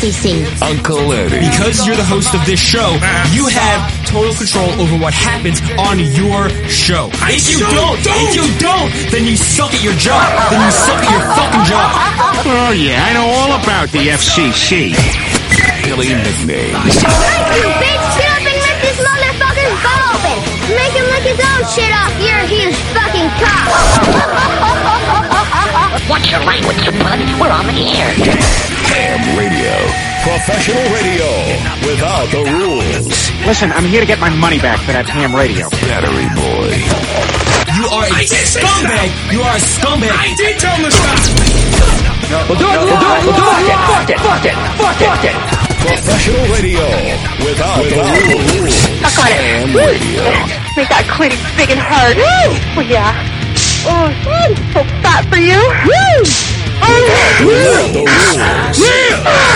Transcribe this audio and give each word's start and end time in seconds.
Called 0.00 0.12
FCC. 0.12 0.62
Uncle 0.62 1.12
Eddie. 1.12 1.40
Because 1.40 1.86
you're 1.86 1.96
the 1.96 2.04
host 2.04 2.34
of 2.34 2.44
this 2.46 2.60
show, 2.60 2.92
you 3.32 3.46
have 3.46 4.06
total 4.06 4.34
control 4.34 4.70
over 4.80 4.96
what 4.96 5.12
happens 5.14 5.60
on 5.78 5.98
your 5.98 6.48
show. 6.68 7.10
If 7.28 7.50
you 7.50 7.60
don't, 7.60 7.98
if 8.00 8.34
you 8.34 8.46
don't, 8.58 8.90
then 9.12 9.24
you 9.26 9.36
suck 9.36 9.72
at 9.72 9.82
your 9.82 9.94
job. 9.94 10.24
Then 10.50 10.64
you 10.64 10.72
suck 10.72 11.02
at 11.04 11.10
your 11.12 11.24
fucking 11.36 11.64
job. 11.68 11.92
Oh, 12.46 12.72
yeah, 12.72 13.04
I 13.04 13.12
know 13.12 13.28
all 13.28 13.52
about 13.60 13.90
the 13.90 14.08
FCC. 14.08 14.94
Billy 15.84 16.08
McNames. 16.08 16.96
You 17.56 17.68
bitch, 17.80 18.06
get 18.16 18.30
up 18.32 18.44
and 18.44 18.58
lick 18.60 18.78
this 18.80 18.98
motherfucker's 19.00 19.76
butt 19.84 20.00
open. 20.12 20.38
Make 20.76 20.94
him 20.96 21.06
lick 21.08 21.24
his 21.28 21.40
own 21.40 21.62
shit 21.72 21.92
off. 21.92 22.12
You're 22.20 22.40
a 22.40 22.48
huge 22.48 22.76
fucking 22.96 23.28
cock. 23.40 25.16
What's 26.10 26.26
your 26.26 26.42
language, 26.42 26.82
you 26.82 26.90
bud? 26.98 27.22
We're 27.38 27.54
on 27.54 27.70
the 27.70 27.86
air. 27.86 28.10
Ham 28.90 29.22
Radio. 29.38 29.70
Professional 30.26 30.82
radio 30.90 31.30
without 31.86 32.26
the 32.34 32.42
rules. 32.50 33.30
Listen, 33.46 33.70
I'm 33.70 33.86
here 33.86 34.02
to 34.02 34.10
get 34.10 34.18
my 34.18 34.28
money 34.28 34.58
back 34.58 34.82
for 34.82 34.90
that 34.90 35.06
ham 35.06 35.30
radio. 35.30 35.70
Battery 35.86 36.26
Boy. 36.34 36.74
You 37.78 37.86
are 37.94 38.10
a 38.10 38.26
scumbag. 38.26 39.06
You 39.30 39.38
are 39.38 39.54
a 39.54 39.62
scumbag. 39.62 40.10
I 40.10 40.34
did 40.34 40.58
tell 40.58 40.74
him 40.74 40.90
to 40.90 40.92
stop. 40.92 41.14
We'll 42.50 42.58
do 42.58 42.66
it, 42.66 42.78
we'll 42.82 42.90
do 42.90 43.06
it, 43.06 43.22
we'll 43.30 43.38
do 43.38 43.46
it. 43.46 43.78
Fuck 43.86 44.10
it, 44.10 44.18
fuck 44.18 44.44
it, 44.50 44.56
fuck 44.82 44.98
it, 44.98 45.06
fuck 45.06 45.24
it. 45.30 45.36
Professional 45.78 46.42
radio 46.50 46.90
without, 47.46 47.86
the 47.86 48.02
rules. 48.02 48.74
Suck 49.06 49.14
on 49.14 49.30
it. 49.30 49.38
Ham 49.46 49.78
Radio. 49.78 50.26
Make 50.74 50.90
that 50.90 51.06
clit 51.06 51.38
big 51.54 51.70
and 51.70 51.78
hard. 51.78 52.18
Woo! 52.18 52.82
Oh, 52.82 52.82
yeah. 52.82 53.14
Oh, 53.86 54.10
so 54.74 54.99
fat 55.10 55.26
for 55.26 55.40
you. 55.42 55.58
Woo! 55.58 56.22
Oh, 56.82 57.02
Without 57.44 57.92
the 57.92 58.00
rules. 58.00 59.50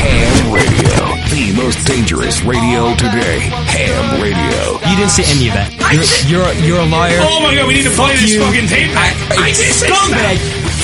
Ham 0.00 0.52
Radio. 0.52 0.96
The 1.30 1.52
most 1.56 1.86
dangerous 1.86 2.42
radio 2.42 2.94
today. 2.96 3.38
Ham 3.68 4.20
Radio. 4.22 4.80
You 4.88 4.96
didn't 4.96 5.10
say 5.10 5.24
any 5.28 5.48
of 5.48 5.54
that. 5.54 5.70
You're 5.92 6.42
you're, 6.42 6.52
you're 6.64 6.80
a 6.80 6.86
liar. 6.86 7.18
Oh 7.20 7.40
my 7.42 7.54
god, 7.54 7.68
we 7.68 7.74
need 7.74 7.84
to 7.84 7.90
play 7.94 8.16
this 8.16 8.32
you. 8.34 8.40
fucking 8.42 8.66
tape. 8.66 8.92
Back. 8.94 9.14
I, 9.36 9.48
I 9.48 9.52
scumbag. 9.52 10.38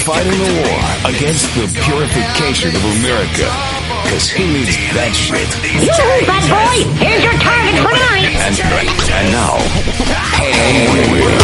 Fighting 0.06 0.38
the 0.38 0.52
war 0.62 0.78
against 1.10 1.50
the 1.54 1.66
purification 1.82 2.70
of 2.76 2.84
America. 3.00 3.75
Cause 4.08 4.30
who 4.30 4.46
needs 4.46 4.76
that 4.94 5.12
shit? 5.12 5.50
You, 5.82 5.90
bad 6.26 6.46
boy. 6.46 6.86
Here's 7.02 7.22
your 7.22 7.34
target 7.42 7.74
for 7.82 7.90
tonight. 7.90 8.30
And, 8.38 8.54
and 8.54 9.28
now, 9.34 9.58
Ham 10.34 10.94
Radio. 10.94 11.36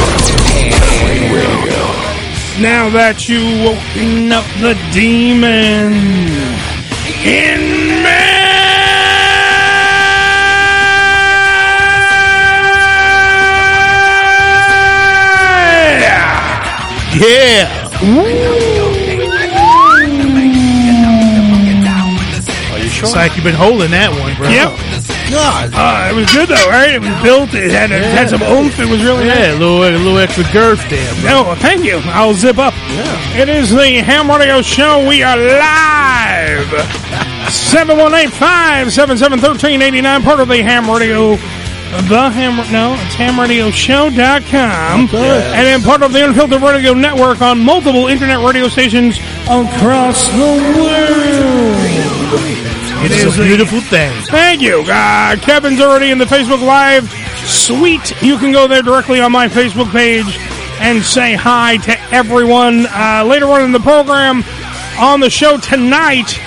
Ham 0.91 1.27
Radio. 1.34 1.83
Now 2.62 2.89
that 2.91 3.28
you 3.28 3.43
woken 3.65 4.31
up 4.31 4.47
the 4.61 4.75
demon 4.93 5.93
in 7.25 8.03
me. 8.03 8.43
Yeah. 17.15 18.81
It's 23.12 23.21
like 23.21 23.37
you've 23.37 23.45
been 23.45 23.53
holding 23.55 23.91
that 23.93 24.09
one, 24.09 24.33
bro. 24.41 24.49
Yep. 24.49 24.73
God. 25.28 25.69
Uh, 25.77 26.09
it 26.09 26.17
was 26.17 26.25
good 26.33 26.49
though, 26.49 26.69
right? 26.73 26.97
It 26.97 27.03
was 27.05 27.12
built. 27.21 27.53
It 27.53 27.69
had, 27.71 27.93
it 27.93 28.00
had 28.00 28.31
some 28.33 28.41
oomph. 28.41 28.81
It 28.81 28.89
was 28.89 29.05
really 29.05 29.27
Yeah, 29.28 29.53
a 29.53 29.61
little, 29.61 29.84
a 29.84 29.93
little 30.00 30.17
extra 30.17 30.45
girth 30.53 30.81
there. 30.89 31.05
Bro. 31.21 31.53
no, 31.53 31.55
thank 31.61 31.84
you. 31.84 32.00
I'll 32.17 32.33
zip 32.33 32.56
up. 32.56 32.73
Yeah. 32.89 33.43
It 33.45 33.50
is 33.53 33.69
the 33.69 34.00
Ham 34.00 34.31
Radio 34.33 34.62
Show. 34.62 35.06
We 35.06 35.23
are 35.23 35.37
live. 35.37 36.73
718-577-1389, 37.53 40.25
part 40.25 40.41
of 40.41 40.49
the 40.49 40.62
Ham 40.62 40.91
Radio. 40.91 41.37
The 42.09 42.31
Ham, 42.31 42.56
no, 42.73 42.94
it's 43.05 43.15
hamradioshow.com. 43.17 45.00
And 45.12 45.67
then 45.67 45.82
part 45.82 46.03
of 46.03 46.15
the 46.15 46.25
Unfiltered 46.25 46.62
Radio 46.62 46.94
Network 46.94 47.43
on 47.43 47.61
multiple 47.61 48.06
internet 48.06 48.38
radio 48.43 48.69
stations 48.69 49.19
across 49.44 50.26
the 50.29 50.56
world. 50.81 52.71
It 53.04 53.10
It's 53.10 53.38
a 53.38 53.43
beautiful 53.43 53.81
thing. 53.81 54.12
Thank 54.25 54.60
you. 54.60 54.84
Uh, 54.87 55.37
Kevin's 55.37 55.81
already 55.81 56.10
in 56.10 56.19
the 56.19 56.25
Facebook 56.25 56.64
Live. 56.64 57.10
Sweet. 57.44 58.22
You 58.22 58.38
can 58.38 58.52
go 58.52 58.69
there 58.69 58.82
directly 58.82 59.20
on 59.20 59.32
my 59.32 59.49
Facebook 59.49 59.90
page 59.90 60.38
and 60.81 61.02
say 61.02 61.34
hi 61.34 61.78
to 61.78 62.00
everyone. 62.14 62.87
Uh, 62.87 63.25
later 63.26 63.46
on 63.46 63.62
in 63.62 63.72
the 63.72 63.81
program, 63.81 64.43
on 64.99 65.20
the 65.20 65.31
show 65.31 65.56
tonight, 65.58 66.38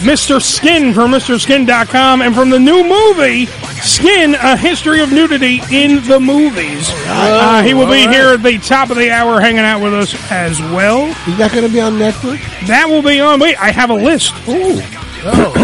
Mr. 0.00 0.40
Skin 0.42 0.94
from 0.94 1.12
MrSkin.com 1.12 2.22
and 2.22 2.34
from 2.34 2.50
the 2.50 2.58
new 2.58 2.82
movie, 2.82 3.46
Skin, 3.82 4.34
A 4.34 4.56
History 4.56 5.02
of 5.02 5.10
Nudity 5.12 5.60
in 5.70 6.02
the 6.04 6.18
Movies. 6.18 6.88
Uh, 7.06 7.62
he 7.62 7.74
will 7.74 7.86
be 7.86 8.08
here 8.08 8.30
at 8.30 8.42
the 8.42 8.58
top 8.58 8.90
of 8.90 8.96
the 8.96 9.10
hour 9.10 9.40
hanging 9.40 9.60
out 9.60 9.82
with 9.82 9.94
us 9.94 10.14
as 10.30 10.58
well. 10.60 11.06
Is 11.28 11.38
that 11.38 11.52
going 11.52 11.66
to 11.66 11.72
be 11.72 11.80
on 11.80 11.94
Netflix? 11.94 12.40
That 12.66 12.88
will 12.88 13.02
be 13.02 13.20
on. 13.20 13.40
Wait, 13.40 13.56
I 13.60 13.70
have 13.70 13.90
a 13.90 13.94
list. 13.94 14.32
Oh, 14.46 15.50
okay. 15.50 15.59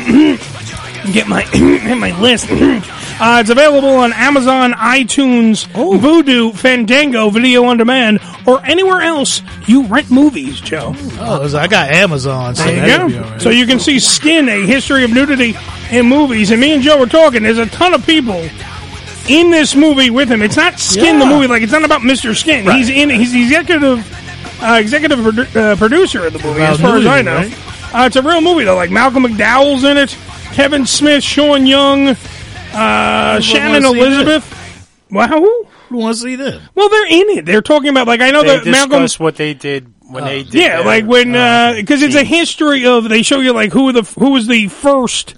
get 1.12 1.26
my 1.28 1.44
my 1.98 2.18
list. 2.20 2.48
Uh, 3.20 3.38
it's 3.40 3.50
available 3.50 3.88
on 3.88 4.12
Amazon, 4.12 4.70
iTunes, 4.74 5.66
Vudu, 5.72 6.54
Fandango, 6.56 7.30
Video 7.30 7.64
on 7.64 7.76
Demand, 7.76 8.20
or 8.46 8.64
anywhere 8.64 9.00
else 9.00 9.42
you 9.66 9.86
rent 9.86 10.08
movies, 10.08 10.60
Joe. 10.60 10.92
Oh, 11.18 11.58
I 11.58 11.66
got 11.66 11.90
Amazon. 11.90 12.54
So 12.54 12.62
There 12.62 13.08
you 13.08 13.16
go. 13.16 13.20
right. 13.28 13.42
So 13.42 13.50
you 13.50 13.66
can 13.66 13.80
see 13.80 13.98
Skin, 13.98 14.48
a 14.48 14.64
history 14.64 15.02
of 15.02 15.10
nudity 15.10 15.56
in 15.90 16.06
movies. 16.06 16.52
And 16.52 16.60
me 16.60 16.74
and 16.74 16.80
Joe 16.80 16.96
were 17.00 17.06
talking. 17.06 17.42
There's 17.42 17.58
a 17.58 17.66
ton 17.66 17.92
of 17.92 18.06
people 18.06 18.48
in 19.28 19.50
this 19.50 19.74
movie 19.74 20.10
with 20.10 20.30
him. 20.30 20.40
It's 20.40 20.56
not 20.56 20.78
Skin 20.78 21.18
the 21.18 21.26
movie, 21.26 21.48
like 21.48 21.62
it's 21.62 21.72
not 21.72 21.84
about 21.84 22.02
Mr. 22.02 22.36
Skin. 22.36 22.70
He's 22.70 22.88
in. 22.88 23.10
He's 23.10 23.32
the 23.32 23.42
executive 23.42 24.62
uh, 24.62 24.74
executive 24.80 25.18
produ- 25.18 25.56
uh, 25.56 25.74
producer 25.74 26.24
of 26.24 26.34
the 26.34 26.38
movie, 26.38 26.60
as 26.62 26.80
far 26.80 26.96
as 26.98 27.04
I 27.04 27.22
know. 27.22 27.34
right? 27.34 27.52
Uh, 27.92 28.04
it's 28.06 28.16
a 28.16 28.22
real 28.22 28.40
movie 28.40 28.64
though. 28.64 28.76
Like 28.76 28.90
Malcolm 28.90 29.24
McDowell's 29.24 29.84
in 29.84 29.96
it, 29.96 30.16
Kevin 30.52 30.84
Smith, 30.86 31.22
Sean 31.24 31.66
Young, 31.66 32.08
uh, 32.74 33.40
Shannon 33.40 33.84
Elizabeth. 33.84 34.54
Wow. 35.10 35.44
Who 35.88 35.96
wants 35.96 36.20
to 36.20 36.24
see 36.24 36.36
them? 36.36 36.60
Well, 36.74 36.90
they're 36.90 37.06
in 37.06 37.38
it. 37.38 37.46
They're 37.46 37.62
talking 37.62 37.88
about 37.88 38.06
like 38.06 38.20
I 38.20 38.30
know 38.30 38.42
They 38.42 38.58
that 38.58 38.66
Malcolm. 38.66 39.02
discuss 39.02 39.18
what 39.18 39.36
they 39.36 39.54
did 39.54 39.90
when 40.02 40.24
they 40.24 40.42
did. 40.42 40.54
Yeah, 40.54 40.76
their- 40.78 40.84
like 40.86 41.06
when 41.06 41.32
because 41.80 42.02
it's 42.02 42.14
a 42.14 42.24
history 42.24 42.84
of 42.84 43.08
they 43.08 43.22
show 43.22 43.40
you 43.40 43.52
like 43.54 43.72
who 43.72 43.92
the 43.92 44.02
who 44.18 44.30
was 44.30 44.46
the 44.46 44.68
first 44.68 45.34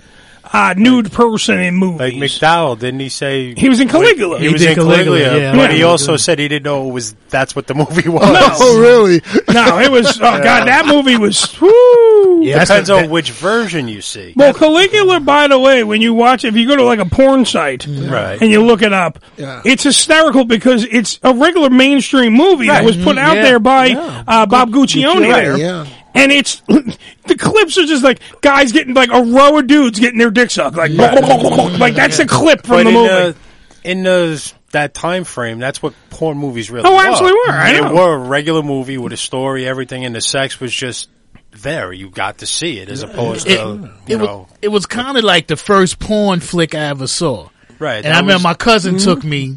uh, 0.52 0.74
nude 0.76 1.12
person 1.12 1.58
in 1.60 1.74
movies. 1.76 2.00
Like 2.00 2.14
McDowell, 2.14 2.78
didn't 2.78 3.00
he 3.00 3.08
say 3.08 3.54
He 3.54 3.68
was 3.68 3.80
in 3.80 3.88
Caligula. 3.88 4.38
He, 4.38 4.46
He 4.46 4.52
was 4.52 4.62
in 4.62 4.74
Caligula, 4.74 5.18
Caligula, 5.18 5.38
yeah. 5.40 5.54
but 5.56 5.72
he 5.72 5.82
also 5.84 6.16
said 6.16 6.38
he 6.38 6.48
didn't 6.48 6.64
know 6.64 6.88
it 6.88 6.92
was 6.92 7.14
that's 7.28 7.54
what 7.54 7.66
the 7.68 7.74
movie 7.74 8.08
was. 8.08 8.20
Oh, 8.62 8.80
really? 8.80 9.20
no, 9.52 9.78
it 9.78 9.90
was. 9.90 10.18
Oh 10.18 10.20
god, 10.42 10.66
that 10.66 10.86
movie 10.86 11.16
was. 11.16 11.58
Woo. 11.60 12.44
Depends 12.44 12.90
on 12.90 13.10
which 13.10 13.30
version 13.30 13.86
you 13.88 14.00
see. 14.00 14.32
Well, 14.36 14.52
Caligula, 14.54 15.20
by 15.20 15.46
the 15.48 15.58
way, 15.58 15.84
when 15.84 16.00
you 16.00 16.14
watch, 16.14 16.44
if 16.44 16.56
you 16.56 16.66
go 16.66 16.76
to 16.76 16.84
like 16.84 16.98
a 16.98 17.04
porn 17.06 17.44
site 17.44 17.86
Right. 17.86 18.40
and 18.40 18.50
you 18.50 18.64
look 18.64 18.82
it 18.82 18.92
up, 18.92 19.18
it's 19.38 19.84
hysterical 19.84 20.44
because 20.44 20.84
it's 20.84 21.18
a 21.22 21.32
regular 21.34 21.70
mainstream 21.70 22.32
movie 22.34 22.66
that 22.66 22.84
was 22.84 22.96
put 22.96 23.18
out 23.18 23.36
Yeah. 23.36 23.42
there 23.42 23.58
by 23.60 23.86
Yeah. 23.86 24.24
uh, 24.26 24.46
Bob 24.46 24.70
Guccione 24.70 25.20
Right, 25.30 25.44
there. 25.44 25.56
yeah. 25.58 25.86
And 26.14 26.32
it's 26.32 26.60
the 26.66 27.36
clips 27.38 27.78
are 27.78 27.86
just 27.86 28.02
like 28.04 28.20
guys 28.40 28.72
getting 28.72 28.94
like 28.94 29.10
a 29.12 29.22
row 29.22 29.58
of 29.58 29.66
dudes 29.66 29.98
getting 30.00 30.18
their 30.18 30.30
dick 30.30 30.50
sucked, 30.50 30.76
like 30.76 30.90
like 31.78 31.94
that's 31.94 32.18
a 32.18 32.26
clip 32.26 32.66
from 32.66 32.76
But 32.76 32.82
the 32.84 32.88
in 32.90 32.94
movie. 32.94 33.08
the- 33.08 33.36
in 33.82 34.02
those 34.02 34.52
that 34.72 34.92
time 34.92 35.24
frame, 35.24 35.58
that's 35.58 35.82
what 35.82 35.94
porn 36.10 36.36
movies 36.36 36.70
really 36.70 36.86
Oh, 36.86 36.94
were. 36.94 37.00
absolutely 37.00 37.38
were. 37.46 37.52
I 37.54 37.72
they 37.72 37.80
know. 37.80 37.94
were 37.94 38.14
a 38.14 38.18
regular 38.18 38.62
movie 38.62 38.98
with 38.98 39.12
a 39.14 39.16
story, 39.16 39.66
everything, 39.66 40.04
and 40.04 40.14
the 40.14 40.20
sex 40.20 40.60
was 40.60 40.70
just 40.72 41.08
there. 41.52 41.90
You 41.92 42.10
got 42.10 42.38
to 42.38 42.46
see 42.46 42.78
it 42.78 42.88
as 42.90 43.02
opposed 43.02 43.46
It, 43.48 43.56
to 43.56 43.90
you 44.06 44.16
it 44.16 44.20
was, 44.20 44.26
know. 44.28 44.48
it 44.60 44.68
was 44.68 44.84
kind 44.86 45.16
of 45.16 45.24
like 45.24 45.46
the 45.46 45.56
first 45.56 45.98
porn 45.98 46.40
flick 46.40 46.74
I 46.74 46.80
ever 46.90 47.06
saw. 47.06 47.48
Right, 47.78 47.96
And 47.96 48.04
that 48.04 48.12
I 48.16 48.20
remember 48.20 48.34
was- 48.34 48.42
my 48.44 48.54
cousin 48.54 48.96
Mm-hmm. 48.96 49.04
took 49.04 49.24
me. 49.24 49.56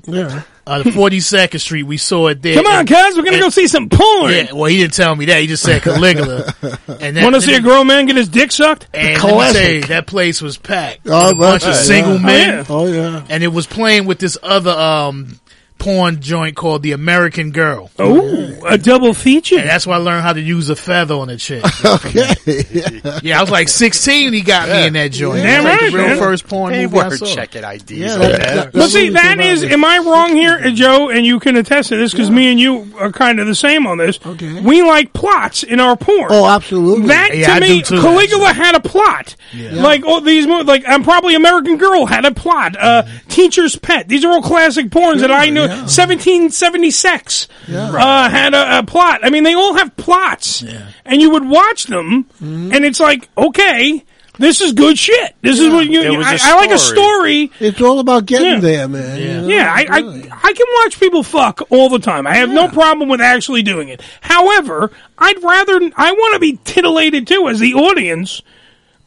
Uh, 0.65 0.81
the 0.81 0.92
42nd 0.92 1.60
Street, 1.60 1.83
we 1.83 1.98
saw 1.98 2.27
it 2.27 2.42
there. 2.42 2.56
Come 2.56 2.68
on, 2.68 2.80
And- 2.80 2.88
cuz, 2.88 3.18
we're 3.18 3.24
gonna 3.24 3.33
and- 3.36 3.42
go 3.42 3.50
see 3.50 3.68
some 3.68 3.89
porn. 3.89 4.31
Yeah, 4.31 4.54
well, 4.54 4.65
he 4.65 4.77
didn't 4.77 4.94
tell 4.94 5.13
me 5.13 5.25
that. 5.25 5.42
He 5.42 5.48
just 5.48 5.62
said 5.63 5.81
Caligula. 5.81 6.54
and 7.01 7.18
Want 7.21 7.36
to 7.36 7.42
see 7.42 7.56
a 7.56 7.60
grown 7.60 7.88
man 7.88 8.06
get 8.06 8.15
his 8.15 8.30
dick 8.30 8.51
sucked? 8.51 8.88
And 8.94 9.21
me 9.21 9.51
say, 9.51 9.81
that 9.81 10.07
place 10.07 10.42
was 10.42 10.57
packed. 10.57 11.01
Oh, 11.06 11.31
a 11.31 11.36
bunch 11.36 11.63
right. 11.63 11.69
of 11.71 11.75
single 11.75 12.13
Yeah. 12.15 12.25
men. 12.25 12.65
Oh, 12.69 12.86
yeah. 12.88 13.24
And 13.27 13.44
it 13.44 13.50
was 13.50 13.68
playing 13.68 14.06
with 14.06 14.19
this 14.19 14.38
other 14.42 14.71
um 14.71 15.38
porn 15.84 16.22
joint 16.22 16.56
called 16.56 16.82
The 16.82 16.94
American 16.94 17.52
Girl. 17.52 17.92
Oh, 18.00 18.58
a 18.66 18.78
double 18.78 19.14
feature. 19.14 19.60
And 19.60 19.68
that's 19.68 19.86
why 19.86 19.96
I 19.96 19.98
learned 19.98 20.22
how 20.24 20.32
to 20.32 20.40
use 20.40 20.70
a 20.70 20.76
feather 20.78 21.16
on 21.16 21.30
a 21.30 21.36
chick. 21.38 21.64
okay. 21.86 22.34
yeah, 23.22 23.38
I 23.38 23.42
was 23.42 23.52
like 23.52 23.68
16. 23.68 24.32
He 24.32 24.42
got 24.42 24.70
me 24.70 24.88
in 24.88 24.94
that 24.94 25.12
joint. 25.12 25.44
Damn 25.44 25.62
It 25.62 25.64
was 25.64 25.66
like 25.66 25.82
right, 25.82 25.92
the 25.92 25.98
real 25.98 26.08
man. 26.08 26.18
first 26.18 26.48
porn 26.48 26.72
They 26.72 26.86
movie 26.86 27.00
I 27.00 27.08
were 27.10 27.18
saw. 27.18 27.26
checking 27.26 27.64
IDs 27.66 27.92
Yeah, 27.92 28.14
on 28.14 28.20
that- 28.20 28.32
that. 28.40 28.56
that- 28.56 28.74
Well, 28.74 28.88
see, 28.88 29.10
that 29.10 29.40
is. 29.42 29.64
Am 29.66 29.84
I 29.84 29.98
wrong 29.98 30.30
here, 30.36 30.72
Joe? 30.74 31.10
And 31.10 31.26
you 31.26 31.40
can 31.42 31.58
attest 31.58 31.90
to 31.90 31.98
this 31.98 32.12
because 32.14 32.32
me 32.32 32.50
and 32.52 32.60
you 32.60 32.94
are 32.98 33.12
kind 33.12 33.40
of 33.42 33.48
the 33.48 33.56
same 33.56 33.86
on 33.86 33.98
this. 33.98 34.20
Okay. 34.26 34.62
We 34.62 34.82
like 34.84 35.12
plots 35.12 35.64
in 35.64 35.80
our 35.82 35.98
porn. 35.98 36.28
Oh, 36.30 36.48
absolutely. 36.48 37.08
That 37.08 37.36
Yeah, 37.38 37.48
to 37.48 37.52
I 37.54 37.60
me, 37.60 37.82
too, 37.82 38.00
Caligula 38.02 38.54
had 38.54 38.76
a 38.76 38.80
plot. 38.80 39.36
Like 39.54 40.06
all 40.06 40.22
these 40.22 40.48
movies, 40.48 40.66
like 40.68 40.84
I'm 40.88 41.04
probably 41.04 41.36
American 41.36 41.78
Girl 41.78 42.06
had 42.06 42.24
a 42.26 42.32
plot. 42.34 42.76
Uh, 42.80 43.04
Teacher's 43.28 43.76
Pet. 43.76 44.08
These 44.08 44.24
are 44.24 44.32
all 44.32 44.42
classic 44.42 44.88
porns 44.88 45.20
that 45.20 45.32
I 45.32 45.50
knew. 45.50 45.68
1776 45.81 47.48
uh, 47.70 48.30
had 48.30 48.54
a, 48.54 48.80
a 48.80 48.84
plot. 48.84 49.22
I 49.24 49.30
mean, 49.30 49.44
they 49.44 49.54
all 49.54 49.74
have 49.75 49.96
plots, 49.98 50.64
and 51.06 51.22
you 51.22 51.31
would 51.31 51.48
watch 51.48 51.86
them, 51.86 52.24
Mm-hmm. 52.42 52.72
and 52.74 52.86
it's 52.86 53.00
like, 53.00 53.30
okay. 53.38 54.04
This 54.40 54.62
is 54.62 54.74
good 54.74 54.98
shit. 54.98 55.36
This 55.42 55.60
is 55.60 55.72
what 55.72 55.86
you. 55.86 56.18
Was 56.18 56.25
I 56.25 56.38
I 56.42 56.56
like 56.56 56.72
a 56.72 56.80
story. 56.80 57.52
It's 57.60 57.80
all 57.80 58.00
about 58.00 58.25
getting 58.25 58.54
Yeah. 58.54 58.60
there, 58.62 58.88
man. 58.88 59.48
Yeah, 59.48 59.72
I, 59.72 59.81
I 59.88 59.98
I 60.00 60.54
can 60.54 60.66
watch 60.84 61.00
people 61.00 61.22
fuck 61.22 61.62
all 61.70 61.88
the 61.88 62.00
time. 62.00 62.25
I 62.25 62.38
have 62.38 62.50
no 62.50 62.68
problem 62.68 63.10
with 63.10 63.22
actually 63.22 63.62
doing 63.62 63.90
it. 63.90 64.02
However, 64.22 64.92
I'd 65.20 65.44
rather 65.44 65.80
I 65.96 66.14
want 66.14 66.34
to 66.34 66.40
be 66.40 66.58
titillated 66.66 67.28
too 67.28 67.48
as 67.48 67.60
the 67.60 67.75
audience. 67.75 68.42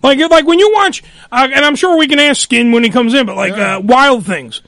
Like 0.01 0.21
like 0.31 0.47
when 0.47 0.61
you 0.61 0.73
watch, 0.73 1.03
uh, 1.33 1.49
and 1.53 1.65
I'm 1.65 1.75
sure 1.75 1.99
we 1.99 2.07
can 2.07 2.21
ask 2.21 2.41
Skin 2.43 2.71
when 2.71 2.85
he 2.85 2.91
comes 2.91 3.13
in, 3.13 3.27
but 3.27 3.35
like 3.35 3.55
uh, 3.55 3.81
Wild 3.83 4.25
Things, 4.25 4.63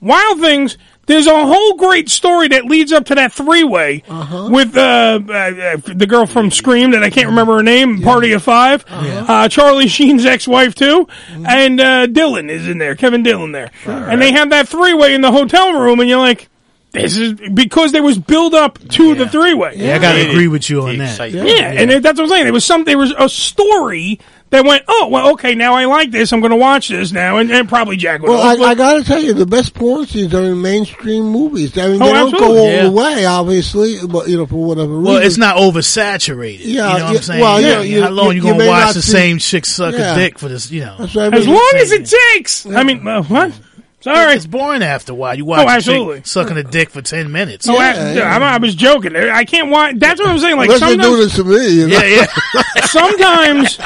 Wild 0.00 0.40
Things. 0.40 0.78
There's 1.08 1.26
a 1.26 1.46
whole 1.46 1.74
great 1.74 2.08
story 2.10 2.48
that 2.48 2.66
leads 2.66 2.92
up 2.92 3.06
to 3.06 3.14
that 3.16 3.32
three 3.32 3.64
way 3.64 4.02
with 4.50 4.76
uh, 4.76 5.18
uh, 5.28 5.32
uh, 5.32 5.76
the 5.86 6.06
girl 6.06 6.26
from 6.26 6.50
Scream 6.50 6.92
that 6.92 7.02
I 7.02 7.10
can't 7.10 7.28
remember 7.28 7.56
her 7.56 7.62
name, 7.62 8.02
Party 8.02 8.32
of 8.32 8.42
5 8.42 8.84
uh, 8.88 9.48
Charlie 9.48 9.88
Sheen's 9.88 10.24
ex 10.26 10.46
wife 10.46 10.74
too, 10.74 11.08
and 11.30 11.80
uh, 11.80 12.06
Dillon 12.06 12.50
is 12.50 12.68
in 12.68 12.78
there, 12.78 12.94
Kevin 12.94 13.22
Dillon 13.22 13.52
there, 13.52 13.70
and 13.86 14.20
they 14.22 14.32
have 14.32 14.50
that 14.50 14.68
three 14.68 14.94
way 14.94 15.14
in 15.14 15.22
the 15.22 15.32
hotel 15.32 15.72
room, 15.80 15.98
and 16.00 16.08
you're 16.08 16.18
like, 16.20 16.48
this 16.92 17.16
is 17.18 17.34
because 17.52 17.92
there 17.92 18.02
was 18.02 18.18
build 18.18 18.54
up 18.54 18.78
to 18.90 19.14
the 19.14 19.28
three 19.28 19.52
way. 19.54 19.74
Yeah, 19.76 19.96
I 19.96 19.98
gotta 19.98 20.28
agree 20.30 20.48
with 20.48 20.68
you 20.70 20.82
on 20.82 20.98
that. 20.98 21.16
Yeah, 21.32 21.72
and 21.82 21.90
that's 21.90 22.18
what 22.18 22.24
I'm 22.24 22.28
saying. 22.30 22.44
There 22.44 22.52
was 22.52 22.64
some, 22.64 22.84
there 22.84 22.96
was 22.98 23.12
a 23.18 23.28
story 23.28 24.20
that 24.50 24.64
went, 24.64 24.82
oh 24.88 25.08
well, 25.10 25.32
okay, 25.32 25.54
now 25.54 25.74
I 25.74 25.84
like 25.84 26.10
this. 26.10 26.32
I'm 26.32 26.40
going 26.40 26.50
to 26.50 26.56
watch 26.56 26.88
this 26.88 27.12
now, 27.12 27.36
and, 27.38 27.50
and 27.50 27.68
probably 27.68 27.96
Jack 27.96 28.22
would. 28.22 28.30
Well, 28.30 28.40
I, 28.40 28.70
I 28.70 28.74
got 28.74 28.94
to 28.94 29.04
tell 29.04 29.20
you, 29.22 29.34
the 29.34 29.44
best 29.46 29.74
porn 29.74 30.06
scenes 30.06 30.34
are 30.34 30.42
in 30.44 30.62
mainstream 30.62 31.24
movies. 31.24 31.76
I 31.76 31.88
mean, 31.88 32.00
Oh, 32.02 32.06
they 32.06 32.12
don't 32.12 32.30
go 32.30 32.36
absolutely. 32.38 32.58
all 32.60 32.66
Yeah. 32.72 32.82
the 32.84 32.90
way, 32.90 33.24
obviously, 33.26 33.96
but 34.08 34.28
you 34.28 34.36
know, 34.38 34.46
for 34.46 34.56
whatever 34.64 34.88
reason. 34.92 35.04
Well, 35.04 35.22
it's 35.22 35.36
not 35.38 35.56
oversaturated. 35.56 36.60
Yeah, 36.60 36.66
you 36.66 36.74
know 36.76 36.88
what 36.88 36.98
yeah, 37.00 37.06
I'm 37.08 37.16
saying? 37.22 37.40
well, 37.40 37.60
yeah, 37.60 37.68
yeah, 37.68 37.80
you- 37.82 38.02
how 38.02 38.10
long 38.10 38.26
you- 38.28 38.32
you, 38.42 38.46
you 38.48 38.52
gonna 38.52 38.66
watch 38.66 38.94
the 38.94 39.02
see- 39.02 39.12
same 39.12 39.38
chick 39.38 39.66
suck 39.66 39.94
Yeah. 39.94 40.12
a 40.14 40.16
dick 40.16 40.38
for 40.38 40.48
this? 40.48 40.70
You 40.70 40.80
know, 40.86 40.96
That's 40.98 41.14
what 41.14 41.34
I 41.34 41.36
as 41.36 41.46
long 41.48 41.72
as 41.76 41.92
it 41.92 42.06
takes. 42.34 42.66
I 42.66 42.82
mean, 42.84 43.06
uh, 43.06 43.22
what? 43.24 43.52
Sorry. 44.00 44.34
It's 44.34 44.46
boring 44.46 44.82
after 44.82 45.12
a 45.12 45.14
while. 45.16 45.34
You 45.34 45.44
watch 45.44 45.58
Oh, 45.60 45.68
a 45.68 45.72
absolutely. 45.72 46.22
sucking 46.24 46.56
a 46.56 46.62
dick 46.62 46.90
for 46.90 47.02
ten 47.02 47.32
minutes. 47.32 47.68
Oh, 47.68 47.76
I, 47.76 47.90
I'm- 48.20 48.42
I 48.42 48.56
was 48.58 48.74
joking. 48.76 49.16
I 49.16 49.44
can't 49.44 49.70
watch. 49.70 49.96
That's 49.98 50.20
what 50.20 50.28
I'm 50.30 50.38
saying. 50.38 50.56
Like 50.56 50.66
Unless 50.70 50.80
they 50.82 50.96
do 50.96 51.02
sometimes, 51.02 51.18
this 51.18 51.36
to 51.36 51.44
me, 51.44 51.68
you 51.80 51.88
know? 51.88 51.98
yeah, 51.98 52.26
yeah. 52.54 52.62
sometimes, 52.86 53.78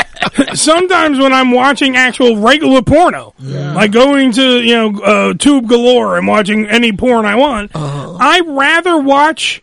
sometimes 0.61 1.19
when 1.19 1.33
I'm 1.33 1.50
watching 1.52 1.97
actual 1.97 2.37
regular 2.37 2.83
porno, 2.83 3.35
like 3.40 3.90
going 3.92 4.33
to 4.33 4.61
you 4.61 4.75
know 4.75 5.00
uh, 5.02 5.35
Tube 5.35 5.69
Galore 5.69 6.19
and 6.19 6.26
watching 6.26 6.66
any 6.69 6.92
porn 6.92 7.25
I 7.25 7.37
want, 7.37 7.71
Uh-huh. 7.75 8.16
I 8.21 8.40
rather 8.47 8.99
watch. 8.99 9.62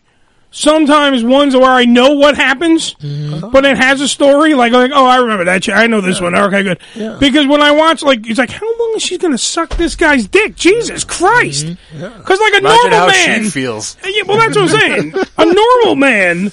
Sometimes 0.52 1.22
ones 1.22 1.54
where 1.54 1.70
I 1.70 1.84
know 1.84 2.14
what 2.14 2.34
happens, 2.36 2.94
Mm-hmm. 2.94 3.50
but 3.50 3.64
it 3.64 3.76
has 3.78 4.00
a 4.00 4.08
story. 4.08 4.54
Like, 4.54 4.72
like, 4.72 4.90
oh, 4.92 5.06
I 5.06 5.16
remember 5.18 5.44
that. 5.44 5.68
I 5.68 5.86
know 5.86 6.00
this 6.00 6.20
one. 6.20 6.34
Okay, 6.36 6.62
good. 6.64 6.80
Because 7.20 7.46
when 7.46 7.62
I 7.62 7.70
watch, 7.70 8.02
like, 8.02 8.28
it's 8.28 8.38
like, 8.38 8.50
how 8.50 8.66
long 8.66 8.92
is 8.96 9.02
she 9.02 9.16
going 9.16 9.32
to 9.32 9.38
suck 9.38 9.76
this 9.76 9.94
guy's 9.94 10.26
dick? 10.26 10.56
Jesus 10.56 11.04
Christ! 11.04 11.66
Because 11.92 12.40
like 12.40 12.54
a 12.54 12.58
Imagine 12.58 12.62
normal 12.90 12.98
how 12.98 13.06
man, 13.06 13.44
she 13.44 13.50
feels. 13.50 13.96
yeah, 14.04 14.22
well, 14.26 14.38
that's 14.38 14.56
what 14.56 14.70
I'm 14.72 14.78
saying. 14.80 15.14
A 15.38 15.44
normal 15.44 15.94
man 15.96 16.50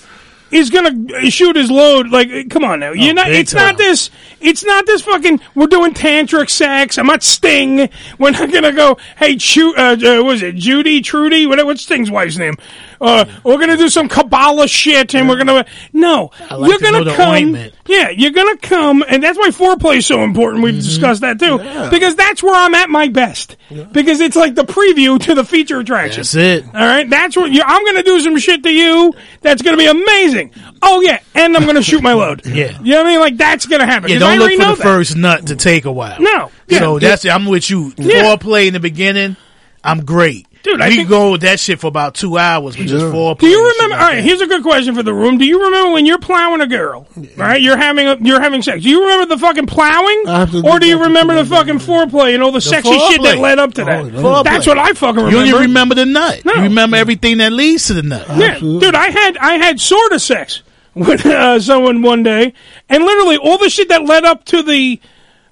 is 0.50 0.70
gonna 0.70 1.30
shoot 1.30 1.56
his 1.58 1.70
load. 1.70 2.10
Like, 2.10 2.50
come 2.50 2.63
on 2.63 2.80
now, 2.80 2.92
you're 2.94 3.13
not. 3.13 3.25
big 3.27 3.36
It's 3.42 3.54
not 3.54 3.77
this. 3.77 4.10
It's 4.39 4.63
not 4.63 4.86
this 4.86 5.01
fucking. 5.01 5.42
We're 5.56 5.68
doing 5.68 5.94
tantric 5.94 6.50
sex. 6.50 6.98
I'm 6.98 7.08
not 7.08 7.22
Sting. 7.24 7.89
We're 8.20 8.32
not 8.32 8.51
gonna 8.51 8.72
go. 8.72 8.98
Hey, 9.18 9.38
shoot. 9.39 9.75
Uh, 9.77 9.98
uh, 10.01 10.18
what 10.24 10.25
was 10.25 10.44
it 10.44 10.56
Judy 10.56 11.01
Trudy? 11.01 11.48
What, 11.48 11.66
what's 11.66 11.82
Sting's 11.82 12.10
wife's 12.12 12.38
name? 12.38 12.56
Uh, 13.00 13.25
we're 13.44 13.58
gonna 13.60 13.77
do 13.77 13.89
some 13.89 14.08
Kabbalah 14.10 14.68
shit, 14.68 15.13
and 15.16 15.27
we're 15.30 15.38
gonna. 15.38 15.66
No, 15.94 16.32
like 16.51 16.70
you're 16.70 16.77
to 16.80 16.84
know 16.86 16.92
gonna 16.92 17.04
the 17.06 17.16
come. 17.16 17.30
ointment. 17.34 17.74
Yeah, 17.88 18.10
you're 18.10 18.32
gonna 18.32 18.58
come, 18.58 19.04
and 19.08 19.22
that's 19.24 19.38
why 19.38 19.50
foreplay 19.50 19.98
is 19.98 20.06
so 20.06 20.24
important. 20.24 20.63
We've 20.63 20.75
discussed 20.75 21.22
that 21.22 21.39
too, 21.39 21.58
because 21.89 22.16
that's 22.16 22.42
where 22.44 22.56
I'm 22.56 22.74
at 22.74 22.89
my 22.89 23.08
best. 23.08 23.56
Because 23.92 24.20
it's 24.20 24.36
like 24.36 24.56
the 24.56 24.63
preview 24.63 25.20
to 25.22 25.36
the 25.36 25.44
feature 25.44 25.80
attraction. 25.80 26.20
That's 26.22 26.36
it. 26.36 26.66
All 26.66 26.72
right, 26.74 27.10
that's 27.10 27.36
what 27.38 27.51
you, 27.51 27.62
I'm 27.66 27.84
going 27.84 27.98
to 27.98 28.04
do 28.04 28.20
some 28.22 28.38
shit 28.38 28.63
to 28.63 28.70
you. 28.72 29.13
That's 29.42 29.62
going 29.62 29.77
to 29.77 29.82
be 29.84 29.88
amazing. 29.88 30.51
Oh 30.82 31.01
yeah, 31.01 31.20
and 31.36 31.56
I'm 31.56 31.63
going 31.63 31.75
to 31.75 31.84
shoot 31.84 32.01
my 32.01 32.13
load. 32.13 32.46
Yeah. 32.58 32.80
you 32.82 32.92
know 32.94 32.98
what 33.04 33.08
I 33.08 33.10
mean. 33.12 33.20
Like 33.20 33.38
that's 33.38 33.66
going 33.68 33.82
to 33.82 33.86
happen. 33.86 34.10
Yeah, 34.10 34.18
'cause 34.20 34.24
I 34.24 34.30
don't 34.32 34.39
look 34.39 34.44
already 34.46 34.58
for 34.58 34.63
know 34.63 34.72
the 34.75 34.77
that. 34.77 34.84
first 34.84 35.16
nut 35.18 35.48
to 35.48 35.56
take 35.56 35.86
a 35.86 35.92
while. 35.92 36.20
No. 36.20 36.50
Yeah. 36.68 36.80
So 36.80 37.00
that's 37.00 37.25
I'm 37.25 37.46
with 37.46 37.70
you. 37.70 37.94
Yeah. 37.98 38.24
Foreplay 38.24 38.68
in 38.68 38.74
the 38.74 38.80
beginning, 38.80 39.36
I'm 39.84 40.04
great. 40.06 40.47
Dude, 40.68 40.82
I 40.82 40.90
we 40.90 40.96
think- 40.98 41.10
go 41.10 41.32
with 41.32 41.42
that 41.42 41.60
shit 41.60 41.80
for 41.80 41.88
about 41.88 42.14
two 42.14 42.38
hours 42.38 42.78
with 42.78 42.88
just 42.88 43.10
four. 43.12 43.36
Do 43.36 43.48
you 43.48 43.70
remember? 43.70 43.96
all 43.96 44.02
right, 44.12 44.24
here's 44.24 44.42
a 44.42 44.48
good 44.48 44.64
question 44.64 44.94
for 44.96 45.02
the 45.04 45.14
room. 45.14 45.38
Do 45.38 45.46
you 45.46 45.64
remember 45.64 45.94
when 45.94 46.06
you're 46.06 46.20
plowing 46.20 46.60
a 46.62 46.68
girl? 46.68 47.08
Right, 47.38 47.62
you're 47.62 47.78
having 47.78 48.06
a, 48.08 48.18
you're 48.22 48.42
having 48.42 48.62
sex. 48.62 48.84
Do 48.84 48.90
you 48.90 49.02
remember 49.02 49.34
the 49.34 49.40
fucking 49.40 49.68
plowing, 49.68 50.24
or 50.66 50.80
do 50.80 50.88
you 50.88 51.04
remember 51.04 51.36
the 51.36 51.46
fucking 51.46 51.80
foreplay 51.80 52.34
and 52.34 52.44
all 52.44 52.52
the, 52.52 52.60
sexy 52.62 52.92
shit 52.92 53.22
that 53.24 53.38
led 53.38 53.60
up 53.60 53.74
to 53.76 53.86
that? 53.86 54.06
Foreplay. 54.06 54.44
That's 54.44 54.68
what 54.68 54.78
I 54.78 54.92
fucking 54.94 55.24
remember. 55.24 55.30
You 55.46 55.52
don't 55.52 55.62
even 55.62 55.62
remember 55.70 55.96
the 55.96 56.06
nut. 56.06 56.44
You 56.44 56.64
remember 56.64 56.98
everything 56.98 57.38
that 57.38 57.54
leads 57.54 57.88
to 57.88 57.94
the 57.94 58.04
nut. 58.04 58.28
Yeah, 58.36 58.60
dude, 58.60 58.94
I 58.94 59.10
had 59.10 59.38
I 59.38 59.54
had 59.54 59.80
sort 59.80 60.12
of 60.12 60.22
sex 60.22 60.64
with 60.96 61.26
uh, 61.26 61.60
someone 61.62 62.02
one 62.02 62.24
day, 62.24 62.54
and 62.90 63.04
literally 63.04 63.38
all 63.38 63.58
the 63.58 63.70
shit 63.70 63.90
that 63.90 64.04
led 64.04 64.26
up 64.26 64.44
to 64.46 64.64
the 64.64 65.00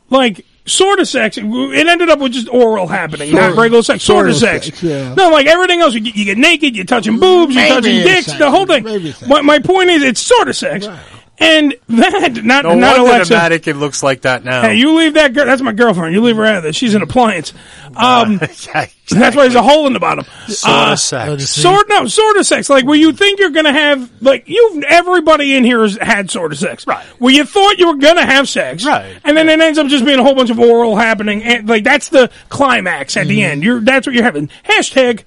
like 0.09 0.45
sort 0.65 0.99
of 0.99 1.07
sex, 1.07 1.37
it 1.37 1.43
ended 1.87 2.09
up 2.09 2.19
with 2.19 2.31
just 2.33 2.49
oral 2.49 2.87
happening, 2.87 3.31
not 3.31 3.41
Sorta- 3.41 3.61
regular 3.61 3.83
sex, 3.83 4.03
sort 4.03 4.25
sorta 4.25 4.33
sex. 4.33 4.65
sex, 4.65 4.83
yeah. 4.83 5.13
No, 5.13 5.29
like 5.29 5.45
everything 5.47 5.81
else, 5.81 5.93
you 5.93 6.01
get, 6.01 6.15
you 6.15 6.25
get 6.25 6.37
naked, 6.37 6.75
you're 6.75 6.85
touching 6.85 7.19
boobs, 7.19 7.53
you're 7.55 7.67
touching 7.67 8.03
dicks, 8.03 8.33
the 8.33 8.49
whole 8.49 8.65
thing. 8.65 8.83
My, 9.27 9.41
my 9.41 9.59
point 9.59 9.89
is, 9.91 10.03
it's 10.03 10.19
sort 10.21 10.49
of 10.49 10.55
sex, 10.55 10.87
and 11.37 11.75
that 11.89 12.41
not 12.43 12.63
No 12.63 12.75
not 12.75 12.97
wonder 12.97 13.11
Alexa. 13.11 13.33
the 13.33 13.39
mannequin 13.39 13.79
looks 13.79 14.01
like 14.03 14.21
that 14.21 14.43
now. 14.43 14.61
Hey, 14.61 14.75
you 14.75 14.95
leave 14.97 15.15
that 15.15 15.33
girl. 15.33 15.45
That's 15.45 15.61
my 15.61 15.73
girlfriend. 15.73 16.13
You 16.13 16.21
leave 16.21 16.37
her 16.37 16.45
out 16.45 16.57
of 16.57 16.63
this. 16.63 16.75
She's 16.75 16.95
an 16.95 17.01
appliance. 17.01 17.53
Um, 17.95 18.37
That's 19.07 19.35
why 19.35 19.43
there's 19.43 19.53
a 19.55 19.61
hole 19.61 19.85
in 19.87 19.93
the 19.93 19.99
bottom. 19.99 20.25
Sorta 20.47 20.75
Uh, 20.93 20.95
sex. 20.95 21.49
Sort 21.49 21.87
no, 21.89 22.07
sort 22.07 22.37
of 22.37 22.45
sex. 22.45 22.69
Like 22.69 22.85
where 22.85 22.97
you 22.97 23.13
think 23.13 23.39
you're 23.39 23.51
gonna 23.51 23.71
have 23.73 24.09
like 24.21 24.47
you. 24.47 24.83
Everybody 24.87 25.55
in 25.55 25.63
here 25.63 25.81
has 25.81 25.97
had 26.01 26.31
sort 26.31 26.51
of 26.51 26.57
sex. 26.57 26.87
Right. 26.87 27.05
Where 27.19 27.33
you 27.33 27.45
thought 27.45 27.77
you 27.77 27.87
were 27.87 27.97
gonna 27.97 28.25
have 28.25 28.49
sex. 28.49 28.83
Right. 28.85 29.15
And 29.23 29.37
then 29.37 29.47
it 29.49 29.59
ends 29.59 29.77
up 29.77 29.87
just 29.87 30.05
being 30.05 30.19
a 30.19 30.23
whole 30.23 30.35
bunch 30.35 30.49
of 30.49 30.59
oral 30.59 30.95
happening. 30.95 31.43
And 31.43 31.67
like 31.69 31.83
that's 31.83 32.09
the 32.09 32.31
climax 32.49 33.15
at 33.17 33.27
the 33.27 33.39
Mm-hmm. 33.39 33.51
end. 33.51 33.63
You're 33.63 33.79
that's 33.81 34.07
what 34.07 34.13
you're 34.15 34.23
having. 34.23 34.49
Hashtag 34.63 35.23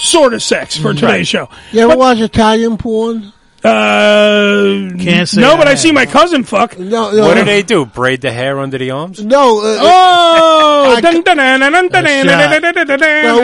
sort 0.00 0.32
of 0.34 0.42
sex 0.42 0.76
for 0.76 0.94
today's 0.94 1.28
show. 1.28 1.48
You 1.72 1.80
ever 1.88 1.96
watch 1.96 2.18
Italian 2.18 2.78
porn? 2.78 3.32
Uh, 3.62 4.88
Can't 4.98 5.28
say 5.28 5.40
no, 5.40 5.56
but 5.58 5.68
I 5.68 5.74
see 5.74 5.92
my 5.92 6.06
cousin 6.06 6.44
fuck. 6.44 6.78
No, 6.78 7.12
no, 7.12 7.22
what 7.26 7.34
do 7.34 7.44
they 7.44 7.62
do? 7.62 7.84
Braid 7.84 8.22
the 8.22 8.32
hair 8.32 8.58
under 8.58 8.78
the 8.78 8.90
arms? 8.90 9.22
No. 9.22 9.58
Uh, 9.58 9.78
oh, 9.80 10.94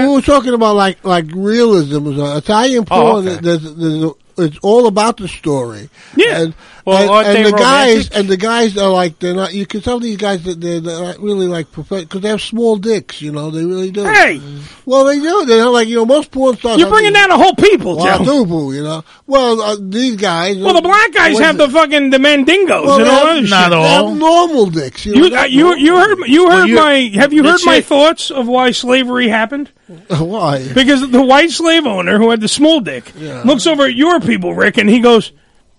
we 0.06 0.14
were 0.14 0.23
talking 0.23 0.54
about 0.54 0.75
like 0.75 1.04
like 1.04 1.26
realism. 1.35 2.18
Italian 2.18 2.87
porn. 2.87 3.02
Oh, 3.02 3.18
okay. 3.18 3.40
there's, 3.42 3.75
there's, 3.75 4.12
it's 4.38 4.59
all 4.62 4.87
about 4.87 5.16
the 5.16 5.28
story. 5.28 5.88
Yeah. 6.16 6.40
And, 6.43 6.55
Well, 6.85 6.99
and, 7.02 7.11
aren't 7.11 7.26
and 7.28 7.37
they 7.47 7.50
the 7.50 7.57
guys 7.57 7.88
romantic? 7.88 8.16
and 8.16 8.28
the 8.28 8.37
guys 8.37 8.76
are 8.78 8.90
like 8.90 9.19
they're 9.19 9.35
not. 9.35 9.52
You 9.55 9.66
can 9.66 9.81
tell 9.81 9.99
these 9.99 10.16
guys 10.19 10.45
that 10.45 10.61
they're, 10.61 10.81
they're 10.81 11.00
not 11.02 11.19
really 11.21 11.47
like 11.49 11.66
because 11.73 12.21
they 12.21 12.28
have 12.28 12.40
small 12.43 12.76
dicks. 12.76 13.21
You 13.23 13.33
know, 13.33 13.50
they 13.50 13.64
really 13.64 13.90
do. 13.90 14.05
Hey, 14.05 14.40
Well, 14.85 15.05
they 15.05 15.19
do. 15.19 15.45
They're 15.47 15.59
not 15.64 15.73
like 15.73 15.88
you 15.88 15.97
know 15.97 16.07
most 16.07 16.31
porn 16.31 16.57
stars. 16.57 16.78
you're 16.78 16.88
bringing 16.90 17.12
down 17.12 17.31
a 17.31 17.37
whole 17.37 17.55
people, 17.55 17.97
well, 17.97 18.25
Joe. 18.25 18.45
boo, 18.45 18.73
you 18.73 18.83
know. 18.83 19.02
Well, 19.26 19.61
uh, 19.61 19.76
these 19.81 20.16
guys. 20.16 20.59
Well, 20.59 20.75
the 20.75 20.83
black 20.83 21.12
guys 21.12 21.38
have 21.40 21.57
the 21.57 21.69
fucking 21.69 22.11
the 22.11 22.19
mandingos 22.19 22.85
Well, 22.85 23.00
and 23.00 23.09
all 23.09 23.16
have- 23.19 23.26
other 23.38 23.43
not 23.49 23.62
shit. 23.64 23.71
They 23.71 23.88
have 23.88 24.16
normal 24.16 24.66
dicks. 24.66 25.07
You, 25.07 25.14
know, 25.14 25.25
You, 25.25 25.31
not 25.31 25.43
uh, 25.43 25.47
you, 25.47 25.62
normal. 25.64 25.78
you 25.81 25.97
heard 25.97 26.19
you 26.28 26.50
heard 26.50 26.69
you- 26.69 26.76
my 26.76 27.11
have 27.14 27.33
you 27.33 27.43
heard 27.45 27.61
my 27.64 27.76
chick- 27.78 27.87
thoughts 27.87 28.31
of 28.31 28.47
why 28.47 28.71
slavery 28.71 29.28
happened? 29.28 29.71
Why? 30.09 30.66
Because 30.73 31.09
the 31.11 31.23
white 31.25 31.50
slave 31.50 31.87
owner 31.87 32.19
who 32.19 32.31
had 32.31 32.40
the 32.40 32.49
small 32.49 32.81
dick 32.81 33.12
looks 33.45 33.66
over 33.66 33.85
at 33.85 33.95
your 33.95 34.21
people, 34.21 34.55
Rick, 34.55 34.78
and 34.78 34.88
he 34.90 35.00
goes, 35.00 35.33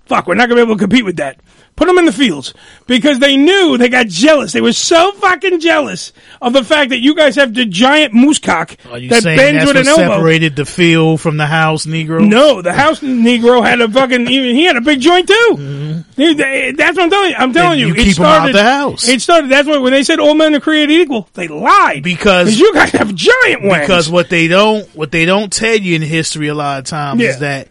"Fuck, 0.05 0.27
we're 0.27 0.35
not 0.35 0.47
gonna 0.47 0.59
be 0.59 0.61
able 0.63 0.75
to 0.75 0.79
compete 0.79 1.03
with 1.05 1.17
that." 1.17 1.39
Put 1.77 1.85
them 1.85 1.99
in 1.99 2.05
the 2.05 2.11
fields 2.11 2.53
because 2.87 3.19
they 3.19 3.37
knew 3.37 3.77
they 3.77 3.87
got 3.87 4.07
jealous. 4.07 4.51
They 4.51 4.61
were 4.61 4.73
so 4.73 5.11
fucking 5.13 5.59
jealous 5.59 6.11
of 6.41 6.51
the 6.53 6.63
fact 6.63 6.89
that 6.89 6.99
you 6.99 7.13
guys 7.15 7.35
have 7.35 7.53
the 7.53 7.65
giant 7.65 8.13
moose 8.15 8.39
cock 8.39 8.75
that 8.83 9.23
bends 9.23 9.63
with 9.65 9.77
an 9.77 9.87
elbow. 9.87 10.15
separated 10.15 10.55
the 10.55 10.65
field 10.65 11.21
from 11.21 11.37
the 11.37 11.45
house 11.45 11.85
Negro? 11.85 12.27
No, 12.27 12.63
the 12.63 12.73
house 12.73 12.99
Negro 13.01 13.63
had 13.63 13.79
a 13.79 13.87
fucking. 13.87 14.25
He 14.25 14.53
he 14.55 14.63
had 14.65 14.75
a 14.75 14.81
big 14.81 14.99
joint 14.99 15.27
too. 15.27 15.49
Mm-hmm. 15.51 15.99
Dude, 16.19 16.37
they- 16.39 16.71
That's 16.75 16.97
what 16.97 17.03
I'm 17.03 17.09
telling 17.11 17.29
you. 17.29 17.35
I'm 17.37 17.53
telling 17.53 17.79
you. 17.79 17.87
you 17.89 17.93
it 17.93 17.97
keep 17.97 18.19
'em 18.19 18.25
out 18.25 18.35
started, 18.37 18.55
the 18.55 18.63
house. 18.63 19.07
It 19.07 19.21
started. 19.21 19.51
That's 19.51 19.67
why 19.67 19.77
when 19.77 19.93
they 19.93 20.01
said 20.03 20.19
all 20.19 20.33
men 20.33 20.55
are 20.55 20.59
created 20.59 20.99
equal, 20.99 21.29
they 21.35 21.47
lied 21.47 22.01
Because 22.01 22.59
you 22.59 22.73
guys 22.73 22.89
have 22.93 23.13
giant 23.13 23.61
ones. 23.63 23.81
because 23.81 24.09
what 24.09 24.29
they 24.31 24.47
don't 24.47 24.83
what 24.95 25.11
they 25.11 25.25
don't 25.25 25.53
tell 25.53 25.75
you 25.75 25.95
in 25.95 26.01
history 26.01 26.47
a 26.47 26.55
lot 26.55 26.79
of 26.79 26.85
times 26.85 27.21
Yeah. 27.21 27.29
is 27.29 27.39
that 27.39 27.67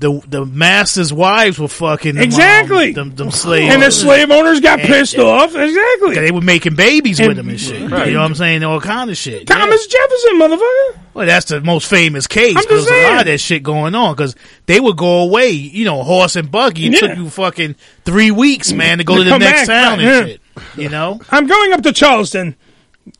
the 0.00 0.20
the 0.26 0.44
masters' 0.46 1.12
wives 1.12 1.58
were 1.58 1.68
fucking 1.68 2.14
them, 2.14 2.22
um, 2.22 2.24
Exactly. 2.24 2.92
them, 2.92 3.14
them 3.14 3.30
slaves, 3.30 3.72
and 3.72 3.82
the 3.82 3.90
slave 3.90 4.30
owners 4.30 4.58
got 4.60 4.80
And- 4.80 4.88
pissed 4.88 5.18
off. 5.18 5.54
Exactly. 5.54 6.14
They 6.14 6.30
were 6.30 6.40
making 6.40 6.74
babies 6.74 7.20
And- 7.20 7.28
with 7.28 7.36
them 7.36 7.48
and 7.50 7.60
shit. 7.60 7.90
Right. 7.90 8.08
You 8.08 8.14
know 8.14 8.20
what 8.20 8.26
I'm 8.26 8.34
saying? 8.34 8.64
All 8.64 8.80
kind 8.80 9.10
of 9.10 9.16
shit. 9.18 9.46
Thomas 9.46 9.86
Jefferson, 9.86 10.38
motherfucker. 10.40 10.98
Well, 11.14 11.26
that's 11.26 11.46
the 11.46 11.60
most 11.60 11.86
famous 11.88 12.26
case. 12.26 12.56
There's 12.66 12.86
a 12.86 13.02
lot 13.10 13.20
of 13.20 13.26
that 13.26 13.38
shit 13.40 13.62
going 13.62 13.94
on 13.94 14.14
because 14.14 14.34
they 14.66 14.80
would 14.80 14.96
go 14.96 15.20
away, 15.20 15.50
you 15.50 15.84
know, 15.84 16.02
horse 16.02 16.34
and 16.34 16.50
buggy. 16.50 16.86
It 16.86 16.92
Yeah. 16.94 17.00
took 17.08 17.16
you 17.18 17.28
fucking 17.28 17.74
three 18.04 18.30
weeks, 18.30 18.72
man, 18.72 18.98
to 18.98 19.04
go 19.04 19.16
To 19.18 19.24
to 19.24 19.30
the 19.30 19.38
next 19.38 19.66
back, 19.66 19.82
town 19.84 19.98
right, 19.98 20.06
and 20.06 20.28
yeah. 20.28 20.32
shit. 20.32 20.40
You 20.76 20.88
know, 20.88 21.20
I'm 21.30 21.46
going 21.46 21.72
up 21.74 21.82
to 21.82 21.92
Charleston. 21.92 22.56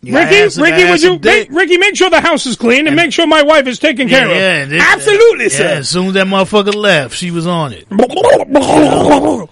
You 0.03 0.17
Ricky, 0.17 0.61
Ricky, 0.61 0.91
would 0.91 1.03
you, 1.03 1.19
make, 1.19 1.51
Ricky, 1.51 1.77
make 1.79 1.97
sure 1.97 2.09
the 2.11 2.21
house 2.21 2.47
is 2.47 2.57
clean 2.57 2.87
and, 2.87 2.97
make 2.97 3.13
sure 3.13 3.27
my 3.27 3.43
wife 3.43 3.67
is 3.67 3.79
taken 3.79 4.09
yeah, 4.09 4.19
care 4.21 4.29
yeah, 4.29 4.35
of. 4.35 4.63
and 4.63 4.73
this- 4.73 4.83
Absolutely, 4.83 5.45
yeah, 5.45 5.51
sir. 5.51 5.67
As 5.67 5.89
soon 5.89 6.07
as 6.09 6.13
that 6.15 6.27
motherfucker 6.27 6.75
left, 6.75 7.17
she 7.17 7.31
was 7.31 7.47
on 7.47 7.73
it. 7.75 7.87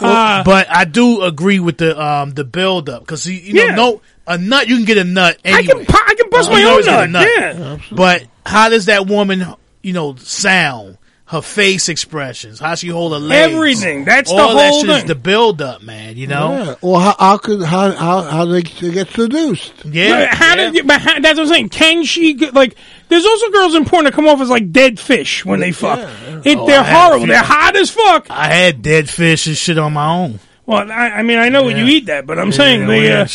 Uh, 0.00 0.42
but 0.42 0.66
I 0.68 0.84
do 0.84 1.22
agree 1.22 1.60
with 1.60 1.78
the 1.78 1.98
um 1.98 2.32
the 2.32 2.42
build 2.44 2.90
up 2.90 3.02
because 3.02 3.26
you 3.26 3.54
know 3.54 3.64
Yeah. 3.64 3.74
no 3.76 4.02
a 4.26 4.36
nut 4.36 4.66
you 4.68 4.76
can 4.76 4.84
get 4.84 4.98
a 4.98 5.04
nut 5.04 5.38
I 5.44 5.62
can, 5.62 5.86
I 5.88 6.14
can 6.18 6.30
bust 6.30 6.50
You 6.50 6.56
my 6.56 6.62
own 6.64 6.88
a 6.88 7.06
nut. 7.06 7.28
Yeah. 7.38 7.78
But 7.92 8.24
how 8.44 8.68
does 8.70 8.86
that 8.86 9.06
woman 9.06 9.46
you 9.82 9.92
know 9.92 10.16
sound? 10.16 10.98
Her 11.34 11.42
face 11.42 11.88
expressions, 11.88 12.60
how 12.60 12.76
she 12.76 12.86
hold 12.88 13.12
her 13.12 13.18
legs, 13.18 13.52
Everything. 13.52 14.04
That's 14.04 14.30
the 14.30 14.36
all 14.36 14.54
that 14.54 14.70
whole 14.70 14.80
shit 14.82 14.90
is 14.90 14.96
thing. 14.98 15.06
the 15.08 15.14
build 15.16 15.60
up, 15.60 15.82
man. 15.82 16.16
You 16.16 16.28
know, 16.28 16.52
Yeah. 16.52 16.74
Or 16.80 17.00
how, 17.00 17.16
how 17.18 17.38
could 17.38 17.60
how 17.64 17.90
how 17.90 18.22
how 18.22 18.44
they 18.44 18.62
get 18.62 19.08
seduced? 19.08 19.84
yeah. 19.84 20.26
But 20.28 20.28
how 20.38 20.54
did? 20.54 20.86
But 20.86 21.00
how, 21.00 21.18
that's 21.18 21.36
what 21.38 21.46
I'm 21.48 21.52
saying. 21.52 21.68
Can 21.70 22.04
she 22.04 22.34
get- 22.34 22.54
like? 22.54 22.76
There's 23.08 23.26
also 23.26 23.50
girls 23.50 23.74
in 23.74 23.84
porn 23.84 24.04
that 24.04 24.14
come 24.14 24.28
off 24.28 24.40
as 24.40 24.48
like 24.48 24.70
dead 24.70 25.00
fish 25.00 25.44
when 25.44 25.58
they 25.58 25.72
fuck. 25.72 25.98
It, 26.44 26.56
Oh, 26.56 26.66
they're 26.68 26.80
I 26.80 26.84
horrible. 26.84 27.26
They're 27.26 27.42
hot 27.42 27.74
as 27.74 27.90
fuck. 27.90 28.28
I 28.30 28.46
had 28.46 28.80
dead 28.82 29.10
fish 29.10 29.48
and 29.48 29.56
shit 29.56 29.76
on 29.76 29.92
my 29.94 30.06
own. 30.08 30.38
Well, 30.66 30.90
I, 30.90 31.08
I 31.10 31.22
mean, 31.22 31.38
I 31.38 31.48
know 31.48 31.64
when 31.64 31.76
you 31.76 31.86
eat 31.86 32.06
that, 32.06 32.26
but 32.26 32.38
I'm 32.38 32.52
saying 32.52 32.82
Yeah, 32.82 32.86
they. 32.86 33.12
Uh, 33.12 33.26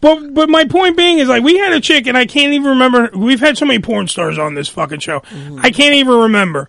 but 0.00 0.34
but 0.34 0.48
my 0.48 0.64
point 0.64 0.96
being 0.96 1.18
is 1.18 1.28
like 1.28 1.42
we 1.42 1.58
had 1.58 1.72
a 1.74 1.80
chick 1.80 2.06
and 2.06 2.16
I 2.16 2.26
can't 2.26 2.52
even 2.54 2.70
remember. 2.70 3.10
We've 3.14 3.38
had 3.40 3.56
so 3.56 3.66
many 3.66 3.78
porn 3.80 4.08
stars 4.08 4.36
on 4.38 4.54
this 4.54 4.68
fucking 4.68 5.00
show. 5.00 5.22
I 5.60 5.70
can't 5.70 5.94
even 5.94 6.14
remember. 6.14 6.68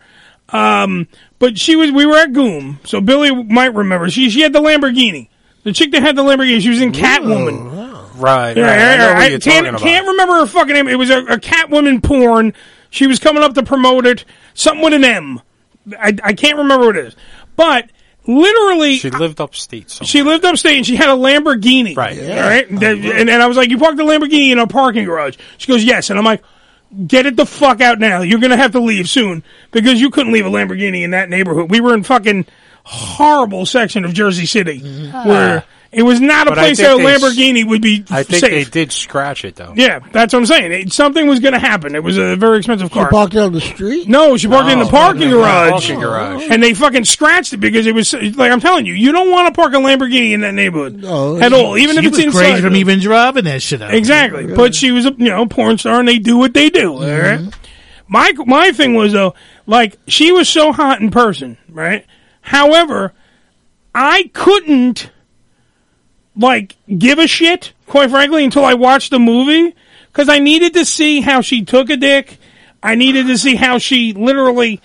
Um, 0.51 1.07
but 1.39 1.57
she 1.57 1.75
was. 1.75 1.91
We 1.91 2.05
were 2.05 2.17
at 2.17 2.33
Goom, 2.33 2.79
so 2.83 3.01
Billy 3.01 3.31
might 3.43 3.73
remember. 3.73 4.09
She 4.09 4.29
she 4.29 4.41
had 4.41 4.53
the 4.53 4.59
Lamborghini. 4.59 5.29
The 5.63 5.71
chick 5.73 5.91
that 5.91 6.01
had 6.01 6.15
the 6.15 6.23
Lamborghini. 6.23 6.59
She 6.61 6.69
was 6.69 6.81
in 6.81 6.91
Catwoman. 6.91 8.17
Right, 8.17 8.55
Yeah, 8.57 8.63
right. 8.63 8.79
I 8.93 8.97
know 8.97 9.07
I, 9.09 9.13
what 9.13 9.21
I 9.23 9.27
you're 9.27 9.39
can't, 9.39 9.67
about. 9.67 9.81
can't 9.81 10.07
remember 10.07 10.33
her 10.35 10.45
fucking 10.47 10.73
name. 10.73 10.87
It 10.87 10.95
was 10.95 11.09
a, 11.09 11.19
a 11.19 11.37
Catwoman 11.37 12.03
porn. 12.03 12.53
She 12.89 13.07
was 13.07 13.19
coming 13.19 13.41
up 13.43 13.53
to 13.55 13.63
promote 13.63 14.05
it. 14.05 14.25
Something 14.53 14.83
with 14.83 14.93
an 14.93 15.03
M. 15.03 15.41
I, 15.97 16.15
I 16.23 16.33
can't 16.33 16.57
remember 16.57 16.87
what 16.87 16.97
it 16.97 17.05
is. 17.07 17.15
But 17.55 17.89
literally, 18.27 18.97
She 18.97 19.09
lived 19.09 19.39
upstate. 19.41 19.89
So. 19.89 20.05
she 20.05 20.21
lived 20.23 20.45
upstate 20.45 20.77
and 20.77 20.85
she 20.85 20.95
had 20.95 21.09
a 21.09 21.13
Lamborghini. 21.13 21.95
Right. 21.95 22.19
All 22.19 22.39
right. 22.39 22.69
And, 22.69 22.83
and, 22.83 23.29
and 23.29 23.41
I 23.41 23.47
was 23.47 23.57
like, 23.57 23.69
you 23.69 23.77
parked 23.77 23.97
the 23.97 24.03
Lamborghini 24.03 24.51
in 24.51 24.59
a 24.59 24.67
parking 24.67 25.05
garage. 25.05 25.37
She 25.57 25.71
goes, 25.71 25.83
yes. 25.83 26.09
And 26.09 26.19
I'm 26.19 26.25
like, 26.25 26.43
get 27.07 27.25
it 27.25 27.35
the 27.35 27.45
fuck 27.45 27.81
out 27.81 27.99
now. 27.99 28.21
You're 28.21 28.39
going 28.39 28.51
to 28.51 28.57
have 28.57 28.71
to 28.73 28.79
leave 28.79 29.09
soon 29.09 29.43
because 29.71 29.99
you 29.99 30.09
couldn't 30.09 30.33
leave 30.33 30.45
a 30.45 30.49
Lamborghini 30.49 31.03
in 31.03 31.11
that 31.11 31.29
neighborhood. 31.29 31.69
We 31.69 31.81
were 31.81 31.93
in 31.93 32.03
fucking 32.03 32.45
horrible 32.83 33.65
section 33.65 34.05
of 34.05 34.13
Jersey 34.13 34.45
City 34.45 34.79
mm-hmm. 34.79 35.27
where 35.27 35.63
it 35.91 36.03
was 36.03 36.21
not 36.21 36.47
a 36.47 36.51
But 36.51 36.57
place 36.59 36.77
that 36.77 36.93
a 36.93 36.97
they 36.97 37.05
s- 37.05 37.21
Lamborghini 37.21 37.67
would 37.67 37.81
be 37.81 38.05
I 38.09 38.23
think 38.23 38.39
safe. 38.39 38.71
they 38.71 38.79
did 38.79 38.91
scratch 38.93 39.43
it 39.43 39.55
though. 39.57 39.73
Yeah, 39.75 39.99
that's 40.11 40.31
what 40.33 40.39
I'm 40.39 40.45
saying. 40.45 40.71
It, 40.71 40.93
something 40.93 41.27
was 41.27 41.39
going 41.41 41.53
to 41.53 41.59
happen. 41.59 41.95
It 41.95 42.03
was 42.03 42.17
a 42.17 42.35
very 42.37 42.59
expensive 42.59 42.87
She 42.89 42.93
car. 42.93 43.09
parked 43.09 43.35
out 43.35 43.47
on 43.47 43.51
the 43.53 43.59
street. 43.61 44.07
No, 44.07 44.37
she 44.37 44.47
parked 44.47 44.69
it 44.69 44.73
in 44.73 44.79
the 44.79 44.85
oh, 44.85 44.89
parking 44.89 45.23
in 45.23 45.29
the 45.31 45.35
garage. 45.37 45.69
parking 45.71 45.99
garage. 45.99 46.47
And 46.49 46.63
they 46.63 46.73
fucking 46.73 47.03
scratched 47.03 47.51
it 47.51 47.57
because 47.57 47.87
it 47.87 47.93
was 47.93 48.13
like 48.13 48.51
I'm 48.51 48.61
telling 48.61 48.85
you, 48.85 48.93
you 48.93 49.11
don't 49.11 49.29
want 49.31 49.53
to 49.53 49.59
park 49.59 49.73
a 49.73 49.77
Lamborghini 49.77 50.31
in 50.31 50.41
that 50.41 50.53
neighborhood 50.53 50.95
No, 51.01 51.37
at 51.37 51.51
all, 51.51 51.77
even 51.77 51.97
if 51.97 52.03
she 52.15 52.23
it's 52.23 52.25
was 52.27 52.35
crazy 52.35 52.61
from 52.61 52.75
even 52.77 52.99
driving 52.99 53.43
that 53.43 53.61
shit 53.61 53.81
out. 53.81 53.93
Exactly, 53.93 54.47
but 54.55 54.73
she 54.73 54.91
was 54.91 55.05
a 55.05 55.11
you 55.17 55.25
know 55.29 55.45
porn 55.45 55.77
star, 55.77 55.99
and 55.99 56.07
they 56.07 56.19
do 56.19 56.37
what 56.37 56.53
they 56.53 56.69
do. 56.69 56.93
all 56.93 56.99
right? 57.01 57.39
Mm-hmm. 57.39 57.49
My 58.07 58.31
my 58.45 58.71
thing 58.71 58.93
was 58.93 59.11
though, 59.13 59.35
like 59.65 59.97
she 60.07 60.31
was 60.31 60.47
so 60.47 60.71
hot 60.71 61.01
in 61.01 61.11
person, 61.11 61.57
right? 61.69 62.05
However, 62.41 63.13
I 63.93 64.29
couldn't 64.33 65.09
like 66.35 66.75
give 66.97 67.19
a 67.19 67.27
shit, 67.27 67.73
quite 67.87 68.09
frankly, 68.09 68.43
until 68.43 68.65
I 68.65 68.73
watched 68.75 69.11
the 69.11 69.19
movie 69.19 69.75
because 70.11 70.29
I 70.29 70.39
needed 70.39 70.73
to 70.75 70.85
see 70.85 71.21
how 71.21 71.41
she 71.41 71.63
took 71.63 71.89
a 71.89 71.97
dick. 71.97 72.37
I 72.83 72.95
needed 72.95 73.27
to 73.27 73.37
see 73.37 73.53
how 73.53 73.77
she 73.77 74.13
literally, 74.13 74.81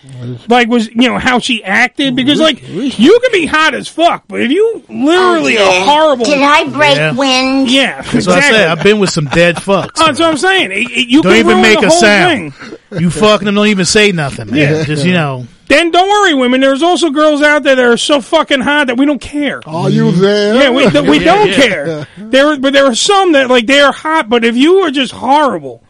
like, 0.49 0.69
was 0.69 0.89
you 0.89 1.09
know 1.09 1.19
how 1.19 1.39
she 1.39 1.65
acted 1.65 2.15
because 2.15 2.39
like 2.39 2.61
you 2.63 3.19
can 3.21 3.33
be 3.33 3.47
hot 3.47 3.73
as 3.73 3.89
fuck, 3.89 4.25
but 4.29 4.43
if 4.43 4.51
you 4.51 4.85
literally 4.91 5.57
Oh, 5.57 5.65
are 5.67 5.85
horrible, 5.87 6.27
Did 6.27 6.43
I 6.43 6.69
break 6.69 6.97
Yeah. 6.97 7.13
wind? 7.13 7.71
yeah, 7.71 8.03
That's 8.03 8.13
what 8.27 8.35
I 8.35 8.37
exactly. 8.37 8.59
said. 8.59 8.69
I've 8.69 8.83
been 8.83 8.99
with 8.99 9.09
some 9.09 9.25
dead 9.27 9.57
fucks. 9.57 9.93
Oh, 9.97 10.07
that's 10.09 10.21
what 10.21 10.29
I'm 10.29 10.37
saying. 10.37 10.73
It- 10.73 10.91
it- 10.91 11.09
you 11.09 11.23
Don't 11.23 11.33
can 11.33 11.39
even 11.41 11.57
ruin 11.57 11.63
make 11.63 11.83
a 11.83 11.91
sound. 11.91 12.53
thing. 12.55 12.77
You 13.01 13.09
fucking 13.09 13.47
them, 13.47 13.55
don't 13.55 13.69
even 13.69 13.87
say 13.87 14.13
nothing, 14.13 14.51
man. 14.51 14.57
Yeah. 14.59 14.85
Just 14.85 15.07
you 15.07 15.15
know, 15.15 15.47
Then 15.69 15.91
don't 15.91 16.09
worry, 16.09 16.35
women. 16.35 16.61
There's 16.61 16.83
also 16.83 17.11
girls 17.11 17.43
out 17.43 17.63
there 17.65 17.75
that 17.75 17.85
are 17.85 17.97
so 17.97 18.21
fucking 18.21 18.61
hot 18.61 18.87
that 18.87 18.97
we 18.97 19.05
don't 19.07 19.21
care. 19.21 19.61
Are 19.67 19.91
you 19.91 20.13
there? 20.13 20.55
Yeah, 20.55 20.71
we, 20.71 20.89
th- 20.89 21.05
we 21.09 21.19
Yeah, 21.19 21.25
don't 21.25 21.49
yeah. 21.49 21.55
care. 21.57 22.09
There, 22.19 22.57
but 22.59 22.73
there 22.73 22.87
are 22.87 22.95
some 22.95 23.33
that 23.33 23.51
like 23.51 23.67
they 23.67 23.81
are 23.81 23.93
hot, 23.93 24.29
but 24.29 24.45
if 24.45 24.57
you 24.57 24.77
are 24.81 24.91
just 24.91 25.13
horrible 25.13 25.83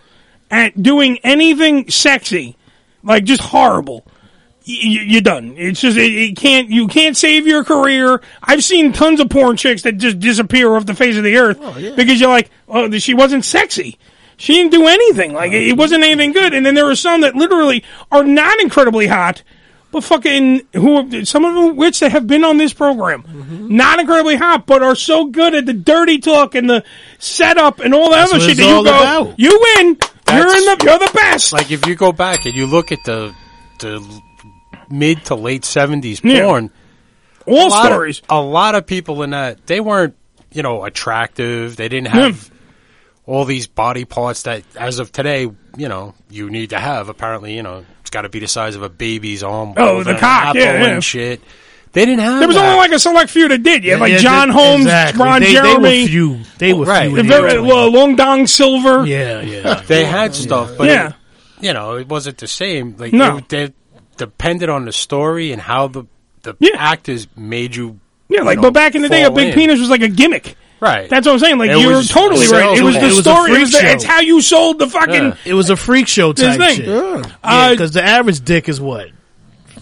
at 0.51 0.83
doing 0.83 1.19
anything 1.25 1.91
sexy, 1.91 2.57
like 3.03 3.25
just 3.25 3.43
horrible, 3.43 4.05
y- 4.67 4.79
y- 4.83 5.05
you're 5.07 5.21
done. 5.21 5.55
It's 5.59 5.81
just 5.83 5.99
it, 5.99 6.13
it 6.13 6.37
can't 6.39 6.71
you 6.71 6.89
can't 6.89 7.17
save 7.17 7.47
your 7.47 7.63
career. 7.63 8.23
I've 8.43 8.65
seen 8.65 8.93
tons 8.95 9.21
of 9.21 9.29
porn 9.29 9.57
chicks 9.59 9.83
that 9.83 9.99
just 9.99 10.19
disappear 10.21 10.75
off 10.75 10.87
the 10.87 10.95
face 10.95 11.17
of 11.19 11.25
the 11.25 11.37
earth 11.37 11.59
oh, 11.61 11.75
because 11.97 12.19
you're 12.19 12.31
like, 12.31 12.51
oh, 12.69 12.91
she 12.99 13.13
wasn't 13.13 13.45
sexy. 13.45 13.99
She 14.39 14.55
didn't 14.55 14.73
do 14.73 14.87
anything. 14.87 15.35
Like 15.35 15.53
it 15.53 15.69
it 15.69 15.77
wasn't 15.77 16.03
anything 16.05 16.33
good. 16.33 16.55
And 16.55 16.65
then 16.65 16.75
there 16.75 16.89
are 16.89 16.97
some 16.97 17.21
that 17.21 17.35
literally 17.35 17.85
are 18.11 18.25
not 18.25 18.59
incredibly 18.61 19.07
hot, 19.07 19.43
but 19.93 20.03
fucking 20.05 20.63
who 20.75 21.25
some 21.25 21.45
of 21.45 21.55
them 21.55 21.77
which 21.77 22.01
that 22.01 22.13
have 22.13 22.27
been 22.27 22.45
on 22.45 22.57
this 22.59 22.73
program, 22.73 23.23
Mm-hmm. 23.23 23.77
not 23.77 23.99
incredibly 24.01 24.37
hot, 24.37 24.67
but 24.67 24.83
are 24.83 24.95
so 24.95 25.27
good 25.27 25.55
at 25.55 25.65
the 25.67 25.73
dirty 25.73 26.19
talk 26.19 26.55
and 26.55 26.69
the 26.69 26.85
setup 27.19 27.81
and 27.81 27.95
all 27.95 28.11
the 28.11 28.17
That's 28.17 28.33
other 28.33 28.41
shit 28.45 28.57
that 28.59 28.63
you 28.65 28.69
go, 28.69 28.81
about. 28.83 29.39
you 29.39 29.51
win. 29.77 29.97
you're 30.29 30.57
in 30.57 30.65
the 30.65 30.83
you're 30.85 30.99
the 30.99 31.11
best. 31.15 31.53
Like 31.53 31.71
if 31.71 31.87
you 31.87 31.95
go 31.95 32.13
back 32.13 32.45
and 32.47 32.55
you 32.55 32.67
look 32.67 32.93
at 32.93 32.99
the 33.05 33.35
the 33.81 34.21
mid 34.91 35.25
to 35.27 35.35
late 35.35 35.65
seventies 35.65 36.21
Yeah. 36.23 36.43
all 36.45 36.59
a 36.59 37.69
lot 37.69 37.87
of- 37.87 37.93
stories. 37.93 38.23
a 38.29 38.41
lot 38.41 38.75
of 38.75 38.87
people 38.87 39.23
in 39.23 39.31
that 39.31 39.67
they 39.67 39.81
weren't 39.81 40.15
you 40.53 40.63
know 40.63 40.85
attractive. 40.85 41.77
They 41.77 41.89
didn't 41.89 42.09
have 42.09 42.51
all 43.27 43.45
these 43.45 43.67
body 43.67 44.05
parts 44.05 44.45
that, 44.45 44.63
as 44.77 45.01
of 45.01 45.11
today, 45.11 45.51
you 45.77 45.89
know, 45.89 46.15
you 46.31 46.49
need 46.49 46.71
to 46.71 46.79
have. 46.79 47.09
Apparently, 47.09 47.55
you 47.57 47.63
know, 47.63 47.85
got 48.17 48.23
to 48.23 48.29
be 48.31 48.39
the 48.41 48.49
size 48.49 48.75
of 48.77 48.83
a 48.83 48.89
baby's 48.89 49.43
arm. 49.43 49.75
Oh, 49.77 50.03
the 50.03 50.13
an 50.13 50.17
cock, 50.19 50.55
yeah, 50.55 50.63
yeah. 50.81 50.87
and 50.87 51.05
shit. 51.05 51.43
They 51.93 52.05
didn't 52.07 52.21
have. 52.21 52.39
There 52.39 52.49
was 52.49 52.57
that. 52.57 52.65
only 52.67 52.79
like 52.79 52.93
a 52.93 52.99
select 52.99 53.31
few 53.31 53.49
that 53.49 53.63
did. 53.63 53.85
You 53.85 53.93
had 53.93 54.01
like 54.01 54.13
Yeah, 54.13 54.19
John 54.19 54.49
that- 54.49 54.55
Holmes, 54.55 54.85
exactly. 54.87 55.23
Ron 55.25 55.41
They- 55.43 55.53
they 55.53 55.61
were 55.61 55.67
Jeremy, 55.67 56.07
few. 56.07 56.41
They 56.59 56.73
were 56.73 56.85
Right. 56.87 57.13
few. 57.13 57.23
very, 57.23 57.61
well, 57.61 57.91
Long 57.91 58.17
Dong 58.17 58.47
Silver. 58.47 59.07
Yeah, 59.07 59.41
yeah. 59.43 59.83
they 59.87 60.05
had 60.05 60.35
stuff, 60.35 60.73
but 60.79 60.89
Yeah. 60.89 61.09
it, 61.09 61.13
you 61.61 61.73
know, 61.75 61.97
it 61.97 62.09
wasn't 62.09 62.39
the 62.39 62.47
same. 62.47 62.97
Like 62.99 63.13
No. 63.13 63.37
it, 63.39 63.49
they 63.51 63.73
depended 64.17 64.69
on 64.71 64.85
the 64.87 64.93
story 64.93 65.53
and 65.53 65.61
how 65.61 65.89
the 65.89 66.05
the 66.43 66.55
Yeah. 66.59 66.71
actors 66.79 67.27
made 67.37 67.75
you. 67.77 67.99
Yeah, 68.29 68.43
like 68.43 68.57
you 68.57 68.63
but 68.63 68.73
back 68.73 68.95
in 68.95 69.03
the 69.03 69.09
day, 69.09 69.25
a 69.25 69.31
big 69.31 69.49
in. 69.49 69.55
penis 69.55 69.79
was 69.81 69.91
like 69.91 70.03
a 70.03 70.09
gimmick. 70.09 70.57
Right. 70.87 71.11
That's 71.11 71.27
what 71.27 71.33
I'm 71.35 71.39
saying. 71.39 71.59
Like 71.59 71.71
It 71.71 71.79
you're 71.79 71.97
was 71.97 72.09
totally 72.09 72.47
right. 72.49 72.79
It 72.79 72.83
was 72.83 72.95
the 72.95 73.01
It 73.01 73.05
was 73.05 73.19
a 73.19 73.23
story. 73.23 73.51
It 73.51 73.55
freak 73.55 73.61
was 73.63 73.73
the, 73.73 73.79
show. 73.81 73.87
it's 73.89 74.05
how 74.05 74.21
you 74.21 74.41
sold 74.41 74.79
the 74.79 74.87
fucking. 74.89 75.15
Yeah. 75.15 75.37
It 75.45 75.55
was 75.55 75.71
a 75.71 75.77
freak 75.77 76.09
show 76.09 76.33
This 76.33 76.57
type 76.57 76.59
thing. 76.61 76.77
shit. 76.77 76.87
Yeah. 76.89 77.23
Uh, 77.43 77.71
because 77.71 77.93
the 77.93 78.03
average 78.03 78.41
dick 78.45 78.69
is 78.69 78.81
what 78.81 79.09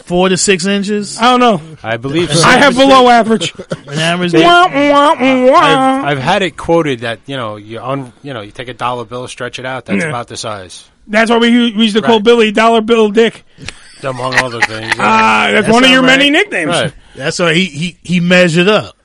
four 0.05 0.29
to 0.29 0.37
six 0.37 0.67
inches. 0.67 1.19
I 1.19 1.37
don't 1.37 1.41
know. 1.41 1.77
I 1.83 1.97
believe. 1.97 2.31
So. 2.33 2.47
I 2.47 2.59
have 2.59 2.75
below 2.75 3.09
average. 3.09 3.55
An 3.87 3.99
average 3.99 4.33
dick. 4.33 4.45
Wah, 4.45 4.67
wah, 4.67 5.15
wah. 5.51 5.59
I've, 5.59 6.05
I've 6.05 6.19
had 6.19 6.43
it 6.43 6.57
quoted 6.57 7.01
that 7.01 7.21
you 7.27 7.37
know 7.37 7.57
you 7.57 7.81
un, 7.81 8.13
you 8.23 8.35
know 8.35 8.41
you 8.43 8.51
take 8.51 8.69
a 8.69 8.75
dollar 8.75 9.05
bill, 9.05 9.27
stretch 9.29 9.59
it 9.59 9.65
out. 9.67 9.87
That's 9.87 10.03
Yeah. 10.03 10.09
about 10.11 10.29
the 10.29 10.37
size, 10.37 10.89
That's 11.07 11.31
why 11.31 11.39
we, 11.39 11.49
u- 11.49 11.77
we 11.77 11.85
used 11.85 11.97
to 11.97 12.03
call 12.03 12.17
Right. 12.17 12.25
Billy 12.25 12.53
Dollar 12.53 12.81
Bill 12.83 13.11
Dick. 13.11 13.45
among 14.03 14.35
other 14.35 14.61
things. 14.61 14.93
Ah, 14.99 15.49
that's, 15.51 15.65
That's 15.67 15.73
one 15.73 15.85
of 15.85 15.89
your 15.91 16.01
all 16.01 16.07
many 16.07 16.29
nicknames. 16.29 16.69
right. 16.71 16.93
That's 17.17 17.39
why 17.39 17.55
he 17.55 17.65
he 17.67 17.99
he 18.03 18.21
measured 18.21 18.69
up. 18.69 18.97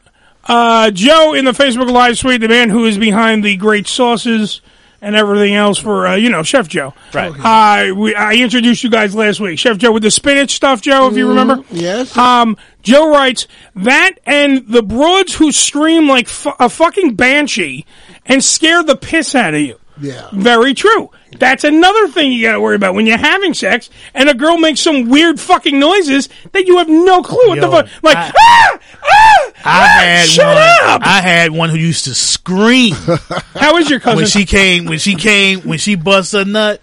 Uh, 0.50 0.92
Joe 0.92 1.34
in 1.34 1.46
the 1.46 1.52
Facebook 1.52 1.90
Live 1.92 2.18
suite, 2.18 2.42
the 2.42 2.48
man 2.50 2.70
who 2.70 2.86
is 2.86 2.98
behind 2.98 3.44
the 3.44 3.56
great 3.56 3.88
sauces 3.88 4.62
and 5.02 5.16
everything 5.16 5.56
else 5.56 5.78
for 5.78 6.08
uh, 6.08 6.16
you 6.16 6.30
know 6.30 6.44
Chef 6.44 6.68
Joe. 6.68 6.94
Right. 7.14 7.32
Uh, 7.32 7.96
we, 7.96 8.16
I 8.16 8.34
introduced 8.34 8.84
you 8.84 8.90
guys 8.90 9.16
last 9.16 9.40
week, 9.40 9.60
Chef 9.60 9.78
Joe 9.78 9.92
with 9.92 10.04
the 10.04 10.12
spinach 10.12 10.52
stuff, 10.52 10.82
Joe, 10.82 11.08
if 11.08 11.16
you 11.16 11.30
remember. 11.30 11.64
Yes. 11.72 12.18
Um, 12.18 12.58
Joe 12.82 13.10
writes 13.10 13.48
that 13.76 14.16
and 14.26 14.68
the 14.68 14.84
broads 14.84 15.36
who 15.36 15.52
scream 15.52 16.08
like 16.08 16.28
fu- 16.28 16.52
a 16.60 16.68
fucking 16.68 17.16
banshee 17.16 17.86
and 18.26 18.44
scare 18.44 18.84
the 18.84 18.96
piss 18.96 19.36
out 19.36 19.54
of 19.54 19.62
you. 19.62 19.80
Yeah. 20.02 20.30
Very 20.32 20.74
true. 20.74 21.10
That's 21.38 21.64
another 21.64 22.08
thing 22.08 22.32
you 22.32 22.46
got 22.46 22.54
to 22.54 22.62
worry 22.62 22.76
about 22.76 22.94
when 22.96 23.06
you're 23.06 23.18
having 23.18 23.54
sex 23.54 23.90
and 24.14 24.30
a 24.30 24.34
girl 24.34 24.58
makes 24.58 24.80
some 24.82 25.10
weird 25.10 25.40
fucking 25.40 25.78
noises 25.80 26.28
that 26.54 26.66
you 26.68 26.78
have 26.78 26.88
no 26.90 27.22
clue 27.22 27.48
what 27.50 27.58
Yo, 27.58 27.62
the 27.62 27.70
fuck. 27.72 27.88
Like, 28.04 28.18
I- 28.18 28.32
ah, 28.38 28.80
ah, 29.04 29.52
I 29.56 29.62
ah, 29.66 30.00
had 30.02 30.26
shut 30.28 30.46
one. 30.46 30.90
up. 30.92 31.02
I 31.06 31.22
had 31.22 31.52
one 31.52 31.70
who 31.70 31.78
used 31.78 32.06
to 32.06 32.16
scream 32.16 32.94
How 33.56 33.78
is 33.78 33.90
your 33.90 34.00
cousin? 34.00 34.18
when 34.18 34.26
she 34.28 34.46
came. 34.46 34.86
When 34.86 35.00
she 35.00 35.16
came. 35.16 35.60
When 35.62 35.78
she 35.80 35.96
bust 35.96 36.34
a 36.34 36.46
nut. 36.46 36.82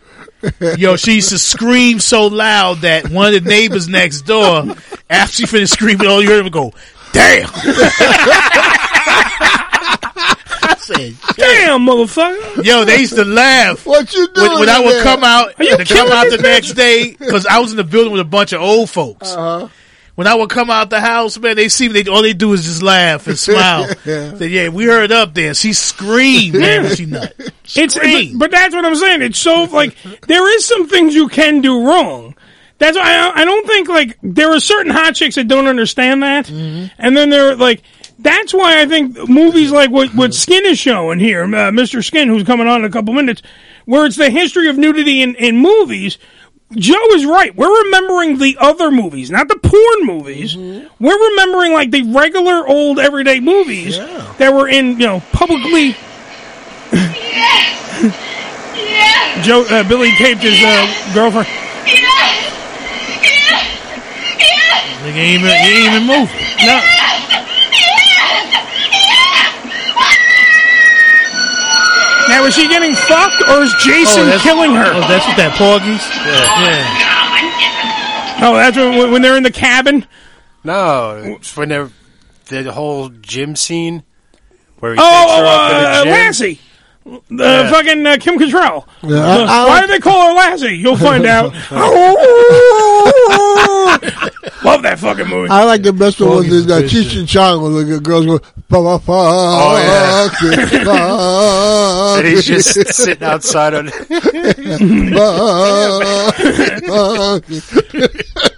Yo, 0.77 0.97
she 0.97 1.15
used 1.15 1.31
to 1.31 1.39
scream 1.39 1.99
so 1.99 2.27
loud 2.27 2.83
that 2.83 3.09
one 3.11 3.35
of 3.35 3.43
the 3.43 3.49
neighbors 3.49 3.89
next 3.89 4.23
door, 4.23 4.67
after 5.11 5.33
she 5.35 5.47
finished 5.47 5.73
screaming, 5.73 6.07
all 6.07 6.23
you 6.23 6.29
heard 6.29 6.45
her 6.45 6.51
go, 6.51 6.73
"Damn!" 7.13 7.49
I 10.91 10.95
said, 10.95 11.15
Damn, 11.37 11.81
motherfucker. 11.87 12.65
"Yo, 12.65 12.85
they 12.85 12.99
used 13.01 13.15
to 13.17 13.25
laugh." 13.25 13.85
What 13.87 14.13
you 14.15 14.29
doing? 14.29 14.51
when, 14.51 14.61
when 14.61 14.69
I 14.69 14.81
would 14.81 14.93
there? 14.93 15.03
come 15.03 15.25
out, 15.25 15.59
Are 15.59 15.65
you 15.65 15.77
to 15.77 15.85
come 15.85 16.11
out 16.13 16.25
this 16.25 16.37
the 16.37 16.43
next 16.43 16.73
day, 16.73 17.13
because 17.19 17.47
I 17.47 17.59
was 17.59 17.71
in 17.73 17.77
the 17.77 17.85
building 17.85 18.13
with 18.13 18.21
a 18.21 18.25
bunch 18.25 18.53
of 18.53 18.61
old 18.61 18.91
folks. 18.91 19.33
Uh-huh. 19.33 19.69
When 20.15 20.27
I 20.27 20.35
would 20.35 20.49
come 20.49 20.71
out 20.71 20.89
the 20.89 21.01
house, 21.01 21.39
man, 21.39 21.57
they 21.57 21.69
see 21.69 21.89
me. 21.91 22.03
They, 22.03 22.11
all 22.11 22.23
they 22.23 22.33
do 22.33 22.55
is 22.55 22.65
just 22.65 22.83
laugh 22.83 23.27
and 23.27 23.39
smile. 23.39 23.87
Say, 24.05 24.47
yeah, 24.49 24.69
we 24.71 24.87
heard 24.87 25.13
up 25.13 25.35
there. 25.35 25.53
She 25.53 25.75
screamed, 25.75 26.55
man, 26.55 26.95
she 26.95 27.05
nut. 27.05 27.35
It's, 27.75 27.95
Screamed. 27.97 28.39
but, 28.39 28.51
but 28.51 28.51
that's 28.53 28.75
what 28.75 28.85
I'm 28.87 28.95
saying. 28.95 29.23
It's 29.23 29.39
so 29.41 29.65
like 29.65 29.95
there 30.29 30.57
is 30.57 30.65
some 30.65 30.89
things 30.89 31.15
you 31.15 31.29
can 31.29 31.61
do 31.61 31.85
wrong. 31.87 32.35
That's 32.79 32.97
why 32.97 33.03
I, 33.03 33.43
I 33.43 33.45
don't 33.45 33.67
think 33.67 33.89
like 33.89 34.17
there 34.23 34.55
are 34.55 34.61
certain 34.61 34.93
hot 34.93 35.17
chicks 35.17 35.35
that 35.35 35.49
don't 35.49 35.67
understand 35.67 36.23
that, 36.23 36.49
and 36.49 37.17
then 37.17 37.29
they're 37.29 37.57
like 37.57 37.83
that's 38.19 38.55
why 38.55 38.81
I 38.81 38.87
think 38.87 39.29
movies 39.29 39.71
like 39.71 39.91
what 39.91 40.15
what 40.15 40.35
Skin 40.35 40.65
is 40.67 40.79
showing 40.79 41.19
here, 41.19 41.45
uh, 41.45 41.71
Mr. 41.71 42.03
Skin, 42.05 42.29
who's 42.29 42.45
coming 42.45 42.67
on 42.67 42.81
in 42.81 42.87
a 42.87 42.91
couple 42.91 43.13
minutes, 43.15 43.43
where 43.85 44.07
it's 44.07 44.17
the 44.17 44.31
history 44.31 44.69
of 44.69 44.79
nudity 44.79 45.23
in, 45.23 45.35
in 45.37 45.59
movies. 45.59 46.19
Joe 46.73 47.13
is 47.13 47.25
right. 47.25 47.55
We're 47.55 47.85
remembering 47.85 48.39
the 48.39 48.57
other 48.59 48.91
movies, 48.91 49.31
not 49.31 49.47
the 49.47 49.57
porn 49.57 50.05
movies. 50.05 50.57
We're 50.57 51.31
remembering 51.31 51.73
like 51.73 51.93
the 51.93 52.03
regular 52.11 52.67
old 52.67 52.99
everyday 52.99 53.39
movies 53.39 53.97
that 53.99 54.53
were 54.53 54.67
in 54.69 54.99
you 54.99 55.07
know 55.07 55.21
publicly 55.33 55.95
Joe 59.43 59.65
uh, 59.71 59.83
Billy 59.89 60.11
taped 60.17 60.43
his 60.43 60.61
uh, 60.63 60.87
girlfriend. 61.15 61.47
Nigga 65.03 65.17
ain't 65.17 65.41
even, 65.41 65.51
he 65.51 65.69
ain't 65.71 65.87
even 65.87 66.03
moving. 66.07 66.37
No. 66.67 66.81
Now 72.37 72.45
is 72.45 72.55
she 72.55 72.69
getting 72.69 72.95
fucked 72.95 73.41
or 73.49 73.63
is 73.63 73.73
Jason 73.83 74.27
that's- 74.27 74.43
killing 74.43 74.73
her? 74.75 74.85
Oh, 74.93 75.01
that's 75.09 75.27
what 75.27 75.37
that 75.39 75.55
Porky's? 75.57 76.05
Yeah. 78.37 78.47
Oh, 78.47 78.55
that's 78.55 78.77
when, 78.77 79.11
when 79.11 79.23
they're 79.23 79.39
in 79.39 79.43
the 79.43 79.51
cabin. 79.51 80.05
No, 80.63 81.17
it's 81.25 81.57
when 81.57 81.71
they're 81.71 81.89
the 82.51 82.73
whole 82.73 83.09
gym 83.09 83.57
scene 83.57 84.03
where 84.81 84.93
he 84.93 84.99
Oh, 85.01 85.03
takes 85.23 85.33
her 85.33 85.45
oh, 85.45 85.49
up 85.49 85.71
in 85.71 85.77
uh, 85.77 85.81
the 85.99 86.05
gym. 86.05 86.13
Lassie. 86.13 86.61
The 87.31 87.45
Yeah. 87.45 87.71
fucking 87.71 88.07
uh, 88.07 88.17
Kim 88.21 88.39
Cattrall. 88.39 88.85
Yeah, 89.03 89.25
I- 89.25 89.45
I 89.45 89.65
Why 89.65 89.67
like- 89.69 89.81
do 89.83 89.87
they 89.93 89.99
call 90.01 90.29
her 90.29 90.35
Lassie? 90.35 90.77
You'll 90.77 90.97
find 90.99 91.25
out. 91.37 91.55
Love 95.19 95.19
that 95.19 95.25
fucking 95.25 95.39
movie. 95.39 95.51
I 95.51 95.65
like 95.65 95.83
the 95.83 95.93
best 95.93 96.21
one 96.21 96.31
was 96.31 96.45
Foggy's 96.47 96.67
the 96.67 96.75
uh, 96.75 96.81
the 96.81 96.87
Cheech 96.87 97.19
and 97.19 97.29
Chong 97.29 97.63
when 97.63 97.89
the 97.89 98.01
girls 98.01 98.27
go, 98.27 98.39
pa 98.39 98.99
pa 98.99 99.01
Oh, 99.09 100.31
pa, 100.85 102.17
And 102.19 102.27
he's 102.35 102.47
just 102.47 102.95
sitting 102.95 103.23
outside 103.23 103.75
on. 103.75 103.87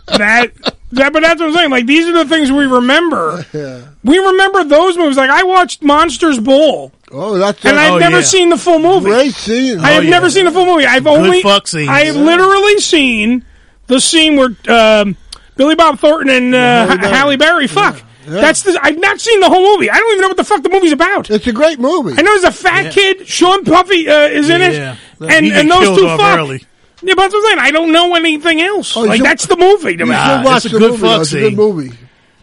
that, 0.08 0.52
that, 0.92 1.12
but 1.12 1.20
that's 1.22 1.40
what 1.40 1.48
I'm 1.48 1.54
saying. 1.54 1.70
Like 1.70 1.86
these 1.86 2.06
are 2.06 2.12
the 2.12 2.24
things 2.28 2.50
we 2.50 2.66
remember. 2.66 3.44
We 4.04 4.18
remember 4.18 4.64
those 4.64 4.96
movies. 4.96 5.16
Like 5.16 5.30
I 5.30 5.42
watched 5.44 5.82
Monsters 5.82 6.38
Ball, 6.40 6.92
Oh, 7.10 7.38
that's 7.38 7.64
and 7.64 7.78
I've 7.78 7.92
Oh, 7.94 7.98
never 7.98 8.18
yeah. 8.18 8.22
seen 8.24 8.48
the 8.50 8.56
full 8.58 8.78
movie. 8.78 9.06
great 9.10 9.34
scene. 9.34 9.78
I 9.80 9.90
have 9.92 10.04
yeah. 10.04 10.10
never 10.10 10.30
seen 10.30 10.44
the 10.44 10.50
full 10.52 10.66
movie. 10.66 10.86
I've 10.86 11.06
only 11.06 11.42
fuck. 11.42 11.66
I 11.74 12.04
have 12.04 12.16
literally 12.16 12.78
seen 12.78 13.44
the 13.86 14.00
scene 14.00 14.36
where 14.36 14.50
um, 14.68 15.16
Billy 15.58 15.74
Bob 15.74 15.98
Thornton 15.98 16.30
and 16.34 16.54
uh, 16.54 16.86
Halle 16.86 16.96
Berry. 16.98 17.12
Halle 17.12 17.36
Berry 17.36 17.66
fuck. 17.66 18.02
That's 18.24 18.62
the. 18.62 18.78
I've 18.82 18.98
not 18.98 19.20
seen 19.20 19.40
the 19.40 19.48
whole 19.48 19.76
movie. 19.76 19.90
I 19.90 19.96
don't 19.96 20.10
even 20.12 20.22
know 20.22 20.28
what 20.28 20.36
the 20.38 20.44
fuck 20.44 20.62
the 20.62 20.68
movie's 20.68 20.92
about. 20.92 21.28
It's 21.30 21.46
a 21.46 21.52
great 21.52 21.78
movie. 21.78 22.12
I 22.18 22.22
know 22.22 22.30
there's 22.38 22.44
a 22.44 22.52
fat 22.52 22.92
kid. 22.92 23.26
Sean 23.28 23.64
Puffy 23.64 24.08
uh, 24.08 24.28
is 24.28 24.48
in 24.50 24.60
Yeah. 24.60 24.96
it, 25.20 25.30
and 25.30 25.46
and 25.46 25.70
those 25.70 25.98
two 25.98 26.06
fuck. 26.06 26.38
early. 26.38 26.64
Yeah, 27.02 27.14
but 27.14 27.22
that's 27.22 27.34
what 27.34 27.52
I'm 27.52 27.58
saying. 27.58 27.68
I 27.68 27.70
don't 27.70 27.92
know 27.92 28.14
anything 28.16 28.60
else. 28.60 28.96
Oh, 28.96 29.02
like 29.02 29.18
should- 29.18 29.26
that's 29.26 29.46
the 29.46 29.56
movie 29.56 29.96
to 29.96 30.04
me. 30.04 30.10
Nah, 30.12 30.56
it's 30.56 30.64
a 30.66 30.68
the 30.70 30.78
good 30.78 30.90
movie. 30.92 31.02
fuck. 31.02 31.20
It's 31.22 31.32
a 31.32 31.40
good 31.40 31.56
movie. 31.56 31.96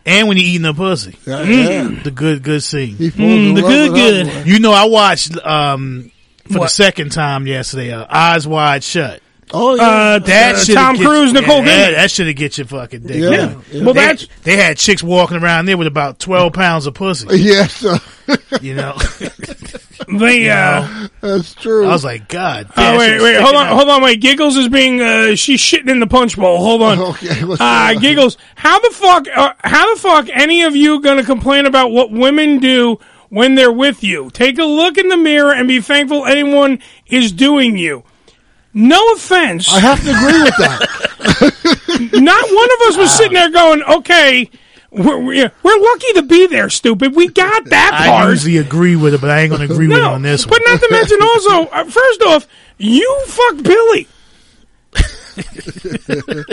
And 0.08 0.28
when 0.28 0.38
you 0.38 0.44
eating 0.44 0.62
the 0.64 0.74
pussy. 0.74 1.18
Yeah, 1.26 1.42
yeah. 1.44 2.00
The 2.04 2.12
good, 2.12 2.42
good 2.44 2.62
scene. 2.64 2.96
In 3.00 3.54
the 3.56 3.62
good, 3.62 3.92
good. 3.94 4.28
her. 4.28 4.44
You 4.48 4.60
know, 4.60 4.72
I 4.72 4.86
watched 4.86 5.36
um, 5.46 6.12
for 6.48 6.60
the 6.60 6.68
second 6.68 7.12
time 7.12 7.48
yesterday, 7.48 7.92
uh, 7.92 8.06
Eyes 8.10 8.48
Wide 8.48 8.84
Shut. 8.84 9.22
Oh, 9.54 9.80
Uh, 9.80 10.20
That 10.20 10.70
uh, 10.70 10.74
Tom 10.74 10.98
Cruise, 10.98 11.32
Nicole 11.32 11.64
yeah, 11.64 11.90
Kidman. 11.90 11.96
That 11.96 12.12
should 12.12 12.28
have 12.28 12.36
get 12.36 12.58
your 12.58 12.66
fucking 12.68 13.02
dick. 13.04 13.18
Yeah, 13.18 13.60
yeah. 13.72 13.84
Well, 13.84 13.94
they, 13.94 14.02
that's- 14.02 14.28
they 14.44 14.58
had 14.58 14.78
chicks 14.78 15.04
walking 15.04 15.38
around 15.38 15.66
there 15.68 15.78
with 15.78 15.88
about 15.88 16.20
twelve 16.20 16.54
pounds 16.54 16.88
of 16.88 16.94
pussy. 16.96 17.28
Yes, 17.40 17.84
You 18.62 18.74
know, 18.76 18.98
They, 20.20 20.50
uh, 20.50 21.08
that's 21.22 21.54
true. 21.56 21.86
I 21.86 21.90
was 21.90 22.04
like, 22.04 22.28
God. 22.28 22.68
oh, 22.70 22.74
damn, 22.76 22.98
wait, 22.98 23.22
wait, 23.22 23.42
hold 23.42 23.56
on, 23.56 23.68
out. 23.68 23.74
hold 23.76 23.90
on, 23.90 24.02
wait. 24.04 24.20
Giggles 24.22 24.56
is 24.56 24.68
being, 24.68 25.02
uh, 25.02 25.36
she's 25.36 25.60
shitting 25.62 25.90
in 25.90 26.00
the 26.00 26.08
punch 26.08 26.36
bowl. 26.38 26.58
Hold 26.60 26.82
on. 26.84 27.00
Okay, 27.00 27.42
Uh? 27.60 27.94
Giggles, 28.00 28.38
how 28.56 28.80
the 28.80 28.90
fuck, 28.92 29.28
uh, 29.36 29.54
how 29.64 29.94
the 29.96 30.02
fuck 30.02 30.28
any 30.34 30.64
of 30.64 30.76
you 30.76 31.02
gonna 31.02 31.24
complain 31.24 31.66
about 31.66 31.92
what 31.92 32.12
women 32.12 32.60
do 32.60 33.00
when 33.30 33.56
they're 33.56 33.72
with 33.72 34.04
you? 34.04 34.30
Take 34.32 34.60
a 34.60 34.64
look 34.66 34.98
in 34.98 35.08
the 35.08 35.18
mirror 35.18 35.54
and 35.54 35.68
be 35.68 35.82
thankful 35.82 36.26
anyone 36.26 36.80
is 37.08 37.32
doing 37.32 37.78
you. 37.78 38.04
No 38.78 39.02
offense. 39.14 39.72
I 39.74 39.80
have 39.80 40.04
to 40.04 40.10
agree 40.10 40.44
with 40.44 40.58
that. 40.58 42.12
Not 42.22 42.44
one 42.52 42.70
of 42.74 42.80
us 42.90 42.98
was 42.98 43.10
sitting 43.16 43.34
there 43.34 43.50
going, 43.50 43.82
okay, 43.84 44.50
we're, 44.92 45.18
we're, 45.18 45.52
we're 45.64 45.80
lucky 45.80 46.14
to 46.16 46.24
be 46.24 46.48
there, 46.48 46.70
stupid. 46.70 47.16
We 47.16 47.30
got 47.30 47.66
that 47.66 47.92
part. 48.06 48.26
I 48.28 48.30
usually 48.30 48.58
agree 48.58 48.98
with 48.98 49.14
it, 49.14 49.22
but 49.22 49.30
I 49.30 49.40
ain't 49.42 49.52
gonna 49.52 49.64
agree 49.64 49.88
with 49.88 49.98
it 49.98 50.04
on 50.04 50.22
this 50.24 50.46
one. 50.46 50.60
But 50.60 50.70
not 50.70 50.82
to 50.82 50.88
mention 50.92 51.22
also, 51.22 51.68
uh, 51.72 51.84
first 51.86 52.22
off, 52.24 52.48
you 52.78 53.22
fucked 53.28 53.64
Billy. 53.64 54.08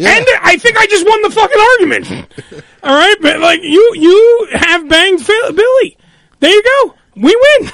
And 0.00 0.26
I 0.42 0.56
think 0.58 0.76
I 0.78 0.86
just 0.86 1.04
won 1.04 1.22
the 1.22 1.30
fucking 1.30 1.60
argument. 1.60 2.62
All 2.84 2.94
right, 2.94 3.16
but 3.20 3.40
like 3.40 3.62
you, 3.62 3.92
you 3.96 4.48
have 4.52 4.88
banged 4.88 5.24
Phil- 5.24 5.52
Billy. 5.52 5.96
There 6.38 6.50
you 6.50 6.62
go. 6.62 6.94
We 7.16 7.34
win. 7.60 7.70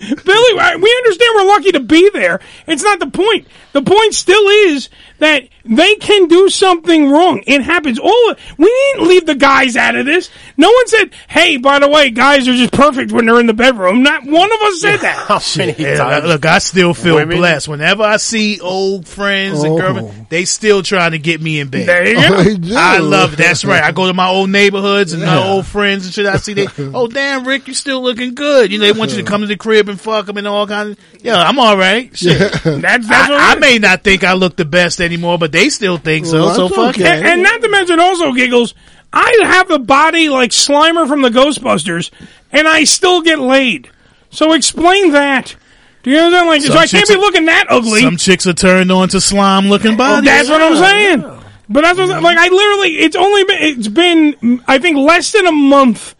Billy, 0.00 0.54
we 0.54 0.96
understand 0.96 1.32
we're 1.34 1.46
lucky 1.46 1.72
to 1.72 1.80
be 1.80 2.10
there. 2.10 2.40
It's 2.66 2.82
not 2.82 3.00
the 3.00 3.10
point. 3.10 3.46
The 3.72 3.82
point 3.82 4.14
still 4.14 4.48
is 4.68 4.88
that 5.18 5.48
they 5.64 5.94
can 5.96 6.28
do 6.28 6.48
something 6.48 7.10
wrong. 7.10 7.42
It 7.46 7.62
happens. 7.62 7.98
All 7.98 8.34
we 8.58 8.66
didn't 8.66 9.08
leave 9.08 9.26
the 9.26 9.34
guys 9.34 9.76
out 9.76 9.96
of 9.96 10.06
this. 10.06 10.30
No 10.56 10.68
one 10.70 10.86
said, 10.88 11.10
"Hey, 11.28 11.56
by 11.56 11.78
the 11.78 11.88
way, 11.88 12.10
guys 12.10 12.46
are 12.48 12.54
just 12.54 12.72
perfect 12.72 13.12
when 13.12 13.26
they're 13.26 13.40
in 13.40 13.46
the 13.46 13.54
bedroom." 13.54 14.02
Not 14.02 14.24
one 14.24 14.52
of 14.52 14.60
us 14.62 14.80
said 14.80 14.98
that. 15.00 15.16
How 15.28 15.40
many 15.56 15.74
Yeah, 15.78 15.96
times? 15.96 16.26
look, 16.26 16.44
I 16.46 16.58
still 16.58 16.94
feel 16.94 17.14
women- 17.16 17.38
blessed. 17.38 17.68
Whenever 17.68 18.02
I 18.02 18.18
see 18.18 18.60
old 18.60 19.08
friends 19.08 19.62
and 19.62 19.72
Oh. 19.74 19.78
girlfriends, 19.78 20.28
they 20.28 20.44
still 20.44 20.82
trying 20.82 21.12
to 21.12 21.18
get 21.18 21.40
me 21.40 21.60
in 21.60 21.68
bed. 21.68 21.88
There 21.88 22.06
you 22.08 22.14
go. 22.28 22.42
they. 22.42 22.76
I 22.76 22.98
love 22.98 23.32
it. 23.32 23.36
That's 23.36 23.64
right. 23.64 23.82
I 23.82 23.92
go 23.92 24.06
to 24.06 24.14
my 24.14 24.28
old 24.28 24.50
neighborhoods 24.50 25.12
and 25.12 25.22
my 25.22 25.42
old 25.42 25.66
friends 25.66 26.04
and 26.04 26.14
shit. 26.14 26.26
I 26.26 26.36
see 26.36 26.52
they, 26.54 26.66
oh 26.78 27.06
damn, 27.08 27.46
Rick, 27.46 27.66
you're 27.68 27.74
still 27.74 28.02
looking 28.02 28.34
good. 28.34 28.70
You 28.70 28.78
know, 28.78 28.84
they 28.92 28.98
want 28.98 29.12
you 29.12 29.18
to 29.18 29.22
come 29.24 29.40
to 29.40 29.46
the 29.46 29.56
crib 29.56 29.88
and 29.88 30.00
fuck 30.00 30.26
them 30.26 30.36
and 30.36 30.46
all 30.46 30.66
kinds. 30.66 30.98
Of, 30.98 31.22
yeah, 31.24 31.36
I'm 31.36 31.58
all 31.58 31.76
right. 31.76 32.14
Shit. 32.16 32.38
That's 32.38 33.08
that's 33.08 33.10
I, 33.10 33.30
what 33.30 33.40
I 33.40 33.54
may 33.60 33.78
not 33.78 34.02
think 34.04 34.24
I 34.24 34.34
look 34.34 34.56
the 34.56 34.64
best 34.64 35.00
anymore, 35.00 35.38
but 35.38 35.52
they 35.54 35.70
still 35.70 35.96
think 35.96 36.26
so. 36.26 36.42
Well, 36.44 36.54
so 36.54 36.62
that's 36.68 36.74
fuck 36.76 36.94
okay. 36.96 37.18
And, 37.18 37.26
and 37.26 37.42
not 37.42 37.62
to 37.62 37.68
mention 37.68 37.98
also 38.00 38.32
giggles. 38.32 38.74
I 39.12 39.38
have 39.44 39.70
a 39.70 39.78
body 39.78 40.28
like 40.28 40.50
Slimer 40.50 41.06
from 41.06 41.22
the 41.22 41.30
Ghostbusters, 41.30 42.10
and 42.52 42.66
I 42.66 42.84
still 42.84 43.22
get 43.22 43.38
laid. 43.38 43.88
So 44.30 44.52
explain 44.52 45.12
that. 45.12 45.54
Do 46.02 46.10
you 46.10 46.18
understand? 46.18 46.48
Like, 46.48 46.62
Some 46.62 46.72
so 46.72 46.78
I 46.78 46.86
can't 46.86 47.08
be 47.08 47.14
looking 47.14 47.46
that 47.46 47.66
ugly. 47.70 48.02
Some 48.02 48.16
chicks 48.16 48.46
are 48.46 48.52
turned 48.52 48.90
on 48.92 49.08
to 49.10 49.20
slime 49.20 49.68
looking 49.68 49.96
Well, 49.96 50.16
bodies. 50.20 50.30
that's 50.30 50.48
what 50.50 50.60
I'm 50.60 50.76
saying. 50.76 51.20
But 51.68 51.80
that's 51.82 51.98
what, 51.98 52.22
like 52.22 52.36
I 52.36 52.48
literally. 52.48 52.98
It's 52.98 53.16
only 53.16 53.44
been. 53.44 53.58
It's 53.60 53.88
been. 53.88 54.62
I 54.66 54.78
think 54.78 54.98
less 54.98 55.32
than 55.32 55.46
a 55.46 55.52
month 55.52 56.14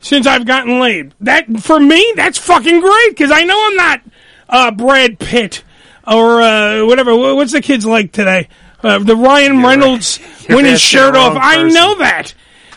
since 0.00 0.26
I've 0.26 0.44
gotten 0.44 0.78
laid. 0.80 1.14
That 1.20 1.46
for 1.60 1.80
me, 1.80 2.12
that's 2.16 2.36
fucking 2.36 2.80
great 2.80 3.08
because 3.10 3.30
I 3.30 3.44
know 3.44 3.66
I'm 3.66 3.76
not 3.76 4.00
uh, 4.48 4.70
Brad 4.72 5.18
Pitt 5.18 5.62
or 6.06 6.42
uh, 6.42 6.84
whatever. 6.84 7.16
What's 7.16 7.52
the 7.52 7.62
kids 7.62 7.86
like 7.86 8.12
today? 8.12 8.48
Uh, 8.84 8.98
the 8.98 9.16
Ryan 9.16 9.62
Reynolds 9.62 10.20
you're 10.48 10.56
when 10.56 10.64
his 10.66 10.74
asking 10.74 10.98
shirt 10.98 11.16
off. 11.16 11.36
I 11.40 11.62
know 11.62 11.94
that. 11.96 12.34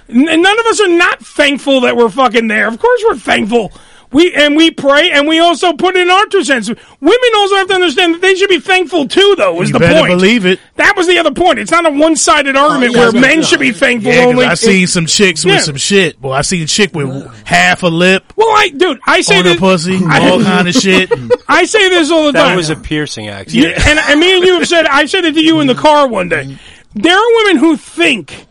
N- 0.09 0.41
none 0.41 0.59
of 0.59 0.65
us 0.67 0.79
are 0.79 0.87
not 0.87 1.19
thankful 1.19 1.81
that 1.81 1.97
we're 1.97 2.09
fucking 2.09 2.47
there. 2.47 2.67
Of 2.67 2.79
course, 2.79 3.03
we're 3.07 3.17
thankful. 3.17 3.73
We 4.11 4.33
and 4.33 4.55
we 4.55 4.71
pray 4.71 5.11
and 5.11 5.27
we 5.27 5.39
also 5.39 5.73
put 5.73 5.97
in 5.97 6.09
our 6.09 6.25
two 6.27 6.43
cents. 6.43 6.69
Women 6.69 7.29
also 7.35 7.55
have 7.57 7.67
to 7.67 7.73
understand 7.73 8.15
that 8.15 8.21
they 8.21 8.35
should 8.35 8.47
be 8.49 8.59
thankful 8.59 9.05
too. 9.07 9.35
Though 9.37 9.61
is 9.61 9.67
You 9.69 9.73
the 9.73 9.79
better 9.79 9.99
point. 9.99 10.11
believe 10.11 10.45
it. 10.45 10.61
That 10.75 10.95
was 10.95 11.07
the 11.07 11.17
other 11.19 11.31
point. 11.33 11.59
It's 11.59 11.71
not 11.71 11.85
a 11.85 11.89
one-sided 11.89 12.55
oh, 12.55 12.69
argument 12.69 12.93
yeah, 12.93 12.99
where 12.99 13.13
yeah, 13.15 13.19
men 13.19 13.39
yeah. 13.39 13.45
should 13.45 13.59
be 13.59 13.71
thankful 13.73 14.11
Yeah, 14.13 14.23
'cause 14.23 14.29
only. 14.33 14.45
I 14.45 14.53
seen 14.53 14.87
some 14.87 15.05
chicks 15.07 15.43
Yeah. 15.43 15.55
with 15.55 15.63
some 15.63 15.75
shit. 15.75 16.21
Boy, 16.21 16.31
I 16.31 16.41
seen 16.41 16.63
a 16.63 16.67
chick 16.67 16.95
with 16.95 17.09
half 17.45 17.83
a 17.83 17.87
lip 17.87 18.31
well, 18.37 18.47
I 18.49 18.69
dude, 18.69 18.99
I 19.05 19.19
say 19.21 19.39
on 19.39 19.43
her 19.45 19.51
this. 19.51 19.59
pussy, 19.59 19.99
I- 20.07 20.29
all 20.29 20.41
kind 20.41 20.67
of 20.69 20.73
shit. 20.73 21.11
I 21.49 21.65
say 21.65 21.89
this 21.89 22.09
all 22.09 22.27
the 22.27 22.31
That 22.31 22.39
time. 22.43 22.49
That 22.51 22.55
was 22.57 22.69
a 22.69 22.77
piercing 22.77 23.27
accident. 23.27 23.75
You- 23.77 23.83
and, 23.91 23.99
and 23.99 24.19
me 24.21 24.37
and 24.37 24.45
you 24.45 24.53
have 24.59 24.67
said 24.67 24.85
I 24.85 25.05
said 25.05 25.25
it 25.25 25.33
to 25.33 25.41
you 25.43 25.59
in 25.59 25.67
the 25.67 25.75
car 25.75 26.07
one 26.07 26.29
day. 26.29 26.57
There 26.95 27.17
are 27.17 27.35
women 27.43 27.57
who 27.57 27.75
think 27.75 28.45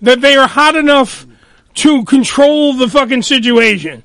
that 0.00 0.22
they 0.22 0.36
are 0.36 0.48
hot 0.48 0.74
enough 0.74 1.26
to 1.74 2.04
control 2.04 2.72
the 2.74 2.88
fucking 2.88 3.22
situation. 3.22 4.02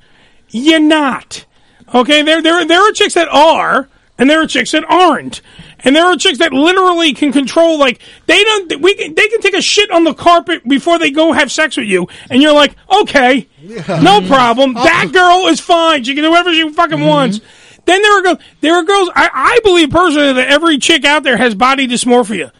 You're 0.49 0.79
not. 0.79 1.45
Okay, 1.93 2.21
there 2.21 2.41
there 2.41 2.65
there 2.65 2.81
are 2.81 2.91
chicks 2.91 3.13
that 3.13 3.27
are, 3.29 3.87
and 4.17 4.29
there 4.29 4.41
are 4.41 4.47
chicks 4.47 4.71
that 4.71 4.83
aren't. 4.89 5.41
And 5.79 5.95
there 5.95 6.05
are 6.05 6.17
chicks 6.17 6.39
that 6.39 6.53
literally 6.53 7.13
can 7.13 7.31
control, 7.31 7.77
like 7.77 8.01
they 8.25 8.43
don't. 8.43 8.81
We 8.81 8.95
can, 8.95 9.13
they 9.13 9.27
can 9.27 9.41
take 9.41 9.53
a 9.53 9.61
shit 9.61 9.91
on 9.91 10.03
the 10.03 10.13
carpet 10.13 10.67
before 10.67 10.97
they 10.97 11.11
go 11.11 11.33
have 11.33 11.51
sex 11.51 11.77
with 11.77 11.87
you, 11.87 12.07
and 12.29 12.41
you're 12.41 12.53
like, 12.53 12.75
okay, 13.01 13.47
no 13.61 14.21
problem. 14.27 14.75
Oh. 14.75 14.83
That 14.83 15.11
girl 15.13 15.47
is 15.47 15.59
fine. 15.59 16.03
She 16.03 16.15
can 16.15 16.23
do 16.23 16.31
whatever 16.31 16.53
she 16.53 16.67
fucking 16.73 16.97
mm-hmm. 16.97 17.07
wants. 17.07 17.41
Then 17.85 18.01
there 18.01 18.19
are 18.19 18.21
girls. 18.23 18.39
There 18.61 18.73
are 18.73 18.83
girls. 18.83 19.09
I, 19.15 19.29
I 19.33 19.59
believe 19.63 19.91
personally 19.91 20.33
that 20.33 20.49
every 20.49 20.77
chick 20.79 21.05
out 21.05 21.23
there 21.23 21.37
has 21.37 21.55
body 21.55 21.87
dysmorphia 21.87 22.51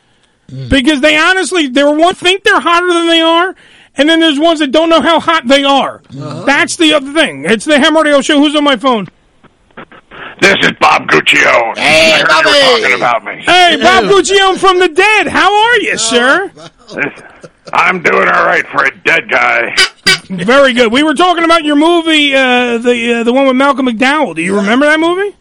mm. 0.48 0.70
because 0.70 1.02
they 1.02 1.18
honestly, 1.18 1.68
they're 1.68 1.92
one 1.92 2.16
think 2.16 2.44
they're 2.44 2.60
hotter 2.60 2.88
than 2.88 3.08
they 3.08 3.22
are, 3.22 3.56
and 3.98 4.08
then 4.10 4.20
there's 4.20 4.40
ones 4.40 4.60
that 4.60 4.72
don't 4.72 4.90
know 4.90 5.02
how 5.02 5.20
hot 5.20 5.48
they 5.48 5.64
are. 5.64 6.02
That's 6.12 6.76
the 6.76 6.94
other 6.94 7.12
thing. 7.14 7.46
It's 7.46 7.66
the 7.66 7.80
Ham 7.80 7.96
Radio 7.96 8.22
Show. 8.22 8.38
Who's 8.40 8.56
on 8.56 8.64
my 8.64 8.78
phone? 8.78 9.08
This 10.40 10.56
is 10.62 10.72
Bob 10.80 11.08
Guccio. 11.08 11.76
Hey, 11.78 12.14
I 12.14 12.20
heard 12.20 12.28
Bobby. 12.28 12.50
you 12.50 12.74
were 12.74 12.80
talking 12.82 12.96
about 12.96 13.24
me. 13.26 13.44
Hey, 13.44 13.78
Bob 13.82 14.04
Guccione 14.06 14.58
from 14.58 14.80
the 14.80 14.88
dead. 14.90 15.28
How 15.28 15.52
are 15.64 15.78
you, 15.78 15.98
sir? 15.98 16.52
I'm 17.74 18.02
doing 18.02 18.28
all 18.28 18.46
right 18.46 18.66
for 18.68 18.84
a 18.86 18.96
dead 19.00 19.30
guy. 19.30 19.76
Very 20.30 20.74
good. 20.74 20.92
We 20.92 21.04
were 21.04 21.14
talking 21.16 21.44
about 21.44 21.64
your 21.64 21.76
movie, 21.76 22.34
uh, 22.36 22.78
the 22.78 23.14
uh, 23.20 23.24
the 23.24 23.34
one 23.34 23.48
with 23.48 23.56
Malcolm 23.56 23.88
McDowell. 23.88 24.36
Do 24.36 24.42
you 24.42 24.56
remember 24.56 24.86
that 24.86 25.00
movie? 25.00 25.36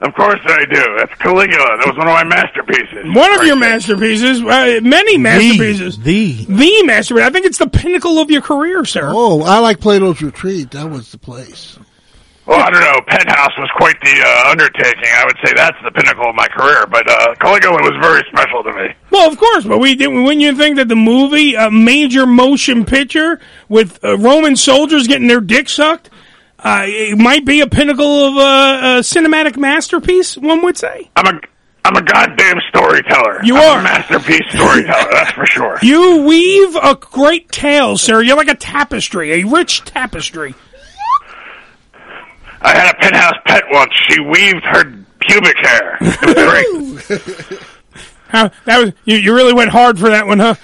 Of 0.00 0.14
course 0.14 0.40
I 0.44 0.64
do. 0.66 0.96
That's 0.98 1.14
Caligula. 1.14 1.78
That 1.78 1.86
was 1.86 1.96
one 1.96 2.06
of 2.06 2.12
my 2.12 2.24
masterpieces. 2.24 3.14
One 3.14 3.32
of 3.38 3.46
your 3.46 3.56
masterpieces, 3.56 4.42
uh, 4.42 4.80
many 4.82 5.16
masterpieces. 5.16 5.98
The, 5.98 6.44
The 6.44 6.82
masterpiece. 6.82 7.24
I 7.24 7.30
think 7.30 7.46
it's 7.46 7.56
the 7.58 7.68
pinnacle 7.68 8.18
of 8.18 8.30
your 8.30 8.42
career, 8.42 8.84
sir. 8.84 9.10
Oh, 9.10 9.42
I 9.42 9.58
like 9.58 9.80
Plato's 9.80 10.20
Retreat. 10.20 10.72
That 10.72 10.90
was 10.90 11.12
the 11.12 11.18
place. 11.18 11.78
Well, 12.44 12.60
I 12.60 12.70
don't 12.70 12.80
know. 12.80 13.00
Penthouse 13.08 13.58
was 13.58 13.68
quite 13.76 13.98
the 14.02 14.22
uh, 14.24 14.50
undertaking. 14.50 15.08
I 15.16 15.24
would 15.24 15.36
say 15.44 15.52
that's 15.56 15.76
the 15.82 15.90
pinnacle 15.90 16.28
of 16.28 16.36
my 16.36 16.46
career. 16.46 16.86
But 16.86 17.10
uh, 17.10 17.34
Caligula 17.40 17.82
was 17.82 17.94
very 18.00 18.22
special 18.30 18.62
to 18.62 18.72
me. 18.72 18.94
Well, 19.10 19.28
of 19.28 19.36
course, 19.36 19.64
but 19.64 19.78
we 19.78 19.96
did. 19.96 20.08
Wouldn't 20.08 20.40
you 20.40 20.54
think 20.56 20.76
that 20.76 20.86
the 20.88 20.94
movie, 20.94 21.54
a 21.54 21.70
major 21.72 22.24
motion 22.24 22.84
picture 22.84 23.40
with 23.68 23.98
uh, 24.04 24.16
Roman 24.18 24.54
soldiers 24.54 25.08
getting 25.08 25.26
their 25.26 25.40
dick 25.40 25.68
sucked, 25.68 26.08
uh, 26.66 26.82
it 26.86 27.16
might 27.18 27.44
be 27.44 27.60
a 27.60 27.66
pinnacle 27.66 28.04
of 28.26 28.36
uh, 28.36 28.40
a 28.98 29.00
cinematic 29.00 29.56
masterpiece? 29.56 30.36
One 30.36 30.62
would 30.64 30.76
say. 30.76 31.10
I'm 31.16 31.26
a 31.36 31.40
I'm 31.84 31.94
a 31.94 32.02
goddamn 32.02 32.56
storyteller. 32.68 33.44
You 33.44 33.56
I'm 33.56 33.76
are. 33.76 33.80
a 33.80 33.82
masterpiece 33.84 34.42
storyteller. 34.52 35.08
that's 35.12 35.30
for 35.32 35.46
sure. 35.46 35.78
You 35.82 36.24
weave 36.24 36.74
a 36.74 36.96
great 36.96 37.48
tale, 37.52 37.96
sir. 37.96 38.20
You're 38.22 38.36
like 38.36 38.48
a 38.48 38.56
tapestry, 38.56 39.32
a 39.42 39.44
rich 39.46 39.84
tapestry. 39.84 40.54
I 42.60 42.70
had 42.74 42.90
a 42.92 42.98
penthouse 42.98 43.36
pet 43.46 43.62
once. 43.70 43.92
She 44.08 44.18
weaved 44.20 44.64
her 44.64 44.82
pubic 45.20 45.56
hair. 45.58 45.98
It 46.00 46.98
was 47.08 47.44
great. 47.48 47.60
How, 48.28 48.50
that 48.64 48.78
was 48.78 48.92
you. 49.04 49.16
You 49.18 49.34
really 49.34 49.52
went 49.54 49.70
hard 49.70 50.00
for 50.00 50.08
that 50.10 50.26
one, 50.26 50.40
huh? 50.40 50.54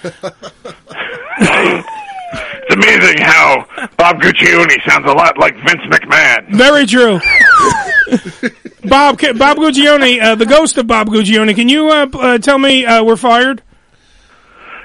It's 2.73 2.87
amazing 2.87 3.19
how 3.19 3.67
Bob 3.99 4.17
Guccione 4.23 4.83
sounds 4.89 5.07
a 5.07 5.13
lot 5.13 5.37
like 5.37 5.55
Vince 5.57 5.83
McMahon. 5.91 6.57
Very 6.57 6.87
true. 6.87 7.21
Bob 8.89 9.19
Bob 9.37 9.59
Guccione, 9.59 10.23
uh, 10.23 10.35
the 10.37 10.47
ghost 10.47 10.79
of 10.79 10.87
Bob 10.87 11.09
Guccione. 11.09 11.55
Can 11.55 11.69
you 11.69 11.91
uh, 11.91 12.07
uh, 12.15 12.39
tell 12.39 12.59
me 12.59 12.87
uh, 12.87 13.05
we're 13.05 13.17
fired? 13.17 13.63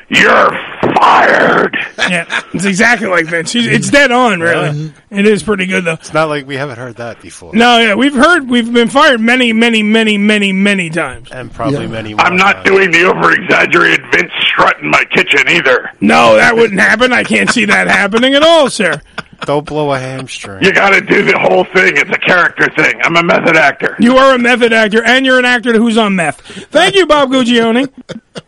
You're 0.10 0.52
fired. 1.00 1.77
Yeah, 2.10 2.44
it's 2.54 2.66
exactly 2.66 3.08
like 3.08 3.26
Vince. 3.26 3.52
He's, 3.52 3.66
it's 3.66 3.90
dead 3.90 4.12
on, 4.12 4.40
really. 4.40 4.94
It 5.10 5.26
is 5.26 5.42
pretty 5.42 5.66
good 5.66 5.84
though. 5.84 5.94
It's 5.94 6.14
not 6.14 6.30
like 6.30 6.46
we 6.46 6.56
haven't 6.56 6.78
heard 6.78 6.98
that 6.98 7.22
before. 7.22 7.54
No, 7.56 7.80
yeah, 7.80 7.96
we've 7.96 8.14
heard 8.14 8.48
we've 8.48 8.72
been 8.72 8.88
fired 8.88 9.20
many, 9.20 9.52
many, 9.52 9.82
many, 9.82 10.18
many, 10.18 10.54
many 10.54 10.90
times. 10.92 11.32
And 11.32 11.52
probably 11.52 11.88
many 11.88 12.14
more. 12.14 12.22
I'm 12.22 12.38
not 12.38 12.64
doing 12.64 12.92
the 12.92 13.04
over 13.06 13.34
exaggerated 13.34 14.06
Vince 14.12 14.32
strut 14.42 14.80
in 14.80 14.92
my 14.92 15.04
kitchen 15.06 15.50
either. 15.50 15.92
No, 16.00 16.36
that 16.36 16.56
wouldn't 16.56 16.80
happen. 16.80 17.12
I 17.12 17.24
can't 17.24 17.50
see 17.50 17.66
that 17.66 17.88
happening 17.88 18.36
at 18.36 18.44
all, 18.44 18.70
sir. 18.70 19.02
Don't 19.42 19.66
blow 19.66 19.94
a 19.94 20.00
hamstring. 20.00 20.64
You 20.64 20.74
got 20.74 20.90
to 20.92 21.02
do 21.02 21.24
the 21.24 21.38
whole 21.38 21.64
thing. 21.66 21.94
It's 21.98 22.10
a 22.10 22.18
character 22.20 22.68
thing. 22.76 23.00
I'm 23.04 23.16
a 23.16 23.24
method 23.24 23.56
actor. 23.56 23.96
You 24.00 24.18
are 24.18 24.36
a 24.36 24.40
method 24.40 24.74
actor, 24.74 25.04
and 25.04 25.26
you're 25.26 25.40
an 25.40 25.46
actor 25.46 25.74
who's 25.74 25.98
on 25.98 26.16
meth. 26.16 26.42
Thank 26.72 26.96
you, 26.96 27.06
Bob 27.06 27.30
Guccione. 27.30 27.88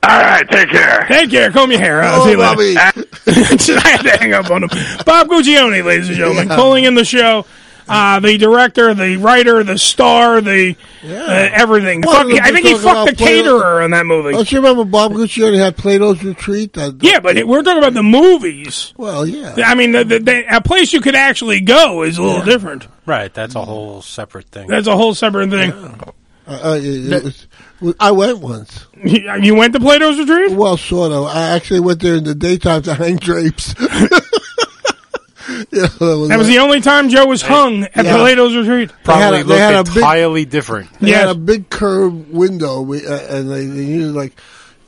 All 0.03 0.19
right, 0.21 0.47
take 0.49 0.69
care. 0.69 1.05
Take 1.07 1.29
care. 1.29 1.51
Comb 1.51 1.71
your 1.71 1.79
hair. 1.79 2.01
I'll 2.03 2.21
Oh, 2.21 2.25
see 2.25 2.31
you 2.31 2.37
later. 2.37 2.55
Bobby. 2.55 2.77
I 2.77 3.89
had 3.89 4.01
to 4.03 4.17
hang 4.17 4.33
up 4.33 4.49
on 4.49 4.63
him. 4.63 4.69
Bob 5.05 5.27
Guccione, 5.27 5.83
ladies 5.83 6.09
and 6.09 6.17
gentlemen, 6.17 6.47
calling 6.47 6.85
in 6.85 6.95
the 6.95 7.05
show. 7.05 7.45
Uh, 7.91 8.19
the 8.19 8.37
director, 8.37 8.93
the 8.93 9.17
writer, 9.17 9.63
the 9.63 9.77
star, 9.77 10.41
the 10.41 10.75
uh, 11.03 11.07
everything. 11.07 12.01
Well, 12.01 12.29
Fuck, 12.29 12.39
I 12.41 12.51
think 12.51 12.67
he 12.67 12.73
fucked 12.75 12.83
the 12.83 12.89
about 12.91 13.17
Plato- 13.17 13.59
caterer 13.59 13.81
in 13.81 13.91
that 13.91 14.05
movie. 14.05 14.31
Don't 14.33 14.51
you 14.51 14.59
remember 14.59 14.85
Bob 14.85 15.13
Guccione 15.13 15.57
had 15.57 15.75
Plato's 15.75 16.23
Retreat? 16.23 16.73
That, 16.73 16.99
Yeah, 17.01 17.19
but 17.19 17.43
we're 17.47 17.63
talking 17.63 17.79
about 17.81 17.93
the 17.95 18.03
movies. 18.03 18.93
Well, 18.95 19.25
yeah. 19.25 19.55
I 19.65 19.73
mean, 19.75 19.91
the, 19.93 20.03
the, 20.03 20.19
the, 20.19 20.55
a 20.55 20.61
place 20.61 20.93
you 20.93 21.01
could 21.01 21.15
actually 21.15 21.61
go 21.61 22.03
is 22.03 22.17
a 22.19 22.23
little 22.23 22.43
different. 22.43 22.87
Right, 23.07 23.33
that's 23.33 23.55
a 23.55 23.65
whole 23.65 24.01
separate 24.03 24.49
thing. 24.49 24.67
That's 24.67 24.85
a 24.87 24.95
whole 24.95 25.15
separate 25.15 25.49
thing. 25.49 25.71
Uh, 25.71 26.11
uh, 26.47 26.79
it- 26.81 27.11
it 27.13 27.23
was- 27.23 27.47
I 27.99 28.11
went 28.11 28.39
once. 28.39 28.85
You 29.03 29.33
you 29.41 29.55
went 29.55 29.73
to 29.73 29.79
Plato's 29.79 30.19
Retreat? 30.19 30.51
Well, 30.51 30.75
sort 30.77 31.11
of. 31.13 31.25
I 31.27 31.55
actually 31.55 31.79
went 31.79 32.01
there 32.01 32.15
in 32.15 32.23
the 32.25 32.35
daytime 32.35 32.81
to 32.83 32.93
hang 32.93 33.15
drapes. 33.15 33.73
You 35.71 35.81
know, 35.81 35.85
it 35.85 35.99
That 35.99 35.99
was 36.01 36.29
like- 36.29 36.47
the 36.47 36.59
only 36.59 36.81
time 36.81 37.09
Joe 37.09 37.25
was 37.25 37.41
hung 37.41 37.83
at 37.83 38.05
Yeah. 38.05 38.17
Plato's 38.17 38.55
Retreat. 38.55 38.89
They 38.89 38.93
had 38.93 39.03
Probably 39.03 39.39
a- 39.41 39.43
they 39.43 39.57
had 39.59 39.73
a 39.73 39.77
looked 39.77 39.89
big- 39.89 39.97
entirely 39.97 40.45
different. 40.45 40.99
They 40.99 41.09
Yes. 41.09 41.19
had 41.21 41.29
a 41.29 41.35
big 41.35 41.69
curved 41.69 42.31
window, 42.31 42.81
we, 42.81 43.05
uh, 43.05 43.17
and 43.37 43.49
they, 43.51 43.65
they 43.65 43.83
used 43.83 44.15
like, 44.15 44.33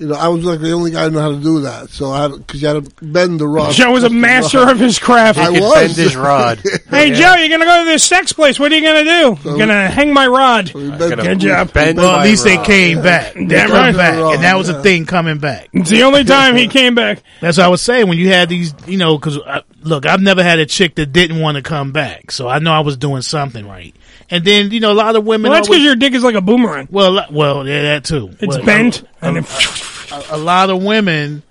you 0.01 0.07
know, 0.07 0.15
I 0.15 0.27
was 0.29 0.43
like 0.43 0.59
the 0.59 0.71
only 0.71 0.91
guy 0.91 1.03
who 1.05 1.11
knew 1.11 1.19
how 1.19 1.29
to 1.29 1.39
do 1.39 1.61
that. 1.61 1.89
So 1.91 2.11
I 2.11 2.27
because 2.27 2.61
you 2.61 2.67
had 2.67 2.83
to 2.83 3.05
bend 3.05 3.39
the 3.39 3.47
rod. 3.47 3.71
Joe 3.73 3.91
was 3.91 4.03
a 4.03 4.09
master 4.09 4.67
of 4.67 4.79
his 4.79 4.99
craft. 4.99 5.37
I 5.39 5.51
could 5.51 5.61
was. 5.61 5.73
bend 5.75 5.93
his 5.93 6.15
rod. 6.15 6.61
Hey 6.91 7.11
Joe, 7.13 7.35
you're 7.35 7.47
gonna 7.49 7.63
go 7.65 7.85
to 7.85 7.89
this 7.89 8.03
sex 8.03 8.33
place. 8.33 8.59
What 8.59 8.71
are 8.71 8.75
you 8.75 8.81
gonna 8.85 9.03
do? 9.05 9.49
You're 9.49 9.57
gonna 9.59 9.87
hang 9.87 10.13
my 10.13 10.27
rod. 10.27 10.73
We 10.73 10.89
bent- 10.89 11.21
Good 11.21 11.39
job. 11.39 11.71
bend 11.71 11.97
Well, 11.97 12.09
at 12.11 12.17
my 12.17 12.23
least 12.25 12.43
they 12.43 12.57
rod. 12.57 12.65
came 12.65 13.01
back. 13.01 13.33
They 13.33 13.45
Damn 13.45 13.67
come 13.69 13.77
right. 13.77 13.95
back, 13.95 14.17
Wrong, 14.19 14.33
and 14.33 14.43
that 14.43 14.57
was 14.57 14.69
yeah. 14.69 14.79
a 14.79 14.83
thing 14.83 15.05
coming 15.05 15.37
back. 15.37 15.69
It's 15.71 15.89
the 15.89 16.03
only 16.03 16.23
time 16.25 16.55
he 16.57 16.67
came 16.79 16.93
back. 16.95 17.23
That's 17.39 17.57
what 17.57 17.65
I 17.65 17.69
was 17.69 17.81
saying 17.81 18.09
when 18.09 18.17
you 18.17 18.27
had 18.27 18.49
these, 18.49 18.73
you 18.87 18.97
know, 18.97 19.17
because 19.17 19.37
uh, 19.37 19.61
look, 19.83 20.05
I've 20.05 20.19
never 20.21 20.43
had 20.43 20.59
a 20.59 20.65
chick 20.65 20.95
that 20.95 21.13
didn't 21.13 21.39
want 21.39 21.55
to 21.55 21.61
come 21.63 21.91
back, 21.93 22.31
so 22.31 22.47
I 22.49 22.59
know 22.59 22.73
I 22.73 22.81
was 22.81 22.97
doing 22.97 23.21
something 23.21 23.65
right. 23.67 23.95
And 24.29 24.43
then 24.45 24.71
you 24.71 24.79
know, 24.81 24.91
a 24.91 24.93
lot 24.93 25.15
of 25.15 25.25
women. 25.25 25.49
Well, 25.51 25.57
that's 25.59 25.67
always- 25.69 25.79
because 25.79 25.85
your 25.85 25.95
dick 25.95 26.13
is 26.13 26.23
like 26.23 26.35
a 26.35 26.41
boomerang. 26.41 26.87
well, 26.91 27.25
well, 27.31 27.67
yeah, 27.67 27.81
that 27.83 28.03
too. 28.05 28.29
It's 28.39 28.57
Well, 28.57 28.65
bent. 28.65 29.01
A, 29.21 29.27
and 29.27 29.37
it, 29.37 29.45
a, 30.11 30.23
a 30.31 30.37
lot 30.37 30.69
of 30.69 30.83
women 30.83 31.43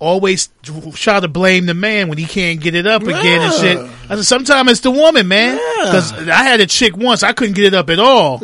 always 0.00 0.48
try 0.92 1.18
to 1.20 1.28
blame 1.28 1.66
the 1.66 1.72
man 1.72 2.08
when 2.08 2.18
he 2.18 2.26
can't 2.26 2.60
get 2.60 2.74
it 2.74 2.86
up 2.86 3.02
again 3.02 3.40
and 3.40 3.54
shit. 3.54 3.78
I 4.10 4.16
said, 4.16 4.24
sometimes 4.24 4.70
it's 4.72 4.80
the 4.80 4.90
woman, 4.90 5.28
man. 5.28 5.56
Because 5.84 6.12
I 6.28 6.42
had 6.42 6.60
a 6.60 6.66
chick 6.66 6.96
once, 6.96 7.22
I 7.22 7.32
couldn't 7.32 7.54
get 7.54 7.64
it 7.66 7.74
up 7.74 7.88
at 7.90 7.98
all 7.98 8.42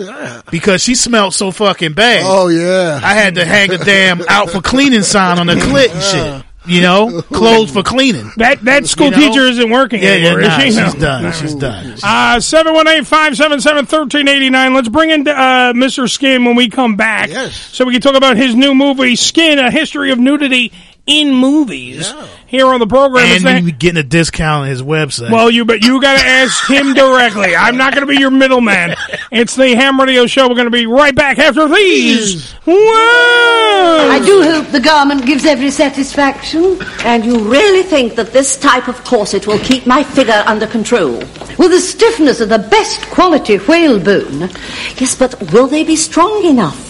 because 0.50 0.82
she 0.82 0.94
smelled 0.94 1.34
so 1.34 1.50
fucking 1.50 1.92
bad. 1.92 2.22
Oh 2.24 2.48
yeah. 2.48 3.00
I 3.02 3.14
had 3.14 3.34
to 3.34 3.44
hang 3.44 3.72
a 3.72 3.78
damn 3.78 4.22
out 4.28 4.50
for 4.50 4.60
cleaning 4.62 5.02
sign 5.02 5.38
on 5.38 5.46
the 5.48 5.54
clit 5.54 5.90
and 5.90 6.02
shit. 6.02 6.46
You 6.66 6.82
know, 6.82 7.22
clothes 7.32 7.70
for 7.72 7.82
cleaning. 7.82 8.30
that 8.36 8.62
that 8.64 8.86
school 8.86 9.06
You 9.06 9.12
know? 9.12 9.18
teacher 9.18 9.46
isn't 9.46 9.70
working 9.70 10.02
Yeah, 10.02 10.14
yeah, 10.16 10.26
anymore, 10.28 10.42
nah, 10.42 10.58
is 10.58 10.74
she? 10.74 10.80
she's 10.82 10.94
No. 10.94 11.00
done. 11.00 11.32
She's 11.32 11.54
done. 11.54 11.86
Uh, 12.02 12.36
718-577-1389. 12.36 14.74
Let's 14.74 14.88
bring 14.88 15.10
in 15.10 15.26
uh, 15.26 15.72
Mr. 15.74 16.08
Skin 16.08 16.44
when 16.44 16.54
we 16.56 16.68
come 16.68 16.96
back. 16.96 17.30
Yes. 17.30 17.54
So 17.56 17.84
we 17.84 17.92
can 17.92 18.00
talk 18.02 18.14
about 18.14 18.36
his 18.36 18.54
new 18.54 18.74
movie, 18.74 19.16
Skin, 19.16 19.58
A 19.58 19.70
History 19.70 20.10
of 20.12 20.18
Nudity 20.18 20.72
in 21.10 21.34
Movies. 21.34 22.12
Here 22.46 22.66
on 22.66 22.80
the 22.80 22.86
program. 22.86 23.26
And 23.26 23.44
the- 23.44 23.60
you 23.60 23.72
getting 23.72 23.98
a 24.00 24.02
discount 24.02 24.62
on 24.62 24.68
his 24.68 24.82
website. 24.82 25.30
well, 25.30 25.50
you 25.50 25.64
but 25.64 25.84
you 25.84 26.00
got 26.00 26.18
to 26.18 26.26
ask 26.26 26.66
him 26.68 26.94
directly. 26.94 27.54
I'm 27.54 27.76
not 27.76 27.94
going 27.94 28.06
to 28.06 28.12
be 28.12 28.18
your 28.18 28.30
middleman. 28.30 28.96
It's 29.32 29.54
the 29.54 29.76
Ham 29.76 30.00
Radio 30.00 30.26
Show. 30.26 30.48
We're 30.48 30.56
going 30.56 30.64
to 30.66 30.72
be 30.72 30.86
right 30.86 31.14
back 31.14 31.38
after 31.38 31.68
these. 31.68 32.50
Whoa! 32.64 34.10
I 34.10 34.20
do 34.26 34.42
hope 34.42 34.66
the 34.72 34.80
garment 34.80 35.24
gives 35.24 35.44
every 35.46 35.70
satisfaction. 35.70 36.78
And 37.04 37.24
you 37.24 37.38
really 37.38 37.84
think 37.84 38.16
that 38.16 38.32
this 38.32 38.56
type 38.56 38.88
of 38.88 39.02
corset 39.04 39.46
will 39.46 39.60
keep 39.60 39.86
my 39.86 40.02
figure 40.02 40.42
under 40.46 40.66
control? 40.66 41.18
With 41.58 41.70
the 41.70 41.78
stiffness 41.80 42.40
of 42.40 42.48
the 42.48 42.58
best 42.58 43.02
quality 43.10 43.58
whalebone. 43.58 44.50
Yes, 44.98 45.14
but 45.14 45.40
will 45.52 45.68
they 45.68 45.84
be 45.84 45.94
strong 45.94 46.44
enough? 46.44 46.89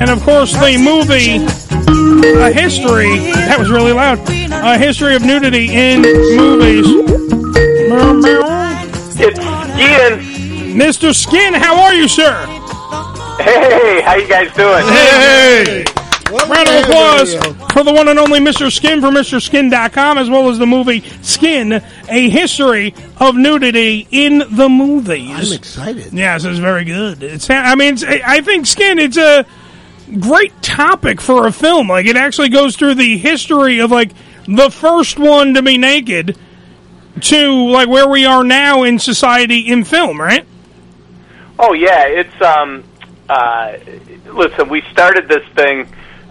And 0.00 0.10
of 0.10 0.22
course, 0.22 0.52
the 0.52 0.76
movie 0.76 1.38
A 2.38 2.52
History. 2.52 3.16
That 3.32 3.58
was 3.58 3.70
really 3.70 3.92
loud. 3.92 4.18
A 4.28 4.76
History 4.76 5.16
of 5.16 5.22
Nudity 5.22 5.70
in 5.70 6.02
Movies. 6.36 6.86
It's 9.92 10.24
Mr. 11.00 11.12
Skin, 11.12 11.52
how 11.52 11.82
are 11.82 11.94
you, 11.94 12.06
sir? 12.06 12.32
Hey, 13.40 14.00
how 14.02 14.14
you 14.14 14.28
guys 14.28 14.52
doing? 14.54 14.84
Hey! 14.84 15.84
Round 16.30 16.68
of 16.68 16.84
applause 16.84 17.34
for 17.72 17.82
the 17.82 17.92
one 17.92 18.06
and 18.06 18.16
only 18.16 18.38
Mr. 18.38 18.70
Skin 18.70 19.00
from 19.00 19.14
MrSkin.com, 19.14 20.16
as 20.16 20.30
well 20.30 20.48
as 20.48 20.58
the 20.58 20.66
movie 20.66 21.00
Skin, 21.22 21.82
A 22.08 22.28
History 22.30 22.94
of 23.16 23.34
Nudity 23.34 24.06
in 24.12 24.44
the 24.52 24.68
Movies. 24.68 25.50
I'm 25.50 25.58
excited. 25.58 26.12
Yes, 26.12 26.44
it's 26.44 26.60
very 26.60 26.84
good. 26.84 27.24
It's, 27.24 27.50
I 27.50 27.74
mean, 27.74 27.94
it's, 27.94 28.04
I 28.04 28.42
think 28.42 28.66
Skin, 28.66 29.00
it's 29.00 29.16
a 29.16 29.44
great 30.20 30.62
topic 30.62 31.20
for 31.20 31.48
a 31.48 31.52
film. 31.52 31.88
Like, 31.88 32.06
it 32.06 32.16
actually 32.16 32.50
goes 32.50 32.76
through 32.76 32.94
the 32.94 33.18
history 33.18 33.80
of, 33.80 33.90
like, 33.90 34.12
the 34.46 34.70
first 34.70 35.18
one 35.18 35.54
to 35.54 35.62
be 35.62 35.78
naked 35.78 36.38
to, 37.20 37.68
like, 37.70 37.88
where 37.88 38.08
we 38.08 38.24
are 38.24 38.44
now 38.44 38.82
in 38.82 38.98
society 38.98 39.68
in 39.68 39.84
film, 39.84 40.20
right? 40.20 40.46
Oh 41.58 41.72
yeah, 41.74 42.06
it's 42.06 42.40
um. 42.42 42.84
Uh, 43.28 43.78
listen, 44.32 44.68
we 44.68 44.82
started 44.90 45.28
this 45.28 45.46
thing 45.54 45.86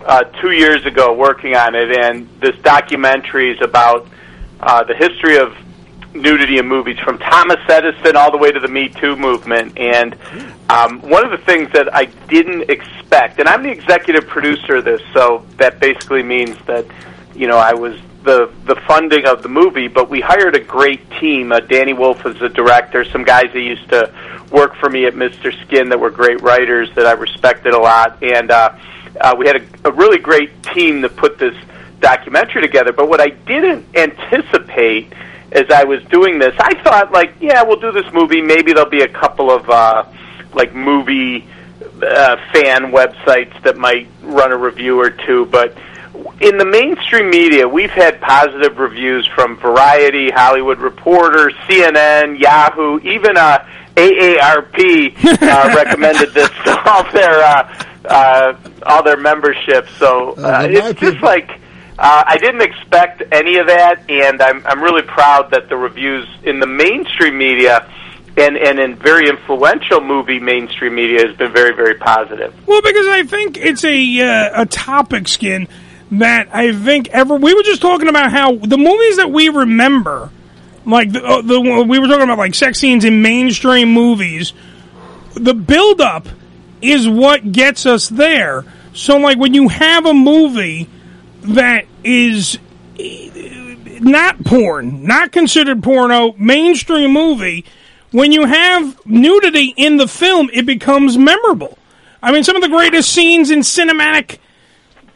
uh, 0.05 0.23
two 0.41 0.51
years 0.51 0.85
ago, 0.85 1.13
working 1.13 1.55
on 1.55 1.75
it, 1.75 1.97
and 1.97 2.27
this 2.41 2.57
documentary 2.57 3.51
is 3.51 3.61
about 3.61 4.07
uh, 4.59 4.83
the 4.83 4.95
history 4.95 5.37
of 5.37 5.55
nudity 6.13 6.57
in 6.57 6.67
movies, 6.67 6.97
from 6.99 7.17
Thomas 7.19 7.59
Edison 7.69 8.15
all 8.15 8.31
the 8.31 8.37
way 8.37 8.51
to 8.51 8.59
the 8.59 8.67
Me 8.67 8.89
Too 8.89 9.15
movement. 9.15 9.77
And 9.77 10.17
um, 10.69 10.99
one 11.01 11.23
of 11.23 11.31
the 11.31 11.45
things 11.45 11.71
that 11.73 11.93
I 11.95 12.05
didn't 12.05 12.69
expect, 12.69 13.39
and 13.39 13.47
I'm 13.47 13.63
the 13.63 13.71
executive 13.71 14.27
producer 14.27 14.77
of 14.77 14.85
this, 14.85 15.01
so 15.13 15.45
that 15.57 15.79
basically 15.79 16.23
means 16.23 16.57
that 16.65 16.85
you 17.35 17.47
know 17.47 17.57
I 17.57 17.73
was 17.73 17.99
the 18.23 18.51
the 18.65 18.75
funding 18.87 19.25
of 19.25 19.43
the 19.43 19.49
movie, 19.49 19.87
but 19.87 20.09
we 20.09 20.19
hired 20.19 20.55
a 20.55 20.59
great 20.59 21.09
team. 21.19 21.51
Uh, 21.51 21.59
Danny 21.59 21.93
Wolf 21.93 22.25
is 22.25 22.37
the 22.39 22.49
director. 22.49 23.05
Some 23.05 23.23
guys 23.23 23.51
that 23.53 23.61
used 23.61 23.89
to 23.89 24.11
work 24.51 24.75
for 24.75 24.89
me 24.89 25.05
at 25.05 25.13
Mr. 25.13 25.53
Skin 25.65 25.89
that 25.89 25.99
were 25.99 26.09
great 26.09 26.41
writers 26.41 26.89
that 26.95 27.05
I 27.05 27.13
respected 27.13 27.73
a 27.73 27.79
lot, 27.79 28.21
and 28.21 28.51
uh, 28.51 28.75
uh, 29.21 29.35
we 29.37 29.47
had 29.47 29.57
a, 29.57 29.89
a 29.89 29.91
really 29.91 30.17
great 30.17 30.63
team 30.63 31.01
that 31.01 31.15
put 31.15 31.37
this 31.37 31.55
documentary 31.99 32.61
together. 32.61 32.91
But 32.91 33.09
what 33.09 33.21
I 33.21 33.29
didn't 33.29 33.95
anticipate 33.95 35.13
as 35.51 35.69
I 35.69 35.83
was 35.83 36.03
doing 36.05 36.39
this, 36.39 36.55
I 36.59 36.81
thought 36.83 37.11
like, 37.11 37.33
yeah, 37.39 37.63
we'll 37.63 37.79
do 37.79 37.91
this 37.91 38.11
movie. 38.13 38.41
Maybe 38.41 38.73
there'll 38.73 38.89
be 38.89 39.01
a 39.01 39.07
couple 39.07 39.49
of 39.49 39.69
uh, 39.69 40.05
like 40.53 40.73
movie 40.73 41.47
uh, 42.01 42.37
fan 42.53 42.91
websites 42.91 43.61
that 43.63 43.77
might 43.77 44.07
run 44.21 44.51
a 44.51 44.57
review 44.57 44.99
or 44.99 45.09
two, 45.09 45.45
but 45.47 45.77
in 46.41 46.57
the 46.57 46.65
mainstream 46.65 47.29
media, 47.29 47.67
we've 47.67 47.91
had 47.91 48.19
positive 48.21 48.77
reviews 48.77 49.27
from 49.35 49.57
Variety, 49.57 50.29
Hollywood 50.31 50.79
Reporter, 50.79 51.51
CNN, 51.67 52.39
Yahoo, 52.39 52.99
even 52.99 53.37
uh, 53.37 53.65
AARP 53.95 55.41
uh, 55.41 55.75
recommended 55.75 56.33
this 56.33 56.49
to 56.49 56.89
all 56.89 57.11
their 57.11 57.43
uh, 57.43 57.85
uh, 58.05 58.57
all 58.85 59.03
their 59.03 59.17
memberships. 59.17 59.91
So 59.97 60.33
uh, 60.33 60.67
it's 60.69 60.99
just 60.99 61.21
like 61.21 61.49
uh, 61.97 62.23
I 62.25 62.37
didn't 62.37 62.61
expect 62.61 63.23
any 63.31 63.57
of 63.57 63.67
that, 63.67 64.09
and 64.09 64.41
I'm 64.41 64.65
I'm 64.65 64.81
really 64.81 65.03
proud 65.03 65.51
that 65.51 65.69
the 65.69 65.77
reviews 65.77 66.27
in 66.43 66.59
the 66.59 66.67
mainstream 66.67 67.37
media. 67.37 67.89
And, 68.37 68.55
and 68.55 68.79
in 68.79 68.95
very 68.95 69.27
influential 69.27 69.99
movie 69.99 70.39
mainstream 70.39 70.95
media 70.95 71.27
has 71.27 71.35
been 71.35 71.51
very 71.51 71.75
very 71.75 71.95
positive. 71.95 72.53
Well, 72.65 72.81
because 72.81 73.07
I 73.07 73.23
think 73.23 73.57
it's 73.57 73.83
a 73.83 74.21
uh, 74.21 74.61
a 74.61 74.65
topic 74.65 75.27
skin 75.27 75.67
that 76.11 76.49
I 76.53 76.73
think 76.73 77.09
ever 77.09 77.35
we 77.35 77.53
were 77.53 77.63
just 77.63 77.81
talking 77.81 78.07
about 78.07 78.31
how 78.31 78.55
the 78.55 78.77
movies 78.77 79.17
that 79.17 79.31
we 79.31 79.49
remember, 79.49 80.31
like 80.85 81.11
the, 81.11 81.23
uh, 81.23 81.41
the 81.41 81.59
we 81.59 81.99
were 81.99 82.07
talking 82.07 82.23
about 82.23 82.37
like 82.37 82.55
sex 82.55 82.79
scenes 82.79 83.05
in 83.05 83.21
mainstream 83.21 83.93
movies, 83.93 84.53
the 85.35 85.53
build 85.53 86.01
up 86.01 86.27
is 86.81 87.07
what 87.07 87.51
gets 87.51 87.85
us 87.85 88.09
there. 88.09 88.65
So 88.93 89.17
like 89.17 89.37
when 89.37 89.53
you 89.53 89.67
have 89.67 90.05
a 90.05 90.13
movie 90.13 90.89
that 91.41 91.85
is 92.03 92.57
eh, 92.97 93.75
not 93.99 94.43
porn, 94.43 95.03
not 95.03 95.31
considered 95.31 95.83
porno, 95.83 96.33
mainstream 96.37 97.11
movie, 97.11 97.65
when 98.11 98.31
you 98.31 98.45
have 98.45 99.05
nudity 99.05 99.73
in 99.77 99.97
the 99.97 100.07
film, 100.07 100.49
it 100.53 100.65
becomes 100.65 101.17
memorable. 101.17 101.77
I 102.21 102.31
mean, 102.31 102.43
some 102.43 102.55
of 102.55 102.61
the 102.63 102.69
greatest 102.69 103.13
scenes 103.13 103.51
in 103.51 103.59
cinematic 103.59 104.39
uh, 104.39 104.39
in 104.39 104.48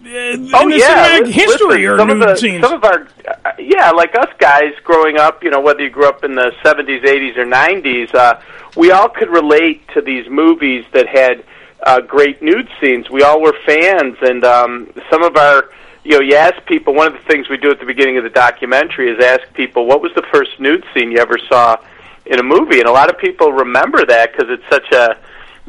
oh 0.05 0.67
yeah, 0.67 1.19
cinematic 1.19 1.25
li- 1.25 1.31
history 1.31 1.67
listen, 1.67 1.85
are 1.85 1.97
some 1.97 2.09
of 2.09 2.17
nude 2.17 2.29
the, 2.29 2.35
scenes. 2.35 2.63
Some 2.63 2.73
of 2.73 2.83
our, 2.83 3.07
uh, 3.45 3.51
yeah, 3.59 3.91
like 3.91 4.15
us 4.15 4.29
guys 4.37 4.73
growing 4.83 5.17
up, 5.17 5.43
you 5.43 5.49
know, 5.49 5.61
whether 5.61 5.81
you 5.81 5.89
grew 5.89 6.07
up 6.07 6.23
in 6.23 6.35
the 6.35 6.51
'70s, 6.63 7.03
'80s, 7.03 7.37
or 7.37 7.45
'90s, 7.45 8.13
uh, 8.13 8.39
we 8.75 8.91
all 8.91 9.09
could 9.09 9.29
relate 9.29 9.87
to 9.89 10.01
these 10.01 10.29
movies 10.29 10.85
that 10.93 11.07
had 11.07 11.43
uh, 11.83 12.01
great 12.01 12.41
nude 12.41 12.69
scenes. 12.81 13.09
We 13.09 13.23
all 13.23 13.41
were 13.41 13.55
fans, 13.65 14.17
and 14.21 14.43
um, 14.43 14.91
some 15.09 15.23
of 15.23 15.37
our, 15.37 15.69
you 16.03 16.11
know, 16.11 16.21
you 16.21 16.35
ask 16.35 16.65
people. 16.65 16.93
One 16.93 17.07
of 17.07 17.13
the 17.13 17.27
things 17.27 17.49
we 17.49 17.57
do 17.57 17.71
at 17.71 17.79
the 17.79 17.85
beginning 17.85 18.17
of 18.17 18.23
the 18.23 18.29
documentary 18.29 19.09
is 19.09 19.23
ask 19.23 19.41
people, 19.53 19.85
"What 19.85 20.01
was 20.01 20.11
the 20.15 20.23
first 20.33 20.59
nude 20.59 20.83
scene 20.93 21.11
you 21.11 21.19
ever 21.19 21.37
saw 21.49 21.77
in 22.25 22.39
a 22.39 22.43
movie?" 22.43 22.79
And 22.79 22.87
a 22.87 22.93
lot 22.93 23.09
of 23.09 23.17
people 23.17 23.53
remember 23.53 24.05
that 24.05 24.31
because 24.31 24.49
it's 24.49 24.69
such 24.69 24.91
a 24.91 25.17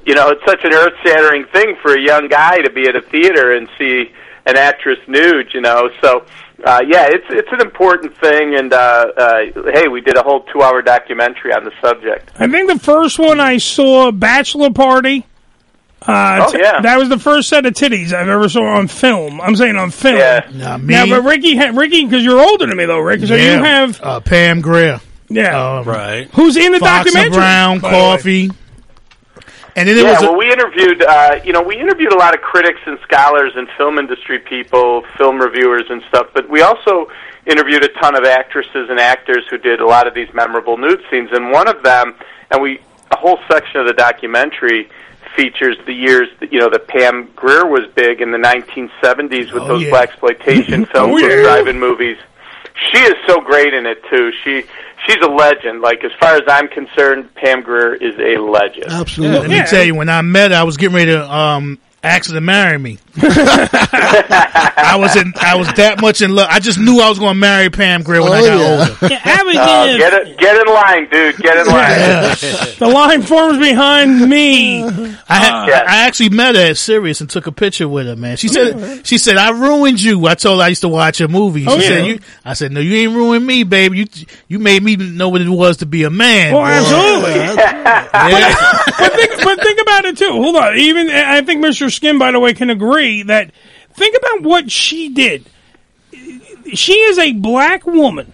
you 0.07 0.14
know, 0.14 0.29
it's 0.29 0.44
such 0.44 0.62
an 0.64 0.75
earth-shattering 0.75 1.47
thing 1.47 1.77
for 1.81 1.94
a 1.94 2.01
young 2.01 2.29
guy 2.29 2.59
to 2.59 2.70
be 2.70 2.87
at 2.87 2.94
a 2.94 3.01
theater 3.01 3.53
and 3.53 3.68
see 3.79 4.12
an 4.46 4.57
actress 4.57 4.98
nude. 5.09 5.48
You 5.54 5.61
know, 5.61 5.88
so 6.02 6.24
uh, 6.64 6.80
yeah, 6.87 7.07
it's 7.11 7.26
it's 7.30 7.48
an 7.52 7.61
important 7.61 8.16
thing. 8.18 8.57
And 8.57 8.72
uh, 8.72 9.07
uh, 9.16 9.38
hey, 9.74 9.88
we 9.88 10.00
did 10.00 10.16
a 10.16 10.22
whole 10.22 10.42
two-hour 10.52 10.83
documentary 10.83 11.52
on 11.52 11.64
the 11.64 11.72
subject. 11.83 12.30
I 12.38 12.48
think 12.48 12.70
the 12.70 12.78
first 12.78 13.18
one 13.18 13.40
I 13.40 13.59
saw, 13.59 14.11
Bachelor 14.11 14.70
Party. 14.70 15.26
Uh, 16.07 16.44
Oh, 16.46 16.52
t- 16.52 16.59
yeah. 16.61 16.83
that 16.83 16.98
was 16.98 17.09
the 17.09 17.18
first 17.18 17.48
set 17.48 17.64
of 17.64 17.72
titties 17.72 18.12
I've 18.12 18.28
ever 18.28 18.46
saw 18.50 18.62
on 18.76 18.88
film. 18.88 19.40
I'm 19.40 19.57
saying 19.57 19.76
on 19.76 19.90
film. 19.90 20.18
Yeah. 20.18 20.46
Nah, 20.52 20.76
me- 20.76 20.92
Now, 20.92 21.07
but 21.07 21.22
Ricky, 21.22 21.57
ha- 21.57 21.72
Ricky, 21.74 22.04
because 22.04 22.22
you're 22.22 22.38
older 22.42 22.66
than 22.66 22.76
me 22.76 22.85
though, 22.85 22.98
Rick. 22.98 23.20
So 23.22 23.35
Yeah. 23.35 23.57
you 23.57 23.64
have 23.64 24.00
uh, 24.02 24.20
Pam 24.20 24.61
Grier. 24.61 25.00
Yeah. 25.30 25.83
right. 25.87 26.28
Who's 26.35 26.59
in 26.59 26.72
the 26.72 26.78
Fox 26.78 27.07
and 27.07 27.14
documentary? 27.14 27.30
Brown, 27.38 27.78
by 27.78 27.90
the 27.90 27.96
way? 27.96 28.00
Coffee. 28.16 28.50
And 29.76 29.88
then 29.88 29.96
yeah, 29.96 30.12
was 30.12 30.22
a, 30.22 30.26
well, 30.26 30.37
we 30.38 30.52
interviewed, 30.52 31.02
uh, 31.02 31.40
you 31.44 31.52
know, 31.52 31.62
we 31.62 31.76
interviewed 31.76 32.12
a 32.12 32.16
lot 32.16 32.34
of 32.34 32.40
critics 32.42 32.80
and 32.87 32.98
scholars 33.02 33.52
and 33.56 33.68
film 33.76 33.98
industry 33.98 34.38
people, 34.38 35.02
film 35.18 35.38
reviewers 35.38 35.84
and 35.90 36.02
stuff. 36.08 36.28
But 36.32 36.48
we 36.48 36.62
also 36.62 37.10
interviewed 37.46 37.82
a 37.84 37.88
ton 38.00 38.14
of 38.16 38.24
actresses 38.24 38.88
and 38.88 39.00
actors 39.00 39.44
who 39.50 39.58
did 39.58 39.80
a 39.80 39.87
lot 39.87 40.06
of 40.06 40.14
these 40.14 40.32
memorable 40.32 40.76
nude 40.76 41.02
scenes. 41.10 41.30
And 41.32 41.50
one 41.50 41.66
of 41.68 41.82
them, 41.82 42.14
and 42.50 42.62
we 42.62 42.80
a 43.10 43.16
whole 43.16 43.38
section 43.51 43.80
of 43.80 43.86
the 43.86 43.92
documentary 43.92 44.88
features 45.36 45.76
the 45.86 45.92
years 45.92 46.28
that 46.38 46.53
you 46.53 46.61
know 46.61 46.70
that 46.70 46.86
Pam 46.86 47.28
Grier 47.34 47.66
was 47.66 47.86
big 47.96 48.20
in 48.20 48.30
the 48.30 48.38
1970s 48.38 49.53
with 49.53 49.64
Oh, 49.64 49.66
those 49.68 49.82
yeah. 49.82 49.90
blaxploitation 49.90 50.86
films, 50.92 51.14
Oh, 51.14 51.18
yeah. 51.18 51.42
drive-in 51.42 51.80
movies. 51.80 52.16
She 52.92 52.99
is 52.99 53.14
so 53.26 53.40
great 53.40 53.74
in 53.74 53.86
it 53.86 54.03
too. 54.11 54.30
She 54.44 54.64
she's 55.07 55.16
a 55.22 55.28
legend. 55.28 55.80
Like 55.80 56.05
as 56.05 56.12
far 56.20 56.34
as 56.34 56.42
I'm 56.48 56.68
concerned, 56.68 57.34
Pam 57.34 57.62
Grier 57.62 57.94
is 57.94 58.14
a 58.18 58.40
legend. 58.40 58.86
Absolutely. 58.88 59.38
Let 59.38 59.50
me 59.50 59.62
tell 59.68 59.84
you, 59.84 59.94
when 59.94 60.09
I 60.09 60.22
met 60.22 60.50
her, 60.50 60.57
I 60.57 60.62
was 60.62 60.76
getting 60.76 60.96
ready 60.96 61.12
to 61.12 61.32
um, 61.32 61.78
asked 62.05 62.28
her 62.28 62.34
to 62.34 62.40
marry 62.40 62.78
me. 62.78 62.98
I 63.16 64.96
was 64.98 65.16
in, 65.16 65.32
I 65.40 65.57
was 65.57 65.72
that 65.74 66.00
much 66.00 66.20
in 66.20 66.34
love. 66.34 66.48
I 66.50 66.61
just 66.61 66.78
knew 66.78 67.00
I 67.00 67.09
was 67.09 67.18
going 67.18 67.34
to 67.34 67.40
marry 67.40 67.70
Pam 67.70 68.02
Grier 68.02 68.22
when 68.22 68.32
I 68.32 68.40
oh, 68.40 68.46
got 68.46 68.61
older. 68.61 68.98
Oh, 69.02 69.09
get 69.98 70.12
it, 70.12 70.38
get 70.38 70.66
in 70.66 70.72
line, 70.72 71.09
dude. 71.11 71.36
Get 71.38 71.57
in 71.59 71.66
line. 71.66 72.76
the 72.78 72.90
line 72.92 73.22
forms 73.22 73.59
behind 73.59 74.28
me. 74.28 74.82
I, 74.84 75.36
had, 75.36 75.70
I 75.70 76.07
actually 76.07 76.30
met 76.30 76.55
her 76.55 76.61
at 76.61 76.76
Sirius 76.76 77.20
and 77.20 77.30
took 77.30 77.46
a 77.46 77.52
picture 77.52 77.88
with 77.88 78.07
her, 78.07 78.16
man. 78.16 78.36
She 78.36 78.48
said, 78.48 79.07
she 79.07 79.18
said, 79.18 79.36
I 79.36 79.50
ruined 79.50 80.02
you. 80.02 80.26
I 80.26 80.34
told 80.34 80.61
her 80.61 80.64
I 80.64 80.68
used 80.68 80.82
to 80.82 80.88
watch 80.88 81.18
her 81.18 81.28
movies. 81.28 81.66
Oh, 81.68 81.78
she 81.78 81.84
yeah. 81.84 81.88
said, 81.88 82.07
you, 82.07 82.18
I 82.44 82.55
said, 82.55 82.72
no, 82.72 82.80
you 82.80 82.94
ain't 82.96 83.14
ruined 83.14 83.46
me, 83.46 83.62
baby. 83.64 83.98
You, 83.98 84.07
you 84.48 84.59
made 84.59 84.82
me 84.82 84.96
know 84.96 85.28
what 85.28 85.40
it 85.40 85.48
was 85.48 85.78
to 85.78 85.86
be 85.86 86.02
a 86.02 86.11
man. 86.11 86.52
Oh, 86.52 86.59
boy." 86.59 86.64
absolutely. 86.64 87.57
but, 88.12 89.12
think, 89.12 89.44
but 89.44 89.61
think 89.61 89.80
about 89.99 90.05
it 90.11 90.18
too. 90.18 90.30
Hold 90.30 90.57
on. 90.57 90.76
Even 90.76 91.11
I 91.11 91.42
think 91.42 91.64
Mr. 91.64 91.92
Skin, 91.92 92.18
by 92.18 92.32
the 92.32 92.40
way, 92.40 92.55
can 92.55 92.70
agree 92.70 93.22
that. 93.22 93.51
Think 93.95 94.16
about 94.18 94.42
what 94.42 94.72
she 94.72 95.09
did. 95.09 95.49
She 96.72 96.95
is 96.95 97.16
a 97.16 97.32
black 97.32 97.86
woman 97.86 98.32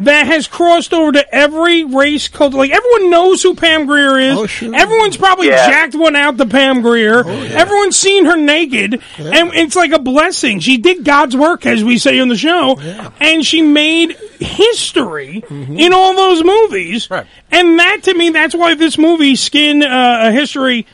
that 0.00 0.26
has 0.26 0.46
crossed 0.46 0.92
over 0.94 1.12
to 1.12 1.34
every 1.34 1.84
race 1.84 2.28
culture. 2.28 2.56
Like 2.56 2.70
everyone 2.70 3.10
knows 3.10 3.42
who 3.42 3.54
Pam 3.54 3.86
Grier 3.86 4.18
is. 4.18 4.62
Everyone's 4.62 5.16
probably 5.16 5.48
Yeah. 5.48 5.66
jacked 5.68 5.94
one 5.94 6.16
out 6.16 6.38
to 6.38 6.46
Pam 6.46 6.82
Grier. 6.82 7.20
Everyone's 7.28 7.96
seen 7.96 8.24
her 8.26 8.36
naked, 8.36 9.00
and 9.18 9.54
it's 9.54 9.76
like 9.76 9.92
a 9.92 9.98
blessing. 9.98 10.60
She 10.60 10.76
did 10.78 11.04
God's 11.04 11.36
work, 11.36 11.66
as 11.66 11.82
we 11.82 11.98
say 11.98 12.18
on 12.20 12.28
the 12.28 12.36
show, 12.36 12.78
and 13.20 13.44
she 13.44 13.62
made 13.62 14.16
history 14.38 15.42
in 15.50 15.92
all 15.92 16.14
those 16.14 16.44
movies. 16.44 17.08
And 17.50 17.78
that, 17.78 18.02
to 18.04 18.14
me, 18.14 18.30
that's 18.30 18.54
why 18.54 18.74
this 18.74 18.98
movie, 18.98 19.36
Skin, 19.36 19.82
uh, 19.82 20.18
a 20.24 20.32
history 20.32 20.86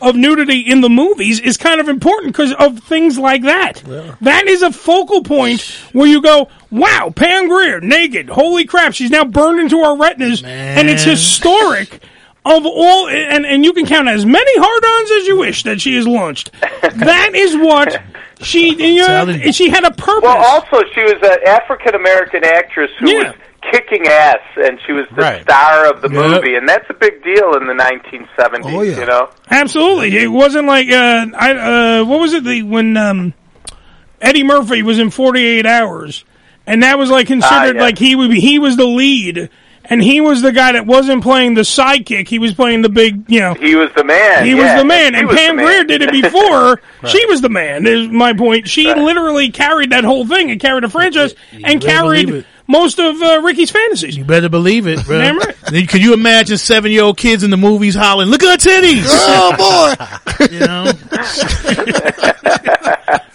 of 0.00 0.16
nudity 0.16 0.60
in 0.60 0.80
the 0.80 0.88
movies 0.88 1.40
is 1.40 1.56
kind 1.56 1.80
of 1.80 1.88
important 1.88 2.32
because 2.32 2.52
of 2.54 2.80
things 2.80 3.18
like 3.18 3.42
that. 3.42 3.82
That 4.20 4.46
is 4.46 4.62
a 4.62 4.72
focal 4.72 5.22
point 5.22 5.60
where 5.92 6.06
you 6.06 6.20
go, 6.22 6.48
wow, 6.70 7.12
Pam 7.14 7.48
Grier, 7.48 7.80
naked, 7.80 8.28
holy 8.28 8.64
crap, 8.64 8.94
she's 8.94 9.10
now 9.10 9.24
burned 9.24 9.60
into 9.60 9.78
our 9.78 9.96
retinas, 9.96 10.42
and 10.44 10.88
it's 10.88 11.04
historic. 11.04 12.02
Of 12.48 12.64
all, 12.64 13.08
and, 13.08 13.44
and 13.44 13.64
you 13.64 13.72
can 13.72 13.86
count 13.86 14.06
as 14.06 14.24
many 14.24 14.52
hard-ons 14.56 15.10
as 15.10 15.26
you 15.26 15.36
wish 15.36 15.64
that 15.64 15.80
she 15.80 15.96
has 15.96 16.06
launched. 16.06 16.52
That 16.80 17.34
is 17.34 17.56
what 17.56 18.00
she, 18.40 18.94
you 18.94 19.04
know, 19.04 19.50
she 19.50 19.68
had 19.68 19.82
a 19.82 19.90
purpose. 19.90 20.22
Well, 20.22 20.36
also 20.36 20.84
she 20.94 21.02
was 21.02 21.14
an 21.24 21.38
African 21.44 21.96
American 21.96 22.44
actress 22.44 22.92
who 23.00 23.06
was 23.06 23.34
kicking 23.72 24.06
ass, 24.06 24.38
and 24.56 24.78
she 24.86 24.92
was 24.92 25.06
the 25.14 25.22
Right. 25.22 25.42
star 25.42 25.86
of 25.90 26.02
the 26.02 26.08
Yep. 26.08 26.16
movie, 26.42 26.54
and 26.54 26.68
that's 26.68 26.88
a 26.90 26.94
big 26.94 27.22
deal 27.22 27.54
in 27.56 27.66
the 27.66 27.74
1970s. 27.74 28.74
Oh, 28.76 28.82
yeah. 28.82 28.98
You 29.00 29.06
know, 29.06 29.28
Absolutely, 29.50 30.16
it 30.18 30.28
wasn't 30.28 30.66
like 30.66 30.90
uh, 30.90 31.26
I 31.38 31.52
uh, 32.00 32.04
what 32.04 32.20
was 32.20 32.32
it 32.34 32.44
the 32.44 32.62
when 32.62 32.96
um, 32.96 33.34
Eddie 34.20 34.44
Murphy 34.44 34.82
was 34.82 34.98
in 34.98 35.10
Forty 35.10 35.44
Eight 35.44 35.66
Hours, 35.66 36.24
and 36.66 36.82
that 36.82 36.98
was 36.98 37.10
like 37.10 37.26
considered 37.26 37.76
Ah, 37.76 37.78
yeah. 37.78 37.82
like 37.82 37.98
he 37.98 38.16
would 38.16 38.30
be, 38.30 38.40
he 38.40 38.58
was 38.58 38.76
the 38.76 38.86
lead, 38.86 39.50
and 39.84 40.02
he 40.02 40.20
was 40.20 40.42
the 40.42 40.52
guy 40.52 40.72
that 40.72 40.86
wasn't 40.86 41.22
playing 41.22 41.54
the 41.54 41.60
sidekick. 41.62 42.26
He 42.28 42.38
was 42.38 42.54
playing 42.54 42.82
the 42.82 42.88
big, 42.88 43.24
you 43.28 43.40
know. 43.40 43.54
he 43.54 43.74
was 43.74 43.90
the 43.94 44.04
man. 44.04 44.44
He 44.44 44.52
yeah, 44.56 44.74
was 44.74 44.82
the 44.82 44.86
man, 44.86 45.12
she 45.12 45.18
and 45.18 45.28
was 45.28 45.36
the 45.36 45.42
Pam 45.42 45.56
man. 45.56 45.64
Grier 45.66 45.84
did 45.84 46.02
it 46.02 46.10
before. 46.22 46.80
She 47.06 47.24
was 47.26 47.40
the 47.42 47.48
man. 47.50 47.86
Is 47.86 48.08
my 48.08 48.32
point. 48.32 48.68
She 48.68 48.92
literally 48.94 49.50
carried 49.50 49.90
that 49.90 50.04
whole 50.04 50.26
thing 50.26 50.50
and 50.50 50.58
carried 50.60 50.84
a 50.84 50.88
franchise 50.88 51.34
and 51.52 51.80
better 51.80 51.86
carried 51.92 52.30
it. 52.30 52.46
Most 52.68 52.98
of 52.98 53.20
uh, 53.22 53.40
Ricky's 53.44 53.70
fantasies. 53.70 54.16
You 54.16 54.24
better 54.24 54.48
believe 54.48 54.86
it, 54.86 55.04
bro. 55.06 55.18
Damn 55.18 55.38
right. 55.38 55.54
Then 55.70 55.86
Can 55.86 56.00
you 56.00 56.14
imagine 56.14 56.58
seven 56.58 56.90
year 56.92 57.02
old 57.04 57.16
kids 57.16 57.42
in 57.42 57.50
the 57.50 57.56
movies 57.56 57.94
hollering, 57.94 58.28
"Look 58.30 58.42
at 58.42 58.62
her 58.62 58.70
titties!" 58.70 59.04
Oh 59.08 59.52
boy! 59.56 60.46
you 60.52 60.60
know. 60.60 60.92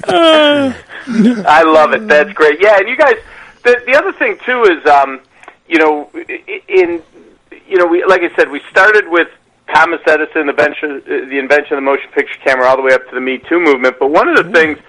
I 1.48 1.64
love 1.64 1.94
it. 1.94 2.08
That's 2.08 2.32
great. 2.34 2.62
Yeah, 2.62 2.78
and 2.78 2.88
you 2.88 2.96
guys. 2.98 3.16
The 3.64 3.82
the 3.86 3.96
other 3.96 4.12
thing 4.14 4.38
too 4.46 4.64
is, 4.64 4.86
um, 4.88 5.20
you 5.68 5.78
know, 5.78 6.10
i- 6.16 6.62
in 6.68 7.02
you 7.68 7.78
know, 7.78 7.86
we 7.86 8.04
like 8.06 8.22
I 8.22 8.34
said, 8.36 8.50
we 8.50 8.62
started 8.70 9.08
with 9.10 9.28
Thomas 9.74 10.02
Edison, 10.08 10.48
the 10.48 10.50
invention, 10.52 11.02
uh, 11.06 11.10
the 11.30 11.38
invention 11.40 11.74
of 11.74 11.78
the 11.78 11.82
motion 11.82 12.10
picture 12.12 12.38
camera, 12.44 12.68
all 12.68 12.76
the 12.76 12.82
way 12.82 12.94
up 12.94 13.08
to 13.10 13.16
the 13.16 13.22
Me 13.22 13.38
Too 13.38 13.60
movement. 13.60 13.98
But 14.00 14.10
one 14.12 14.28
of 14.30 14.36
the 14.44 14.52
things, 14.52 14.80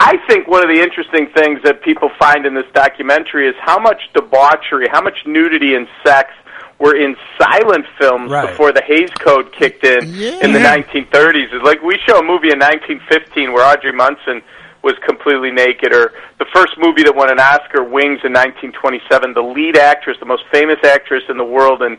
I 0.00 0.16
think, 0.26 0.48
one 0.48 0.62
of 0.62 0.68
the 0.68 0.82
interesting 0.82 1.28
things 1.34 1.60
that 1.62 1.82
people 1.82 2.10
find 2.18 2.46
in 2.46 2.54
this 2.54 2.66
documentary 2.74 3.48
is 3.48 3.54
how 3.60 3.78
much 3.78 4.02
debauchery, 4.12 4.88
how 4.90 5.00
much 5.00 5.18
nudity 5.24 5.74
and 5.74 5.86
sex 6.04 6.32
were 6.78 6.96
in 6.96 7.16
silent 7.40 7.86
films 7.98 8.30
before 8.48 8.72
the 8.72 8.82
Hays 8.82 9.10
Code 9.20 9.52
kicked 9.52 9.84
in 9.84 10.02
in 10.04 10.52
the 10.52 10.58
1930s. 10.58 11.52
It's 11.52 11.64
like 11.64 11.80
we 11.82 11.98
show 12.06 12.18
a 12.18 12.22
movie 12.22 12.50
in 12.50 12.58
1915 12.58 13.52
where 13.52 13.64
Audrey 13.64 13.92
Munson 13.92 14.42
was 14.82 14.94
completely 15.06 15.50
naked, 15.50 15.94
or 15.94 16.12
the 16.38 16.44
first 16.52 16.74
movie 16.76 17.04
that 17.04 17.14
won 17.14 17.30
an 17.30 17.40
Oscar, 17.40 17.82
Wings, 17.82 18.20
in 18.22 18.34
1927. 18.34 19.32
The 19.32 19.40
lead 19.40 19.78
actress, 19.78 20.18
the 20.20 20.26
most 20.26 20.42
famous 20.52 20.76
actress 20.84 21.22
in 21.30 21.38
the 21.38 21.44
world 21.44 21.80
in 21.82 21.96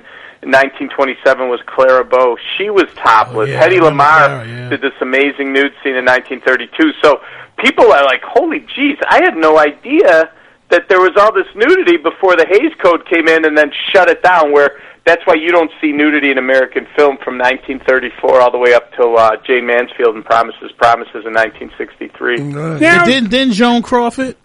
1927, 0.52 1.50
was 1.50 1.60
Clara 1.66 2.06
Bow. 2.06 2.38
She 2.58 2.70
was 2.70 2.86
topless. 2.96 3.50
yeah, 3.50 3.62
Hedy 3.62 3.78
I 3.82 3.90
Lamarr 3.90 4.26
Clara, 4.26 4.48
yeah. 4.48 4.70
did 4.70 4.82
this 4.82 4.94
amazing 5.02 5.54
nude 5.54 5.74
scene 5.84 5.96
in 5.96 6.06
1932. 6.06 6.92
So 7.02 7.22
people 7.58 7.92
are 7.92 8.04
like, 8.06 8.22
"Holy 8.24 8.62
jeez, 8.62 8.98
I 9.08 9.24
had 9.24 9.36
no 9.36 9.58
idea." 9.60 10.32
That 10.70 10.90
there 10.90 11.00
was 11.00 11.12
all 11.16 11.32
this 11.32 11.46
nudity 11.54 11.98
before 11.98 12.36
the 12.36 12.48
Hays 12.50 12.74
Code 12.82 13.06
came 13.08 13.28
in 13.28 13.46
and 13.46 13.56
then 13.56 13.72
shut 13.94 14.10
it 14.10 14.24
down. 14.24 14.52
Where 14.52 14.82
that's 15.06 15.22
why 15.28 15.36
you 15.36 15.52
don't 15.52 15.70
see 15.80 15.92
nudity 15.92 16.32
in 16.32 16.40
American 16.40 16.88
film 16.98 17.18
from 17.24 17.38
1934 17.38 18.42
all 18.42 18.52
the 18.52 18.58
way 18.58 18.74
up 18.74 18.92
till 18.96 19.16
uh, 19.16 19.38
Jayne 19.46 19.68
Mansfield 19.68 20.16
and 20.16 20.26
Promises 20.26 20.72
Promises 20.76 21.24
in 21.24 21.34
1963. 21.34 22.42
And 22.42 22.80
didn't 22.80 23.30
didn't 23.30 23.54
Joan 23.54 23.84
Crawford 23.84 24.36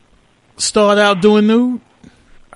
start 0.59 0.99
out 0.99 1.23
doing 1.23 1.47
nude? 1.47 1.81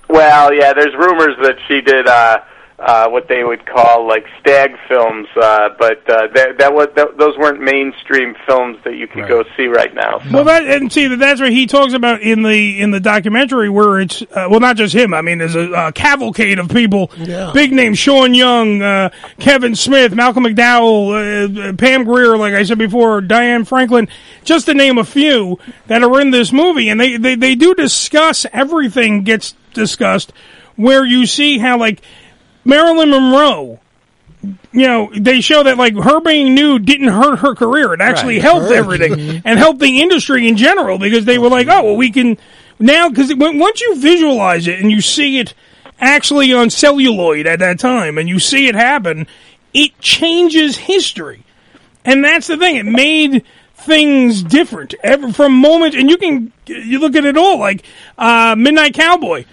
Well, 0.07 0.53
yeah, 0.53 0.73
there's 0.73 0.93
rumors 0.93 1.35
that 1.41 1.57
she 1.67 1.81
did 1.81 2.07
uh, 2.07 2.41
uh, 2.85 3.09
what 3.09 3.27
they 3.27 3.43
would 3.43 3.65
call 3.65 4.07
like 4.07 4.25
stag 4.39 4.69
films, 4.87 5.27
uh, 5.41 5.69
but 5.79 6.07
uh, 6.07 6.27
that 6.35 6.59
that 6.59 6.71
was 6.71 6.87
that, 6.95 7.17
those 7.17 7.35
weren't 7.35 7.59
mainstream 7.59 8.35
films 8.45 8.77
that 8.83 8.95
you 8.95 9.07
could 9.07 9.27
go 9.27 9.43
see 9.57 9.65
right 9.65 9.93
now. 9.95 10.21
Well, 10.31 10.43
that 10.43 10.67
and 10.67 10.93
see 10.93 11.07
that 11.07 11.17
that's 11.17 11.41
what 11.41 11.51
he 11.51 11.65
talks 11.65 11.93
about 11.93 12.21
in 12.21 12.43
the 12.43 12.79
in 12.79 12.91
the 12.91 12.99
documentary, 12.99 13.69
where 13.69 13.99
it's 13.99 14.21
uh, 14.21 14.47
well, 14.51 14.59
not 14.59 14.77
just 14.77 14.93
him. 14.93 15.15
I 15.15 15.21
mean, 15.21 15.39
there's 15.39 15.55
a, 15.55 15.71
uh 15.71 15.91
cavalcade 15.93 16.59
of 16.59 16.69
people, 16.69 17.09
big 17.53 17.73
names: 17.73 17.97
Sean 17.97 18.35
Young, 18.35 18.83
uh, 18.83 19.09
Kevin 19.39 19.75
Smith, 19.75 20.13
Malcolm 20.13 20.43
McDowell, 20.43 21.69
uh, 21.69 21.73
Pam 21.73 22.03
Grier, 22.03 22.37
like 22.37 22.53
I 22.53 22.61
said 22.63 22.77
before, 22.77 23.19
Diane 23.19 23.65
Franklin, 23.65 24.07
just 24.43 24.67
to 24.67 24.75
name 24.75 24.99
a 24.99 25.03
few 25.03 25.57
that 25.87 26.03
are 26.03 26.21
in 26.21 26.29
this 26.29 26.51
movie, 26.51 26.89
and 26.89 26.99
they 26.99 27.17
they 27.17 27.33
they 27.33 27.55
do 27.55 27.73
discuss 27.73 28.45
everything 28.53 29.23
gets 29.23 29.55
discussed, 29.73 30.33
where 30.75 31.03
you 31.03 31.25
see 31.25 31.57
how 31.57 31.79
like 31.79 32.03
Marilyn 32.65 33.09
Monroe 33.11 33.79
you 34.71 34.85
know, 34.85 35.11
they 35.17 35.41
show 35.41 35.63
that 35.63 35.77
like 35.77 35.95
her 35.95 36.19
being 36.19 36.53
nude 36.53 36.85
didn't 36.85 37.07
hurt 37.07 37.39
her 37.39 37.55
career. 37.55 37.93
It 37.93 38.01
actually 38.01 38.35
Right. 38.35 38.43
helped 38.43 38.71
everything 38.71 39.41
and 39.45 39.57
helped 39.57 39.79
the 39.79 40.01
industry 40.01 40.47
in 40.47 40.55
general 40.57 40.99
because 40.99 41.25
they 41.25 41.39
were 41.39 41.49
like, 41.49 41.67
oh, 41.67 41.83
well, 41.83 41.95
we 41.95 42.11
can 42.11 42.37
now 42.77 43.09
because 43.09 43.33
once 43.35 43.81
you 43.81 43.95
visualize 43.95 44.67
it 44.67 44.79
and 44.79 44.91
you 44.91 45.01
see 45.01 45.39
it 45.39 45.53
actually 45.99 46.53
on 46.53 46.69
celluloid 46.69 47.47
at 47.47 47.59
that 47.59 47.79
time 47.79 48.17
and 48.17 48.29
you 48.29 48.37
see 48.37 48.67
it 48.67 48.75
happen, 48.75 49.25
it 49.73 49.97
changes 49.99 50.77
history. 50.77 51.43
And 52.03 52.23
that's 52.23 52.47
the 52.47 52.57
thing. 52.57 52.75
It 52.75 52.85
made 52.85 53.43
things 53.73 54.43
different 54.43 54.93
every, 55.03 55.31
from 55.31 55.53
moment. 55.53 55.95
And 55.95 56.07
you 56.09 56.17
can 56.17 56.51
you 56.67 56.99
look 56.99 57.15
at 57.15 57.25
it 57.25 57.37
all 57.37 57.57
like 57.59 57.83
uh, 58.17 58.55
Midnight 58.57 58.93
Cowboy 58.93 59.45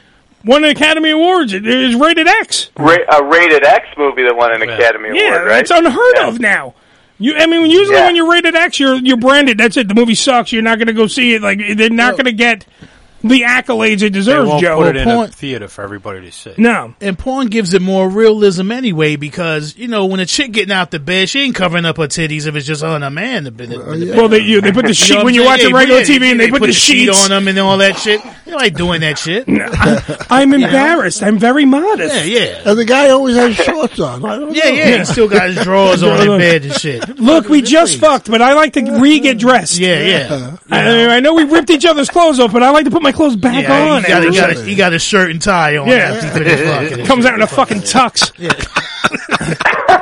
won 0.44 0.64
an 0.64 0.70
Academy 0.70 1.10
Awards. 1.10 1.52
It 1.52 1.66
is 1.66 1.94
rated 1.94 2.26
X. 2.28 2.70
Ra- 2.76 2.96
a 3.10 3.24
rated 3.24 3.64
X 3.64 3.86
movie 3.96 4.22
that 4.24 4.36
won 4.36 4.52
an 4.52 4.62
Academy 4.62 5.10
Yeah, 5.18 5.36
Award, 5.36 5.46
right? 5.48 5.60
it's 5.60 5.70
unheard 5.70 6.14
Yeah. 6.16 6.28
of 6.28 6.40
now. 6.40 6.74
You, 7.18 7.36
I 7.36 7.46
mean, 7.46 7.70
usually 7.70 7.96
Yeah. 7.96 8.06
when 8.06 8.16
you're 8.16 8.30
rated 8.30 8.54
X, 8.56 8.80
you're 8.80 8.96
you're 8.96 9.16
branded. 9.16 9.58
That's 9.58 9.76
it. 9.76 9.86
The 9.88 9.94
movie 9.94 10.14
sucks. 10.16 10.52
You're 10.52 10.62
not 10.62 10.78
going 10.78 10.88
to 10.88 10.92
go 10.92 11.06
see 11.06 11.34
it. 11.34 11.42
Like 11.42 11.60
they're 11.76 11.88
not 11.90 12.12
going 12.12 12.24
to 12.24 12.32
get 12.32 12.66
the 13.22 13.42
accolades 13.42 14.02
it 14.02 14.10
deserves. 14.10 14.12
They 14.12 14.32
deserves. 14.32 14.48
won't 14.48 14.62
Joe, 14.62 14.76
put 14.78 14.96
it 14.96 15.02
in 15.02 15.08
a 15.08 15.28
theater 15.28 15.68
for 15.68 15.82
everybody 15.82 16.20
to 16.22 16.32
see. 16.32 16.54
No. 16.58 16.94
And 17.00 17.18
porn 17.18 17.48
gives 17.48 17.74
it 17.74 17.82
more 17.82 18.08
realism 18.08 18.70
anyway 18.72 19.16
because, 19.16 19.76
you 19.76 19.88
know, 19.88 20.06
when 20.06 20.20
a 20.20 20.26
chick 20.26 20.52
getting 20.52 20.72
out 20.72 20.90
the 20.90 20.98
bed, 21.00 21.28
she 21.28 21.40
ain't 21.42 21.54
covering 21.54 21.84
up 21.84 21.96
her 21.98 22.06
titties 22.08 22.46
if 22.46 22.56
it's 22.56 22.66
just 22.66 22.82
on 22.82 23.02
a 23.02 23.10
man. 23.10 23.38
in 23.38 23.44
the 23.44 23.50
bed- 23.50 23.72
in 23.72 24.00
the 24.00 24.06
bed. 24.06 24.16
Well, 24.16 24.28
they 24.28 24.40
you, 24.40 24.60
they 24.60 24.72
put 24.72 24.82
the 24.84 24.88
You 24.88 24.94
sheet 24.94 25.14
know 25.18 25.24
when 25.24 25.34
you 25.34 25.42
I'm 25.42 25.46
watch 25.46 25.60
saying? 25.62 25.74
regular 25.74 26.00
Yeah, 26.00 26.06
TV 26.06 26.30
and 26.32 26.40
they, 26.40 26.50
put, 26.50 26.60
the, 26.62 26.72
sheet 26.72 27.06
sheets 27.06 27.24
on 27.24 27.30
them 27.30 27.48
and 27.48 27.58
all 27.58 27.78
that 27.78 27.96
shit. 27.96 28.20
You 28.46 28.54
like 28.56 28.74
doing 28.74 29.00
that 29.02 29.18
shit. 29.18 29.48
No. 29.48 29.66
I'm 30.30 30.52
embarrassed. 30.52 31.22
I'm 31.22 31.38
very 31.38 31.64
modest. 31.64 32.26
Yeah, 32.26 32.38
yeah. 32.40 32.62
And 32.70 32.78
the 32.78 32.84
guy 32.84 33.10
always 33.10 33.36
has 33.36 33.54
shorts 33.56 33.98
on. 34.00 34.24
I 34.24 34.36
don't 34.38 34.54
Yeah, 34.54 34.64
know. 34.64 34.70
yeah. 34.70 34.98
He 34.98 35.04
still 35.06 35.28
got 35.28 35.48
his 35.50 35.62
drawers 35.64 36.02
on 36.02 36.20
in 36.20 36.38
bed 36.38 36.64
and 36.64 36.72
shit. 36.74 37.08
Look, 37.18 37.48
we 37.48 37.62
just 37.62 37.98
fucked, 37.98 38.30
but 38.30 38.42
I 38.42 38.54
like 38.54 38.72
to 38.74 38.98
re-get 39.00 39.38
dressed. 39.38 39.78
Yeah, 39.78 40.00
yeah. 40.02 40.56
I, 40.70 41.16
I 41.16 41.20
know 41.20 41.34
we 41.34 41.44
ripped 41.44 41.70
each 41.70 41.84
other's 41.86 42.08
clothes 42.10 42.40
off, 42.40 42.52
but 42.52 42.62
I 42.62 42.70
like 42.70 42.84
to 42.84 42.90
put 42.90 43.02
my 43.02 43.11
clothes 43.12 43.36
back 43.36 43.62
Yeah, 43.62 43.92
on. 43.92 44.02
he 44.02 44.08
got, 44.08 44.22
he, 44.22 44.30
got 44.36 44.50
a, 44.56 44.62
he 44.64 44.74
got 44.74 44.92
a 44.92 44.98
shirt 44.98 45.30
and 45.30 45.40
tie 45.40 45.76
on. 45.76 45.88
Yeah. 45.88 46.94
he. 46.96 47.04
Comes 47.06 47.24
out 47.26 47.34
in 47.34 47.42
a 47.42 47.46
fucking 47.46 47.78
tux. 47.78 48.32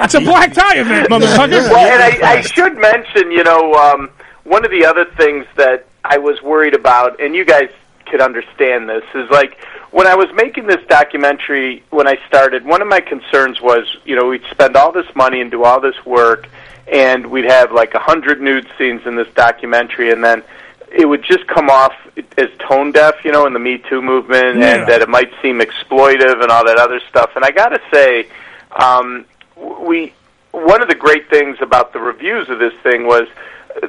It's 0.00 0.14
a 0.14 0.20
black 0.20 0.52
tie 0.54 0.76
event, 0.78 1.08
motherfucker. 1.10 1.68
well, 1.70 1.76
and 1.76 2.24
I, 2.24 2.36
I 2.38 2.40
should 2.40 2.78
mention, 2.78 3.30
you 3.32 3.42
know, 3.42 3.74
um, 3.74 4.10
one 4.44 4.64
of 4.64 4.70
the 4.70 4.84
other 4.86 5.04
things 5.04 5.44
that 5.56 5.86
I 6.04 6.18
was 6.18 6.40
worried 6.40 6.74
about, 6.74 7.20
and 7.20 7.34
you 7.34 7.44
guys 7.44 7.68
could 8.06 8.20
understand 8.20 8.88
this, 8.88 9.02
is 9.14 9.28
like 9.30 9.58
when 9.90 10.06
I 10.06 10.14
was 10.14 10.28
making 10.34 10.66
this 10.66 10.82
documentary 10.88 11.82
when 11.90 12.06
I 12.06 12.16
started, 12.28 12.64
one 12.64 12.80
of 12.80 12.88
my 12.88 13.00
concerns 13.00 13.60
was, 13.60 13.84
you 14.04 14.14
know, 14.16 14.28
we'd 14.28 14.44
spend 14.50 14.76
all 14.76 14.92
this 14.92 15.06
money 15.14 15.40
and 15.40 15.50
do 15.50 15.64
all 15.64 15.80
this 15.80 15.96
work, 16.06 16.48
and 16.90 17.26
we'd 17.26 17.50
have 17.50 17.72
like 17.72 17.92
a 17.94 17.98
hundred 18.00 18.40
nude 18.40 18.68
scenes 18.78 19.02
in 19.04 19.16
this 19.16 19.28
documentary, 19.34 20.10
and 20.12 20.22
then 20.24 20.42
it 20.96 21.06
would 21.06 21.24
just 21.24 21.46
come 21.48 21.68
off 21.68 21.92
as 22.38 22.48
tone 22.68 22.92
deaf, 22.92 23.16
you 23.24 23.32
know, 23.32 23.46
in 23.46 23.52
the 23.52 23.58
Me 23.58 23.78
Too 23.88 24.00
movement, 24.00 24.58
Yeah. 24.58 24.74
and 24.76 24.88
that 24.88 25.02
it 25.02 25.08
might 25.08 25.30
seem 25.42 25.60
exploitive 25.60 26.40
and 26.42 26.50
all 26.50 26.64
that 26.64 26.78
other 26.78 27.00
stuff. 27.08 27.30
And 27.36 27.44
I 27.44 27.50
got 27.50 27.70
to 27.70 27.80
say, 27.92 28.28
um, 28.78 29.24
we 29.56 30.12
one 30.52 30.80
of 30.82 30.88
the 30.88 30.94
great 30.94 31.28
things 31.28 31.56
about 31.60 31.92
the 31.92 31.98
reviews 32.00 32.48
of 32.48 32.58
this 32.58 32.72
thing 32.82 33.06
was 33.06 33.28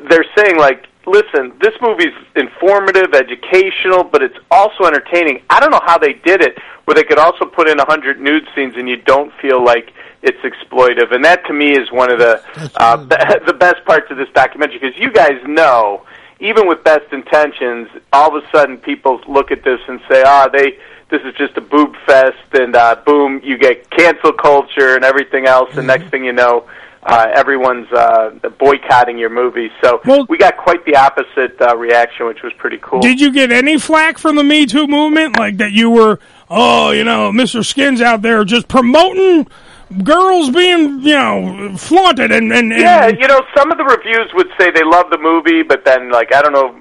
they're 0.10 0.26
saying 0.36 0.58
like 0.58 0.88
listen 1.06 1.54
this 1.62 1.74
movie's 1.82 2.14
informative 2.36 3.14
educational 3.14 4.04
but 4.04 4.22
it's 4.22 4.38
also 4.52 4.84
entertaining 4.84 5.42
i 5.50 5.60
don't 5.60 5.72
know 5.72 5.80
how 5.86 5.98
they 5.98 6.14
did 6.14 6.42
it 6.42 6.58
where 6.86 6.94
they 6.96 7.04
could 7.04 7.18
also 7.18 7.46
put 7.46 7.68
in 7.70 7.80
a 7.80 7.86
hundred 7.86 8.20
nude 8.20 8.48
scenes 8.54 8.76
and 8.76 8.90
you 8.90 8.98
don't 8.98 9.34
feel 9.42 9.64
like 9.64 9.94
it's 10.22 10.38
exploitive 10.40 11.12
and 11.14 11.24
that 11.24 11.44
to 11.48 11.54
me 11.54 11.72
is 11.72 11.92
one 11.92 12.12
of 12.12 12.20
the 12.20 12.44
uh, 12.76 12.98
the 13.46 13.54
best 13.54 13.84
parts 13.86 14.12
of 14.12 14.18
this 14.18 14.30
documentary 14.36 14.78
because 14.80 14.98
you 14.98 15.12
guys 15.12 15.40
know 15.48 16.04
even 16.40 16.68
with 16.68 16.84
best 16.84 17.12
intentions 17.12 17.88
all 18.14 18.36
of 18.36 18.44
a 18.44 18.48
sudden 18.52 18.78
people 18.78 19.22
look 19.28 19.52
at 19.52 19.64
this 19.64 19.80
and 19.88 20.00
say 20.10 20.24
ah 20.26 20.48
they 20.52 20.78
this 21.10 21.22
is 21.24 21.34
just 21.36 21.58
a 21.58 21.62
boob 21.62 21.96
fest 22.06 22.38
and 22.54 22.76
uh, 22.76 22.96
boom 23.06 23.42
you 23.44 23.58
get 23.58 23.90
cancel 23.90 24.32
culture 24.32 24.96
and 24.96 25.04
everything 25.04 25.46
else 25.46 25.70
and 25.76 25.88
next 25.88 26.10
thing 26.10 26.24
you 26.24 26.34
know 26.34 26.68
uh, 27.04 27.28
everyone's 27.34 27.90
uh, 27.94 28.30
boycotting 28.60 29.18
your 29.18 29.30
movie 29.30 29.70
so 29.82 30.02
we 30.28 30.38
got 30.38 30.58
quite 30.58 30.86
the 30.86 30.96
opposite 30.96 31.60
uh, 31.62 31.76
reaction 31.78 32.26
which 32.28 32.44
was 32.44 32.52
pretty 32.58 32.78
cool 32.82 33.00
Did 33.00 33.22
you 33.22 33.32
get 33.32 33.52
any 33.52 33.78
flack 33.78 34.18
from 34.18 34.36
the 34.36 34.44
Me 34.44 34.66
Too 34.66 34.86
movement? 34.86 35.40
Like 35.40 35.58
that 35.58 35.72
you 35.72 35.90
were, 35.90 36.20
oh, 36.50 36.92
you 36.92 37.06
know, 37.06 37.32
Mr. 37.32 37.66
Skins 37.66 38.02
out 38.02 38.22
there 38.22 38.44
just 38.44 38.68
promoting 38.68 39.48
girls 40.04 40.50
being, 40.52 41.00
you 41.02 41.16
know, 41.16 41.76
flaunted 41.78 42.32
and, 42.32 42.52
and, 42.54 42.72
and 42.72 42.82
Yeah, 42.82 43.08
you 43.08 43.28
know, 43.28 43.42
some 43.58 43.72
of 43.72 43.78
the 43.78 43.84
reviews 43.84 44.32
would 44.34 44.50
say 44.60 44.70
they 44.72 44.84
love 44.84 45.10
the 45.10 45.18
movie, 45.18 45.64
but 45.64 45.84
then, 45.84 46.12
like, 46.12 46.34
I 46.34 46.42
don't 46.42 46.54
know, 46.54 46.76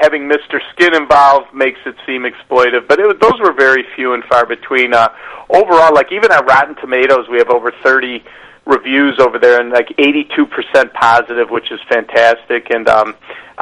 having 0.00 0.28
Mr. 0.28 0.60
Skin 0.72 0.94
involved 0.94 1.52
makes 1.52 1.80
it 1.86 1.96
seem 2.06 2.22
exploitive. 2.22 2.86
But 2.86 3.00
it, 3.00 3.20
those 3.20 3.38
were 3.40 3.52
very 3.52 3.84
few 3.96 4.14
and 4.14 4.22
far 4.24 4.46
between. 4.46 4.94
Uh, 4.94 5.08
overall, 5.50 5.92
like, 5.92 6.12
even 6.12 6.30
on 6.30 6.46
Rotten 6.46 6.76
Tomatoes, 6.76 7.26
we 7.28 7.38
have 7.38 7.50
over 7.50 7.72
30 7.82 8.22
reviews 8.64 9.18
over 9.18 9.38
there, 9.38 9.60
and 9.60 9.70
like 9.70 9.88
82% 9.98 10.92
positive, 10.92 11.50
which 11.50 11.72
is 11.72 11.80
fantastic. 11.88 12.70
And 12.70 12.88
um, 12.88 13.14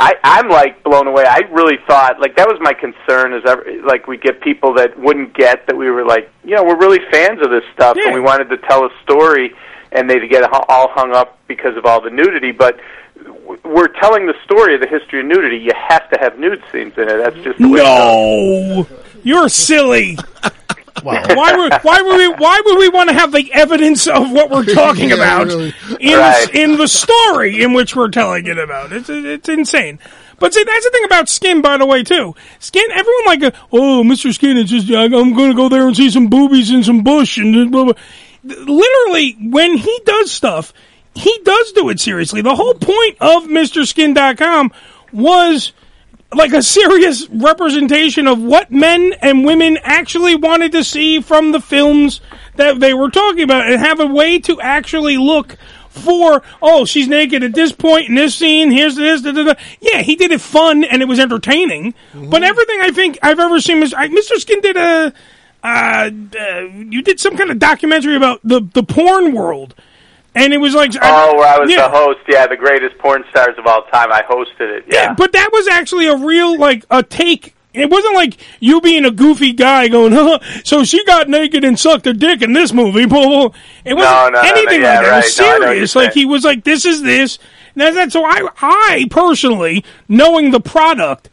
I, 0.03 0.14
I'm 0.24 0.48
like 0.48 0.82
blown 0.82 1.07
away. 1.07 1.24
I 1.28 1.40
really 1.51 1.76
thought, 1.86 2.18
like, 2.18 2.34
that 2.36 2.48
was 2.48 2.59
my 2.62 2.72
concern, 2.72 3.34
is 3.34 3.42
ever, 3.46 3.66
like 3.84 4.07
we 4.07 4.16
get 4.16 4.40
people 4.40 4.72
that 4.74 4.98
wouldn't 4.98 5.34
get 5.34 5.66
that 5.66 5.76
we 5.76 5.90
were 5.90 6.07
like, 6.07 6.30
you 6.42 6.55
know, 6.55 6.64
we're 6.64 6.78
really 6.78 7.01
fans 7.11 7.42
of 7.42 7.51
this 7.51 7.64
stuff, 7.74 7.98
and 8.03 8.14
we 8.14 8.20
wanted 8.20 8.48
to 8.48 8.57
tell 8.57 8.86
a 8.86 8.90
story 9.03 9.55
and 9.92 10.09
they 10.09 10.26
get 10.26 10.42
all 10.68 10.88
hung 10.88 11.12
up 11.12 11.38
because 11.48 11.76
of 11.76 11.84
all 11.84 12.01
the 12.01 12.09
nudity. 12.09 12.51
But 12.51 12.80
we're 13.64 13.88
telling 13.88 14.26
the 14.26 14.36
story 14.44 14.74
of 14.74 14.80
the 14.80 14.86
history 14.86 15.20
of 15.20 15.26
nudity. 15.26 15.59
You 15.59 15.72
have 15.76 16.09
to 16.11 16.18
have 16.18 16.38
nude 16.38 16.62
scenes 16.72 16.96
in 16.96 17.09
it. 17.09 17.18
That's 17.18 17.36
just 17.44 17.59
the 17.59 17.68
way. 17.68 17.82
No, 17.82 18.86
you're 19.22 19.48
silly. 19.51 20.16
Why 21.03 21.55
would 21.57 21.72
why 21.82 22.01
would 22.03 22.16
we 22.16 22.28
why 22.28 22.61
would 22.64 22.78
we 22.78 22.88
want 22.88 23.09
to 23.11 23.14
have 23.14 23.32
the 23.32 23.53
evidence 23.53 24.07
of 24.07 24.30
what 24.32 24.51
we're 24.51 24.64
talking 24.74 25.09
Yeah, 25.11 25.16
about 25.16 25.46
really. 25.48 25.74
in 26.01 26.18
Right. 26.18 26.55
in 26.55 26.76
the 26.76 26.88
story 26.88 27.62
in 27.62 27.72
which 27.72 27.94
we're 27.96 28.09
telling 28.11 28.46
it 28.46 28.59
about? 28.59 28.92
It's 28.92 29.09
it's 29.09 29.48
insane. 29.48 29.98
But 30.38 30.55
see, 30.55 30.64
that's 30.64 30.84
the 30.84 30.90
thing 30.90 31.05
about 31.05 31.28
Skin, 31.28 31.61
by 31.61 31.76
the 31.76 31.84
way, 31.84 32.03
too. 32.03 32.34
Skin, 32.61 32.84
everyone 32.92 33.24
like, 33.26 33.55
oh, 33.72 34.03
Mr. 34.03 34.32
Skin 34.32 34.57
is 34.57 34.70
just, 34.70 34.90
I'm 34.90 35.34
going 35.34 35.51
to 35.51 35.55
go 35.55 35.68
there 35.68 35.86
and 35.86 35.94
see 35.94 36.09
some 36.09 36.28
boobies 36.28 36.70
and 36.70 36.82
some 36.82 37.03
bush 37.03 37.36
and 37.36 37.70
blah, 37.70 37.84
blah. 37.84 37.92
Literally, 38.42 39.36
when 39.38 39.76
he 39.76 40.01
does 40.07 40.32
stuff, 40.32 40.72
he 41.14 41.38
does 41.44 41.72
do 41.72 41.90
it 41.90 42.01
seriously. 42.01 42.40
The 42.40 42.55
whole 42.55 42.72
point 42.72 43.18
of 43.20 43.44
MrSkin.com 43.48 44.72
was 45.12 45.72
like 46.34 46.52
a 46.52 46.62
serious 46.62 47.28
representation 47.28 48.26
of 48.28 48.40
what 48.40 48.70
men 48.70 49.12
and 49.20 49.44
women 49.44 49.78
actually 49.82 50.36
wanted 50.36 50.72
to 50.72 50.84
see 50.84 51.20
from 51.20 51.52
the 51.52 51.60
films 51.60 52.20
that 52.56 52.78
they 52.78 52.94
were 52.94 53.10
talking 53.10 53.42
about 53.42 53.66
and 53.66 53.80
have 53.80 54.00
a 54.00 54.06
way 54.06 54.38
to 54.38 54.60
actually 54.60 55.16
look 55.16 55.56
for 55.88 56.42
oh 56.62 56.84
she's 56.84 57.08
naked 57.08 57.42
at 57.42 57.52
this 57.52 57.72
point 57.72 58.08
in 58.08 58.14
this 58.14 58.36
scene 58.36 58.70
here's 58.70 58.94
this 58.94 59.22
da, 59.22 59.32
da, 59.32 59.42
da. 59.42 59.54
yeah 59.80 60.02
he 60.02 60.14
did 60.14 60.30
it 60.30 60.40
fun 60.40 60.84
and 60.84 61.02
it 61.02 61.08
was 61.08 61.18
entertaining. 61.18 61.94
But 62.14 62.44
everything 62.44 62.80
i 62.80 62.92
think 62.92 63.18
i've 63.22 63.40
ever 63.40 63.60
seen 63.60 63.80
was 63.80 63.92
I, 63.92 64.06
mr 64.08 64.36
skin 64.36 64.60
did 64.60 64.76
a 64.76 65.12
uh, 65.62 66.10
uh, 66.40 66.60
you 66.88 67.02
did 67.02 67.20
some 67.20 67.36
kind 67.36 67.50
of 67.50 67.58
documentary 67.58 68.16
about 68.16 68.40
the 68.44 68.60
the 68.72 68.84
porn 68.84 69.32
world 69.32 69.74
and 70.34 70.52
it 70.52 70.58
was 70.58 70.74
like 70.74 70.92
Oh, 71.00 71.36
where 71.36 71.48
I 71.48 71.58
was 71.58 71.70
yeah. 71.70 71.88
the 71.88 71.96
host. 71.96 72.20
Yeah, 72.28 72.46
the 72.46 72.56
greatest 72.56 72.98
porn 72.98 73.24
stars 73.30 73.56
of 73.58 73.66
all 73.66 73.82
time. 73.84 74.12
I 74.12 74.22
hosted 74.22 74.60
it. 74.78 74.84
Yeah. 74.88 75.14
But 75.14 75.32
that 75.32 75.50
was 75.52 75.68
actually 75.68 76.06
a 76.06 76.16
real 76.16 76.58
like 76.58 76.84
a 76.90 77.02
take. 77.02 77.54
It 77.72 77.88
wasn't 77.88 78.14
like 78.16 78.36
you 78.58 78.80
being 78.80 79.04
a 79.04 79.12
goofy 79.12 79.52
guy 79.52 79.86
going, 79.86 80.12
huh, 80.12 80.40
so 80.64 80.82
she 80.82 81.04
got 81.04 81.28
naked 81.28 81.62
and 81.62 81.78
sucked 81.78 82.04
her 82.04 82.12
dick 82.12 82.42
in 82.42 82.52
this 82.52 82.72
movie. 82.72 83.04
Blah, 83.06 83.26
blah. 83.28 83.50
It 83.84 83.94
wasn't 83.94 84.10
No, 84.12 84.28
no, 84.28 84.30
no, 84.30 84.42
no, 84.42 84.48
anything 84.48 84.80
yeah, 84.82 85.00
like 85.00 85.04
that. 85.06 85.12
It 85.12 85.16
was 85.24 85.38
right. 85.38 85.46
No, 85.46 85.54
I 85.54 85.58
know 85.58 85.66
serious. 85.74 85.94
like 85.96 86.12
he 86.12 86.26
was 86.26 86.44
like, 86.44 86.64
this 86.64 86.84
is 86.84 87.02
this. 87.02 87.38
And 87.76 87.82
that's 87.82 87.94
that. 87.94 88.10
So 88.12 88.24
I, 88.24 88.48
I 88.60 89.06
personally, 89.08 89.84
knowing 90.08 90.50
the 90.50 90.58
product, 90.60 91.30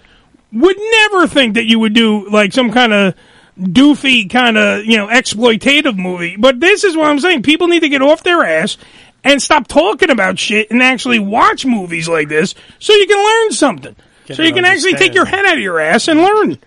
would 0.53 0.77
never 0.77 1.27
think 1.27 1.55
that 1.55 1.65
you 1.65 1.79
would 1.79 1.93
do 1.93 2.29
like 2.29 2.53
some 2.53 2.71
kind 2.71 2.93
of 2.93 3.15
doofy 3.57 4.29
kind 4.29 4.57
of 4.57 4.85
you 4.85 4.97
know 4.97 5.07
exploitative 5.07 5.97
movie. 5.97 6.35
But 6.37 6.59
this 6.59 6.83
is 6.83 6.95
what 6.95 7.07
I'm 7.07 7.19
saying. 7.19 7.43
People 7.43 7.67
need 7.67 7.81
to 7.81 7.89
get 7.89 8.01
off 8.01 8.23
their 8.23 8.43
ass 8.43 8.77
and 9.23 9.41
stop 9.41 9.67
talking 9.67 10.09
about 10.09 10.39
shit 10.39 10.71
and 10.71 10.81
actually 10.81 11.19
watch 11.19 11.65
movies 11.65 12.07
like 12.07 12.29
this 12.29 12.55
so 12.79 12.93
you 12.93 13.07
can 13.07 13.23
learn 13.23 13.51
something. 13.51 13.95
Get 14.25 14.37
so 14.37 14.43
you 14.43 14.49
an 14.49 14.55
can 14.55 14.65
actually 14.65 14.93
take 14.93 15.13
your 15.13 15.25
head 15.25 15.45
out 15.45 15.55
of 15.55 15.59
your 15.59 15.79
ass 15.79 16.07
and 16.07 16.21
learn. 16.21 16.57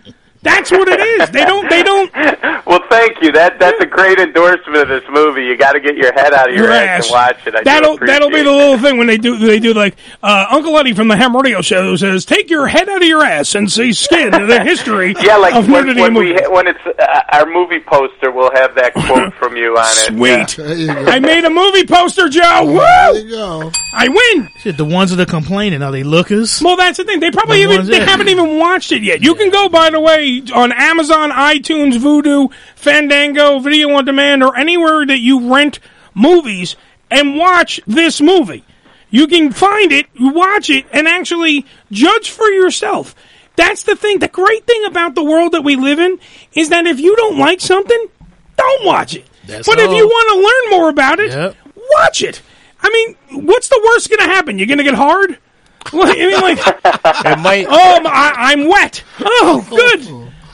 That's 0.43 0.71
what 0.71 0.87
it 0.87 0.99
is. 0.99 1.29
They 1.29 1.45
don't. 1.45 1.69
They 1.69 1.83
don't. 1.83 2.11
Well, 2.63 2.79
thank 2.89 3.21
you. 3.21 3.31
That 3.33 3.59
that's 3.59 3.81
a 3.81 3.85
great 3.85 4.17
endorsement 4.19 4.77
of 4.77 4.87
this 4.87 5.03
movie. 5.09 5.43
You 5.43 5.57
got 5.57 5.73
to 5.73 5.79
get 5.81 5.97
your 5.97 6.13
head 6.13 6.31
out 6.33 6.47
of 6.47 6.55
your, 6.55 6.65
Your 6.65 6.71
ass, 6.73 6.99
ass. 6.99 7.05
and 7.07 7.11
watch 7.11 7.47
it. 7.47 7.55
I 7.55 7.63
that'll 7.63 7.97
that'll 7.97 8.29
be 8.29 8.43
the 8.43 8.51
little 8.51 8.77
thing 8.77 8.97
when 8.97 9.07
they 9.07 9.17
do 9.17 9.35
they 9.37 9.59
do 9.59 9.73
like 9.73 9.97
uh, 10.23 10.45
Uncle 10.49 10.77
Eddie 10.77 10.93
from 10.93 11.07
the 11.09 11.17
Ham 11.17 11.35
Radio 11.35 11.61
Show 11.61 11.95
says, 11.97 12.23
"Take 12.23 12.49
your 12.49 12.67
head 12.67 12.87
out 12.87 13.01
of 13.01 13.07
your 13.07 13.23
ass 13.25 13.55
and 13.55 13.69
see 13.69 13.91
skin 13.91 14.31
the 14.31 14.63
history 14.63 15.15
Yeah, 15.21 15.37
like 15.37 15.55
of 15.55 15.67
when, 15.69 15.87
when 15.99 16.13
we 16.13 16.33
when 16.49 16.67
it's 16.67 16.79
uh, 16.85 17.21
our 17.33 17.45
movie 17.47 17.79
poster, 17.79 18.31
we'll 18.31 18.51
have 18.53 18.75
that 18.75 18.93
quote 18.93 19.33
from 19.39 19.57
you 19.57 19.75
on 19.77 19.91
it. 20.21 20.47
Sweet. 20.55 20.77
Yeah. 20.85 20.93
I 21.07 21.19
made 21.19 21.43
a 21.43 21.49
movie 21.49 21.85
poster, 21.85 22.29
Joe. 22.29 22.65
Woo! 22.67 22.77
There 22.77 23.15
you 23.25 23.29
go. 23.31 23.71
I 23.93 24.07
win. 24.07 24.49
Shit, 24.59 24.77
the 24.77 24.85
ones 24.85 25.13
that 25.13 25.19
are 25.19 25.29
complaining 25.29 25.81
are 25.81 25.91
they 25.91 26.03
lookers? 26.03 26.61
Well, 26.61 26.77
that's 26.77 26.99
the 26.99 27.03
thing. 27.03 27.19
They 27.19 27.31
probably 27.31 27.65
The 27.65 27.73
even 27.73 27.85
they 27.87 27.99
that- 27.99 28.07
haven't 28.07 28.29
even 28.29 28.57
watched 28.59 28.91
it 28.93 29.01
yet. 29.03 29.21
You 29.23 29.35
can 29.35 29.49
go, 29.49 29.67
by 29.67 29.89
the 29.89 29.99
way, 29.99 30.30
on 30.53 30.71
Amazon, 30.71 31.31
iTunes, 31.31 31.97
Vudu, 31.97 32.51
Fandango, 32.75 33.59
Video 33.59 33.89
on 33.91 34.05
Demand, 34.05 34.43
or 34.43 34.57
anywhere 34.57 35.05
that 35.05 35.19
you 35.19 35.53
rent 35.53 35.79
movies 36.13 36.75
and 37.09 37.37
watch 37.37 37.79
this 37.87 38.21
movie. 38.21 38.63
You 39.09 39.27
can 39.27 39.51
find 39.51 39.91
it, 39.91 40.07
watch 40.19 40.69
it, 40.69 40.85
and 40.93 41.07
actually 41.07 41.65
judge 41.91 42.29
for 42.29 42.47
yourself. 42.47 43.13
That's 43.57 43.83
the 43.83 43.95
thing. 43.95 44.19
The 44.19 44.29
great 44.29 44.65
thing 44.65 44.85
about 44.85 45.15
the 45.15 45.23
world 45.23 45.51
that 45.51 45.63
we 45.63 45.75
live 45.75 45.99
in 45.99 46.19
is 46.53 46.69
that 46.69 46.87
if 46.87 46.99
you 46.99 47.15
don't 47.17 47.37
like 47.37 47.59
something, 47.59 48.07
don't 48.55 48.85
watch 48.85 49.15
it. 49.15 49.25
That's 49.45 49.67
but 49.67 49.79
if 49.79 49.91
you 49.91 50.07
want 50.07 50.29
to 50.29 50.37
learn 50.71 50.79
more 50.79 50.89
about 50.89 51.19
it, 51.19 51.55
watch 51.99 52.23
it. 52.23 52.41
I 52.81 52.89
mean, 52.89 53.45
what's 53.45 53.67
the 53.69 53.81
worst 53.85 54.09
going 54.09 54.19
to 54.19 54.33
happen? 54.33 54.57
You're 54.57 54.67
going 54.67 54.77
to 54.77 54.83
get 54.83 54.93
hard? 54.95 55.37
I 55.85 56.15
mean, 56.15 56.41
like, 56.41 56.59
It 57.25 57.39
might. 57.39 57.65
oh, 57.67 58.01
I, 58.05 58.33
I'm 58.51 58.67
wet. 58.67 59.03
Oh, 59.19 59.65
good, 59.69 60.01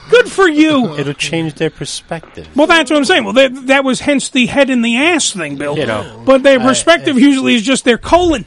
good 0.10 0.32
for 0.32 0.48
you. 0.48 0.96
It'll 0.98 1.14
change 1.14 1.56
their 1.56 1.70
perspective. 1.70 2.48
Well, 2.56 2.68
that's 2.68 2.90
what 2.90 2.98
I'm 2.98 3.06
saying. 3.06 3.24
Well, 3.24 3.34
that, 3.34 3.68
that 3.68 3.84
was 3.84 4.00
hence 4.02 4.30
the 4.30 4.46
head 4.46 4.70
in 4.70 4.82
the 4.82 4.98
ass 4.98 5.32
thing, 5.32 5.58
Bill. 5.58 5.78
You 5.78 5.86
know. 5.86 6.24
but 6.26 6.44
their 6.44 6.60
I- 6.60 6.64
perspective 6.64 7.20
usually 7.20 7.56
is 7.56 7.64
just 7.64 7.84
their 7.84 7.98
colon. 7.98 8.46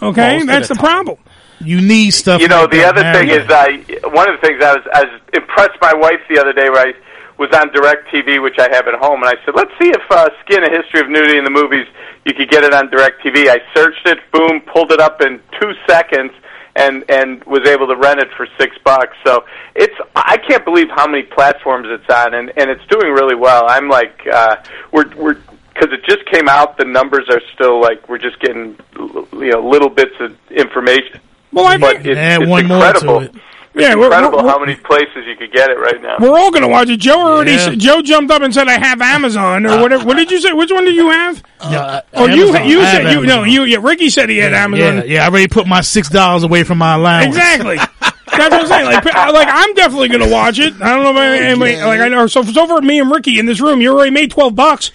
Okay, 0.00 0.40
of 0.40 0.46
that's 0.46 0.68
the 0.68 0.74
the 0.74 0.80
problem. 0.80 1.18
You 1.60 1.80
need 1.80 2.10
stuff. 2.10 2.40
You 2.40 2.48
know, 2.48 2.62
like 2.62 2.70
the 2.72 2.78
that, 2.78 2.88
other 2.96 3.02
man. 3.02 3.14
thing 3.14 3.28
is, 3.30 3.46
I 3.48 4.08
one 4.08 4.28
of 4.28 4.40
the 4.40 4.46
things 4.46 4.62
I 4.62 4.74
was, 4.74 4.84
I 4.92 5.04
was 5.04 5.20
impressed 5.32 5.78
my 5.80 5.94
wife 5.94 6.18
the 6.28 6.40
other 6.40 6.52
day 6.52 6.68
where 6.70 6.88
I 6.88 6.92
was 7.38 7.50
on 7.54 7.72
Direct 7.72 8.08
TV, 8.08 8.42
which 8.42 8.58
I 8.58 8.68
have 8.72 8.86
at 8.88 8.94
home, 8.94 9.22
and 9.22 9.30
I 9.30 9.34
said, 9.44 9.54
let's 9.54 9.70
see 9.80 9.88
if 9.88 10.02
uh, 10.10 10.28
Skin, 10.44 10.62
A 10.64 10.70
History 10.70 11.00
of 11.00 11.08
Nudity 11.08 11.38
in 11.38 11.44
the 11.44 11.50
Movies, 11.50 11.86
you 12.24 12.34
could 12.34 12.50
get 12.50 12.62
it 12.62 12.74
on 12.74 12.90
Direct 12.90 13.22
TV. 13.22 13.48
I 13.48 13.58
searched 13.74 14.06
it, 14.06 14.18
boom, 14.32 14.60
pulled 14.72 14.92
it 14.92 15.00
up 15.00 15.20
in 15.22 15.40
two 15.60 15.72
seconds, 15.88 16.30
and 16.76 17.04
and 17.10 17.42
was 17.44 17.68
able 17.68 17.86
to 17.88 17.96
rent 17.96 18.20
it 18.20 18.28
for 18.36 18.46
six 18.58 18.76
bucks. 18.84 19.16
So 19.24 19.44
it's 19.74 19.94
I 20.16 20.36
can't 20.38 20.64
believe 20.64 20.88
how 20.90 21.06
many 21.06 21.22
platforms 21.24 21.86
it's 21.90 22.08
on, 22.12 22.34
and 22.34 22.52
and 22.56 22.70
it's 22.70 22.84
doing 22.86 23.12
really 23.12 23.34
well. 23.36 23.64
I'm 23.68 23.88
like, 23.88 24.20
uh, 24.32 24.56
we're 24.92 25.08
we're 25.16 25.34
because 25.74 25.92
it 25.92 26.04
just 26.04 26.24
came 26.26 26.48
out, 26.48 26.76
the 26.76 26.84
numbers 26.84 27.28
are 27.30 27.40
still 27.54 27.80
like 27.80 28.08
we're 28.08 28.18
just 28.18 28.38
getting 28.40 28.76
you 28.96 29.50
know 29.52 29.66
little 29.66 29.88
bits 29.88 30.14
of 30.20 30.36
information. 30.50 31.20
Well, 31.52 31.66
I 31.66 31.76
but 31.78 31.96
think- 31.96 32.06
it's, 32.08 32.18
Add 32.18 32.42
it's 32.42 32.50
one 32.50 32.66
more 32.66 32.78
to 32.80 32.86
incredible. 32.88 33.20
it. 33.22 33.34
It's 33.74 33.82
Yeah, 33.88 33.94
we're- 33.94 34.06
incredible 34.06 34.38
we're- 34.38 34.50
how 34.50 34.58
many 34.58 34.74
places 34.74 35.24
you 35.26 35.34
could 35.36 35.50
get 35.52 35.70
it 35.70 35.78
right 35.78 36.00
now. 36.02 36.16
We're 36.20 36.36
all 36.38 36.50
going 36.50 36.62
to 36.62 36.68
watch 36.68 36.88
it. 36.90 36.98
Joe 36.98 37.20
already. 37.20 37.52
Yeah. 37.52 37.70
Joe 37.76 38.02
jumped 38.02 38.30
up 38.30 38.42
and 38.42 38.52
said, 38.52 38.68
"I 38.68 38.78
have 38.78 39.00
Amazon 39.00 39.64
or 39.66 39.80
whatever." 39.80 40.04
What 40.04 40.16
did 40.18 40.30
you 40.30 40.40
say? 40.40 40.52
Which 40.52 40.70
one 40.70 40.84
did 40.84 40.94
you 40.94 41.08
have? 41.10 41.42
Uh, 41.60 42.00
oh, 42.14 42.26
you 42.26 42.48
Amazon. 42.48 42.68
you 42.68 42.80
I 42.82 42.84
said 42.92 43.12
you 43.12 43.26
no 43.26 43.44
you 43.44 43.64
yeah. 43.64 43.78
Ricky 43.80 44.10
said 44.10 44.28
he 44.28 44.38
had 44.38 44.52
Amazon. 44.52 44.96
Yeah, 44.98 45.04
yeah, 45.04 45.22
I 45.24 45.28
already 45.28 45.48
put 45.48 45.66
my 45.66 45.80
six 45.80 46.08
dollars 46.10 46.42
away 46.42 46.64
from 46.64 46.78
my 46.78 46.94
allowance. 46.96 47.26
Exactly. 47.28 47.76
That's 47.76 48.50
what 48.50 48.52
I'm 48.62 48.66
saying. 48.66 48.84
Like, 48.86 49.04
like 49.04 49.48
I'm 49.50 49.74
definitely 49.74 50.08
going 50.08 50.22
to 50.22 50.30
watch 50.30 50.58
it. 50.58 50.72
I 50.80 50.94
don't 50.94 51.02
know 51.04 51.10
about 51.10 51.32
anybody. 51.32 51.76
Like 51.76 52.00
I 52.00 52.08
know. 52.08 52.26
So 52.26 52.42
so 52.42 52.66
far, 52.66 52.80
me 52.80 52.98
and 52.98 53.10
Ricky 53.10 53.38
in 53.38 53.46
this 53.46 53.60
room, 53.60 53.80
you 53.80 53.92
already 53.94 54.10
made 54.10 54.30
twelve 54.30 54.54
bucks. 54.54 54.90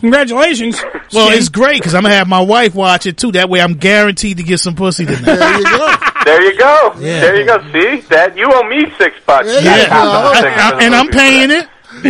Congratulations. 0.00 0.82
Well, 1.12 1.26
Skin. 1.26 1.38
it's 1.38 1.48
great 1.48 1.80
because 1.80 1.96
I'm 1.96 2.02
gonna 2.04 2.14
have 2.14 2.28
my 2.28 2.40
wife 2.40 2.72
watch 2.72 3.04
it 3.04 3.16
too. 3.18 3.32
That 3.32 3.48
way, 3.48 3.60
I'm 3.60 3.74
guaranteed 3.74 4.36
to 4.36 4.44
get 4.44 4.60
some 4.60 4.76
pussy 4.76 5.06
tonight. 5.06 5.22
There 5.24 5.58
you 5.58 5.64
go. 5.64 5.94
There 6.24 6.42
you 6.42 6.56
go. 6.56 6.94
Yeah. 7.00 7.20
There 7.20 7.36
you 7.40 7.46
go. 7.46 7.58
See 7.72 8.00
that 8.10 8.36
you 8.36 8.46
owe 8.48 8.62
me 8.68 8.84
six 8.96 9.16
bucks. 9.26 9.48
Yeah, 9.48 9.88
I- 9.90 10.70
I- 10.70 10.78
I- 10.78 10.82
and 10.84 10.94
I'm 10.94 11.08
paying 11.08 11.50
it. 11.50 11.66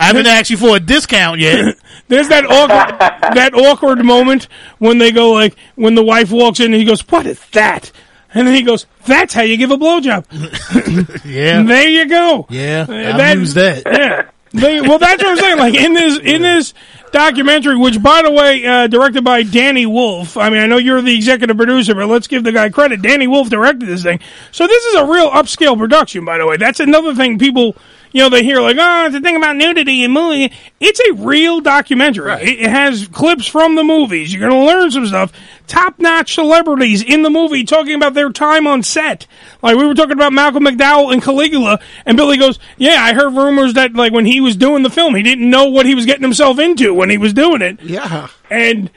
I 0.00 0.06
haven't 0.06 0.26
asked 0.26 0.50
you 0.50 0.56
for 0.56 0.74
a 0.76 0.80
discount 0.80 1.38
yet. 1.40 1.76
There's 2.08 2.28
that 2.28 2.44
awkward 2.44 2.98
that 3.36 3.54
awkward 3.54 4.04
moment 4.04 4.48
when 4.78 4.98
they 4.98 5.12
go 5.12 5.30
like 5.32 5.54
when 5.76 5.94
the 5.94 6.02
wife 6.02 6.32
walks 6.32 6.58
in 6.58 6.66
and 6.66 6.74
he 6.74 6.84
goes, 6.84 7.02
"What 7.08 7.24
is 7.26 7.40
that?" 7.52 7.92
And 8.34 8.48
then 8.48 8.54
he 8.56 8.62
goes, 8.62 8.86
"That's 9.06 9.32
how 9.32 9.42
you 9.42 9.56
give 9.56 9.70
a 9.70 9.76
blowjob." 9.76 10.24
Yeah. 11.24 11.62
there 11.62 11.88
you 11.88 12.08
go. 12.08 12.46
Yeah, 12.50 12.86
Uh, 12.88 13.16
I've 13.22 13.38
used 13.38 13.54
that. 13.54 13.82
Yeah. 13.86 14.22
They, 14.56 14.80
well, 14.80 14.98
that's 14.98 15.22
what 15.22 15.32
I'm 15.32 15.36
saying. 15.36 15.58
Like 15.58 15.74
in 15.74 15.92
this 15.92 16.18
in 16.18 16.42
this 16.42 16.72
documentary, 17.12 17.76
which 17.76 18.02
by 18.02 18.22
the 18.22 18.30
way, 18.30 18.64
uh, 18.64 18.86
directed 18.86 19.24
by 19.24 19.42
Danny 19.42 19.86
Wolf. 19.86 20.36
I 20.36 20.50
mean, 20.50 20.60
I 20.60 20.66
know 20.66 20.76
you're 20.76 21.02
the 21.02 21.14
executive 21.14 21.56
producer, 21.56 21.94
but 21.94 22.08
let's 22.08 22.26
give 22.26 22.44
the 22.44 22.52
guy 22.52 22.68
credit. 22.68 23.02
Danny 23.02 23.26
Wolf 23.26 23.48
directed 23.48 23.86
this 23.86 24.02
thing, 24.02 24.20
so 24.52 24.66
this 24.66 24.84
is 24.84 24.94
a 24.94 25.06
real 25.06 25.30
upscale 25.30 25.78
production. 25.78 26.24
By 26.24 26.38
the 26.38 26.46
way, 26.46 26.56
that's 26.56 26.80
another 26.80 27.14
thing 27.14 27.38
people. 27.38 27.76
You 28.12 28.22
know, 28.22 28.28
they 28.30 28.44
hear 28.44 28.62
like, 28.62 28.78
oh, 28.80 29.06
it's 29.06 29.14
a 29.14 29.20
thing 29.20 29.36
about 29.36 29.56
nudity 29.56 30.02
in 30.02 30.10
movie. 30.10 30.50
It's 30.80 31.00
a 31.00 31.12
real 31.12 31.60
documentary. 31.60 32.32
It, 32.32 32.60
it 32.60 32.70
has 32.70 33.08
clips 33.08 33.46
from 33.46 33.74
the 33.74 33.84
movies. 33.84 34.32
You're 34.32 34.48
going 34.48 34.58
to 34.58 34.66
learn 34.66 34.90
some 34.90 35.06
stuff. 35.06 35.32
Top 35.66 35.98
notch 35.98 36.34
celebrities 36.34 37.02
in 37.02 37.22
the 37.22 37.28
movie 37.28 37.64
talking 37.64 37.94
about 37.94 38.14
their 38.14 38.30
time 38.30 38.66
on 38.66 38.82
set. 38.82 39.26
Like 39.62 39.76
we 39.76 39.84
were 39.86 39.94
talking 39.94 40.12
about 40.12 40.32
Malcolm 40.32 40.64
McDowell 40.64 41.12
and 41.12 41.22
Caligula, 41.22 41.80
and 42.06 42.16
Billy 42.16 42.38
goes, 42.38 42.58
"Yeah, 42.78 43.02
I 43.02 43.12
heard 43.12 43.34
rumors 43.34 43.74
that 43.74 43.92
like 43.94 44.12
when 44.12 44.24
he 44.24 44.40
was 44.40 44.56
doing 44.56 44.82
the 44.82 44.90
film, 44.90 45.14
he 45.14 45.22
didn't 45.22 45.50
know 45.50 45.66
what 45.66 45.84
he 45.84 45.94
was 45.94 46.06
getting 46.06 46.22
himself 46.22 46.58
into 46.58 46.94
when 46.96 47.10
he 47.10 47.18
was 47.18 47.32
doing 47.32 47.62
it." 47.62 47.80
Yeah, 47.82 48.28
and 48.50 48.90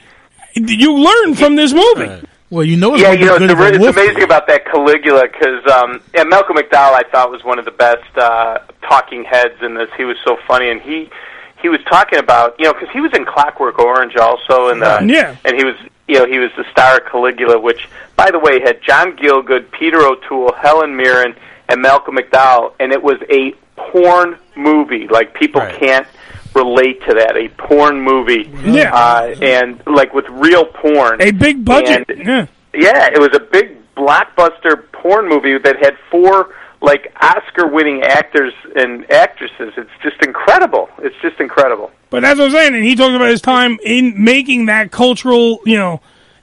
you 0.56 0.94
learn 0.98 1.36
from 1.36 1.56
this 1.56 1.74
movie. 1.74 2.26
Well, 2.50 2.64
you 2.64 2.78
know, 2.78 2.96
yeah, 2.96 3.12
you 3.12 3.26
know, 3.28 3.36
it's, 3.36 3.54
a- 3.54 3.74
it's 3.76 3.86
amazing 3.98 4.24
about 4.24 4.48
that 4.48 4.66
Caligula 4.66 5.28
because 5.32 5.64
um, 5.72 6.02
and 6.16 6.30
Malcolm 6.30 6.58
McDowell 6.58 6.94
I 6.94 7.04
thought 7.12 7.30
was 7.30 7.44
one 7.44 7.60
of 7.60 7.66
the 7.66 7.72
best 7.72 8.18
uh, 8.18 8.60
talking 8.82 9.24
heads 9.24 9.62
in 9.62 9.76
this. 9.76 9.90
He 9.96 10.04
was 10.06 10.18
so 10.26 10.36
funny, 10.48 10.70
and 10.70 10.82
he 10.82 11.10
he 11.62 11.70
was 11.70 11.80
talking 11.88 12.18
about 12.18 12.56
you 12.60 12.66
know 12.66 12.74
because 12.74 12.90
he 12.92 13.02
was 13.02 13.12
in 13.14 13.24
Clockwork 13.26 13.78
Orange 13.78 14.16
also, 14.16 14.70
and 14.70 14.82
uh, 14.84 15.00
Yeah. 15.06 15.36
and 15.46 15.56
he 15.58 15.64
was 15.64 15.76
you 16.08 16.18
know 16.18 16.26
he 16.26 16.40
was 16.40 16.50
the 16.58 16.66
star 16.72 16.98
of 16.98 17.06
Caligula, 17.06 17.60
which 17.60 17.88
by 18.16 18.32
the 18.32 18.40
way 18.40 18.60
had 18.60 18.82
John 18.82 19.16
Gielgud, 19.16 19.70
Peter 19.72 20.00
O'Toole, 20.00 20.54
Helen 20.54 20.96
Mirren, 20.96 21.36
and 21.68 21.84
Malcolm 21.84 22.16
McDowell, 22.18 22.74
and 22.80 22.92
it 22.92 23.04
was 23.04 23.20
a 23.30 23.52
porn 23.76 24.40
movie. 24.56 25.08
Like 25.08 25.36
people 25.36 25.62
can't 25.78 26.08
relate 26.56 27.02
to 27.08 27.14
that 27.14 27.36
a 27.38 27.48
porn 27.50 28.02
movie 28.02 28.50
Yeah. 28.64 28.94
uh, 28.94 29.36
and 29.42 29.82
like 29.88 30.14
with 30.14 30.26
real 30.30 30.66
porn 30.66 31.22
A 31.22 31.32
big 31.32 31.64
budget. 31.64 32.10
And- 32.10 32.26
yeah. 32.26 32.46
yeah, 32.74 33.10
it 33.14 33.20
was 33.20 33.30
a 33.34 33.40
big 33.40 33.78
blockbuster 33.96 34.90
porn 34.92 35.28
movie 35.30 35.58
that 35.58 35.78
had 35.84 35.98
four 36.10 36.54
like 36.82 37.12
Oscar-winning 37.22 38.04
actors 38.04 38.54
and 38.76 39.10
actresses. 39.12 39.74
It's 39.76 39.90
just 40.02 40.22
incredible. 40.24 40.90
It's 41.00 41.16
just 41.22 41.40
incredible. 41.42 41.92
But 42.10 42.24
as 42.24 42.40
I'm 42.40 42.50
saying. 42.52 42.74
And 42.74 42.84
he 42.86 42.96
talked 42.96 43.14
about 43.16 43.30
his 43.30 43.42
time 43.42 43.78
in 43.84 44.24
making 44.24 44.68
that 44.68 44.90
cultural, 44.90 45.60
you 45.66 45.76
know, 45.78 46.00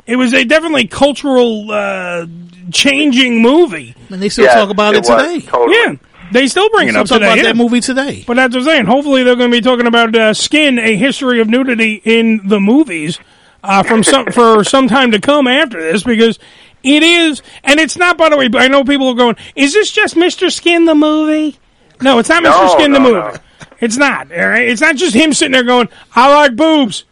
it 0.07 0.17
was 0.17 0.35
a 0.35 0.45
definitely 0.45 0.89
cultural 0.89 1.71
uh, 1.71 2.27
changing 2.71 3.41
movie. 3.41 3.95
And 4.11 4.21
they 4.23 4.29
still 4.29 4.47
talk 4.47 4.69
about 4.71 4.95
it, 4.95 5.05
today. 5.05 5.39
Yeah. 5.69 5.95
They 6.33 6.47
still 6.49 6.69
bring 6.71 6.89
it 6.89 6.97
up 6.97 7.07
talk 7.07 7.19
today. 7.19 7.27
about 7.27 7.37
yeah. 7.39 7.43
that 7.45 7.57
movie 7.57 7.81
today. 7.81 8.25
But 8.27 8.35
that's 8.35 8.55
what 8.55 8.63
I'm 8.63 8.67
saying. 8.67 8.87
Hopefully, 8.87 9.23
they're 9.23 9.37
going 9.37 9.51
to 9.51 9.57
be 9.57 9.61
talking 9.61 9.87
about 9.87 10.15
uh, 10.15 10.35
Skin, 10.35 10.79
a 10.79 10.97
history 10.97 11.41
of 11.41 11.49
nudity 11.49 12.01
in 12.05 12.49
the 12.49 12.61
movies 12.61 13.19
uh, 13.63 13.83
from 13.83 14.03
some 14.03 14.27
for 14.33 14.65
some 14.65 14.89
time 14.89 15.13
to 15.13 15.21
come 15.21 15.47
after 15.47 15.81
this 15.81 16.03
because 16.03 16.39
it 16.83 17.03
is, 17.03 17.43
and 17.65 17.81
it's 17.81 17.97
not. 17.97 18.17
By 18.17 18.29
the 18.29 18.37
way, 18.37 18.49
I 18.55 18.69
know 18.69 18.85
people 18.85 19.09
are 19.09 19.15
going, 19.15 19.37
"Is 19.55 19.73
this 19.73 19.91
just 19.91 20.15
Mr. 20.15 20.51
Skin 20.51 20.85
the 20.85 20.95
movie?" 20.95 21.59
No, 22.01 22.19
it's 22.19 22.29
not 22.29 22.43
No, 22.43 22.51
Mr. 22.51 22.73
Skin 22.75 22.93
the 22.93 22.99
no, 22.99 23.13
movie. 23.13 23.39
It's 23.81 23.97
not. 23.97 24.31
All 24.33 24.49
right, 24.49 24.69
it's 24.69 24.81
not 24.81 24.97
just 24.97 25.15
him 25.15 25.33
sitting 25.33 25.53
there 25.53 25.65
going, 25.65 25.89
"I 26.15 26.35
like 26.35 26.57
boobs." 26.57 27.05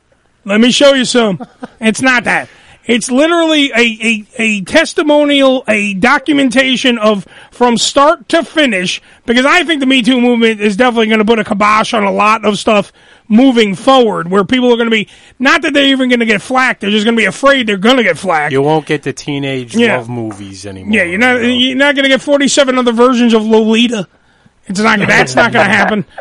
Let 0.44 0.60
me 0.60 0.70
show 0.70 0.92
you 0.92 1.04
some. 1.04 1.44
It's 1.80 2.02
not 2.02 2.24
that. 2.24 2.48
It's 2.87 3.11
literally 3.11 3.70
a, 3.72 3.76
a, 3.78 4.26
a 4.37 4.61
testimonial, 4.62 5.64
a 5.66 5.95
documentation 5.95 6.99
of 6.99 7.26
from 7.51 7.78
start 7.78 8.28
to 8.30 8.45
finish, 8.45 9.01
because 9.24 9.47
I 9.47 9.64
think 9.64 9.80
the 9.80 9.87
Me 9.87 10.03
Too 10.03 10.20
movement 10.20 10.61
is 10.61 10.76
definitely 10.76 11.07
going 11.07 11.20
to 11.20 11.24
put 11.24 11.39
a 11.39 11.45
kibosh 11.45 11.95
on 11.95 12.05
a 12.05 12.12
lot 12.12 12.45
of 12.45 12.59
stuff 12.59 12.93
moving 13.26 13.74
forward, 13.74 14.30
where 14.30 14.45
people 14.45 14.70
are 14.70 14.76
going 14.76 14.91
to 14.91 14.91
be, 14.91 15.09
not 15.39 15.62
that 15.62 15.72
they're 15.72 15.87
even 15.87 16.11
going 16.11 16.20
to 16.20 16.26
get 16.26 16.43
flack, 16.43 16.80
they're 16.80 16.91
just 16.91 17.05
going 17.07 17.16
to 17.16 17.20
be 17.20 17.24
afraid 17.24 17.66
they're 17.66 17.78
going 17.78 17.97
to 17.97 18.03
get 18.03 18.18
flack. 18.18 18.53
You 18.53 18.61
won't 18.61 18.85
get 18.85 19.03
the 19.03 19.14
teenage 19.14 19.74
Yeah. 19.74 19.97
love 19.97 20.11
movies 20.11 20.66
anymore. 20.66 20.95
Yeah, 20.95 21.05
you're 21.05 21.18
not 21.18 21.37
you're 21.43 21.76
not 21.76 21.95
going 21.95 22.03
to 22.03 22.11
get 22.11 22.20
47 22.20 22.76
other 22.78 22.93
versions 22.93 23.32
of 23.32 23.43
Lolita. 23.47 24.07
It's 24.66 24.80
not 24.80 24.99
that's 24.99 25.35
not 25.35 25.53
going 25.53 25.66
to 25.66 25.72
happen. 25.72 26.05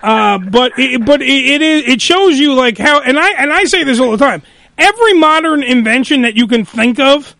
Uh, 0.00 0.38
but 0.38 0.78
it, 0.78 1.04
but 1.04 1.20
it, 1.20 1.26
it 1.28 1.60
is 1.60 1.82
it 1.88 2.00
shows 2.00 2.38
you 2.38 2.54
like 2.54 2.78
how 2.78 3.00
and 3.00 3.18
I 3.18 3.30
and 3.32 3.52
I 3.52 3.64
say 3.64 3.82
this 3.82 3.98
all 3.98 4.12
the 4.12 4.16
time. 4.16 4.42
Every 4.78 5.14
modern 5.14 5.62
invention 5.62 6.22
that 6.22 6.36
you 6.36 6.46
can 6.46 6.64
think 6.64 6.98
of, 6.98 7.34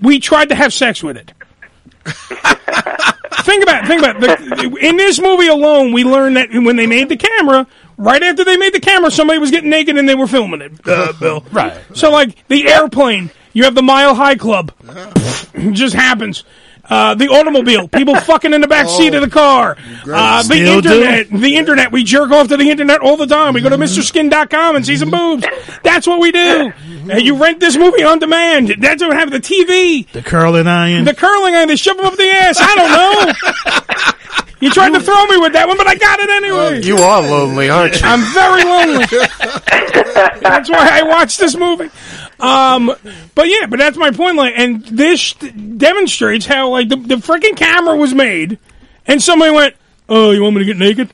we 0.00 0.20
tried 0.20 0.50
to 0.50 0.54
have 0.54 0.72
sex 0.72 1.02
with 1.02 1.16
it. 1.16 1.32
think 2.04 3.62
about 3.62 3.84
it, 3.84 3.86
think 3.86 4.02
about 4.02 4.16
it. 4.16 4.38
The, 4.38 4.76
in 4.80 4.96
this 4.96 5.18
movie 5.18 5.48
alone, 5.48 5.92
we 5.92 6.04
learned 6.04 6.36
that 6.36 6.50
when 6.52 6.76
they 6.76 6.86
made 6.86 7.08
the 7.08 7.16
camera, 7.16 7.66
right 7.96 8.22
after 8.22 8.44
they 8.44 8.56
made 8.56 8.74
the 8.74 8.80
camera, 8.80 9.10
somebody 9.10 9.38
was 9.38 9.50
getting 9.50 9.70
naked 9.70 9.96
and 9.96 10.08
they 10.08 10.14
were 10.14 10.26
filming 10.26 10.60
it. 10.60 10.72
Uh, 10.86 11.12
Bill, 11.18 11.44
right? 11.52 11.80
So 11.94 12.10
like 12.10 12.46
the 12.48 12.68
airplane, 12.68 13.30
you 13.52 13.64
have 13.64 13.74
the 13.74 13.82
Mile 13.82 14.14
High 14.14 14.36
Club. 14.36 14.72
it 15.54 15.72
just 15.72 15.94
happens. 15.94 16.44
Uh, 16.90 17.14
the 17.14 17.28
automobile, 17.28 17.86
people 17.88 18.14
fucking 18.20 18.54
in 18.54 18.60
the 18.62 18.66
back 18.68 18.88
seat 18.88 19.12
of 19.14 19.20
the 19.20 19.28
car. 19.30 19.76
Uh, 20.10 20.42
the 20.42 20.54
Still 20.54 20.80
do. 20.80 20.90
internet, 21.02 21.30
the 21.30 21.56
internet. 21.56 21.92
We 21.92 22.02
jerk 22.04 22.30
off 22.30 22.48
to 22.48 22.56
the 22.56 22.70
internet 22.70 23.00
all 23.00 23.16
the 23.16 23.26
time. 23.26 23.52
We 23.54 23.60
go 23.60 23.68
to 23.68 23.76
MrSkin.com 23.76 24.76
and 24.76 24.86
see 24.86 24.96
some 24.96 25.10
boobs. 25.10 25.44
That's 25.82 26.06
what 26.06 26.18
we 26.20 26.32
do. 26.32 26.72
And 27.10 27.22
you 27.22 27.36
rent 27.36 27.60
this 27.60 27.76
movie 27.76 28.02
on 28.04 28.18
demand. 28.18 28.74
That's 28.80 29.02
what 29.02 29.12
happened. 29.16 29.42
The 29.42 29.54
TV, 29.54 30.10
The 30.12 30.22
curling 30.22 30.66
iron. 30.66 31.04
the 31.04 31.14
curling 31.14 31.54
iron. 31.54 31.68
They 31.68 31.76
shove 31.76 31.96
them 31.98 32.06
up 32.06 32.16
the 32.16 32.28
ass. 32.30 32.56
I 32.60 32.74
don't 32.74 32.92
know. 32.92 34.12
You 34.60 34.70
tried 34.70 34.90
to 34.90 34.98
throw 35.00 35.24
me 35.26 35.36
with 35.36 35.52
that 35.52 35.68
one, 35.68 35.76
but 35.76 35.86
I 35.86 35.94
got 35.94 36.18
it 36.18 36.28
anyway. 36.30 36.82
You 36.82 36.96
are 36.96 37.22
lonely, 37.22 37.70
aren't 37.70 37.94
you? 38.00 38.04
I'm 38.04 38.18
very 38.34 38.64
lonely. 38.64 39.04
that's 40.42 40.68
why 40.68 40.88
I 40.98 41.02
watched 41.04 41.38
this 41.38 41.54
movie. 41.56 41.90
Um, 42.40 42.94
but 43.34 43.48
yeah, 43.48 43.66
but 43.66 43.78
that's 43.78 43.96
my 43.96 44.10
point. 44.10 44.36
Like, 44.36 44.54
and 44.56 44.84
this 44.84 45.32
demonstrates 45.34 46.46
how 46.46 46.70
like 46.70 46.88
the, 46.88 46.96
the 46.96 47.16
freaking 47.16 47.56
camera 47.56 47.96
was 47.96 48.14
made, 48.14 48.58
and 49.06 49.22
somebody 49.22 49.50
went, 49.52 49.74
"Oh, 50.08 50.30
you 50.30 50.42
want 50.42 50.54
me 50.56 50.60
to 50.60 50.66
get 50.66 50.76
naked?" 50.76 51.12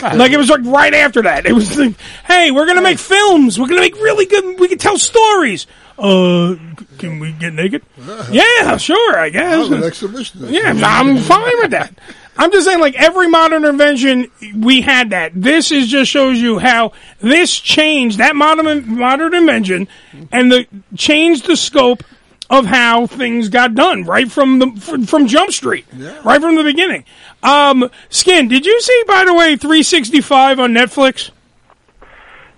Like 0.00 0.30
it 0.30 0.36
was 0.36 0.48
like 0.48 0.60
right 0.64 0.94
after 0.94 1.22
that. 1.22 1.46
It 1.46 1.52
was 1.52 1.76
like, 1.76 1.94
"Hey, 2.24 2.50
we're 2.52 2.66
gonna 2.66 2.82
make 2.82 2.98
films. 2.98 3.58
We're 3.58 3.66
gonna 3.66 3.80
make 3.80 3.96
really 3.96 4.26
good. 4.26 4.60
We 4.60 4.68
can 4.68 4.78
tell 4.78 4.98
stories." 4.98 5.66
Uh, 5.98 6.54
can 6.98 7.18
we 7.18 7.32
get 7.32 7.52
naked? 7.52 7.82
Yeah, 8.30 8.76
sure. 8.78 9.18
I 9.18 9.28
guess. 9.28 9.68
Oh, 9.68 9.74
an 9.74 9.82
exhibition. 9.82 10.46
Yeah, 10.48 10.72
I'm 10.82 11.18
fine 11.18 11.52
with 11.58 11.72
that. 11.72 11.92
I'm 12.40 12.50
just 12.50 12.66
saying, 12.66 12.80
like 12.80 12.94
every 12.94 13.28
modern 13.28 13.66
invention, 13.66 14.30
we 14.56 14.80
had 14.80 15.10
that. 15.10 15.32
This 15.34 15.70
is 15.70 15.88
just 15.88 16.10
shows 16.10 16.38
you 16.40 16.58
how 16.58 16.92
this 17.20 17.54
changed 17.54 18.16
that 18.16 18.34
modern 18.34 18.96
modern 18.96 19.34
invention, 19.34 19.88
and 20.32 20.50
the 20.50 20.66
changed 20.96 21.46
the 21.46 21.54
scope 21.54 22.02
of 22.48 22.64
how 22.64 23.06
things 23.06 23.50
got 23.50 23.74
done 23.74 24.04
right 24.04 24.32
from 24.32 24.58
the 24.58 24.70
from, 24.80 25.04
from 25.04 25.26
Jump 25.26 25.52
Street, 25.52 25.84
right 26.24 26.40
from 26.40 26.56
the 26.56 26.64
beginning. 26.64 27.04
Um, 27.42 27.90
Skin, 28.08 28.48
did 28.48 28.64
you 28.64 28.80
see 28.80 29.04
by 29.06 29.26
the 29.26 29.34
way 29.34 29.56
365 29.56 30.60
on 30.60 30.72
Netflix? 30.72 31.30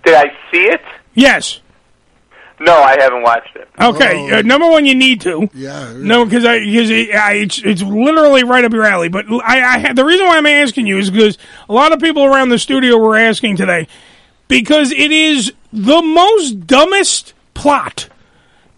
Did 0.05 0.13
I 0.13 0.27
see 0.49 0.63
it? 0.63 0.81
Yes. 1.13 1.59
No, 2.63 2.81
I 2.81 2.95
haven't 2.97 3.23
watched 3.23 3.57
it. 3.57 3.67
Okay, 3.77 4.31
uh, 4.31 4.41
number 4.41 4.69
one, 4.69 4.85
you 4.85 4.95
need 4.95 5.19
to. 5.21 5.49
Yeah. 5.53 5.91
No, 5.97 6.23
because 6.23 6.45
I 6.45 6.59
because 6.59 6.89
it, 6.89 7.13
I, 7.13 7.33
it's 7.33 7.61
it's 7.61 7.81
literally 7.81 8.45
right 8.45 8.63
up 8.63 8.71
your 8.71 8.85
alley. 8.85 9.09
But 9.09 9.25
I, 9.29 9.75
I 9.75 9.77
had 9.79 9.97
the 9.97 10.05
reason 10.05 10.25
why 10.25 10.37
I'm 10.37 10.45
asking 10.45 10.87
you 10.87 10.97
is 10.97 11.11
because 11.11 11.37
a 11.67 11.73
lot 11.73 11.91
of 11.91 11.99
people 11.99 12.23
around 12.23 12.49
the 12.49 12.57
studio 12.57 12.97
were 12.97 13.17
asking 13.17 13.57
today 13.57 13.89
because 14.47 14.91
it 14.91 15.11
is 15.11 15.51
the 15.73 16.01
most 16.01 16.65
dumbest 16.65 17.33
plot 17.53 18.07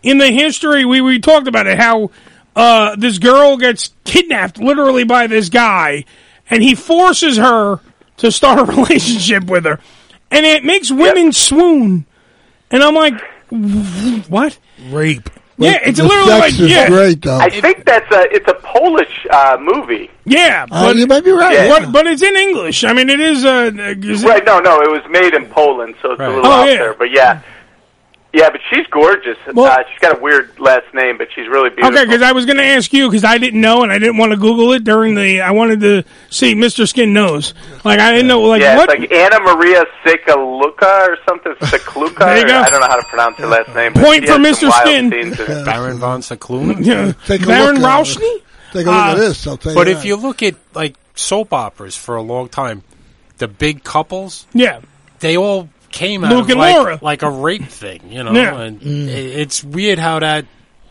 in 0.02 0.18
the 0.18 0.32
history. 0.32 0.84
We 0.84 1.02
we 1.02 1.20
talked 1.20 1.48
about 1.48 1.68
it 1.68 1.78
how 1.78 2.10
uh, 2.56 2.96
this 2.96 3.20
girl 3.20 3.56
gets 3.58 3.94
kidnapped 4.04 4.58
literally 4.58 5.04
by 5.04 5.28
this 5.28 5.50
guy, 5.50 6.06
and 6.50 6.64
he 6.64 6.74
forces 6.74 7.38
her 7.38 7.82
to 8.18 8.32
start 8.32 8.58
a 8.58 8.64
relationship 8.82 9.44
with 9.44 9.66
her, 9.66 9.80
and 10.32 10.44
it 10.44 10.64
makes 10.64 10.90
women 10.90 11.32
swoon. 11.32 12.08
And 12.72 12.82
I'm 12.82 12.96
like, 12.96 13.14
what? 13.50 14.58
Rape. 14.90 15.30
Yeah, 15.58 15.80
it's 15.86 16.00
literally 16.02 16.32
like 16.32 16.54
yeah. 16.60 16.88
I 17.40 17.50
think 17.50 17.86
that's 17.86 18.12
a 18.12 18.24
it's 18.30 18.48
a 18.50 18.56
Polish 18.56 19.26
uh, 19.30 19.58
movie. 19.60 20.12
Yeah, 20.26 20.66
Oh, 20.70 20.88
but 20.88 20.96
you 20.98 21.08
might 21.08 21.24
be 21.24 21.32
right. 21.32 21.54
Yeah. 21.54 21.68
But, 21.80 21.92
but 21.94 22.08
it's 22.08 22.22
in 22.22 22.36
English. 22.36 22.84
I 22.84 22.92
mean, 22.92 23.10
it 23.10 23.22
is. 23.22 23.46
Uh, 23.46 23.72
is 23.74 24.24
it- 24.24 24.28
Right? 24.28 24.44
No, 24.46 24.60
no, 24.60 24.82
it 24.82 24.90
was 24.92 25.02
made 25.10 25.34
in 25.34 25.46
Poland, 25.46 25.96
so 26.02 26.12
it's 26.12 26.20
a 26.22 26.28
little 26.28 26.46
Oh, 26.46 26.52
out 26.52 26.66
yeah. 26.68 26.76
there. 26.76 26.94
But 26.94 27.12
yeah, 27.12 27.42
yeah, 28.36 28.50
but 28.50 28.60
she's 28.70 28.86
gorgeous. 28.88 29.38
uh, 29.48 29.84
she's 29.90 30.00
got 30.00 30.18
a 30.18 30.22
weird 30.22 30.60
last 30.60 30.94
name, 30.94 31.18
but 31.18 31.30
she's 31.34 31.48
really 31.48 31.70
beautiful. 31.70 31.96
Okay, 31.98 32.06
because 32.06 32.22
I 32.22 32.34
was 32.34 32.46
going 32.46 32.58
to 32.58 32.64
ask 32.64 32.92
you 32.92 33.08
because 33.10 33.24
I 33.24 33.38
didn't 33.38 33.62
know 33.62 33.84
and 33.84 33.92
I 33.92 33.98
didn't 33.98 34.18
want 34.18 34.34
to 34.34 34.38
Google 34.38 34.74
it 34.74 34.84
during 34.84 35.16
the. 35.16 35.40
I 35.42 35.52
wanted 35.52 35.80
to 35.80 36.04
see 36.30 36.54
Mr. 36.54 36.86
Skin 36.88 37.14
knows. 37.14 37.54
Like 37.86 38.00
I 38.00 38.12
didn't 38.12 38.28
know. 38.28 38.42
Like 38.42 38.62
yeah, 38.62 38.76
what? 38.78 38.90
it's 38.92 39.00
like 39.00 39.12
Anna 39.12 39.40
Maria 39.40 39.86
Sikaluka 40.04 41.08
or 41.08 41.18
something. 41.28 41.54
Sieklucka. 41.62 42.20
There 42.20 42.38
you 42.40 42.48
go. 42.48 42.60
I 42.60 42.70
don't 42.70 42.82
know 42.82 42.88
how 42.88 43.00
to 43.00 43.06
pronounce 43.08 43.38
her 43.38 43.48
last 43.48 43.74
name. 43.76 43.94
Point 43.94 44.26
for 44.26 44.34
Mr. 44.34 44.72
Skin. 44.82 45.12
scenes 45.12 45.40
in 45.40 45.52
it. 45.52 45.66
Baron 45.66 45.98
von 45.98 46.22
Seclun. 46.22 46.86
Yeah. 46.86 47.14
Take 47.26 47.44
a 47.44 47.48
Baron 47.48 47.80
look. 47.82 47.90
Rauschny? 47.92 48.42
Take 48.74 48.88
a 48.88 48.90
look 48.90 48.96
at 49.00 49.14
Uh, 49.14 49.16
this. 49.16 49.48
I'll 49.48 49.58
tell 49.58 49.72
you 49.72 49.78
But 49.78 49.86
that. 49.86 49.92
if 49.98 50.06
you 50.06 50.16
look 50.18 50.44
at 50.44 50.56
like 50.74 50.96
soap 51.16 51.54
operas 51.54 51.96
for 51.96 52.16
a 52.16 52.22
long 52.22 52.50
time, 52.50 52.84
the 53.38 53.48
big 53.48 53.84
couples, 53.84 54.46
Yeah. 54.54 54.82
they 55.20 55.38
all 55.38 55.70
came 55.92 56.24
out 56.24 56.32
Luke 56.32 56.44
of 56.46 56.50
and 56.52 56.60
like, 56.60 56.76
Laura. 56.76 57.00
like 57.02 57.22
a 57.24 57.30
rape 57.30 57.66
thing, 57.66 58.02
you 58.12 58.24
know. 58.24 58.32
Yeah. 58.34 58.60
And 58.60 58.82
i 58.82 58.86
it's 58.86 59.64
weird 59.64 60.00
how 60.00 60.20
that 60.20 60.46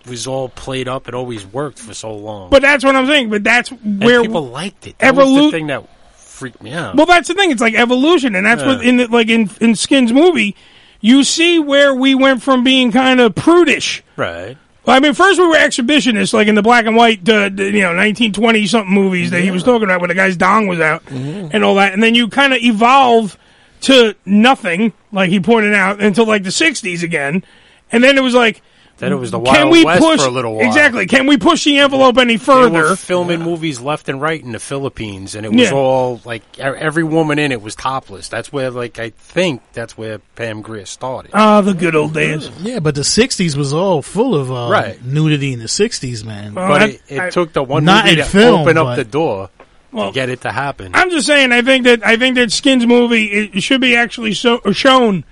was 0.06 0.26
all 0.26 0.48
played 0.48 0.88
up. 0.88 1.08
It 1.08 1.14
always 1.14 1.46
worked 1.46 1.78
for 1.78 1.94
so 1.94 2.14
long. 2.14 2.50
But 2.50 2.62
that's 2.62 2.84
what 2.84 2.94
I'm 2.96 3.06
saying. 3.06 3.30
But 3.30 3.44
that's 3.44 3.70
and 3.70 4.02
where 4.02 4.20
people 4.22 4.46
liked 4.48 4.86
it. 4.86 4.98
That 4.98 5.14
was 5.14 5.26
Evolu- 5.28 5.46
the 5.46 5.50
thing 5.50 5.66
that 5.68 5.84
freaked 6.18 6.62
me 6.62 6.72
out. 6.72 6.94
Well, 6.96 7.06
that's 7.06 7.28
the 7.28 7.34
thing. 7.34 7.50
It's 7.50 7.60
like 7.62 7.74
evolution, 7.74 8.34
and 8.34 8.44
that's 8.46 8.60
Yeah. 8.62 8.66
what 8.76 8.84
in 8.84 8.96
the, 8.98 9.06
like 9.06 9.28
in 9.28 9.48
in 9.60 9.74
Skin's 9.76 10.12
movie, 10.12 10.56
you 11.00 11.24
see 11.24 11.58
where 11.58 11.94
we 11.94 12.14
went 12.14 12.42
from 12.42 12.64
being 12.64 12.92
kind 12.92 13.20
of 13.20 13.34
prudish. 13.34 14.02
right. 14.16 14.56
Well, 14.86 14.94
I 14.94 15.00
mean, 15.00 15.14
first 15.14 15.40
we 15.40 15.46
were 15.46 15.54
exhibitionists, 15.56 16.34
like 16.34 16.46
in 16.46 16.56
the 16.56 16.62
black 16.62 16.84
and 16.84 16.94
white, 16.94 17.26
uh, 17.26 17.48
you 17.56 17.80
know, 17.80 17.94
1920 17.96 18.66
something 18.66 18.92
movies 18.92 19.30
that 19.30 19.40
he 19.40 19.50
was 19.50 19.62
talking 19.62 19.84
about, 19.84 20.02
when 20.02 20.08
the 20.08 20.14
guy's 20.14 20.36
dong 20.36 20.66
was 20.66 20.78
out 20.78 21.02
and 21.10 21.64
all 21.64 21.76
that, 21.76 21.94
and 21.94 22.02
then 22.02 22.14
you 22.14 22.28
kind 22.28 22.52
of 22.52 22.58
evolve 22.60 23.38
to 23.84 24.14
nothing, 24.24 24.92
like 25.12 25.30
he 25.30 25.40
pointed 25.40 25.74
out, 25.74 26.00
until 26.02 26.26
like 26.26 26.42
the 26.42 26.50
60s 26.50 27.02
again, 27.02 27.44
and 27.92 28.02
then 28.02 28.16
it 28.18 28.22
was 28.22 28.34
like, 28.34 28.62
Then 28.98 29.12
it 29.12 29.16
was 29.16 29.30
the 29.32 29.40
can 29.40 29.54
Wild 29.68 29.72
we 29.72 29.84
West 29.84 30.00
push 30.02 30.20
for 30.20 30.26
a 30.28 30.30
little 30.30 30.54
while. 30.54 30.66
exactly? 30.66 31.06
Can 31.06 31.26
we 31.26 31.36
push 31.36 31.64
the 31.64 31.78
envelope 31.78 32.16
any 32.16 32.36
They 32.36 32.40
were 32.52 32.70
further? 32.70 32.96
filming 32.96 33.40
movies 33.42 33.80
left 33.80 34.08
and 34.08 34.20
right 34.20 34.40
in 34.40 34.52
the 34.52 34.60
Philippines, 34.60 35.34
and 35.34 35.44
it 35.44 35.50
was 35.52 35.62
Yeah. 35.62 35.72
all 35.72 36.20
like 36.24 36.42
every 36.60 37.02
woman 37.02 37.38
in 37.40 37.50
it 37.50 37.60
was 37.60 37.74
topless. 37.74 38.28
That's 38.28 38.52
where, 38.52 38.70
like, 38.70 39.00
I 39.00 39.10
think 39.10 39.62
that's 39.72 39.98
where 39.98 40.18
Pam 40.36 40.62
Grier 40.62 40.86
started. 40.86 41.32
Ah, 41.34 41.60
the 41.60 41.74
good 41.74 41.96
old 41.96 42.14
days. 42.14 42.48
Yeah, 42.62 42.78
but 42.78 42.94
the 42.94 43.02
'60s 43.04 43.56
was 43.56 43.72
all 43.72 44.00
full 44.00 44.34
of 44.36 44.50
uh, 44.52 44.68
Right. 44.70 45.04
nudity 45.04 45.52
in 45.52 45.58
the 45.58 45.66
'60s, 45.68 46.24
man. 46.24 46.54
but 46.54 46.82
it, 46.90 47.02
it 47.08 47.32
took 47.32 47.52
the 47.52 47.64
one 47.64 47.84
Not 47.84 48.04
movie 48.04 48.20
in 48.20 48.24
to 48.24 48.30
film, 48.30 48.60
open 48.60 48.78
up 48.78 48.86
but- 48.86 48.96
the 48.96 49.04
door 49.04 49.50
Well, 49.94 50.08
to 50.10 50.14
get 50.14 50.28
it 50.28 50.40
to 50.42 50.52
happen. 50.52 50.90
I'm 50.94 51.08
just 51.10 51.26
saying. 51.26 51.52
I 51.52 51.62
think 51.62 51.84
that 51.84 52.04
I 52.04 52.16
think 52.16 52.34
that 52.36 52.50
Skins 52.52 52.84
movie 52.84 53.26
it, 53.26 53.56
it 53.56 53.60
should 53.62 53.80
be 53.80 53.94
actually 53.96 54.34
so, 54.34 54.60
shown. 54.72 55.24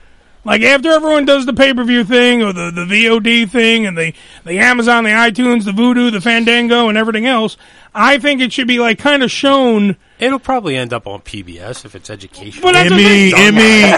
Like 0.44 0.62
after 0.62 0.90
everyone 0.90 1.24
does 1.24 1.46
the 1.46 1.52
pay 1.52 1.72
per 1.72 1.84
view 1.84 2.02
thing 2.04 2.42
or 2.42 2.52
the, 2.52 2.72
the 2.72 2.84
VOD 2.84 3.48
thing 3.50 3.86
and 3.86 3.96
the 3.96 4.12
the 4.44 4.58
Amazon, 4.58 5.04
the 5.04 5.10
iTunes, 5.10 5.64
the 5.64 5.70
Vudu, 5.70 6.10
the 6.10 6.20
Fandango, 6.20 6.88
and 6.88 6.98
everything 6.98 7.26
else, 7.26 7.56
I 7.94 8.18
think 8.18 8.40
it 8.40 8.52
should 8.52 8.66
be 8.66 8.78
like 8.80 8.98
kind 8.98 9.22
of 9.22 9.30
shown. 9.30 9.96
It'll 10.18 10.38
probably 10.40 10.76
end 10.76 10.92
up 10.92 11.06
on 11.08 11.20
PBS 11.20 11.84
if 11.84 11.94
it's 11.96 12.08
educational. 12.10 12.62
But 12.62 12.72
that's 12.74 12.90
the 12.90 12.94
Emmy, 12.96 13.30
thing. 13.30 13.40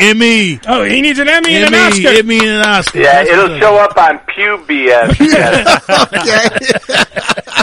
Emmy, 0.00 0.06
Emmy, 0.54 0.60
Oh, 0.66 0.82
he 0.84 1.00
needs 1.02 1.18
an 1.18 1.28
Emmy 1.28 1.56
and 1.56 1.74
an 1.74 1.74
Oscar. 1.74 2.08
Emmy, 2.08 2.38
and 2.38 2.46
an 2.48 2.62
Oscar. 2.66 2.98
Yeah, 2.98 3.12
That's 3.24 3.30
it'll 3.30 3.48
good. 3.48 3.60
show 3.60 3.76
up 3.76 3.96
on 3.96 4.18
PBS. 4.20 5.16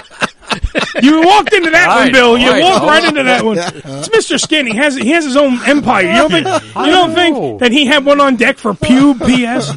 You 1.04 1.22
walked 1.26 1.54
into 1.54 1.70
that 1.72 1.90
I 1.90 2.04
one, 2.04 2.12
Bill. 2.12 2.38
You 2.38 2.52
I 2.52 2.60
walked 2.62 2.84
know. 2.84 2.90
right 2.90 3.04
into 3.04 3.24
that 3.24 3.44
one. 3.44 3.58
It's 3.58 4.10
Mr. 4.10 4.40
Skin. 4.40 4.68
He 4.68 4.76
has 4.76 4.96
he 4.96 5.10
has 5.12 5.24
his 5.26 5.36
own 5.36 5.60
empire. 5.68 6.04
You 6.04 6.14
don't 6.14 6.32
think 6.32 6.48
you 6.48 6.92
don't 6.92 7.14
think 7.14 7.60
that 7.60 7.72
he 7.72 7.86
had 7.86 8.06
one 8.06 8.20
on 8.22 8.36
deck 8.36 8.58
for 8.58 8.74
Pew 8.74 9.14
PS? 9.20 9.72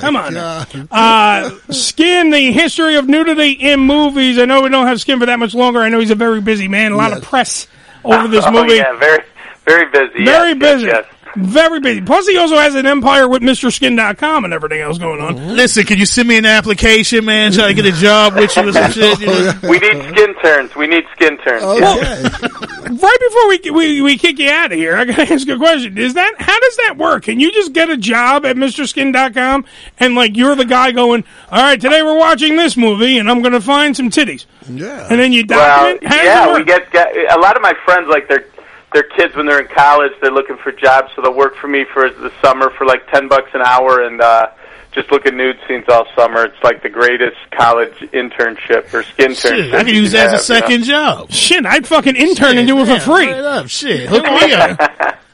Come 0.00 0.16
on. 0.16 0.36
Uh, 0.36 1.50
Skin, 1.70 2.30
the 2.30 2.52
history 2.52 2.96
of 2.96 3.08
nudity 3.08 3.52
in 3.52 3.80
movies. 3.80 4.38
I 4.38 4.44
know 4.44 4.62
we 4.62 4.68
don't 4.68 4.86
have 4.86 5.00
Skin 5.00 5.18
for 5.18 5.26
that 5.26 5.38
much 5.38 5.54
longer. 5.54 5.80
I 5.80 5.88
know 5.88 6.00
he's 6.00 6.10
a 6.10 6.14
very 6.14 6.40
busy 6.40 6.68
man. 6.68 6.92
A 6.92 6.96
lot 6.96 7.12
of 7.16 7.22
press 7.22 7.66
over 8.04 8.28
this 8.28 8.44
oh, 8.46 8.50
movie. 8.50 8.76
yeah, 8.76 8.96
very, 8.98 9.24
very 9.64 9.90
busy. 9.90 10.24
Very 10.24 10.50
yes, 10.50 10.58
yes, 10.60 10.74
busy. 10.74 10.86
yes. 10.86 11.04
Very 11.36 11.80
busy. 11.80 12.00
Plus, 12.00 12.26
he 12.26 12.36
also 12.36 12.56
has 12.56 12.74
an 12.74 12.86
empire 12.86 13.28
with 13.28 13.42
MrSkin.com 13.42 14.44
and 14.44 14.52
everything 14.54 14.80
else 14.80 14.98
going 14.98 15.20
on. 15.20 15.36
Mm-hmm. 15.36 15.50
Listen, 15.50 15.84
can 15.84 15.98
you 15.98 16.06
send 16.06 16.28
me 16.28 16.38
an 16.38 16.46
application, 16.46 17.24
man? 17.24 17.52
Try 17.52 17.68
to 17.68 17.74
get 17.74 17.86
a 17.86 17.92
job 17.92 18.34
with 18.34 18.56
you 18.56 18.68
or 18.68 18.72
some 18.72 18.90
shit. 18.92 19.20
You 19.20 19.26
know? 19.26 19.52
We 19.62 19.78
need 19.78 20.02
skin 20.10 20.34
turns. 20.42 20.74
We 20.74 20.86
need 20.86 21.04
skin 21.12 21.38
turns. 21.38 21.62
Oh, 21.64 21.78
yeah. 21.78 22.22
right 22.88 23.18
before 23.20 23.48
we, 23.48 23.70
we 23.70 24.02
we 24.02 24.18
kick 24.18 24.38
you 24.38 24.50
out 24.50 24.72
of 24.72 24.78
here, 24.78 24.96
I 24.96 25.04
gotta 25.04 25.22
ask 25.32 25.46
you 25.46 25.54
a 25.54 25.58
question. 25.58 25.98
Is 25.98 26.14
that 26.14 26.34
how 26.38 26.58
does 26.58 26.76
that 26.76 26.96
work? 26.96 27.24
Can 27.24 27.40
you 27.40 27.52
just 27.52 27.72
get 27.72 27.90
a 27.90 27.96
job 27.96 28.44
at 28.46 28.56
MrSkin.com 28.56 29.64
and 29.98 30.14
like 30.14 30.36
you're 30.36 30.56
the 30.56 30.64
guy 30.64 30.92
going, 30.92 31.24
all 31.50 31.62
right, 31.62 31.80
today 31.80 32.02
we're 32.02 32.18
watching 32.18 32.56
this 32.56 32.76
movie 32.76 33.18
and 33.18 33.30
I'm 33.30 33.42
gonna 33.42 33.60
find 33.60 33.96
some 33.96 34.10
titties. 34.10 34.46
Yeah. 34.68 35.06
And 35.10 35.20
then 35.20 35.32
you 35.32 35.44
Well, 35.48 35.58
document. 35.58 36.04
how 36.04 36.16
does 36.16 36.22
it 36.22 36.26
yeah, 36.26 36.46
work? 36.46 36.58
we 36.58 36.64
get, 36.64 36.90
get 36.92 37.36
a 37.36 37.40
lot 37.40 37.56
of 37.56 37.62
my 37.62 37.74
friends 37.84 38.08
like 38.08 38.28
their 38.28 38.44
their 38.92 39.02
kids 39.02 39.34
when 39.36 39.46
they're 39.46 39.60
in 39.60 39.68
college. 39.68 40.12
They're 40.20 40.30
looking 40.30 40.56
for 40.58 40.72
jobs, 40.72 41.10
so 41.14 41.22
they'll 41.22 41.34
work 41.34 41.56
for 41.56 41.68
me 41.68 41.84
for 41.92 42.08
the 42.10 42.32
summer 42.42 42.70
for 42.70 42.86
like 42.86 43.10
ten 43.10 43.28
bucks 43.28 43.50
an 43.54 43.62
hour 43.62 44.02
and 44.02 44.20
uh 44.20 44.48
just 44.92 45.12
look 45.12 45.26
at 45.26 45.34
nude 45.34 45.58
scenes 45.68 45.84
all 45.88 46.06
summer. 46.16 46.44
It's 46.46 46.62
like 46.64 46.82
the 46.82 46.88
greatest 46.88 47.36
college 47.50 47.92
internship 48.12 48.92
or 48.94 49.02
skin 49.02 49.34
Shit, 49.34 49.52
internship. 49.52 49.74
I 49.74 49.84
can 49.84 49.94
use 49.94 50.12
that 50.12 50.32
as 50.34 50.48
a 50.50 50.54
have, 50.54 50.70
you 50.70 50.78
know? 50.78 50.84
second 50.84 50.84
job. 50.84 51.30
Shit, 51.30 51.66
I'd 51.66 51.86
fucking 51.86 52.16
intern 52.16 52.56
and 52.56 52.66
do 52.66 52.78
it 52.78 52.86
for 52.86 52.92
Yeah, 52.92 52.98
free. 53.00 53.26
right 53.32 53.44
up. 53.44 53.68
Shit, 53.68 54.08
hook 54.08 54.24
me 54.24 54.52
up. 54.54 54.80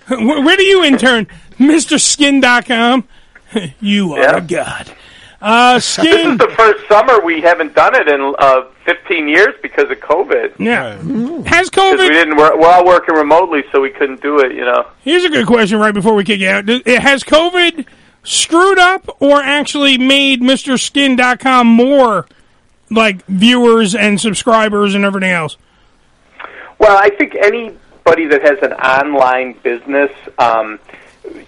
where, 0.09 0.43
where 0.43 0.57
do 0.57 0.65
you 0.65 0.83
intern? 0.85 1.27
MrSkin.com. 1.59 3.09
you 3.81 4.15
are 4.15 4.19
Yeah. 4.21 4.37
a 4.37 4.41
god. 4.41 4.93
Uh, 5.45 5.74
This 5.74 5.99
is 5.99 6.38
the 6.38 6.51
first 6.57 6.88
summer 6.88 7.20
we 7.22 7.42
haven't 7.42 7.74
done 7.74 7.95
it 7.95 8.09
in 8.09 8.34
uh, 8.38 8.62
15 8.86 9.28
years 9.28 9.55
because 9.62 9.90
of 9.90 9.99
COVID. 9.99 10.55
Yeah. 10.59 10.95
Has 11.47 11.68
'Cause 11.68 11.99
we 11.99 12.07
COVID? 12.07 12.09
didn't. 12.09 12.36
We're, 12.36 12.59
we're 12.59 12.66
all 12.68 12.86
working 12.86 13.14
remotely, 13.14 13.62
so 13.70 13.80
we 13.82 13.90
couldn't 13.90 14.22
do 14.22 14.38
it. 14.40 14.53
You 14.53 14.64
know. 14.64 14.86
Here's 15.03 15.22
a 15.24 15.28
good 15.28 15.47
question 15.47 15.78
right 15.78 15.92
before 15.92 16.14
we 16.14 16.24
kick 16.24 16.40
you 16.40 16.49
out. 16.49 16.64
Does- 16.64 16.80
Has 16.86 17.22
COVID 17.24 17.84
screwed 18.22 18.78
up 18.78 19.16
or 19.20 19.42
actually 19.42 19.99
made 19.99 20.40
MrSkin.com 20.40 21.66
more 21.66 22.26
like 22.90 23.22
viewers 23.26 23.95
and 23.95 24.18
subscribers 24.18 24.95
and 24.95 25.05
everything 25.05 25.30
else? 25.32 25.59
Well, 26.78 26.97
I 26.97 27.11
think 27.11 27.34
anybody 27.34 28.24
that 28.28 28.40
has 28.40 28.59
an 28.62 28.72
online 28.72 29.59
business, 29.62 30.11
um, 30.38 30.78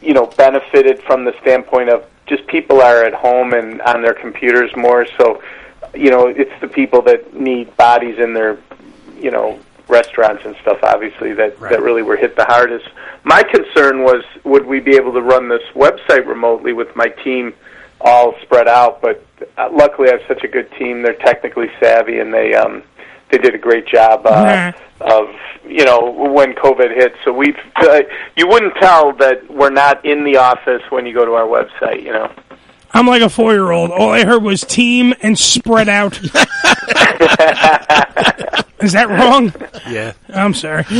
you 0.02 0.12
know, 0.12 0.26
benefited 0.26 1.02
from 1.04 1.24
the 1.24 1.34
standpoint 1.40 1.88
of 1.88 2.04
just 2.26 2.46
people 2.46 2.80
are 2.80 3.04
at 3.04 3.14
home 3.14 3.52
and 3.52 3.80
on 3.82 4.02
their 4.02 4.14
computers 4.14 4.74
more. 4.76 5.06
So, 5.18 5.42
you 5.94 6.10
know, 6.10 6.26
it's 6.26 6.52
the 6.60 6.68
people 6.68 7.02
that 7.02 7.34
need 7.34 7.76
bodies 7.76 8.18
in 8.18 8.34
their, 8.34 8.58
you 9.18 9.30
know, 9.30 9.58
restaurants 9.88 10.44
and 10.44 10.56
stuff. 10.62 10.78
Obviously, 10.82 11.32
that 11.34 11.58
that 11.60 11.80
really 11.80 12.02
were 12.02 12.16
hit 12.16 12.36
the 12.36 12.44
hardest. 12.44 12.88
My 13.24 13.42
concern 13.42 14.02
was, 14.02 14.24
would 14.44 14.66
we 14.66 14.80
be 14.80 14.96
able 14.96 15.12
to 15.12 15.22
run 15.22 15.48
this 15.48 15.62
website 15.74 16.26
remotely 16.26 16.72
with 16.72 16.94
my 16.96 17.08
team 17.08 17.54
all 18.00 18.34
spread 18.42 18.68
out? 18.68 19.00
But 19.00 19.24
uh, 19.56 19.68
luckily, 19.72 20.08
I 20.08 20.12
have 20.12 20.22
such 20.26 20.42
a 20.42 20.48
good 20.48 20.70
team. 20.72 21.02
They're 21.02 21.14
technically 21.14 21.70
savvy, 21.80 22.18
and 22.18 22.32
they 22.32 22.54
um, 22.54 22.82
they 23.36 23.42
did 23.42 23.54
a 23.54 23.58
great 23.58 23.86
job. 23.86 24.22
Uh, 24.24 24.72
of 25.00 25.28
you 25.68 25.84
know 25.84 26.10
when 26.10 26.54
COVID 26.54 26.94
hit. 26.94 27.14
So 27.24 27.32
we've 27.32 27.56
uh, 27.76 28.00
you 28.36 28.48
wouldn't 28.48 28.74
tell 28.80 29.12
that 29.16 29.50
we're 29.50 29.70
not 29.70 30.04
in 30.04 30.24
the 30.24 30.38
office 30.38 30.82
when 30.90 31.06
you 31.06 31.14
go 31.14 31.24
to 31.24 31.32
our 31.32 31.46
website. 31.46 32.02
You 32.02 32.12
know. 32.12 32.32
I'm 32.92 33.06
like 33.06 33.22
a 33.22 33.28
four 33.28 33.52
year 33.52 33.70
old. 33.70 33.90
All 33.90 34.10
I 34.10 34.24
heard 34.24 34.42
was 34.42 34.62
team 34.62 35.12
and 35.20 35.38
spread 35.38 35.88
out. 35.88 36.18
Is 38.80 38.92
that 38.92 39.08
wrong? 39.08 39.54
Yeah. 39.90 40.12
I'm 40.28 40.52
sorry. 40.52 40.80
Uh, 40.80 40.84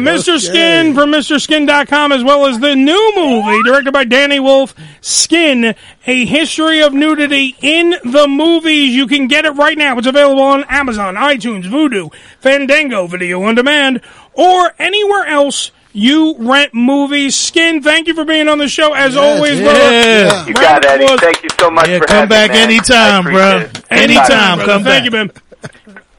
Mr. 0.00 0.38
Skin 0.38 0.94
from 0.94 1.12
MrSkin.com, 1.12 2.12
as 2.12 2.22
well 2.22 2.44
as 2.46 2.58
the 2.60 2.74
new 2.76 3.12
movie 3.16 3.62
directed 3.64 3.92
by 3.92 4.04
Danny 4.04 4.38
Wolf, 4.38 4.74
Skin, 5.00 5.74
A 6.06 6.24
History 6.26 6.82
of 6.82 6.92
Nudity 6.92 7.56
in 7.62 7.94
the 8.04 8.26
Movies. 8.28 8.94
You 8.94 9.06
can 9.06 9.28
get 9.28 9.46
it 9.46 9.52
right 9.52 9.78
now. 9.78 9.96
It's 9.96 10.06
available 10.06 10.42
on 10.42 10.64
Amazon, 10.68 11.14
iTunes, 11.14 11.64
Vudu, 11.64 12.12
Fandango, 12.40 13.06
Video 13.06 13.42
on 13.44 13.54
Demand, 13.54 14.02
or 14.34 14.74
anywhere 14.78 15.24
else 15.26 15.70
You 15.94 16.36
rent 16.38 16.72
movies. 16.74 17.34
Skin, 17.36 17.82
thank 17.82 18.08
you 18.08 18.14
for 18.14 18.24
being 18.24 18.48
on 18.48 18.58
the 18.58 18.68
show 18.68 18.92
as 18.94 19.14
Yes, 19.14 19.16
always, 19.36 19.58
yeah. 19.58 19.64
brother. 19.64 19.90
Yeah. 19.92 20.46
You 20.46 20.54
got 20.54 20.84
it, 20.84 20.90
Eddie. 20.90 21.16
Thank 21.18 21.42
you 21.42 21.48
so 21.58 21.70
much 21.70 21.88
Yeah, 21.88 21.98
for 21.98 22.06
come 22.06 22.16
having 22.16 22.28
back 22.30 22.50
me, 22.50 22.56
man. 22.56 22.68
anytime, 22.70 23.24
bro. 23.24 23.56
appreciate 23.56 23.76
it. 23.84 23.92
Anytime, 24.10 24.58
brother. 24.58 24.72
come 24.72 24.84
Thank 24.84 24.84
back. 24.84 25.04
you, 25.04 25.10
man. 25.10 25.30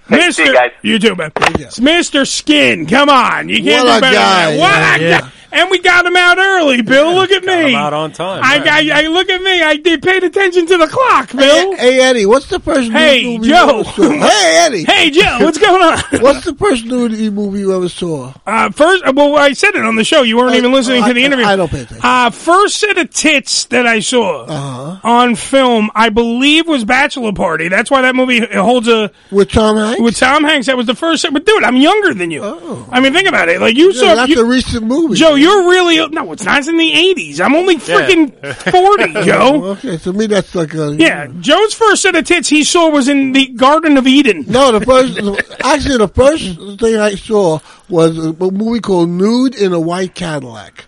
Mister, 0.09 0.31
see 0.31 0.45
you 0.49 0.53
guys. 0.53 0.71
you 0.81 0.99
too, 0.99 1.15
man. 1.15 1.31
Mr. 1.31 2.27
Skin, 2.27 2.85
come 2.85 3.09
on, 3.09 3.49
you 3.49 3.63
can't 3.63 3.85
What 3.85 3.91
do 3.93 3.97
a 3.97 4.01
better 4.01 4.15
guy. 4.15 4.49
than 4.51 4.59
that. 4.59 4.59
What 4.59 5.01
a 5.01 5.03
Yeah. 5.03 5.19
guy. 5.21 5.29
And 5.53 5.69
we 5.69 5.79
got 5.79 6.05
him 6.05 6.15
out 6.15 6.37
early, 6.39 6.81
Bill. 6.81 7.13
Look 7.13 7.29
at 7.31 7.43
me. 7.43 7.53
I'm 7.53 7.75
out 7.75 7.93
on 7.93 8.11
time. 8.11 8.41
I, 8.43 8.57
right. 8.57 8.91
I, 8.91 9.03
I 9.03 9.07
look 9.07 9.29
at 9.29 9.41
me. 9.41 9.61
I 9.61 9.75
did 9.77 10.01
paid 10.01 10.23
attention 10.23 10.65
to 10.67 10.77
the 10.77 10.87
clock, 10.87 11.31
Bill. 11.31 11.75
Hey, 11.75 11.93
hey, 11.93 11.99
Eddie, 12.01 12.25
what's 12.25 12.47
the 12.47 12.59
first 12.59 12.91
Hey, 12.91 13.23
nudity 13.23 13.37
movie 13.37 13.49
Joe. 13.49 13.65
you 13.73 13.79
ever 13.79 13.83
saw? 13.83 14.27
Hey, 14.27 14.57
Eddie. 14.65 14.83
Hey, 14.93 15.09
Joe, 15.11 15.37
what's 15.41 15.57
going 15.59 15.81
on? 15.81 15.99
What's 16.21 16.45
the 16.45 16.55
first 16.55 16.85
nudity 16.85 17.29
movie 17.29 17.59
you 17.59 17.75
ever 17.75 17.89
saw? 17.89 18.33
Uh, 18.47 18.69
first, 18.71 19.03
well, 19.13 19.35
I 19.35 19.53
said 19.53 19.75
it 19.75 19.83
on 19.85 19.95
the 19.95 20.03
show. 20.03 20.21
You 20.21 20.37
weren't 20.37 20.53
I- 20.53 20.57
even 20.57 20.71
listening 20.71 21.03
I- 21.03 21.07
to 21.09 21.13
the 21.13 21.23
interview. 21.23 21.45
I 21.45 21.55
don't 21.55 21.69
pay 21.69 21.81
attention. 21.81 21.99
Uh, 22.03 22.29
first 22.29 22.77
set 22.77 22.97
of 22.97 23.09
tits 23.13 23.65
that 23.65 23.85
I 23.85 23.99
saw 23.99 24.43
Uh-huh. 24.45 24.99
on 25.03 25.35
film, 25.35 25.89
I 25.93 26.09
believe, 26.09 26.67
was 26.67 26.85
Bachelor 26.85 27.33
Party. 27.33 27.67
That's 27.67 27.91
why 27.91 28.01
that 28.03 28.15
movie 28.15 28.45
holds 28.45 28.87
a 28.87 29.11
With 29.31 29.51
Tom 29.51 29.75
Hanks? 29.77 30.01
with 30.01 30.17
Tom 30.17 30.43
Hanks. 30.45 30.67
That 30.67 30.77
was 30.77 30.85
the 30.87 30.95
first 30.95 31.21
set. 31.21 31.33
But 31.33 31.45
dude, 31.45 31.63
I'm 31.63 31.75
younger 31.77 32.13
than 32.13 32.31
you. 32.31 32.43
I 32.91 32.99
mean, 33.01 33.13
think 33.13 33.27
about 33.27 33.49
it. 33.49 33.59
Like 33.59 33.75
you 33.75 33.91
Yeah, 33.91 33.99
saw. 34.09 34.15
that's 34.15 34.29
you- 34.29 34.41
a 34.41 34.45
recent 34.45 34.85
movie. 34.85 35.15
Joe, 35.15 35.35
you're 35.43 35.69
really 35.69 36.07
no. 36.09 36.31
It's 36.31 36.43
not. 36.43 36.59
It's 36.59 36.67
in 36.67 36.77
the 36.77 36.91
'80s. 36.91 37.39
I'm 37.39 37.55
only 37.55 37.75
freaking 37.77 38.31
forty, 38.71 39.13
Joe. 39.25 39.63
Okay, 39.73 39.97
to 39.97 40.13
me 40.13 40.27
that's 40.27 40.55
like 40.55 40.73
a 40.73 40.95
Yeah, 40.95 41.27
Joe's 41.39 41.73
first 41.73 42.01
set 42.01 42.15
of 42.15 42.25
tits 42.25 42.49
he 42.49 42.63
saw 42.63 42.89
was 42.89 43.07
in 43.07 43.33
the 43.33 43.47
Garden 43.47 43.97
of 43.97 44.07
Eden. 44.07 44.45
No, 44.47 44.71
the 44.77 44.85
first 44.85 45.17
actually 45.63 45.97
the 45.97 46.07
first 46.07 46.79
thing 46.79 46.95
I 46.97 47.15
saw 47.15 47.59
was 47.89 48.17
a 48.17 48.33
movie 48.33 48.79
called 48.79 49.09
Nude 49.09 49.55
in 49.55 49.73
a 49.73 49.79
White 49.79 50.15
Cadillac, 50.15 50.85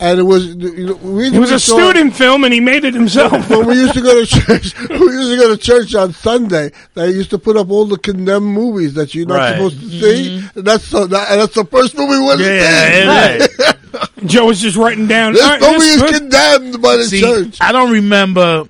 and 0.00 0.18
it 0.18 0.22
was 0.22 0.46
you 0.54 0.86
know, 0.86 0.94
we 0.96 1.26
It 1.28 1.38
was 1.38 1.50
we 1.50 1.56
a 1.56 1.58
saw- 1.58 1.76
student 1.76 2.14
film, 2.14 2.44
and 2.44 2.52
he 2.54 2.60
made 2.60 2.84
it 2.84 2.94
himself. 2.94 3.32
When 3.50 3.66
we 3.66 3.74
used 3.74 3.94
to 3.94 4.00
go 4.00 4.24
to 4.24 4.26
church, 4.26 4.78
we 4.88 4.96
used 4.96 5.30
to 5.30 5.36
go 5.36 5.48
to 5.54 5.56
church 5.56 5.94
on 5.94 6.12
Sunday. 6.12 6.72
They 6.94 7.10
used 7.10 7.30
to 7.30 7.38
put 7.38 7.56
up 7.56 7.70
all 7.70 7.84
the 7.84 7.98
condemned 7.98 8.46
movies 8.46 8.94
that 8.94 9.14
you're 9.14 9.26
not 9.26 9.36
Right. 9.36 9.52
supposed 9.54 9.80
to 9.80 9.88
see. 9.88 10.38
Mm-hmm. 10.38 10.58
And 10.58 10.66
that's 10.66 10.84
so 10.84 11.06
that, 11.06 11.28
that's 11.36 11.54
the 11.54 11.64
first 11.64 11.96
movie 11.96 12.18
we 12.18 12.26
went 12.26 12.40
to 12.40 12.54
Yeah, 12.54 13.38
see. 13.38 13.46
yeah, 13.58 13.72
Joe 14.26 14.46
was 14.46 14.60
just 14.60 14.76
writing 14.76 15.06
down. 15.06 15.34
This 15.34 15.42
"All 15.42 15.50
right, 15.50 15.60
movie 15.60 15.78
this- 15.78 16.02
is 16.12 16.18
condemned 16.18 16.82
by 16.82 16.96
the 16.96 17.04
See, 17.04 17.20
church. 17.20 17.58
I 17.60 17.72
don't 17.72 17.92
remember 17.92 18.68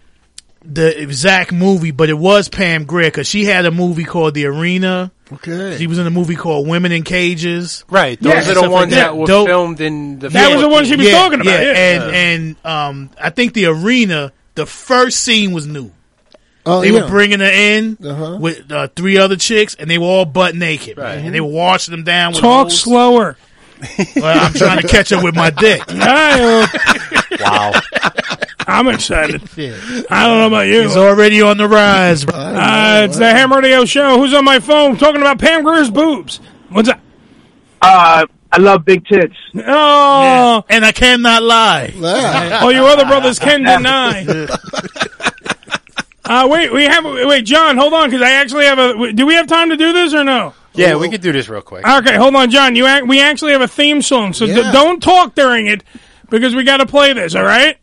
the 0.64 1.00
exact 1.00 1.52
movie, 1.52 1.90
but 1.90 2.08
it 2.08 2.18
was 2.18 2.48
Pam 2.48 2.84
Grier 2.84 3.08
because 3.08 3.28
she 3.28 3.44
had 3.44 3.66
a 3.66 3.70
movie 3.70 4.04
called 4.04 4.34
The 4.34 4.46
Arena. 4.46 5.12
Okay. 5.32 5.76
She 5.78 5.86
was 5.86 5.98
in 5.98 6.06
a 6.06 6.10
movie 6.10 6.36
called 6.36 6.68
Women 6.68 6.92
in 6.92 7.02
Cages. 7.02 7.84
Right. 7.88 8.20
Those 8.20 8.32
Yeah, 8.32 8.38
are 8.40 8.44
the 8.44 8.50
stuff 8.52 8.62
like 8.64 8.70
ones 8.70 8.90
that. 8.92 8.96
that 9.06 9.16
were 9.16 9.26
Dope. 9.26 9.46
filmed 9.48 9.80
in 9.80 10.18
the. 10.18 10.28
That 10.28 10.52
was 10.52 10.60
the 10.62 10.68
one 10.68 10.84
she 10.84 10.96
was 10.96 11.06
yeah, 11.06 11.12
talking 11.12 11.40
about. 11.40 11.60
Yeah, 11.60 11.72
Yeah. 11.72 11.78
and 12.04 12.14
and 12.14 12.66
um, 12.66 13.10
I 13.20 13.30
think 13.30 13.54
The 13.54 13.66
Arena. 13.66 14.32
The 14.54 14.66
first 14.66 15.20
scene 15.20 15.52
was 15.52 15.66
new. 15.66 15.90
Oh, 16.66 16.80
they 16.80 16.90
yeah. 16.92 17.02
were 17.02 17.08
bringing 17.08 17.40
her 17.40 17.46
in 17.50 17.98
Uh-huh. 18.04 18.38
with 18.40 18.70
uh, 18.70 18.86
three 18.94 19.18
other 19.18 19.36
chicks, 19.36 19.74
and 19.74 19.90
they 19.90 19.98
were 19.98 20.06
all 20.06 20.24
butt 20.24 20.54
naked, 20.54 20.96
Right. 20.96 21.14
and 21.18 21.34
they 21.34 21.40
were 21.40 21.48
washing 21.50 21.92
them 21.92 22.04
down. 22.04 22.32
With 22.32 22.40
Talk 22.42 22.64
hose. 22.66 22.80
slower. 22.80 23.36
Well, 24.16 24.46
I'm 24.46 24.52
trying 24.54 24.80
to 24.80 24.86
catch 24.88 25.12
up 25.12 25.24
with 25.24 25.34
my 25.34 25.50
dick. 25.50 25.82
Wow. 27.40 27.72
am 28.78 28.88
excited. 28.88 29.42
I 30.10 30.26
don't 30.26 30.38
know 30.38 30.46
about 30.46 30.66
you. 30.66 30.82
It's 30.82 30.96
already 30.96 31.42
on 31.42 31.56
the 31.56 31.68
rise. 31.68 32.24
bro. 32.24 32.34
Uh, 32.34 33.02
it's 33.04 33.18
the 33.18 33.28
Ham 33.30 33.52
Radio 33.52 33.84
Show. 33.84 34.18
Who's 34.18 34.32
on 34.34 34.44
my 34.44 34.60
phone 34.60 34.96
talking 34.96 35.20
about 35.20 35.38
Pam 35.38 35.62
Grier's 35.64 35.90
boobs? 35.90 36.40
What's 36.70 36.88
that? 36.88 37.00
Uh, 37.82 38.26
I 38.50 38.58
love 38.58 38.84
big 38.84 39.04
tits. 39.06 39.34
Oh, 39.56 40.64
and 40.68 40.84
I 40.84 40.92
cannot 40.92 41.42
lie. 41.42 41.92
oh, 42.62 42.68
your 42.70 42.86
other 42.88 43.04
brothers 43.04 43.38
can 43.38 43.62
deny. 43.62 44.24
Uh, 46.26 46.48
wait, 46.50 46.72
we 46.72 46.84
have 46.84 47.04
wait, 47.04 47.44
John. 47.44 47.76
Hold 47.76 47.92
on, 47.92 48.08
because 48.08 48.22
I 48.22 48.30
actually 48.32 48.64
have 48.64 48.78
a. 48.78 49.12
Do 49.12 49.26
we 49.26 49.34
have 49.34 49.46
time 49.46 49.68
to 49.70 49.76
do 49.76 49.92
this 49.92 50.14
or 50.14 50.24
no? 50.24 50.54
Yeah, 50.72 50.96
we 50.96 51.08
could 51.10 51.20
do 51.20 51.32
this 51.32 51.48
real 51.48 51.60
quick. 51.60 51.86
Okay, 51.86 52.16
hold 52.16 52.34
on, 52.34 52.50
John. 52.50 52.74
You 52.74 52.86
ac- 52.86 53.02
we 53.02 53.20
actually 53.20 53.52
have 53.52 53.60
a 53.60 53.68
theme 53.68 54.00
song, 54.00 54.32
so 54.32 54.46
d- 54.46 54.52
Yeah. 54.52 54.72
don't 54.72 55.02
talk 55.02 55.34
during 55.34 55.66
it 55.66 55.84
because 56.30 56.54
we 56.54 56.64
got 56.64 56.78
to 56.78 56.86
play 56.86 57.12
this. 57.12 57.34
All 57.34 57.44
right. 57.44 57.76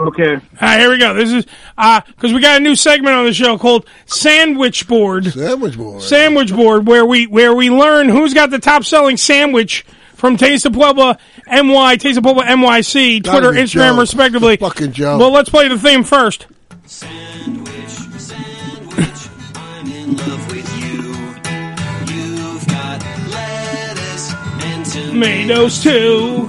Okay. 0.00 0.34
All 0.34 0.40
right, 0.60 0.80
here 0.80 0.90
we 0.90 0.98
go. 0.98 1.14
This 1.14 1.30
is 1.32 1.46
uh, 1.78 2.00
because 2.06 2.32
we 2.32 2.40
got 2.40 2.60
a 2.60 2.64
new 2.64 2.74
segment 2.74 3.14
on 3.14 3.24
the 3.24 3.32
show 3.32 3.56
called 3.56 3.86
Sandwich 4.06 4.88
Board. 4.88 5.26
Sandwich 5.26 5.76
board. 5.76 6.02
Sandwich 6.02 6.52
Board, 6.52 6.86
where 6.88 7.06
we 7.06 7.26
where 7.26 7.54
we 7.54 7.70
learn 7.70 8.08
who's 8.08 8.34
got 8.34 8.50
the 8.50 8.58
top 8.58 8.84
selling 8.84 9.16
sandwich 9.16 9.84
from 10.14 10.36
Taste 10.36 10.66
of 10.66 10.72
Puebla 10.72 11.18
NY, 11.46 11.96
Taste 11.96 12.18
of 12.18 12.24
Puebla 12.24 12.44
NYC, 12.44 13.22
Gotta 13.22 13.40
Twitter, 13.40 13.58
Instagram, 13.60 13.94
Joe. 13.94 14.00
respectively. 14.00 14.56
Fucking 14.56 14.92
Joe. 14.92 15.18
Well, 15.18 15.30
let's 15.30 15.50
play 15.50 15.68
the 15.68 15.78
theme 15.78 16.02
first. 16.04 16.46
Sandwich, 16.86 17.70
sandwich, 17.88 19.28
I'm 19.54 19.86
in 19.90 20.16
love 20.16 20.50
with 20.52 20.78
you. 20.80 22.14
You've 22.14 22.66
got 22.66 23.00
lettuce 23.30 24.32
and 24.64 24.84
Tomatoes 24.86 25.82
too. 25.82 26.48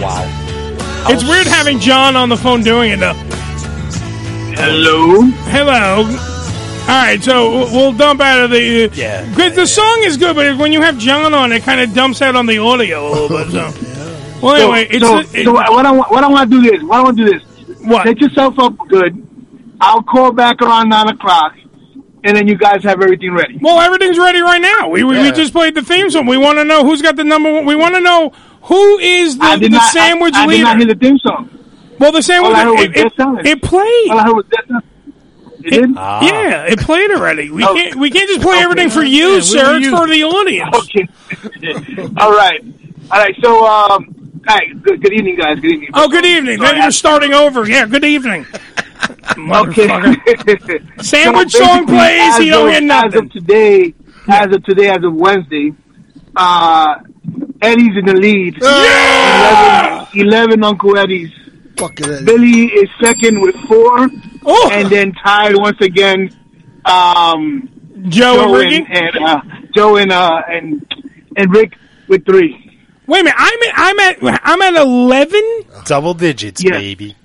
Wow. 0.00 0.26
It's 1.08 1.24
weird 1.24 1.46
having 1.46 1.78
John 1.78 2.16
on 2.16 2.28
the 2.28 2.36
phone 2.36 2.62
doing 2.62 2.90
it 2.92 3.00
though. 3.00 3.12
Hello. 4.56 5.22
Hello. 5.50 6.04
All 6.82 6.88
right, 6.88 7.22
so 7.22 7.50
we'll- 7.50 7.70
we'll 7.72 7.92
dump 7.92 8.20
out 8.20 8.40
of 8.40 8.50
the. 8.50 8.84
Uh, 8.84 8.88
Yeah. 8.94 9.24
Because 9.30 9.54
the 9.54 9.66
song 9.66 10.00
is 10.02 10.16
good, 10.16 10.34
but 10.34 10.56
when 10.56 10.72
you 10.72 10.82
have 10.82 10.98
John 10.98 11.32
on, 11.32 11.52
it 11.52 11.62
kind 11.62 11.80
of 11.80 11.94
dumps 11.94 12.20
out 12.22 12.34
on 12.34 12.46
the 12.46 12.58
audio 12.58 13.08
a 13.08 13.10
little 13.10 13.28
bit. 13.28 13.50
So. 13.52 13.72
Well, 14.42 14.56
So, 14.56 14.62
anyway, 14.72 14.88
it's 14.90 15.06
so, 15.06 15.18
it- 15.18 15.44
so 15.44 15.52
what 15.52 15.86
I 15.86 15.92
want, 15.92 16.10
what 16.10 16.24
I 16.24 16.28
want 16.28 16.50
to 16.50 16.60
do 16.60 16.74
is, 16.74 16.82
What 16.82 16.98
I 16.98 17.02
want 17.04 17.16
to 17.16 17.24
do 17.24 17.30
this. 17.32 17.42
What? 17.84 18.04
Set 18.04 18.20
yourself 18.20 18.58
up 18.58 18.74
good. 18.88 19.24
I'll 19.80 20.02
call 20.02 20.32
back 20.32 20.60
around 20.60 20.88
nine 20.88 21.06
o'clock, 21.08 21.52
and 22.24 22.36
then 22.36 22.46
you 22.48 22.56
guys 22.56 22.82
have 22.84 23.00
everything 23.02 23.32
ready. 23.32 23.58
Well, 23.60 23.80
everything's 23.80 24.18
ready 24.18 24.40
right 24.40 24.60
now. 24.60 24.88
We 24.88 25.04
we, 25.04 25.18
we 25.20 25.32
just 25.32 25.52
played 25.52 25.74
the 25.74 25.82
theme 25.82 26.10
song. 26.10 26.26
We 26.26 26.36
want 26.36 26.58
to 26.58 26.64
know 26.64 26.84
who's 26.84 27.02
got 27.02 27.16
the 27.16 27.24
number 27.24 27.52
one. 27.52 27.64
We 27.66 27.76
want 27.76 27.94
to 27.94 28.00
know 28.00 28.30
who 28.62 28.98
is 28.98 29.38
the, 29.38 29.44
I 29.44 29.56
did 29.56 29.72
the 29.72 29.76
not. 29.76 29.92
sandwich 29.92 30.34
I, 30.34 30.44
I 30.44 30.46
leader. 30.46 30.58
did 30.58 30.64
not 30.64 30.76
hear 30.78 30.86
the 30.86 30.94
theme 30.94 31.18
song. 31.18 31.50
well, 31.98 32.12
the 32.12 32.22
sandwich. 32.22 32.50
All 32.50 32.56
I 32.56 32.62
heard 32.64 32.72
was 32.74 32.84
it, 32.84 32.96
it, 32.96 33.46
it 33.46 33.62
played. 33.62 34.10
All 34.10 34.18
I 34.20 34.22
heard 34.24 34.34
was 34.36 34.46
Death 34.50 34.66
Silence. 34.68 34.86
It 35.64 35.70
did? 35.70 35.90
Ah. 35.96 36.24
Yeah, 36.26 36.64
it 36.66 36.78
played 36.80 37.10
already. 37.12 37.48
We 37.50 37.62
Oh. 37.64 37.72
can't 37.74 37.94
we 37.96 38.10
can't 38.10 38.28
just 38.28 38.42
play 38.42 38.58
everything 38.58 38.90
for 38.90 39.02
you, 39.02 39.34
Yeah, 39.34 39.40
sir. 39.40 39.78
we 39.78 39.86
It's 39.86 39.96
for 39.96 40.08
the 40.08 40.24
audience. 40.24 40.76
Okay. 40.76 41.06
all 42.20 42.32
right. 42.32 42.60
All 43.10 43.18
right. 43.20 43.34
So, 43.40 43.64
um, 43.64 44.40
all 44.48 44.56
right. 44.56 44.82
Good, 44.82 45.00
good 45.02 45.12
evening, 45.12 45.36
guys. 45.36 45.60
Good 45.60 45.70
evening. 45.72 45.90
Oh, 45.94 46.08
good 46.08 46.24
evening. 46.24 46.58
Sorry, 46.58 46.72
Then 46.72 46.82
you're 46.82 46.90
starting 46.90 47.32
over. 47.32 47.68
Yeah, 47.68 47.86
good 47.86 48.04
evening. 48.04 48.44
Okay. 49.10 49.86
Motherfucker. 49.86 51.02
Sandwich 51.04 51.52
So 51.52 51.58
song 51.64 51.86
plays, 51.86 52.20
as 52.20 52.38
you 52.44 52.50
don't 52.52 52.68
of- 52.68 52.72
hear 52.74 52.80
nothing. 52.82 53.08
As 53.08 53.14
of 53.16 53.32
today, 53.32 53.94
as 54.28 54.54
of 54.54 54.64
today, 54.64 54.88
as 54.88 55.02
of 55.04 55.14
Wednesday, 55.14 55.72
uh, 56.36 56.94
Eddie's 57.60 57.96
in 57.96 58.04
the 58.06 58.14
lead. 58.14 58.58
Yeah! 58.60 60.06
11, 60.14 60.60
11 60.60 60.64
Uncle 60.64 60.96
Eddie's. 60.96 61.30
Fucking 61.76 62.06
Eddie. 62.06 62.24
Billy 62.24 62.64
is 62.66 62.88
second 63.02 63.40
with 63.40 63.56
four. 63.66 64.08
Oh! 64.44 64.68
And 64.72 64.88
then 64.88 65.12
tied 65.12 65.54
once 65.56 65.80
again, 65.80 66.30
um, 66.84 67.68
Joe 68.08 68.44
and 68.44 68.52
Ricky? 68.54 68.86
and, 68.90 69.16
uh, 69.24 69.40
Joe 69.74 69.96
and, 69.96 70.12
uh, 70.12 70.42
and, 70.48 70.94
and 71.36 71.54
Rick 71.54 71.76
with 72.08 72.24
three. 72.26 72.68
Wait 73.06 73.20
a 73.20 73.24
minute. 73.24 73.34
I'm 73.36 73.98
at, 73.98 74.18
I'm 74.22 74.32
at 74.32 74.40
I'm 74.44 74.62
at 74.62 74.80
eleven. 74.80 75.42
Double 75.86 76.14
digits, 76.14 76.62
baby. 76.62 77.16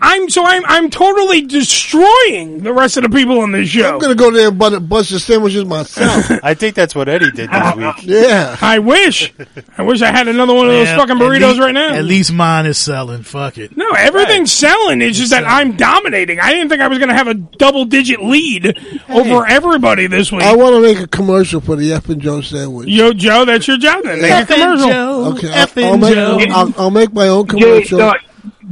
I'm 0.00 0.30
so 0.30 0.42
I'm 0.42 0.64
I'm 0.64 0.88
totally 0.88 1.42
destroying 1.42 2.60
the 2.62 2.72
rest 2.72 2.96
of 2.96 3.02
the 3.02 3.10
people 3.10 3.40
on 3.40 3.52
this 3.52 3.68
show. 3.68 3.94
I'm 3.94 3.98
gonna 3.98 4.14
go 4.14 4.30
there 4.30 4.48
and 4.48 4.58
buy 4.58 4.68
a 4.68 4.80
bunch 4.80 5.12
of 5.12 5.20
sandwiches 5.20 5.66
myself. 5.66 6.30
I 6.42 6.54
think 6.54 6.74
that's 6.74 6.94
what 6.94 7.06
Eddie 7.08 7.30
did 7.32 7.50
this 7.50 7.74
week. 7.76 7.94
yeah. 8.02 8.56
I 8.62 8.78
wish. 8.78 9.34
I 9.76 9.82
wish 9.82 10.00
I 10.00 10.10
had 10.10 10.26
another 10.26 10.54
one 10.54 10.68
of 10.68 10.72
those 10.72 10.86
Yeah, 10.88 10.96
fucking 10.96 11.16
at 11.16 11.22
burritos 11.22 11.48
least- 11.48 11.60
right 11.60 11.74
now. 11.74 11.92
At 11.94 12.04
least 12.06 12.32
mine 12.32 12.64
is 12.64 12.78
selling. 12.78 13.24
Fuck 13.24 13.58
it. 13.58 13.76
No, 13.76 13.90
everything's 13.90 14.52
selling. 14.52 15.02
It's 15.02 15.18
just 15.18 15.30
that 15.32 15.44
I'm 15.44 15.76
dominating. 15.76 16.40
I 16.40 16.52
didn't 16.54 16.70
think 16.70 16.80
I 16.80 16.88
was 16.88 16.98
going 16.98 17.10
to 17.10 17.14
have 17.14 17.28
a 17.28 17.34
double 17.34 17.84
digit 17.84 18.22
lead 18.22 18.78
over 19.10 19.46
everybody 19.46 20.06
this 20.06 20.32
week. 20.32 20.42
I 20.44 20.56
want 20.56 20.74
to 20.76 20.80
make 20.80 20.98
a 20.98 21.06
commercial 21.06 21.60
for 21.60 21.76
the 21.76 21.92
F 21.92 22.08
and 22.08 22.22
Joe 22.22 22.40
sandwich. 22.40 22.88
Yo, 22.88 23.12
Joe, 23.12 23.44
that's 23.44 23.68
your 23.68 23.76
job 23.76 24.02
then. 24.04 24.22
Make 24.22 24.32
a 24.32 24.46
commercial. 24.46 25.26
Okay, 25.34 25.50
I'll, 25.52 25.84
I'll 25.92 25.98
make, 25.98 26.50
I'll, 26.50 26.74
I'll 26.80 26.90
make 26.90 27.12
my 27.12 27.28
own 27.28 27.46
commercial. 27.46 27.98
no, 27.98 28.14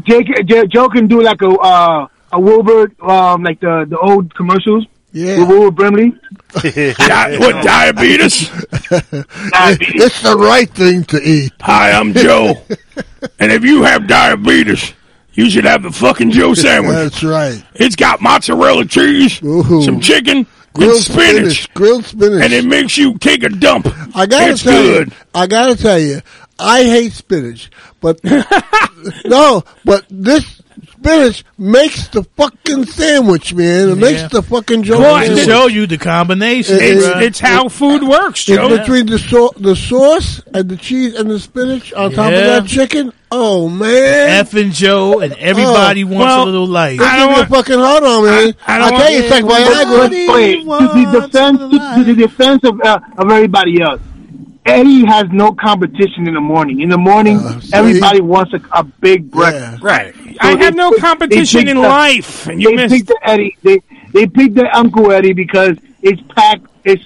Jake, 0.03 0.27
Jay, 0.47 0.67
Joe 0.67 0.89
can 0.89 1.07
do 1.07 1.23
like 1.23 1.43
a, 1.43 1.51
uh, 1.51 2.07
a 2.33 2.41
Wilbur, 2.41 2.93
um, 3.03 3.43
like 3.43 3.61
the, 3.61 3.87
the 3.89 3.99
old 3.99 4.35
commercials. 4.35 4.87
Yeah. 5.15 5.41
With 5.41 5.49
Wilbur 5.49 5.71
Brimley. 5.73 6.11
Di- 6.63 7.39
what, 7.39 7.63
diabetes? 7.65 8.51
it's 8.91 10.23
the 10.23 10.37
right 10.39 10.71
thing 10.71 11.05
to 11.05 11.21
eat. 11.21 11.53
Hi, 11.61 11.93
I'm 11.93 12.15
Joe. 12.15 12.55
and 13.39 13.53
if 13.53 13.63
you 13.63 13.83
have 13.83 14.07
diabetes, 14.07 14.95
you 15.35 15.51
should 15.51 15.65
have 15.65 15.83
the 15.83 15.91
fucking 15.91 16.31
Joe 16.31 16.55
sandwich. 16.55 16.95
That's 16.95 17.23
right. 17.23 17.63
It's 17.75 17.95
got 17.95 18.23
mozzarella 18.23 18.87
cheese, 18.87 19.39
some 19.39 20.01
chicken, 20.01 20.47
Grilled 20.75 20.97
and 20.97 21.05
spinach, 21.05 21.35
spinach, 21.35 21.75
grilled 21.75 22.05
spinach, 22.07 22.43
and 22.43 22.53
it 22.53 22.65
makes 22.65 22.97
you 22.97 23.19
take 23.19 23.43
a 23.43 23.51
dump. 23.51 23.87
I 24.17 24.25
gotta 24.25 24.53
it's 24.53 24.63
tell 24.63 24.83
good. 24.83 25.09
you, 25.09 25.15
I 25.35 25.47
gotta 25.47 25.77
tell 25.77 25.99
you, 25.99 26.23
I 26.59 26.85
hate 26.85 27.13
spinach, 27.13 27.71
but 28.01 28.21
no, 29.25 29.65
but 29.85 30.05
this 30.11 30.63
spinach 30.93 31.45
makes 31.59 32.09
the 32.09 32.23
fucking 32.37 32.85
sandwich, 32.87 33.53
man. 33.55 33.89
It 33.89 33.89
Yeah. 33.89 33.95
makes 34.01 34.23
the 34.33 34.43
fucking 34.43 34.85
Joe 34.85 35.01
Well, 35.01 35.19
to 35.21 35.27
sandwich. 35.27 35.45
show 35.45 35.67
you 35.67 35.87
the 35.87 35.99
combination. 35.99 36.77
It's, 36.81 37.05
bruh. 37.07 37.23
it's 37.23 37.41
how 37.41 37.69
food 37.69 38.03
works, 38.05 38.49
It's 38.49 38.57
Joe. 38.59 38.77
between 38.77 39.07
the 39.07 39.19
so- 39.19 39.53
the 39.57 39.75
sauce 39.75 40.41
and 40.55 40.69
the 40.69 40.77
cheese 40.77 41.15
and 41.15 41.29
the 41.31 41.41
spinach 41.41 41.93
on 41.95 42.13
top 42.13 42.27
of 42.33 42.39
that 42.39 42.67
chicken. 42.67 43.13
Oh 43.35 43.69
man, 43.69 44.29
F 44.41 44.55
and 44.55 44.73
Joe 44.73 45.21
and 45.21 45.33
everybody 45.35 46.05
Oh, 46.05 46.09
wants 46.09 46.21
well, 46.27 46.43
a 46.45 46.45
little 46.45 46.67
light. 46.67 46.99
They 46.99 47.17
give 47.17 47.31
me 47.31 47.41
a 47.41 47.47
fucking 47.47 47.79
hard 47.79 48.05
on, 48.05 48.25
man. 48.27 48.55
I, 48.67 48.91
tell 48.91 49.11
you, 49.11 49.19
it's 49.21 49.31
like 49.31 49.45
Viagra. 49.45 50.11
Wait, 50.35 50.63
to 50.63 51.11
the 51.11 51.21
defense, 51.27 51.59
to, 51.59 51.95
to 51.97 52.05
the 52.05 52.15
defense 52.15 52.65
of 52.65 52.81
uh, 52.83 53.01
of 53.19 53.31
everybody 53.31 53.81
else, 53.81 54.01
Eddie 54.65 55.05
has 55.07 55.27
no 55.33 55.53
competition 55.53 56.29
in 56.29 56.35
the 56.35 56.41
morning. 56.41 56.81
In 56.81 56.89
the 56.89 56.99
morning, 56.99 57.41
everybody 57.73 58.21
wants 58.21 58.53
a, 58.53 58.61
a 58.73 58.85
big 58.85 59.31
breakfast. 59.31 59.83
Right. 59.83 60.15
I 60.41 60.57
have 60.63 60.75
no 60.77 60.93
competition 60.99 61.67
in 61.69 61.79
life, 61.79 62.47
and 62.47 62.63
you 62.63 62.69
they 62.71 62.77
missed. 62.77 62.95
picked 62.95 63.09
the 63.09 63.19
Eddie. 63.25 63.57
They 63.63 63.81
they 64.13 64.27
picked 64.27 64.55
the 64.55 64.69
Uncle 64.77 65.11
Eddie 65.11 65.33
because 65.33 65.77
it's 66.01 66.21
packed. 66.35 66.67
It's 66.85 67.05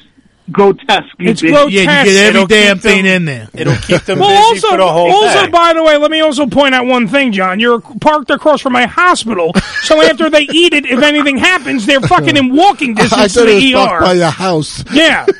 grotesque. 0.52 1.14
It's 1.18 1.40
big. 1.40 1.52
grotesque. 1.52 1.72
Yeah, 1.72 2.04
you 2.04 2.10
get 2.10 2.16
every 2.26 2.40
It'll 2.40 2.46
damn 2.46 2.78
thing 2.78 3.04
them- 3.04 3.14
in 3.16 3.24
there. 3.24 3.48
It'll 3.54 3.74
keep 3.76 4.02
them 4.02 4.18
Well, 4.20 4.52
busy 4.52 4.66
also, 4.66 4.68
for 4.68 4.76
the 4.76 4.92
whole 4.92 5.10
also, 5.12 5.46
day. 5.46 5.50
by 5.50 5.72
the 5.72 5.82
way, 5.82 5.96
let 5.96 6.10
me 6.10 6.20
also 6.20 6.46
point 6.46 6.74
out 6.74 6.86
one 6.86 7.08
thing, 7.08 7.32
John. 7.32 7.58
You're 7.58 7.80
parked 7.80 8.30
across 8.30 8.60
from 8.60 8.74
my 8.74 8.84
hospital, 8.86 9.52
so 9.82 10.02
after 10.02 10.28
they 10.30 10.42
eat 10.42 10.72
it, 10.74 10.84
if 10.86 11.02
anything 11.02 11.38
happens, 11.38 11.86
they're 11.86 12.00
fucking 12.02 12.36
in 12.36 12.54
walking 12.54 12.90
I 12.98 13.02
distance 13.02 13.32
to 13.34 13.40
thought 13.40 13.48
it 13.48 13.54
was 13.54 13.62
the 13.62 13.74
ER. 13.74 14.00
by 14.02 14.12
your 14.12 14.30
house. 14.30 14.84
Yeah. 14.92 15.24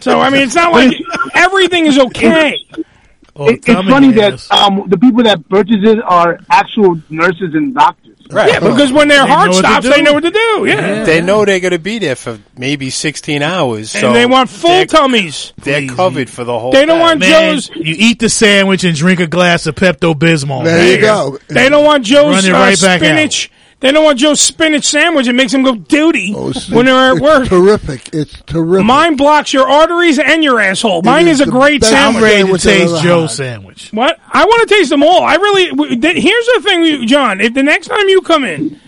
So 0.00 0.18
I 0.20 0.30
mean, 0.30 0.42
it's 0.42 0.54
not 0.54 0.72
like 0.72 0.94
everything 1.34 1.86
is 1.86 1.98
okay. 1.98 2.56
It- 2.72 2.84
it's 3.36 3.64
funny 3.88 4.12
that 4.12 4.46
um, 4.50 4.84
the 4.88 4.98
people 4.98 5.22
that 5.22 5.48
purchase 5.48 5.76
it 5.82 5.98
are 6.04 6.38
actual 6.50 7.00
nurses 7.08 7.54
and 7.54 7.74
doctors. 7.74 8.16
Right. 8.30 8.52
Yeah, 8.52 8.60
because 8.60 8.92
when 8.92 9.08
their 9.08 9.24
They 9.24 9.30
heart 9.32 9.50
know 9.50 9.56
what 9.56 9.62
to 9.62 9.68
stops, 9.82 9.88
they 9.96 10.02
know 10.02 10.12
what 10.12 10.22
to 10.22 10.30
do. 10.30 10.64
Yeah. 10.66 11.04
They 11.04 11.20
know 11.20 11.44
they're 11.44 11.58
going 11.58 11.72
to 11.72 11.78
be 11.80 11.98
there 11.98 12.14
for 12.16 12.38
maybe 12.56 12.90
16 12.90 13.42
hours. 13.42 13.94
And 13.94 14.02
so 14.02 14.12
they 14.12 14.26
want 14.26 14.50
full 14.50 14.70
they're- 14.70 14.86
tummies. 14.86 15.52
They're 15.62 15.88
covered 15.88 16.28
for 16.30 16.44
the 16.44 16.56
whole 16.58 16.70
They 16.70 16.84
don't 16.86 16.98
day. 16.98 17.02
want 17.02 17.20
Man, 17.20 17.54
Joe's. 17.54 17.70
you 17.74 17.94
eat 17.98 18.18
the 18.20 18.28
sandwich 18.28 18.84
and 18.84 18.94
drink 18.96 19.18
a 19.20 19.26
glass 19.26 19.66
of 19.66 19.74
Pepto 19.74 20.14
Bismol. 20.14 20.64
There 20.64 20.94
you 20.94 21.00
go. 21.00 21.38
They 21.48 21.68
don't 21.68 21.84
want 21.84 22.04
Joe's 22.04 22.36
Run 22.36 22.44
it 22.44 22.50
uh, 22.54 22.58
right 22.58 22.80
back 22.80 23.00
spinach. 23.00 23.50
They 23.80 23.90
don't 23.92 24.04
want 24.04 24.18
Joe's 24.18 24.40
spinach 24.40 24.84
sandwich. 24.84 25.26
It 25.26 25.32
makes 25.32 25.52
them 25.52 25.62
go 25.62 25.74
duty 25.74 26.34
Oh, 26.36 26.50
it's- 26.50 26.68
when 26.68 26.84
they're 26.86 26.94
at 26.94 27.12
it's 27.14 27.20
work. 27.22 27.48
Terrific. 27.48 28.10
It's 28.12 28.36
terrific. 28.46 28.86
Mine 28.86 29.16
blocks 29.16 29.52
your 29.54 29.66
arteries 29.68 30.18
and 30.18 30.44
your 30.44 30.60
asshole. 30.60 31.00
Mine 31.02 31.28
is 31.28 31.40
is, 31.40 31.48
a 31.48 31.50
great 31.50 31.80
best 31.80 31.90
sandwich. 31.92 32.16
I'm 32.16 32.22
ready 32.22 32.36
to 32.52 32.58
Sandwich 32.58 32.62
taste 32.90 33.02
Joe's 33.02 33.34
sandwich. 33.34 33.88
What? 33.92 34.18
I 34.30 34.44
want 34.44 34.68
to 34.68 34.74
taste 34.74 34.90
them 34.90 35.02
all. 35.02 35.22
I 35.24 35.36
really. 35.36 35.70
w- 35.70 35.98
th- 35.98 36.22
Here's 36.22 36.46
the 36.56 36.60
thing, 36.62 36.80
we- 36.82 37.06
John. 37.06 37.40
If 37.40 37.54
the 37.54 37.62
next 37.62 37.86
time 37.88 38.06
you 38.10 38.20
come 38.20 38.44
in, 38.44 38.78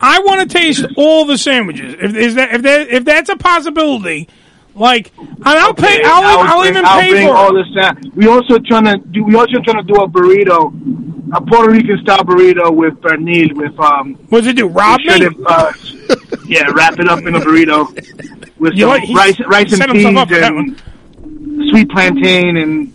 I 0.00 0.18
want 0.20 0.50
to 0.50 0.58
taste 0.58 0.84
all 0.96 1.24
the 1.26 1.38
sandwiches. 1.38 1.94
If 2.00 2.16
is 2.16 2.34
that 2.34 2.52
if 2.54 2.62
that 2.62 2.88
if 2.88 3.04
that's 3.04 3.28
a 3.30 3.36
possibility, 3.36 4.28
like, 4.74 5.12
and 5.18 5.40
I'll 5.44 5.74
pay. 5.74 5.98
Okay, 5.98 6.02
I'll, 6.04 6.46
I'll, 6.46 6.60
bring, 6.60 6.70
even 6.70 6.84
I'll 6.84 7.00
pay 7.00 7.10
bring 7.10 7.28
for 7.28 7.34
all 7.34 7.54
this. 7.54 7.66
Uh, 7.76 7.92
we 8.14 8.28
also 8.28 8.58
trying 8.58 8.84
to 8.84 8.98
do. 8.98 9.24
We 9.24 9.34
also 9.36 9.60
trying 9.60 9.84
to 9.84 9.92
do 9.92 9.94
a 10.00 10.08
burrito, 10.08 11.34
a 11.34 11.40
Puerto 11.40 11.70
Rican 11.70 11.98
style 12.02 12.24
burrito 12.24 12.74
with 12.74 12.94
pernil 13.00 13.52
with 13.54 13.78
um. 13.80 14.14
What's 14.28 14.46
it 14.46 14.56
do? 14.56 14.66
Rob 14.68 15.00
me? 15.00 15.28
Uh, 15.46 15.72
yeah, 16.46 16.70
wrap 16.72 16.98
it 16.98 17.08
up 17.08 17.20
in 17.20 17.34
a 17.34 17.40
burrito 17.40 17.88
with 18.58 18.74
You 18.74 18.86
some 18.86 19.14
rice, 19.14 19.40
rice 19.46 19.72
and 19.72 19.92
peas 19.92 20.16
up 20.16 20.28
for 20.28 20.34
that 20.38 20.52
and 20.52 20.80
sweet 21.70 21.90
plantain 21.90 22.56
and 22.56 22.92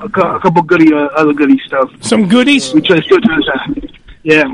a, 0.00 0.04
a 0.04 0.40
couple 0.40 0.62
goodie 0.62 0.92
uh, 0.92 1.06
other 1.16 1.32
goodie 1.32 1.60
stuff. 1.66 1.90
Some 2.00 2.28
goodies. 2.28 2.72
We 2.74 2.80
try 2.80 3.00
still 3.00 3.20
trying 3.20 3.42
to. 3.42 3.88
Yeah. 4.22 4.44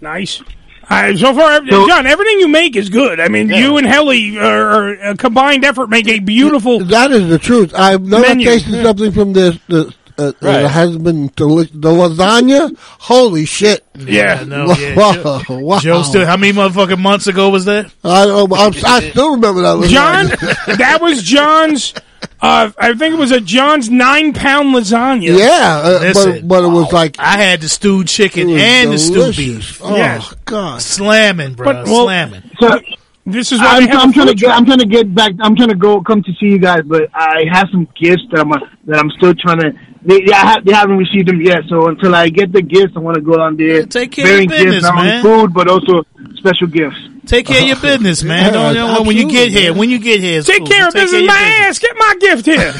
Nice. 0.00 0.42
Uh, 0.90 1.16
so 1.16 1.32
far, 1.34 1.64
So- 1.68 1.86
John, 1.86 2.06
everything 2.06 2.40
you 2.40 2.48
make 2.48 2.74
is 2.76 2.88
good. 2.90 3.20
I 3.20 3.28
mean, 3.28 3.48
you 3.48 3.76
and 3.76 3.86
Helly 3.86 4.36
are, 4.38 4.70
are 4.70 4.88
a 5.10 5.16
combined 5.16 5.64
effort 5.64 5.88
make 5.88 6.08
a 6.08 6.18
beautiful. 6.18 6.80
That 6.80 7.12
is 7.12 7.28
the 7.28 7.38
truth. 7.38 7.72
I've 7.74 8.02
never 8.02 8.26
Menu. 8.26 8.44
tasted 8.46 8.82
something 8.82 9.12
from 9.12 9.32
this. 9.32 9.56
The, 9.68 9.94
uh, 10.18 10.32
Right. 10.42 10.62
that 10.62 10.68
has 10.68 10.98
been 10.98 11.28
deli- 11.36 11.70
the 11.72 11.90
lasagna. 11.90 12.76
Holy 12.98 13.46
shit! 13.46 13.82
Yeah. 13.96 14.44
no, 14.46 14.66
yeah. 14.74 14.94
Wow, 14.94 15.12
Joe, 15.46 15.58
wow. 15.60 15.78
Joe 15.78 16.02
still, 16.02 16.26
how 16.26 16.36
many 16.36 16.52
motherfucking 16.52 16.98
months 16.98 17.26
ago 17.26 17.48
was 17.48 17.64
that? 17.66 17.90
I, 18.04 18.26
don't- 18.26 18.52
I'm, 18.52 18.72
I 18.84 19.08
still 19.10 19.30
remember 19.36 19.62
that. 19.62 19.88
John, 19.88 20.26
that 20.78 20.98
was 21.00 21.22
John's. 21.22 21.94
Uh, 22.42 22.70
I 22.78 22.94
think 22.94 23.14
it 23.14 23.18
was 23.18 23.32
a 23.32 23.40
John's 23.40 23.90
nine 23.90 24.32
pound 24.32 24.74
lasagna. 24.74 25.36
yeah, 25.38 25.82
uh, 25.84 25.98
Listen, 26.00 26.32
but 26.46 26.48
but 26.48 26.64
it 26.64 26.68
was 26.68 26.92
like 26.92 27.16
I 27.18 27.36
had 27.36 27.60
the 27.60 27.68
stewed 27.68 28.08
chicken 28.08 28.48
it 28.48 28.52
was 28.54 28.62
and 28.62 28.92
the 28.92 28.98
stewed 28.98 29.36
beef. 29.36 29.80
Oh 29.82 29.94
Yes. 29.94 30.34
God! 30.46 30.80
Slamming, 30.80 31.54
bro. 31.54 31.66
But, 31.66 31.86
well, 31.86 32.04
slamming. 32.06 32.42
So 32.58 32.80
This 33.26 33.52
is 33.52 33.58
why 33.60 33.76
I'm, 33.76 33.82
we 33.84 33.88
have 33.90 34.00
I'm 34.02 34.12
trying 34.14 34.26
to 34.28 34.34
get. 34.34 34.50
I'm 34.50 34.64
trying 34.64 34.78
to 34.78 34.86
get 34.86 35.14
back. 35.14 35.32
I'm 35.40 35.54
trying 35.54 35.68
to 35.68 35.74
go 35.76 36.00
come 36.02 36.22
to 36.22 36.32
see 36.40 36.46
you 36.46 36.58
guys, 36.58 36.80
but 36.86 37.10
I 37.14 37.44
have 37.52 37.68
some 37.70 37.86
gifts 37.94 38.22
that 38.30 38.40
I'm 38.40 38.50
uh, 38.52 38.58
that 38.86 38.98
I'm 38.98 39.10
still 39.10 39.34
trying 39.34 39.60
to. 39.60 39.72
They, 40.02 40.22
they, 40.22 40.32
I 40.32 40.52
have, 40.52 40.64
they 40.64 40.72
haven't 40.72 40.96
received 40.96 41.28
them 41.28 41.42
yet, 41.42 41.60
so 41.68 41.88
until 41.88 42.14
I 42.14 42.30
get 42.30 42.52
the 42.52 42.62
gifts, 42.62 42.94
I 42.96 43.00
want 43.00 43.16
to 43.16 43.20
go 43.20 43.38
on 43.38 43.58
there. 43.58 43.84
take 43.84 44.12
care 44.12 44.24
of 44.24 44.40
your 44.40 44.48
business, 44.48 44.74
gifts, 44.76 44.82
not 44.84 44.94
man. 44.94 45.26
only 45.26 45.42
food 45.42 45.52
but 45.52 45.68
also 45.68 46.04
special 46.36 46.68
gifts. 46.68 46.96
Take 47.26 47.46
care 47.46 47.60
of 47.62 47.66
your 47.68 47.80
business, 47.80 48.22
man. 48.22 48.46
Yeah, 48.46 48.50
Don't, 48.50 48.74
don't- 48.74 49.06
when 49.06 49.16
you 49.16 49.28
get 49.30 49.50
here, 49.50 49.72
when 49.74 49.90
you 49.90 49.98
get 49.98 50.20
here, 50.20 50.42
Take 50.42 50.58
cool. 50.58 50.66
care 50.68 50.88
of 50.88 50.92
Take 50.94 51.02
business. 51.04 51.20
your 51.22 51.28
My 51.28 51.40
ass, 51.62 51.78
get 51.78 51.96
my 51.98 52.14
gift 52.20 52.46
here. 52.46 52.74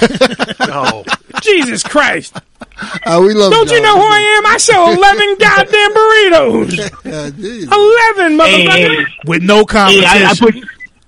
No. 0.70 1.04
Jesus 1.42 1.82
Christ! 1.82 2.36
Uh, 2.36 3.20
we 3.24 3.32
love. 3.34 3.50
Don't 3.52 3.70
you 3.70 3.80
know 3.80 3.96
who 3.96 4.02
I 4.06 4.20
am? 4.38 4.46
I 4.46 4.56
sell 4.58 4.92
eleven 4.92 5.36
goddamn 5.38 5.92
burritos. 5.94 6.76
Yeah. 7.04 7.26
Eleven, 7.74 8.38
Hey, 8.38 8.66
motherfucker. 8.66 9.04
hey, 9.06 9.06
with 9.26 9.42
no 9.42 9.58
hey, 9.58 9.64
competition. 9.64 10.06
I, 10.06 10.30
I 10.30 10.34
put. 10.38 10.54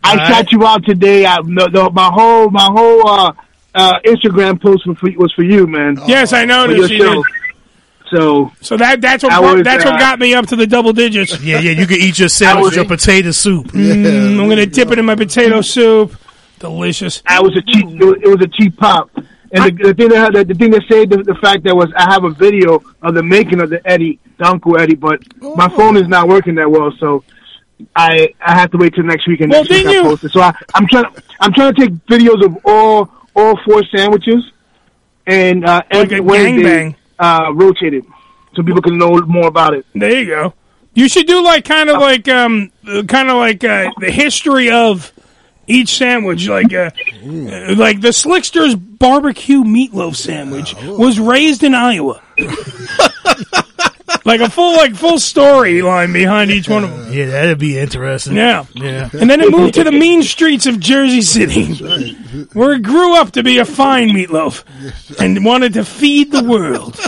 I 0.04 0.10
All 0.10 0.16
right. 0.16 0.28
shot 0.28 0.52
you 0.52 0.66
out 0.66 0.84
today. 0.84 1.26
I, 1.26 1.38
no, 1.44 1.66
no, 1.66 1.90
my 1.90 2.10
whole 2.12 2.50
my 2.50 2.64
whole 2.64 3.06
uh, 3.08 3.32
uh, 3.74 4.00
Instagram 4.04 4.60
post 4.60 4.86
was 4.86 4.98
for, 4.98 5.10
was 5.16 5.32
for 5.32 5.42
you, 5.44 5.66
man. 5.66 5.96
Yes, 6.06 6.32
I 6.32 6.44
know 6.44 6.66
this 6.66 6.88
For 6.90 7.22
So 8.12 8.52
So 8.60 8.76
that 8.76 9.00
that's 9.00 9.24
what 9.24 9.42
was, 9.42 9.62
that's 9.62 9.84
what 9.84 9.94
uh, 9.94 9.98
got 9.98 10.18
me 10.18 10.34
up 10.34 10.46
to 10.48 10.56
the 10.56 10.66
double 10.66 10.92
digits. 10.92 11.40
yeah, 11.42 11.58
yeah, 11.60 11.70
you 11.72 11.86
can 11.86 11.96
eat 11.98 12.18
your 12.18 12.26
I 12.26 12.28
sandwich, 12.28 12.64
was- 12.66 12.76
your 12.76 12.84
potato 12.84 13.30
soup. 13.30 13.68
Mm, 13.68 14.38
I'm 14.40 14.48
gonna 14.48 14.66
dip 14.66 14.90
it 14.90 14.98
in 14.98 15.04
my 15.06 15.14
potato 15.14 15.60
soup. 15.62 16.14
Delicious. 16.58 17.22
I 17.26 17.40
was 17.40 17.56
a 17.56 17.62
cheap. 17.62 17.86
It 17.88 18.04
was, 18.04 18.16
it 18.22 18.28
was 18.28 18.40
a 18.42 18.48
cheap 18.48 18.76
pop. 18.76 19.10
And 19.54 19.64
the, 19.64 19.84
the 19.88 19.94
thing 19.94 20.08
that 20.10 20.32
the, 20.32 20.44
the 20.44 20.54
thing 20.54 20.70
that 20.70 20.82
saved 20.88 21.10
the, 21.12 21.22
the 21.22 21.34
fact 21.36 21.64
that 21.64 21.74
was 21.74 21.92
I 21.96 22.10
have 22.12 22.24
a 22.24 22.30
video 22.30 22.82
of 23.02 23.14
the 23.14 23.22
making 23.22 23.60
of 23.60 23.68
the 23.70 23.80
Eddie, 23.88 24.18
the 24.38 24.46
Uncle 24.46 24.78
Eddie, 24.78 24.94
but 24.94 25.20
my 25.40 25.68
phone 25.68 25.96
is 25.96 26.06
not 26.08 26.28
working 26.28 26.54
that 26.56 26.70
well, 26.70 26.92
so 27.00 27.24
I 27.96 28.28
I 28.40 28.54
have 28.58 28.70
to 28.72 28.78
wait 28.78 28.94
till 28.94 29.04
next 29.04 29.26
week 29.26 29.40
and 29.40 29.50
Well, 29.50 29.62
next 29.64 29.70
week 29.70 29.86
I 29.86 29.90
you- 29.92 30.02
post 30.02 30.24
it. 30.24 30.32
So 30.32 30.40
I, 30.40 30.54
I'm 30.74 30.86
trying 30.86 31.04
I'm 31.40 31.52
trying 31.52 31.74
to 31.74 31.80
take 31.80 31.92
videos 32.06 32.44
of 32.44 32.58
all 32.64 33.10
all 33.34 33.58
four 33.64 33.82
sandwiches 33.94 34.44
and 35.26 35.64
uh, 35.64 35.82
Like 35.90 36.12
every 36.12 36.18
a 36.18 36.22
Wednesday 36.22 36.62
gangbang. 36.90 36.94
Uh, 37.22 37.52
rotate 37.54 37.94
it 37.94 38.04
so 38.54 38.62
people 38.62 38.82
can 38.82 38.98
know 38.98 39.20
more 39.22 39.46
about 39.46 39.74
it. 39.74 39.86
There 39.94 40.18
you 40.18 40.26
go. 40.26 40.54
You 40.94 41.08
should 41.08 41.26
do 41.26 41.42
like 41.42 41.64
kind 41.64 41.88
of 41.88 41.98
like 42.00 42.28
um 42.28 42.70
kind 42.84 43.30
of 43.30 43.36
like 43.36 43.64
uh, 43.64 43.90
the 43.98 44.10
history 44.10 44.70
of 44.70 45.12
each 45.66 45.96
sandwich, 45.96 46.48
like 46.48 46.72
uh, 46.74 46.90
uh, 47.24 47.74
like 47.76 48.00
the 48.00 48.12
Slickster's 48.12 48.74
barbecue 48.74 49.62
meatloaf 49.62 50.16
sandwich 50.16 50.74
was 50.82 51.18
raised 51.18 51.62
in 51.62 51.74
Iowa. 51.74 52.20
like 54.24 54.40
a 54.40 54.48
full 54.50 54.76
like 54.76 54.94
full 54.94 55.14
storyline 55.18 56.12
behind 56.12 56.50
each 56.50 56.68
one 56.68 56.84
of 56.84 56.90
them. 56.90 57.12
Yeah, 57.12 57.26
that'd 57.26 57.58
be 57.58 57.78
interesting. 57.78 58.36
Yeah. 58.36 58.66
Yeah. 58.74 59.10
And 59.12 59.28
then 59.28 59.40
it 59.40 59.50
moved 59.50 59.74
to 59.74 59.84
the 59.84 59.92
mean 59.92 60.22
streets 60.22 60.66
of 60.66 60.78
Jersey 60.80 61.22
City, 61.22 61.74
where 62.52 62.72
it 62.72 62.82
grew 62.82 63.16
up 63.16 63.32
to 63.32 63.42
be 63.42 63.58
a 63.58 63.64
fine 63.64 64.10
meatloaf 64.10 64.64
and 65.20 65.44
wanted 65.44 65.74
to 65.74 65.84
feed 65.84 66.32
the 66.32 66.44
world. 66.44 66.98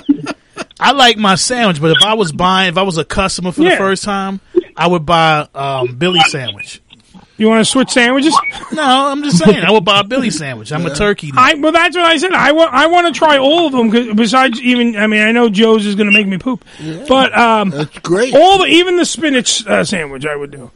I 0.79 0.93
like 0.93 1.17
my 1.17 1.37
sandwich, 1.37 1.81
but 1.81 1.93
if 1.93 2.03
I 2.05 2.15
was 2.15 2.33
buying, 2.33 2.71
if 2.71 2.79
I 2.79 2.83
was 2.83 2.99
a 2.99 3.05
customer 3.05 3.53
for 3.53 3.63
the 3.63 3.77
first 3.77 4.05
time, 4.05 4.41
I 4.77 4.87
would 4.87 5.07
buy 5.07 5.49
um, 5.55 5.97
Billy 5.97 6.21
sandwich. 6.29 6.83
You 7.37 7.49
want 7.49 7.61
to 7.61 7.65
switch 7.71 7.91
sandwiches? 7.91 8.37
No, 8.73 8.83
I'm 8.83 9.23
just 9.23 9.39
saying, 9.39 9.63
I 9.65 9.71
would 9.71 9.85
buy 9.85 10.01
a 10.01 10.05
Billy 10.05 10.31
sandwich. 10.31 10.73
I'm 10.73 10.85
a 10.87 10.93
turkey. 10.95 11.29
nut. 11.31 11.39
I 11.39 11.55
well, 11.55 11.71
that's 11.71 11.95
what 11.97 12.05
I 12.05 12.17
said. 12.17 12.33
I 12.33 12.51
want 12.53 12.73
I 12.73 12.87
want 12.89 13.13
to 13.13 13.17
try 13.17 13.39
all 13.39 13.67
of 13.67 13.73
them. 13.73 13.91
'cause 13.91 14.15
besides, 14.17 14.61
even 14.61 14.97
I 14.97 15.07
mean, 15.07 15.21
I 15.23 15.31
know 15.33 15.49
Joe's 15.49 15.87
is 15.87 15.95
going 15.95 16.09
to 16.09 16.13
make 16.13 16.27
me 16.27 16.39
poop, 16.39 16.65
but 17.09 17.37
um, 17.39 17.71
That's 17.71 17.99
great. 18.01 18.35
all 18.35 18.59
the 18.59 18.65
even 18.67 18.97
the 18.97 19.05
spinach 19.05 19.65
uh, 19.67 19.85
sandwich 19.85 20.27
I 20.27 20.35
would 20.35 20.51
do. 20.51 20.71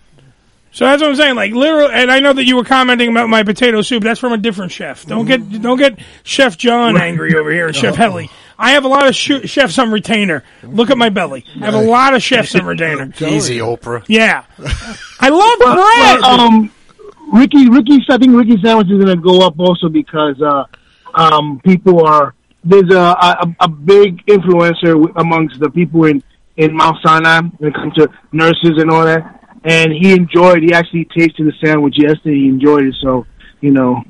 So 0.70 0.84
that's 0.84 1.00
what 1.02 1.10
I'm 1.10 1.16
saying. 1.16 1.34
Like 1.34 1.52
literally, 1.52 1.92
and 1.92 2.10
I 2.10 2.20
know 2.20 2.32
that 2.32 2.44
you 2.44 2.54
were 2.56 2.62
commenting 2.64 3.08
about 3.10 3.28
my 3.28 3.42
potato 3.42 3.82
soup. 3.82 4.04
That's 4.04 4.20
from 4.20 4.32
a 4.32 4.38
different 4.38 4.70
chef. 4.70 5.04
Don't 5.06 5.24
get 5.26 5.60
don't 5.62 5.78
get 5.78 5.98
Chef 6.22 6.56
John 6.56 6.96
angry 6.96 7.34
over 7.36 7.50
here, 7.50 7.72
Chef 7.72 7.96
Helly. 7.96 8.30
I 8.58 8.72
have 8.72 8.84
a 8.84 8.88
lot 8.88 9.06
of 9.06 9.14
sh- 9.14 9.44
chefs 9.48 9.78
on 9.78 9.90
retainer. 9.92 10.42
Look 10.64 10.90
at 10.90 10.98
my 10.98 11.10
belly. 11.10 11.44
I 11.60 11.66
have 11.66 11.74
a 11.74 11.80
lot 11.80 12.14
of 12.14 12.22
chefs 12.22 12.54
on 12.56 12.66
retainer. 12.66 13.12
Easy, 13.20 13.58
Oprah. 13.58 14.04
Yeah, 14.08 14.44
I 15.20 15.28
love 15.28 15.56
Well, 15.60 15.74
bread. 15.76 16.20
well, 16.20 16.40
um, 16.40 16.72
Ricky, 17.32 17.68
Ricky, 17.68 17.98
I 18.10 18.18
think 18.18 18.34
Ricky 18.34 18.56
sandwich 18.62 18.88
is 18.90 19.02
going 19.04 19.16
to 19.16 19.22
go 19.22 19.46
up 19.46 19.58
also 19.60 19.88
because 19.88 20.40
uh, 20.42 20.64
um, 21.14 21.60
people 21.64 22.04
are 22.06 22.34
there's 22.64 22.90
a, 22.92 22.98
a 22.98 23.54
a 23.60 23.68
big 23.68 24.24
influencer 24.26 25.12
amongst 25.16 25.60
the 25.60 25.70
people 25.70 26.04
in 26.06 26.22
in 26.56 26.74
Mount 26.74 26.96
Sinai 27.04 27.42
when 27.58 27.70
it 27.70 27.74
comes 27.74 27.94
to 27.94 28.08
nurses 28.32 28.72
and 28.78 28.90
all 28.90 29.04
that. 29.04 29.34
And 29.64 29.92
he 29.92 30.12
enjoyed. 30.12 30.62
He 30.62 30.72
actually 30.72 31.04
tasted 31.16 31.46
the 31.46 31.52
sandwich 31.64 31.94
yesterday. 31.98 32.34
He 32.36 32.48
enjoyed 32.48 32.84
it. 32.84 32.94
So 33.00 33.26
you 33.60 33.70
know 33.70 34.02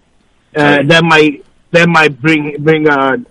uh, 0.57 0.83
that 0.85 1.05
might 1.05 1.45
that 1.73 1.89
might 1.89 2.19
bring 2.21 2.57
bring 2.63 2.89
uh, 2.89 3.17
s- 3.19 3.25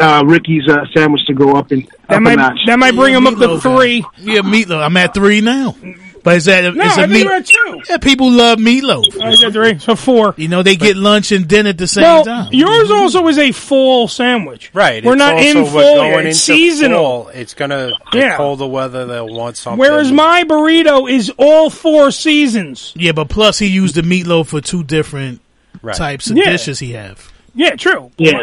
uh, 0.00 0.22
Ricky's 0.26 0.68
uh, 0.68 0.84
sandwich 0.94 1.24
to 1.26 1.34
go 1.34 1.52
up 1.56 1.70
and 1.70 1.86
That 2.08 2.16
up 2.16 2.22
might 2.22 2.32
a 2.34 2.36
notch. 2.36 2.58
that 2.66 2.78
might 2.78 2.94
bring 2.94 3.14
him 3.14 3.26
up 3.26 3.34
to 3.34 3.40
Meatloaf, 3.40 3.62
three. 3.62 4.04
Yeah, 4.18 4.40
meatloaf. 4.40 4.84
I'm 4.84 4.96
at 4.96 5.14
three 5.14 5.40
now. 5.40 5.76
But 6.22 6.36
is 6.38 6.46
that 6.46 6.74
No, 6.74 6.82
is 6.84 6.92
I 6.96 7.02
a 7.02 7.06
think 7.06 7.10
meat? 7.10 7.22
you're 7.24 7.34
at 7.34 7.46
two. 7.46 7.82
Yeah, 7.86 7.98
people 7.98 8.30
love 8.30 8.58
meatloaf. 8.58 9.20
I 9.20 9.34
said 9.34 9.52
three, 9.52 9.78
so 9.78 9.94
four. 9.94 10.32
You 10.38 10.48
know, 10.48 10.62
they 10.62 10.74
get 10.76 10.96
lunch 10.96 11.32
and 11.32 11.46
dinner 11.46 11.68
at 11.68 11.76
the 11.76 11.86
same 11.86 12.02
well, 12.02 12.24
time. 12.24 12.48
yours 12.50 12.90
also 12.90 13.26
is 13.28 13.36
a 13.36 13.52
full 13.52 14.08
sandwich. 14.08 14.70
Right. 14.72 15.04
We're 15.04 15.12
it's 15.12 15.18
not 15.18 15.38
in 15.38 15.58
also 15.58 15.70
fall 15.70 15.94
we're 15.98 16.12
going 16.12 16.26
It's 16.28 16.48
into 16.48 16.58
seasonal. 16.62 17.24
fall. 17.24 17.28
It's 17.28 17.52
gonna 17.52 17.90
get 18.10 18.20
Yeah. 18.22 18.36
colder 18.38 18.66
weather. 18.66 19.04
They'll 19.04 19.28
want 19.34 19.58
something. 19.58 19.78
Whereas 19.78 20.10
my 20.12 20.44
burrito 20.44 21.10
is 21.10 21.30
all 21.36 21.68
four 21.68 22.10
seasons. 22.10 22.94
Yeah, 22.96 23.12
but 23.12 23.28
plus 23.28 23.58
he 23.58 23.66
used 23.66 23.94
the 23.96 24.02
meatloaf 24.02 24.46
for 24.46 24.62
two 24.62 24.82
different 24.82 25.42
Right. 25.82 25.94
types 25.94 26.30
of 26.30 26.38
Yeah. 26.38 26.44
dishes 26.52 26.78
he 26.78 26.92
have. 26.92 27.30
Yeah, 27.54 27.76
true. 27.76 28.10
Yes. 28.16 28.40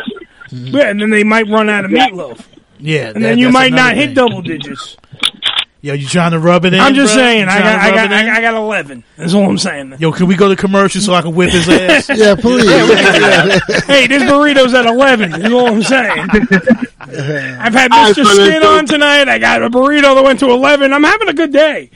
Mm-hmm. 0.52 0.76
Yeah, 0.76 0.90
and 0.90 1.02
then 1.02 1.10
they 1.10 1.24
might 1.24 1.48
run 1.48 1.70
out 1.70 1.86
of 1.86 1.92
meatloaf. 1.92 2.44
Yeah, 2.80 3.08
And 3.08 3.16
that- 3.18 3.20
then 3.22 3.38
you 3.40 3.50
might 3.50 3.72
not 3.72 3.94
another 3.94 4.08
hit 4.08 4.16
double 4.16 4.42
digits. 4.42 4.98
Yo, 5.84 5.96
you 5.96 6.06
trying 6.08 6.30
to 6.30 6.38
rub 6.38 6.64
it 6.66 6.76
in? 6.76 6.80
I'm 6.80 6.94
just 6.94 7.12
bro? 7.16 7.24
saying, 7.24 7.48
I 7.48 7.58
got, 7.60 7.80
I 7.80 7.90
got, 7.90 8.12
it 8.12 8.26
in? 8.26 8.30
I 8.30 8.40
got 8.42 8.54
eleven. 8.54 9.04
That's 9.18 9.34
all 9.34 9.50
I'm 9.50 9.58
saying. 9.58 9.96
Yo, 9.98 10.12
can 10.12 10.28
we 10.28 10.36
go 10.36 10.48
to 10.48 10.56
commercial 10.56 11.02
so 11.02 11.12
I 11.16 11.24
can 11.24 11.34
whip 11.34 11.50
his 11.50 11.68
ass? 11.70 12.08
Yeah, 12.08 12.36
please. 12.36 12.70
hey, 13.86 14.06
this 14.06 14.22
burrito's 14.22 14.76
at 14.76 14.86
eleven. 14.86 15.34
Is 15.34 15.52
all 15.52 15.64
what 15.64 15.74
I'm 15.74 15.82
saying. 15.82 16.20
I've 17.00 17.74
had 17.74 17.90
Mr. 17.92 18.24
Skin 18.26 18.62
on 18.64 18.86
tonight. 18.86 19.28
I 19.28 19.40
got 19.40 19.64
a 19.64 19.72
burrito 19.72 20.14
that 20.14 20.24
went 20.24 20.40
to 20.42 20.52
eleven. 20.52 20.94
I'm 20.94 21.04
having 21.04 21.30
a 21.30 21.34
good 21.34 21.52
day. 21.52 21.90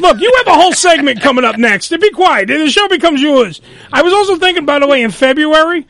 Look, 0.00 0.20
you 0.20 0.32
have 0.38 0.46
a 0.48 0.60
whole 0.60 0.72
segment 0.72 1.20
coming 1.20 1.44
up 1.44 1.58
next. 1.58 1.88
To 1.90 1.98
Be 1.98 2.10
quiet. 2.10 2.48
The 2.48 2.68
show 2.70 2.88
becomes 2.88 3.22
yours. 3.22 3.60
I 3.92 4.02
was 4.02 4.12
also 4.12 4.36
thinking, 4.36 4.66
by 4.66 4.80
the 4.80 4.88
way, 4.88 5.02
in 5.02 5.12
February. 5.12 5.86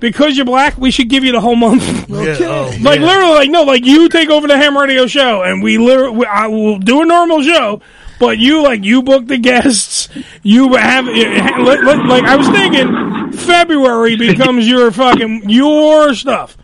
Because 0.00 0.36
you're 0.36 0.46
black, 0.46 0.78
we 0.78 0.90
should 0.92 1.08
give 1.08 1.24
you 1.24 1.32
the 1.32 1.40
whole 1.40 1.56
month. 1.56 1.82
Okay. 2.10 2.44
oh, 2.46 2.70
Like 2.80 3.00
yeah. 3.00 3.06
literally, 3.06 3.34
like 3.34 3.50
no, 3.50 3.62
like 3.64 3.84
you 3.84 4.08
take 4.08 4.30
over 4.30 4.46
the 4.48 4.56
ham 4.56 4.76
radio 4.78 5.06
show, 5.06 5.42
and 5.42 5.62
we 5.62 5.76
literally, 5.78 6.26
I 6.26 6.46
will 6.46 6.78
do 6.78 7.02
a 7.02 7.04
normal 7.04 7.42
show, 7.42 7.80
but 8.20 8.38
you 8.38 8.62
like 8.62 8.82
you 8.84 9.02
book 9.02 9.26
the 9.26 9.38
guests, 9.38 10.08
you 10.42 10.74
have 10.74 11.06
eh, 11.08 11.12
eh, 11.12 11.58
let- 11.58 11.84
let- 11.84 12.06
like 12.06 12.24
I 12.24 12.36
was 12.36 12.48
thinking, 12.48 13.32
February 13.32 14.16
becomes 14.28 14.66
your 14.68 14.90
fucking 14.90 15.48
your 15.50 16.14
stuff. 16.14 16.56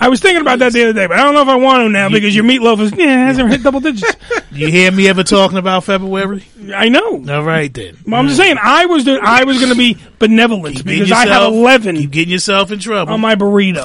I 0.00 0.08
was 0.08 0.20
thinking 0.20 0.40
about 0.40 0.60
that 0.60 0.72
the 0.72 0.84
other 0.84 0.92
day, 0.92 1.06
but 1.08 1.18
I 1.18 1.24
don't 1.24 1.34
know 1.34 1.42
if 1.42 1.48
I 1.48 1.56
want 1.56 1.82
to 1.84 1.88
now 1.88 2.08
because 2.08 2.34
your 2.34 2.44
meatloaf 2.44 2.80
is 2.80 2.92
yeah 2.96 3.26
hasn't 3.26 3.50
hit 3.50 3.62
double 3.62 3.80
digits. 3.80 4.14
You 4.50 4.68
hear 4.72 4.90
me 4.90 5.06
ever 5.08 5.22
talking 5.22 5.58
about 5.58 5.84
February? 5.84 6.42
I 6.74 6.88
know. 6.88 7.22
All 7.28 7.44
right 7.44 7.72
then. 7.72 7.96
Well, 8.04 8.18
I'm 8.18 8.26
just 8.26 8.40
saying 8.40 8.56
I 8.60 8.86
was 8.86 9.04
doing, 9.04 9.20
I 9.22 9.44
was 9.44 9.58
going 9.58 9.70
to 9.70 9.78
be 9.78 9.96
benevolent 10.18 10.76
Getting 10.78 10.92
because 10.94 11.12
I 11.12 11.18
have 11.20 11.28
yourself- 11.28 11.54
eleven 11.54 11.96
Keep 11.96 12.10
getting 12.10 12.32
yourself 12.32 12.72
in 12.72 12.80
trouble. 12.80 13.12
on 13.12 13.20
my 13.20 13.36
burrito. 13.36 13.84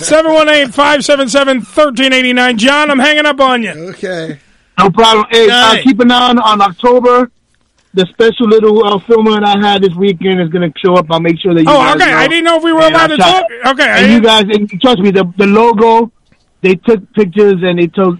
718-577-1389. 0.00 2.56
John, 2.56 2.90
I'm 2.90 2.98
hanging 2.98 3.26
up 3.26 3.38
on 3.40 3.62
you. 3.62 3.70
Okay. 3.90 4.38
No 4.78 4.90
problem. 4.90 5.26
Hey, 5.30 5.48
uh, 5.50 5.54
Alright. 5.66 5.84
keep 5.84 6.00
an 6.00 6.10
eye 6.10 6.30
on, 6.30 6.38
on 6.38 6.60
October. 6.62 7.30
The 7.92 8.06
special 8.06 8.46
little 8.46 8.84
uh, 8.86 9.00
filming 9.00 9.42
I 9.42 9.58
had 9.58 9.82
this 9.82 9.94
weekend 9.96 10.40
is 10.40 10.48
going 10.48 10.70
to 10.70 10.78
show 10.78 10.94
up. 10.94 11.06
I'll 11.10 11.18
make 11.18 11.40
sure 11.40 11.54
that 11.54 11.62
you 11.62 11.68
Oh, 11.68 11.74
guys 11.74 11.96
okay. 11.96 12.10
know. 12.10 12.16
I 12.18 12.28
didn't 12.28 12.44
know 12.44 12.56
if 12.56 12.62
we 12.62 12.72
were 12.72 12.82
And 12.82 12.94
allowed 12.94 13.10
I'll 13.10 13.16
to 13.16 13.22
try- 13.22 13.40
talk. 13.64 13.74
Okay. 13.74 14.04
And 14.04 14.12
you 14.12 14.20
guys, 14.20 14.42
and 14.44 14.80
trust 14.80 15.00
me, 15.00 15.10
the 15.10 15.24
the 15.36 15.46
logo, 15.46 16.12
they 16.60 16.76
took 16.76 17.12
pictures 17.14 17.56
and 17.62 17.80
they 17.80 17.88
took 17.88 18.16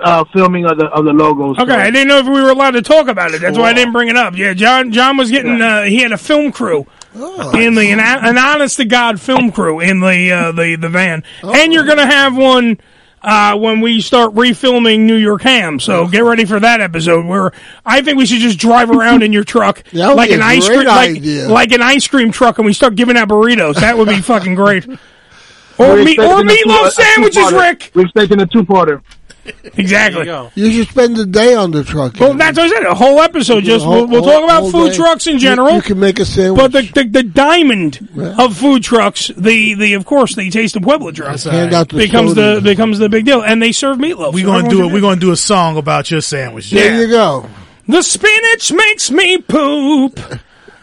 uh, 0.00 0.24
filming 0.32 0.64
of 0.64 0.76
the 0.76 0.86
of 0.86 1.04
the 1.04 1.12
logo. 1.12 1.52
Okay, 1.62 1.72
I 1.72 1.90
didn't 1.92 2.08
know 2.08 2.18
if 2.18 2.26
we 2.26 2.42
were 2.42 2.50
allowed 2.50 2.72
to 2.72 2.82
talk 2.82 3.06
about 3.06 3.32
it. 3.32 3.40
That's 3.40 3.56
why 3.56 3.70
I 3.70 3.72
didn't 3.74 3.92
bring 3.92 4.08
it 4.08 4.16
up. 4.16 4.36
Yeah, 4.36 4.54
John. 4.54 4.90
John 4.90 5.16
was 5.16 5.30
getting. 5.30 5.60
Uh, 5.62 5.84
he 5.84 5.98
had 6.00 6.10
a 6.10 6.18
film 6.18 6.50
crew 6.50 6.86
in 7.14 7.74
the 7.76 7.90
an, 7.92 8.00
an 8.00 8.36
honest 8.38 8.78
to 8.78 8.84
god 8.84 9.20
film 9.20 9.52
crew 9.52 9.78
in 9.78 10.00
the 10.00 10.32
uh, 10.32 10.50
the 10.50 10.74
the 10.74 10.88
van, 10.88 11.22
and 11.44 11.72
you're 11.72 11.84
going 11.84 11.98
to 11.98 12.06
have 12.06 12.36
one. 12.36 12.78
Uh, 13.24 13.56
when 13.56 13.80
we 13.80 14.00
start 14.00 14.34
refilming 14.34 15.00
New 15.00 15.14
York 15.16 15.42
Ham, 15.42 15.78
so 15.78 16.08
get 16.08 16.24
ready 16.24 16.44
for 16.44 16.58
that 16.58 16.80
episode. 16.80 17.24
Where 17.24 17.52
I 17.86 18.02
think 18.02 18.18
we 18.18 18.26
should 18.26 18.40
just 18.40 18.58
drive 18.58 18.90
around 18.90 19.22
in 19.22 19.32
your 19.32 19.44
truck 19.44 19.82
like 19.92 20.30
an 20.30 20.42
ice 20.42 20.66
cream, 20.68 20.86
like, 20.86 21.22
like 21.48 21.72
an 21.72 21.82
ice 21.82 22.08
cream 22.08 22.32
truck, 22.32 22.58
and 22.58 22.66
we 22.66 22.72
start 22.72 22.96
giving 22.96 23.16
out 23.16 23.28
burritos. 23.28 23.76
That 23.76 23.96
would 23.96 24.08
be 24.08 24.20
fucking 24.20 24.56
great. 24.56 24.86
Or 24.88 24.96
We're 25.78 25.92
or 25.92 26.00
expecting 26.00 26.48
a 26.48 26.52
two- 26.52 26.64
meatloaf 26.68 26.90
sandwiches. 26.90 27.52
Rick. 27.52 27.92
We're 27.94 28.02
expecting 28.02 28.40
a 28.40 28.46
two-parter. 28.46 29.02
Exactly. 29.74 30.26
You 30.54 30.70
should 30.70 30.88
spend 30.88 31.16
the 31.16 31.24
day 31.26 31.54
on 31.54 31.70
the 31.70 31.82
truck. 31.82 32.14
Well, 32.20 32.34
that's 32.34 32.56
what 32.58 32.66
I 32.66 32.74
said. 32.74 32.86
A 32.86 32.94
whole 32.94 33.20
episode. 33.20 33.64
Just 33.64 33.84
Whole- 33.84 34.06
we'll, 34.06 34.08
we'll 34.08 34.22
whole- 34.22 34.32
talk 34.32 34.44
about 34.44 34.70
food 34.70 34.90
day. 34.90 34.96
trucks 34.96 35.26
in 35.26 35.38
general. 35.38 35.74
You, 35.76 35.82
can 35.82 35.98
make 35.98 36.18
a 36.20 36.24
sandwich. 36.24 36.60
but 36.60 36.72
the, 36.72 36.82
the 37.02 37.08
the 37.08 37.22
diamond 37.22 38.08
of 38.38 38.56
food 38.56 38.82
trucks, 38.82 39.28
the 39.36 39.74
the 39.74 39.94
of 39.94 40.04
course 40.04 40.34
the 40.36 40.50
Taste 40.50 40.76
of 40.76 40.82
Pueblo 40.82 41.10
truck 41.10 41.40
Hand 41.40 41.72
out 41.74 41.88
the 41.88 41.96
becomes 41.96 42.34
the 42.34 42.60
becomes 42.62 42.98
the 42.98 43.08
big 43.08 43.24
deal, 43.24 43.42
and 43.42 43.60
they 43.62 43.72
serve 43.72 43.98
meatloaf. 43.98 44.34
We're 44.34 44.44
so 44.44 44.52
gonna 44.52 44.68
do 44.68 44.86
it. 44.88 44.92
We're 44.92 45.00
gonna 45.00 45.20
do 45.20 45.32
a 45.32 45.36
song 45.36 45.76
about 45.76 46.10
your 46.10 46.20
sandwich. 46.20 46.70
there 46.70 47.00
you 47.02 47.08
go. 47.08 47.48
The 47.88 48.02
spinach 48.02 48.70
makes 48.72 49.10
me 49.10 49.38
poop. 49.42 50.20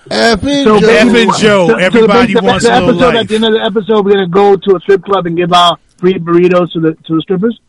Effing 0.10 0.64
So 0.64 0.80
Joe. 0.80 0.88
Evan 0.88 1.28
Joe, 1.38 1.68
so- 1.68 1.68
so 1.68 1.76
everybody 1.76 2.34
the, 2.34 2.42
wants 2.42 2.66
the 2.66 2.72
a 2.74 2.84
episode. 2.84 3.16
At 3.16 3.28
the 3.28 3.36
end 3.36 3.46
of 3.46 3.54
the 3.54 3.62
episode, 3.64 4.06
we're 4.06 4.14
going 4.14 4.26
to 4.26 4.32
go 4.34 4.56
to 4.56 4.76
a 4.76 4.80
strip 4.80 5.04
club 5.04 5.28
and 5.28 5.38
give 5.38 5.54
out 5.54 5.80
free 5.98 6.16
burritos 6.16 6.72
to 6.74 6.80
the 6.80 6.94
to 7.06 7.16
the 7.16 7.22
strippers. 7.22 7.60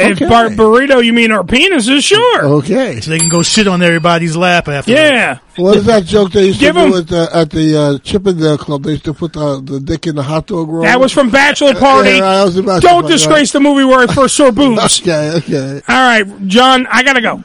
If 0.00 0.18
bar- 0.20 0.48
burrito, 0.48 1.04
you 1.04 1.12
mean 1.12 1.30
our 1.32 1.42
penises? 1.42 2.02
Sure. 2.04 2.44
Okay. 2.58 3.00
So 3.00 3.10
they 3.10 3.18
can 3.18 3.28
go 3.28 3.42
sit 3.42 3.68
on 3.68 3.82
everybody's 3.82 4.36
lap 4.36 4.68
after. 4.68 4.92
Yeah. 4.92 5.38
What 5.56 5.76
is 5.76 5.84
that 5.86 6.04
joke 6.04 6.32
they 6.32 6.46
used 6.46 6.60
Give 6.60 6.74
to 6.74 6.80
'em- 6.80 6.90
do 6.90 6.96
at 6.98 7.08
the, 7.08 7.28
at 7.32 7.50
the 7.50 7.78
uh, 7.78 7.98
Chippendale 7.98 8.58
Club? 8.58 8.82
They 8.84 8.92
used 8.92 9.04
to 9.04 9.14
put 9.14 9.32
the, 9.34 9.60
the 9.60 9.80
dick 9.80 10.06
in 10.06 10.14
the 10.16 10.22
hot 10.22 10.46
dog 10.46 10.68
roll. 10.68 10.82
That 10.82 10.98
was 11.00 11.12
from 11.12 11.30
Bachelor 11.30 11.74
Party. 11.74 12.10
Yeah, 12.12 12.24
I 12.24 12.44
was 12.44 12.56
about 12.56 12.82
Don't 12.82 12.92
find 13.02 13.04
out. 13.04 13.10
disgrace 13.10 13.52
the 13.52 13.60
movie 13.60 13.84
where 13.84 14.00
I 14.00 14.06
first 14.12 14.36
saw 14.36 14.50
boobs. 14.52 15.00
Okay, 15.02 15.32
okay. 15.36 15.82
All 15.88 15.94
right, 15.96 16.46
John, 16.46 16.86
I 16.86 17.02
gotta 17.02 17.20
go. 17.20 17.44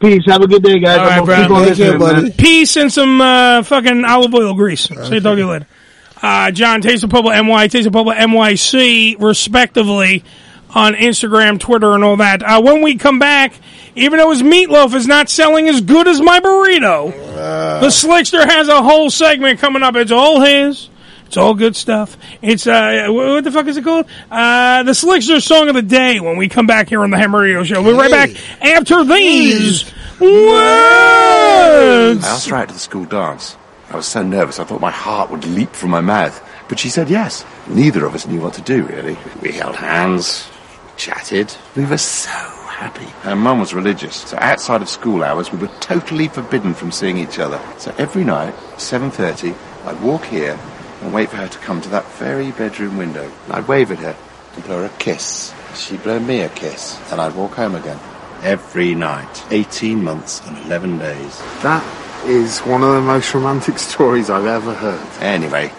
Peace. 0.00 0.22
Have 0.26 0.42
a 0.42 0.48
good 0.48 0.62
day, 0.64 0.80
guys. 0.80 0.98
All 0.98 1.06
right, 1.06 1.24
bro. 1.24 1.48
gonna 1.48 1.66
keep 1.68 1.76
care, 1.76 1.90
man. 1.90 1.98
buddy. 2.00 2.30
Peace 2.32 2.76
and 2.76 2.92
some 2.92 3.20
uh, 3.20 3.62
fucking 3.62 4.04
olive 4.04 4.34
oil 4.34 4.54
grease. 4.54 4.80
Say 4.82 5.20
talk 5.20 5.34
to 5.34 5.36
you 5.36 5.46
later. 5.48 5.66
Uh, 6.20 6.50
John, 6.52 6.80
Taste 6.80 7.02
of 7.04 7.10
Public 7.10 7.34
NY, 7.44 7.66
Taste 7.68 7.86
of 7.88 7.92
Public 7.92 8.16
NYC, 8.16 9.20
respectively, 9.20 10.24
on 10.74 10.94
Instagram, 10.94 11.58
Twitter, 11.60 11.92
and 11.92 12.02
all 12.04 12.16
that. 12.16 12.42
Uh, 12.42 12.60
when 12.62 12.82
we 12.82 12.96
come 12.96 13.18
back, 13.18 13.52
even 13.94 14.18
though 14.18 14.30
his 14.30 14.42
meatloaf 14.42 14.94
is 14.94 15.06
not 15.06 15.28
selling 15.28 15.68
as 15.68 15.80
good 15.80 16.08
as 16.08 16.20
my 16.20 16.40
burrito, 16.40 17.12
the 17.80 17.88
Slickster 17.88 18.44
has 18.44 18.68
a 18.68 18.82
whole 18.82 19.10
segment 19.10 19.60
coming 19.60 19.82
up. 19.82 19.96
It's 19.96 20.12
all 20.12 20.40
his. 20.40 20.88
It's 21.26 21.36
all 21.38 21.54
good 21.54 21.74
stuff. 21.76 22.18
It's 22.42 22.66
uh, 22.66 23.06
what 23.08 23.42
the 23.42 23.50
fuck 23.50 23.66
is 23.66 23.78
it 23.78 23.84
called? 23.84 24.04
Uh, 24.30 24.82
the 24.82 24.92
Slickster 24.92 25.42
song 25.42 25.68
of 25.70 25.74
the 25.74 25.80
day. 25.80 26.20
When 26.20 26.36
we 26.36 26.48
come 26.48 26.66
back 26.66 26.90
here 26.90 27.02
on 27.02 27.10
the 27.10 27.16
Ham 27.16 27.34
Radio 27.34 27.64
Show, 27.64 27.82
we'll 27.82 27.94
be 27.94 27.98
right 27.98 28.10
back 28.10 28.30
after 28.62 29.02
these 29.02 29.90
words. 30.20 30.32
I 32.22 32.28
asked 32.28 32.48
her 32.50 32.56
out 32.56 32.68
to 32.68 32.74
the 32.74 32.80
school 32.80 33.06
dance. 33.06 33.56
I 33.88 33.96
was 33.96 34.06
so 34.06 34.22
nervous 34.22 34.58
I 34.58 34.64
thought 34.64 34.80
my 34.80 34.90
heart 34.90 35.30
would 35.30 35.44
leap 35.46 35.70
from 35.72 35.90
my 35.90 36.00
mouth. 36.02 36.42
But 36.68 36.78
she 36.78 36.88
said 36.90 37.10
yes. 37.10 37.44
Neither 37.66 38.04
of 38.06 38.14
us 38.14 38.26
knew 38.26 38.40
what 38.40 38.54
to 38.54 38.62
do, 38.62 38.84
really. 38.84 39.16
We 39.40 39.52
held 39.52 39.76
hands, 39.76 40.48
chatted. 40.96 41.54
We 41.76 41.84
were 41.84 41.98
so 41.98 42.30
happy. 42.30 43.06
Her 43.22 43.36
mum 43.36 43.60
was 43.60 43.74
religious, 43.74 44.16
so 44.16 44.36
outside 44.40 44.82
of 44.82 44.88
school 44.88 45.22
hours 45.22 45.52
we 45.52 45.58
were 45.58 45.70
totally 45.80 46.28
forbidden 46.28 46.74
from 46.74 46.90
seeing 46.90 47.18
each 47.18 47.38
other. 47.38 47.60
So 47.78 47.94
every 47.98 48.24
night, 48.24 48.54
7.30, 48.76 49.54
I'd 49.86 50.02
walk 50.02 50.24
here 50.24 50.58
and 51.02 51.12
wait 51.12 51.30
for 51.30 51.36
her 51.36 51.48
to 51.48 51.58
come 51.58 51.80
to 51.82 51.88
that 51.90 52.06
very 52.12 52.52
bedroom 52.52 52.96
window. 52.96 53.30
And 53.44 53.52
I'd 53.52 53.68
wave 53.68 53.90
at 53.90 53.98
her 53.98 54.16
and 54.54 54.64
blow 54.64 54.80
her 54.80 54.86
a 54.86 54.98
kiss. 54.98 55.54
She'd 55.74 56.02
blow 56.02 56.18
me 56.18 56.42
a 56.42 56.48
kiss. 56.48 56.98
And 57.10 57.20
I'd 57.20 57.34
walk 57.34 57.52
home 57.52 57.74
again. 57.74 57.98
Every 58.42 58.94
night. 58.94 59.44
18 59.50 60.02
months 60.02 60.46
and 60.46 60.56
11 60.66 60.98
days. 60.98 61.38
That 61.62 61.84
is 62.26 62.60
one 62.60 62.82
of 62.82 62.94
the 62.94 63.00
most 63.00 63.34
romantic 63.34 63.78
stories 63.78 64.30
I've 64.30 64.46
ever 64.46 64.74
heard. 64.74 65.22
Anyway, 65.22 65.72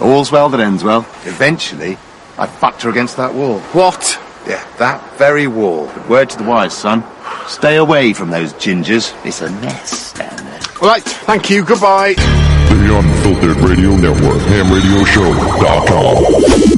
all's 0.00 0.30
well 0.30 0.48
that 0.50 0.60
ends 0.60 0.84
well. 0.84 1.00
Eventually, 1.24 1.98
I 2.38 2.46
fucked 2.46 2.82
her 2.82 2.90
against 2.90 3.16
that 3.16 3.34
wall. 3.34 3.58
What? 3.72 4.18
Yeah, 4.46 4.64
that 4.78 5.02
very 5.18 5.46
wall. 5.46 5.86
But 5.86 6.08
word 6.08 6.30
to 6.30 6.38
the 6.38 6.44
wise, 6.44 6.72
son. 6.72 7.04
Stay 7.46 7.76
away 7.76 8.12
from 8.12 8.30
those 8.30 8.52
gingers. 8.54 9.12
It's 9.26 9.42
a 9.42 9.50
mess 9.50 10.12
down 10.12 10.36
there. 10.36 10.60
Right, 10.80 11.02
thank 11.02 11.50
you, 11.50 11.64
goodbye. 11.64 12.14
The 12.14 12.96
Unfiltered 12.96 13.56
Radio 13.68 13.96
Network, 13.96 14.40
hamradioshow.com. 14.42 16.77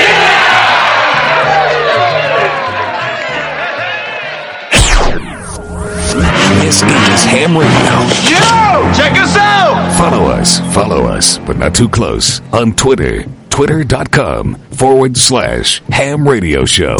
This 6.71 6.83
is 6.83 7.23
Ham 7.25 7.57
Radio. 7.57 7.91
Yo! 8.31 8.93
Check 8.95 9.19
us 9.19 9.35
out! 9.35 9.93
Follow 9.97 10.27
us, 10.27 10.61
follow 10.73 11.05
us, 11.05 11.37
but 11.39 11.57
not 11.57 11.75
too 11.75 11.89
close 11.89 12.39
on 12.53 12.71
Twitter. 12.71 13.25
Twitter.com 13.49 14.55
forward 14.71 15.17
slash 15.17 15.81
ham 15.89 16.25
radio 16.25 16.63
show. 16.63 16.95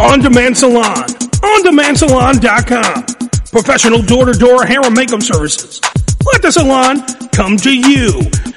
On 0.00 0.18
Demand 0.18 0.58
Salon. 0.58 0.96
OnDemandSalon.com. 1.06 3.04
Professional 3.52 4.02
door-to-door 4.02 4.66
hair 4.66 4.80
and 4.82 4.96
makeup 4.96 5.22
services. 5.22 5.80
Let 6.32 6.42
the 6.42 6.50
salon 6.50 7.00
come 7.30 7.56
to 7.58 7.72
you. 7.72 8.10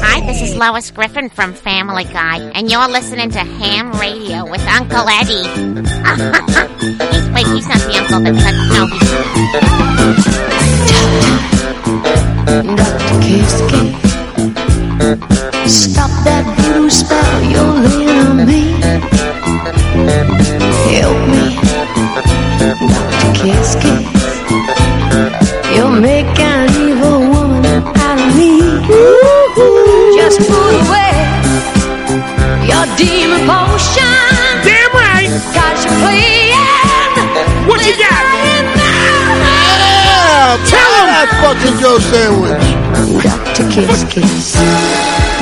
Hi, 0.05 0.19
this 0.27 0.41
is 0.41 0.53
Lois 0.57 0.91
Griffin 0.91 1.29
from 1.29 1.53
Family 1.53 2.03
Guy, 2.03 2.39
and 2.55 2.69
you're 2.69 2.89
listening 2.89 3.29
to 3.31 3.39
Ham 3.39 3.93
Radio 3.93 4.43
with 4.49 4.59
Uncle 4.67 5.07
Eddie. 5.07 5.47
he's, 5.47 7.29
wait, 7.31 7.47
he's 7.47 7.67
not 7.69 7.79
the 7.79 7.95
uncle 7.99 8.19
that 8.19 8.35
said, 8.35 8.55
no, 10.49 10.52
Stop 15.65 16.11
that 16.25 16.43
voodoo 16.57 16.89
spell 16.89 17.41
you're 17.51 17.77
laying 17.85 18.09
on 18.27 18.45
me. 18.45 18.61
Help 20.91 21.19
me, 21.31 21.43
Dr. 22.59 23.97
You'll 25.73 25.99
make 25.99 26.39
an 26.39 26.69
evil 26.75 27.19
woman 27.31 27.83
out 27.95 28.19
of 28.19 28.35
me. 28.37 28.51
Just 30.15 30.39
put 30.49 30.73
away 30.83 31.15
your 32.69 32.85
demon 32.97 33.47
potion. 33.47 34.19
Damn 34.63 34.91
right. 34.93 35.29
Cause 35.55 35.85
you're 35.85 35.99
playing. 36.01 36.32
Him 41.57 41.75
that 41.77 41.77
fucking 41.77 41.79
Joe 41.79 41.99
sandwich. 41.99 42.65
Dr. 43.23 43.69
Kiss 43.71 44.03
Kiss. 44.09 44.55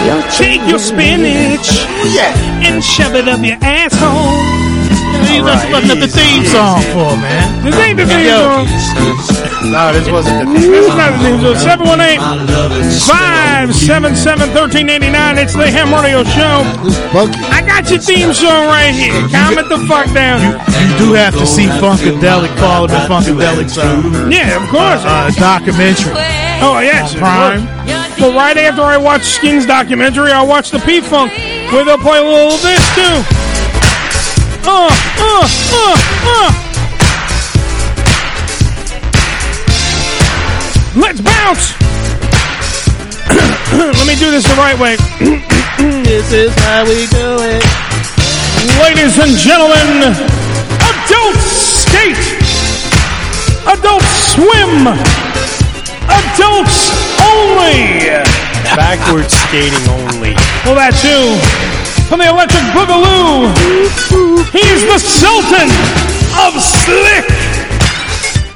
You're 0.05 0.23
Take 0.31 0.67
your 0.67 0.79
spinach 0.79 1.85
yeah. 2.13 2.33
and 2.65 2.83
shove 2.83 3.15
it 3.15 3.27
up 3.27 3.43
your 3.43 3.57
asshole. 3.61 4.39
He's 5.27 5.43
not 5.43 5.67
putting 5.71 5.91
up 5.91 5.99
the 5.99 6.07
theme 6.07 6.45
song 6.45 6.81
for, 6.91 7.15
man. 7.21 7.63
This 7.63 7.75
ain't 7.75 7.97
the 7.97 8.05
theme 8.05 8.27
Yo. 8.27 8.65
song. 8.65 9.50
No, 9.61 9.93
this 9.93 10.09
wasn't 10.09 10.49
the 10.49 10.57
This 10.57 10.65
is 10.65 10.95
not 10.97 11.13
the 11.21 11.29
theme 11.29 11.37
song. 11.37 11.77
718 11.85 12.17
577 13.05 14.49
1389. 14.57 15.37
It's 15.37 15.53
the 15.53 15.69
Ham 15.69 15.93
Radio 15.93 16.25
Show. 16.25 16.65
I 17.53 17.61
got 17.61 17.85
your 17.93 18.01
theme 18.01 18.33
song 18.33 18.65
right 18.65 18.89
here. 18.89 19.13
Calm 19.29 19.61
it 19.61 19.69
the 19.69 19.77
fuck 19.85 20.09
down. 20.17 20.41
You 20.41 20.97
do 20.97 21.13
have 21.13 21.37
to 21.37 21.45
see 21.45 21.69
Funkadelic, 21.77 22.49
Parliament 22.57 23.05
Funkadelic 23.05 23.69
song. 23.69 24.31
Yeah, 24.33 24.57
of 24.57 24.65
course. 24.73 25.05
Uh, 25.05 25.29
documentary. 25.37 26.17
Oh, 26.65 26.81
yes. 26.81 27.13
Prime. 27.13 27.61
But 28.17 28.33
right 28.33 28.57
after 28.57 28.81
I 28.81 28.97
watch 28.97 29.23
Skins 29.23 29.65
documentary, 29.65 30.31
I 30.31 30.41
watch 30.41 30.71
the 30.71 30.79
P 30.79 31.01
Funk, 31.01 31.31
where 31.71 31.85
they'll 31.85 31.97
play 31.97 32.19
a 32.19 32.23
little 32.23 32.53
of 32.53 32.61
this 32.61 32.81
too. 32.97 33.17
Uh, 34.65 34.89
uh, 34.89 35.45
uh, 35.73 35.97
uh. 36.25 36.70
Let's 40.93 41.21
bounce. 41.21 41.71
Let 43.71 44.03
me 44.05 44.15
do 44.19 44.27
this 44.27 44.43
the 44.43 44.59
right 44.59 44.75
way. 44.75 44.99
this 46.03 46.33
is 46.33 46.51
how 46.67 46.83
we 46.83 47.07
do 47.07 47.39
it. 47.39 47.63
Ladies 48.83 49.15
and 49.15 49.31
gentlemen, 49.39 50.11
adult 50.83 51.39
skate, 51.39 52.19
adult 53.71 54.03
swim, 54.03 54.91
adults 56.11 56.91
only. 57.23 58.11
Backwards 58.75 59.31
skating 59.47 59.87
only. 59.95 60.35
Well, 60.67 60.75
that 60.75 60.91
too. 60.99 61.39
From 62.11 62.19
the 62.19 62.27
Electric 62.27 62.67
Boogaloo, 62.75 63.47
he's 64.51 64.83
the 64.91 64.99
Sultan 64.99 65.71
of 66.35 66.59
Slick. 66.59 67.31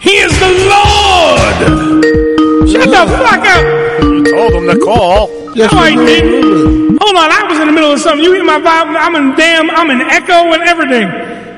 He 0.01 0.17
is 0.17 0.37
the 0.37 0.51
Lord. 0.69 2.24
Shut 2.71 2.89
the 2.89 3.05
fuck 3.21 3.45
up. 3.45 3.63
You 4.03 4.23
told 4.25 4.53
him 4.53 4.67
to 4.67 4.77
call. 4.83 5.27
no, 5.55 5.67
I 5.71 5.95
didn't. 5.95 6.97
Hold 7.01 7.15
on, 7.15 7.29
I 7.31 7.45
was 7.49 7.59
in 7.59 7.67
the 7.67 7.73
middle 7.73 7.91
of 7.91 7.99
something. 7.99 8.23
You 8.23 8.33
hear 8.33 8.43
my 8.43 8.59
vibe? 8.59 8.95
I'm 8.97 9.15
in 9.15 9.35
damn, 9.37 9.69
I'm 9.69 9.89
in 9.91 10.01
echo 10.01 10.51
and 10.53 10.63
everything. 10.63 11.07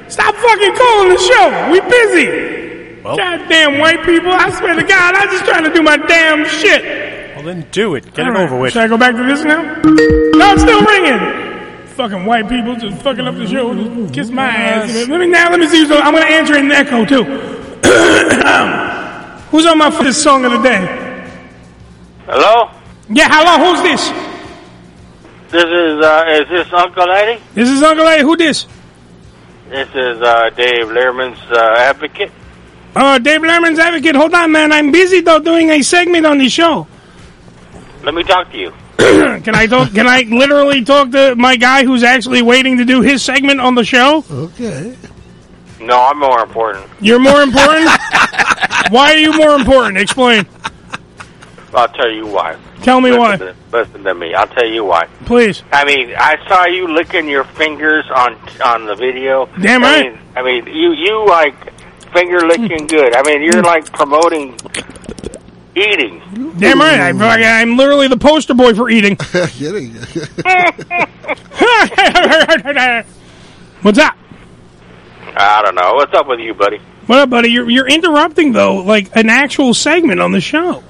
Stop 0.09 0.35
fucking 0.35 0.75
calling 0.75 1.09
the 1.09 1.19
show. 1.19 1.71
We 1.71 1.79
busy. 1.81 2.97
Goddamn 3.03 3.77
white 3.79 4.03
people! 4.03 4.31
I 4.33 4.49
swear 4.51 4.75
to 4.75 4.83
God, 4.83 5.15
I'm 5.15 5.29
just 5.29 5.45
trying 5.45 5.63
to 5.63 5.73
do 5.73 5.81
my 5.81 5.95
damn 5.95 6.45
shit. 6.45 7.35
Well, 7.35 7.45
then 7.45 7.65
do 7.71 7.95
it. 7.95 8.03
Get 8.13 8.25
All 8.25 8.31
it 8.31 8.35
right, 8.35 8.43
over 8.43 8.59
with. 8.59 8.73
Should 8.73 8.81
I 8.81 8.87
go 8.89 8.97
back 8.97 9.15
to 9.15 9.23
this 9.23 9.45
now? 9.45 9.61
No, 9.63 10.51
it's 10.53 10.61
still 10.61 10.81
ringing. 10.83 11.85
Fucking 11.95 12.25
white 12.25 12.49
people 12.49 12.75
just 12.75 13.01
fucking 13.01 13.25
up 13.25 13.35
the 13.35 13.47
show. 13.47 13.73
Just 13.73 14.13
kiss 14.13 14.29
my 14.29 14.47
ass. 14.47 15.07
Let 15.07 15.19
me 15.21 15.27
now. 15.27 15.49
Let 15.49 15.59
me 15.59 15.67
see. 15.67 15.85
on- 15.85 16.01
I'm 16.01 16.13
gonna 16.13 16.25
answer 16.25 16.57
in 16.57 16.69
echo 16.71 17.05
too. 17.05 17.23
Um, 18.47 19.06
Who's 19.49 19.65
on 19.65 19.77
my 19.77 19.91
first 19.91 20.21
song 20.21 20.45
of 20.45 20.51
the 20.51 20.61
day? 20.61 21.29
Hello? 22.25 22.69
Yeah, 23.09 23.27
hello. 23.29 23.65
Who's 23.65 23.81
this? 23.83 24.09
This 25.51 25.63
is, 25.63 26.03
uh, 26.03 26.25
is 26.27 26.49
this 26.49 26.73
Uncle 26.73 27.09
Eddie? 27.09 27.41
This 27.53 27.69
is 27.69 27.81
Uncle 27.81 28.07
A. 28.07 28.19
Who 28.19 28.35
this? 28.35 28.67
This 29.69 29.87
is, 29.89 30.21
uh, 30.21 30.49
Dave 30.49 30.87
Lehrman's, 30.87 31.39
uh, 31.51 31.75
advocate. 31.77 32.31
Oh, 32.99 33.19
Dave 33.19 33.41
Lerman's 33.41 33.77
advocate. 33.77 34.15
Hold 34.15 34.33
on, 34.33 34.51
man. 34.51 34.71
I'm 34.71 34.91
busy 34.91 35.21
though 35.21 35.39
doing 35.39 35.69
a 35.69 35.83
segment 35.83 36.25
on 36.25 36.39
the 36.39 36.49
show. 36.49 36.87
Let 38.03 38.15
me 38.15 38.23
talk 38.23 38.51
to 38.51 38.57
you. 38.57 38.73
can 38.97 39.53
I 39.53 39.67
talk? 39.67 39.93
Can 39.93 40.07
I 40.07 40.21
literally 40.21 40.83
talk 40.83 41.11
to 41.11 41.35
my 41.35 41.57
guy 41.57 41.85
who's 41.85 42.01
actually 42.01 42.41
waiting 42.41 42.77
to 42.77 42.85
do 42.85 43.01
his 43.01 43.21
segment 43.21 43.61
on 43.61 43.75
the 43.75 43.83
show? 43.83 44.25
Okay. 44.31 44.95
No, 45.79 45.99
I'm 45.99 46.19
more 46.19 46.41
important. 46.41 46.89
You're 46.99 47.19
more 47.19 47.41
important. 47.41 47.85
why 48.89 49.13
are 49.13 49.17
you 49.17 49.37
more 49.37 49.55
important? 49.55 49.97
Explain. 49.97 50.45
I'll 51.73 51.89
tell 51.89 52.09
you 52.09 52.25
why. 52.25 52.57
Tell 52.81 53.01
me 53.01 53.11
listen 53.11 53.21
why. 53.21 53.37
To, 53.37 53.55
listen 53.71 54.03
to 54.03 54.13
me. 54.13 54.33
I'll 54.33 54.47
tell 54.47 54.65
you 54.65 54.85
why. 54.85 55.07
Please. 55.25 55.63
I 55.71 55.85
mean, 55.85 56.13
I 56.17 56.37
saw 56.47 56.65
you 56.65 56.87
licking 56.87 57.27
your 57.27 57.43
fingers 57.43 58.05
on 58.13 58.35
on 58.63 58.85
the 58.85 58.95
video. 58.95 59.47
Damn 59.61 59.83
I 59.83 59.87
right. 59.87 60.13
mean, 60.13 60.21
I 60.35 60.43
mean, 60.43 60.67
you 60.67 60.93
you 60.93 61.25
like 61.27 61.55
finger 62.13 62.39
licking 62.39 62.81
hmm. 62.81 62.87
good. 62.87 63.15
I 63.15 63.23
mean, 63.23 63.43
you're 63.43 63.59
hmm. 63.59 63.65
like 63.65 63.91
promoting 63.91 64.57
eating. 65.75 66.21
Damn 66.57 66.79
right. 66.79 66.99
I'm, 66.99 67.21
I'm 67.21 67.77
literally 67.77 68.07
the 68.07 68.17
poster 68.17 68.53
boy 68.53 68.73
for 68.73 68.89
eating. 68.89 69.17
What's 73.81 73.99
up? 73.99 74.17
I 75.39 75.61
don't 75.63 75.75
know. 75.75 75.93
What's 75.95 76.13
up 76.13 76.27
with 76.27 76.39
you, 76.39 76.53
buddy? 76.53 76.79
What 77.07 77.19
up, 77.19 77.29
buddy? 77.29 77.49
You're 77.49 77.69
you're 77.69 77.87
interrupting 77.87 78.51
though, 78.53 78.75
like 78.77 79.15
an 79.15 79.29
actual 79.29 79.73
segment 79.73 80.19
on 80.19 80.31
the 80.31 80.41
show. 80.41 80.83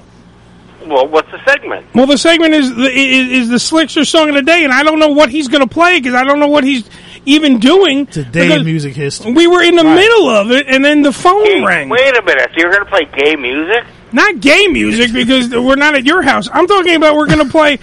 Well, 0.86 1.06
what's 1.06 1.30
the 1.30 1.38
segment? 1.44 1.86
Well, 1.94 2.06
the 2.06 2.16
segment 2.16 2.54
is 2.54 2.74
the 2.74 2.90
is, 2.90 3.30
is 3.42 3.48
the 3.50 3.56
Slickster 3.56 4.06
song 4.06 4.28
of 4.30 4.34
the 4.34 4.42
day, 4.42 4.64
and 4.64 4.72
I 4.72 4.82
don't 4.82 4.98
know 4.98 5.08
what 5.08 5.28
he's 5.30 5.48
going 5.48 5.60
to 5.66 5.72
play 5.72 5.98
because 6.00 6.14
I 6.14 6.24
don't 6.24 6.40
know 6.40 6.48
what 6.48 6.64
he's 6.64 6.88
even 7.26 7.58
doing. 7.58 8.06
Today 8.06 8.52
in 8.56 8.64
music 8.64 8.94
history. 8.94 9.32
We 9.32 9.46
were 9.46 9.62
in 9.62 9.76
the 9.76 9.84
Right. 9.84 9.94
middle 9.96 10.28
of 10.30 10.50
it, 10.50 10.66
and 10.66 10.84
then 10.84 11.02
the 11.02 11.12
phone 11.12 11.64
rang. 11.64 11.88
Wait 11.88 12.16
a 12.16 12.22
minute. 12.22 12.48
So 12.54 12.60
you're 12.60 12.70
going 12.70 12.84
to 12.84 12.90
play 12.90 13.04
gay 13.16 13.36
music? 13.36 13.84
Not 14.12 14.40
gay 14.40 14.66
music 14.68 15.12
because 15.12 15.50
we're 15.50 15.76
not 15.76 15.94
at 15.94 16.06
your 16.06 16.22
house. 16.22 16.48
I'm 16.50 16.66
talking 16.66 16.96
about 16.96 17.16
we're 17.16 17.26
going 17.26 17.44
to 17.44 17.50
play 17.52 17.78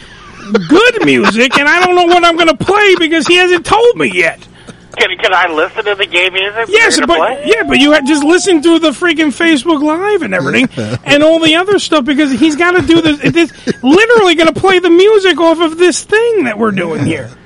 good 0.68 1.06
music, 1.06 1.58
and 1.60 1.68
I 1.70 1.86
don't 1.86 1.96
know 1.96 2.06
what 2.06 2.24
I'm 2.26 2.36
going 2.36 2.48
to 2.48 2.58
play 2.58 2.96
because 2.98 3.28
he 3.28 3.36
hasn't 3.36 3.66
told 3.66 3.98
me 3.98 4.10
yet. 4.12 4.46
Can 4.98 5.18
can 5.18 5.34
I 5.34 5.52
listen 5.52 5.86
to 5.86 5.96
the 5.96 6.06
gay 6.06 6.30
music? 6.30 6.66
Yes, 6.70 7.00
but 7.00 7.08
play? 7.08 7.44
yeah, 7.46 7.64
but 7.64 7.80
you 7.80 7.92
had 7.92 8.06
just 8.06 8.24
listen 8.24 8.62
to 8.62 8.80
the 8.80 8.90
freaking 8.92 9.28
Facebook 9.36 9.82
Live 9.84 10.22
and 10.22 10.34
everything, 10.34 10.70
and 11.06 11.22
all 11.24 11.40
the 11.40 11.56
other 11.56 11.80
stuff 11.80 12.06
because 12.06 12.32
he's 12.32 12.56
got 12.56 12.72
to 12.72 12.82
do 12.86 13.02
this. 13.02 13.20
This 13.36 13.52
literally 13.84 14.36
going 14.36 14.54
to 14.54 14.60
play 14.60 14.80
the 14.80 14.90
music 14.90 15.38
off 15.40 15.60
of 15.60 15.78
this 15.78 16.04
thing 16.04 16.46
that 16.46 16.58
we're 16.58 16.72
doing 16.72 17.06
here. 17.06 17.30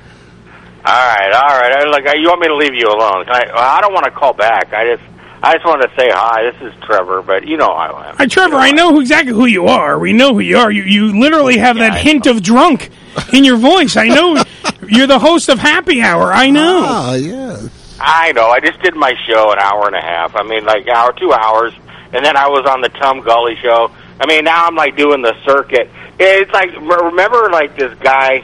All 0.85 0.93
right, 0.95 1.31
all 1.33 1.59
right. 1.59 1.71
Uh, 1.73 1.87
I- 1.87 1.89
Like, 1.91 2.07
uh, 2.07 2.13
you 2.17 2.29
want 2.29 2.39
me 2.41 2.47
to 2.47 2.55
leave 2.55 2.73
you 2.73 2.87
alone? 2.87 3.25
I, 3.27 3.43
I 3.53 3.81
don't 3.81 3.93
want 3.93 4.05
to 4.05 4.11
call 4.11 4.33
back. 4.33 4.73
I 4.73 4.95
just, 4.95 5.03
I 5.43 5.53
just 5.55 5.65
want 5.65 5.81
to 5.81 5.89
say 5.99 6.09
hi. 6.09 6.41
This 6.51 6.71
is 6.71 6.83
Trevor, 6.85 7.21
but 7.21 7.45
you 7.45 7.57
know 7.57 7.67
I 7.67 8.09
am. 8.09 8.15
Hi, 8.15 8.25
Trevor. 8.27 8.55
I 8.55 8.71
know 8.71 8.93
who, 8.93 9.01
exactly 9.01 9.33
who 9.33 9.45
you 9.45 9.67
are. 9.67 9.99
We 9.99 10.13
know 10.13 10.33
who 10.33 10.39
you 10.39 10.57
are. 10.57 10.71
You 10.71 10.83
you 10.83 11.19
literally 11.19 11.57
have 11.57 11.75
that 11.77 11.95
hint 11.99 12.27
of 12.27 12.41
drunk 12.41 12.89
in 13.33 13.43
your 13.43 13.57
voice. 13.57 13.97
I 13.97 14.07
know 14.07 14.41
you're 14.89 15.07
the 15.07 15.19
host 15.19 15.49
of 15.49 15.59
Happy 15.59 16.01
Hour. 16.01 16.31
I 16.33 16.49
know. 16.49 16.81
Ah, 16.85 17.13
yeah. 17.15 17.57
I 17.99 18.31
know. 18.31 18.49
I 18.49 18.59
just 18.59 18.81
did 18.81 18.95
my 18.95 19.13
show 19.27 19.51
an 19.51 19.59
hour 19.59 19.85
and 19.87 19.95
a 19.95 20.01
half. 20.01 20.35
I 20.35 20.43
mean, 20.43 20.65
like 20.65 20.87
hour, 20.87 21.11
two 21.13 21.33
hours, 21.33 21.73
and 22.13 22.23
then 22.23 22.37
I 22.37 22.47
was 22.47 22.65
on 22.65 22.81
the 22.81 22.89
Tom 22.89 23.21
Gully 23.21 23.55
show. 23.61 23.91
I 24.21 24.25
mean, 24.25 24.45
now 24.45 24.65
I'm 24.67 24.75
like 24.75 24.95
doing 24.95 25.21
the 25.21 25.33
circuit. 25.45 25.89
It's 26.19 26.51
like 26.51 26.71
remember 26.75 27.49
like 27.51 27.75
this 27.77 27.97
guy 27.99 28.43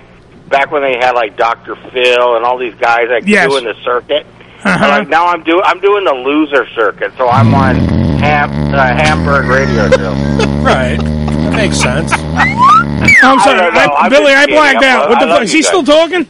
back 0.49 0.71
when 0.71 0.81
they 0.83 0.97
had 0.99 1.11
like 1.13 1.35
Dr. 1.37 1.75
Phil 1.75 2.35
and 2.35 2.45
all 2.45 2.57
these 2.57 2.75
guys 2.75 3.07
like 3.09 3.25
Yes. 3.25 3.49
doing 3.49 3.63
the 3.65 3.73
circuit. 3.83 4.25
Uh-huh. 4.63 4.87
Like 4.87 5.07
now 5.09 5.27
I'm 5.27 5.43
doing 5.43 5.61
I'm 5.63 5.79
doing 5.79 6.05
the 6.05 6.13
loser 6.13 6.67
circuit, 6.75 7.13
so 7.17 7.27
I'm 7.29 7.53
on 7.53 7.75
Ham 8.19 8.49
uh, 8.73 8.77
Hamburg 8.95 9.45
Radio 9.45 9.89
Show. 9.91 10.13
right, 10.63 10.97
that 10.97 11.53
makes 11.53 11.77
sense. 11.77 12.11
I'm 13.23 13.39
sorry, 13.39 13.59
I. 13.61 13.87
I- 13.97 14.09
Billy. 14.09 14.33
I 14.33 14.45
blacked 14.45 14.83
out. 14.83 15.09
What 15.09 15.19
the 15.19 15.27
fuck? 15.27 15.43
Is 15.43 15.53
you 15.53 15.59
he 15.59 15.63
still 15.63 15.83
talking? 15.83 16.27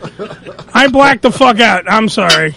I 0.73 0.88
blacked 0.88 1.22
the 1.23 1.31
fuck 1.31 1.60
out. 1.60 1.84
I'm 1.88 2.10
sorry. 2.10 2.56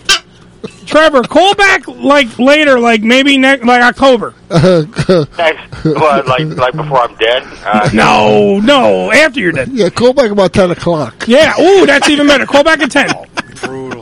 Trevor, 0.87 1.23
call 1.23 1.55
back 1.55 1.87
like 1.87 2.39
later, 2.39 2.81
like 2.81 3.03
maybe 3.03 3.37
next, 3.37 3.65
like 3.67 3.83
October. 3.83 4.35
Next, 4.51 5.85
what, 5.85 6.27
like 6.27 6.47
like 6.57 6.75
before 6.75 7.01
I'm 7.03 7.15
dead. 7.17 7.43
Uh, 7.65 7.91
No, 7.95 8.59
no, 8.61 9.13
after 9.13 9.39
you're 9.39 9.53
dead. 9.53 9.69
Yeah, 9.71 9.91
call 9.91 10.15
back 10.15 10.31
about 10.31 10.55
10 10.55 10.71
o'clock. 10.71 11.25
Yeah, 11.29 11.53
ooh, 11.61 11.85
that's 11.85 12.09
even 12.09 12.27
better. 12.27 12.47
Call 12.47 12.65
back 12.65 12.81
at 12.81 12.91
ten. 12.91 13.11
All 13.13 13.27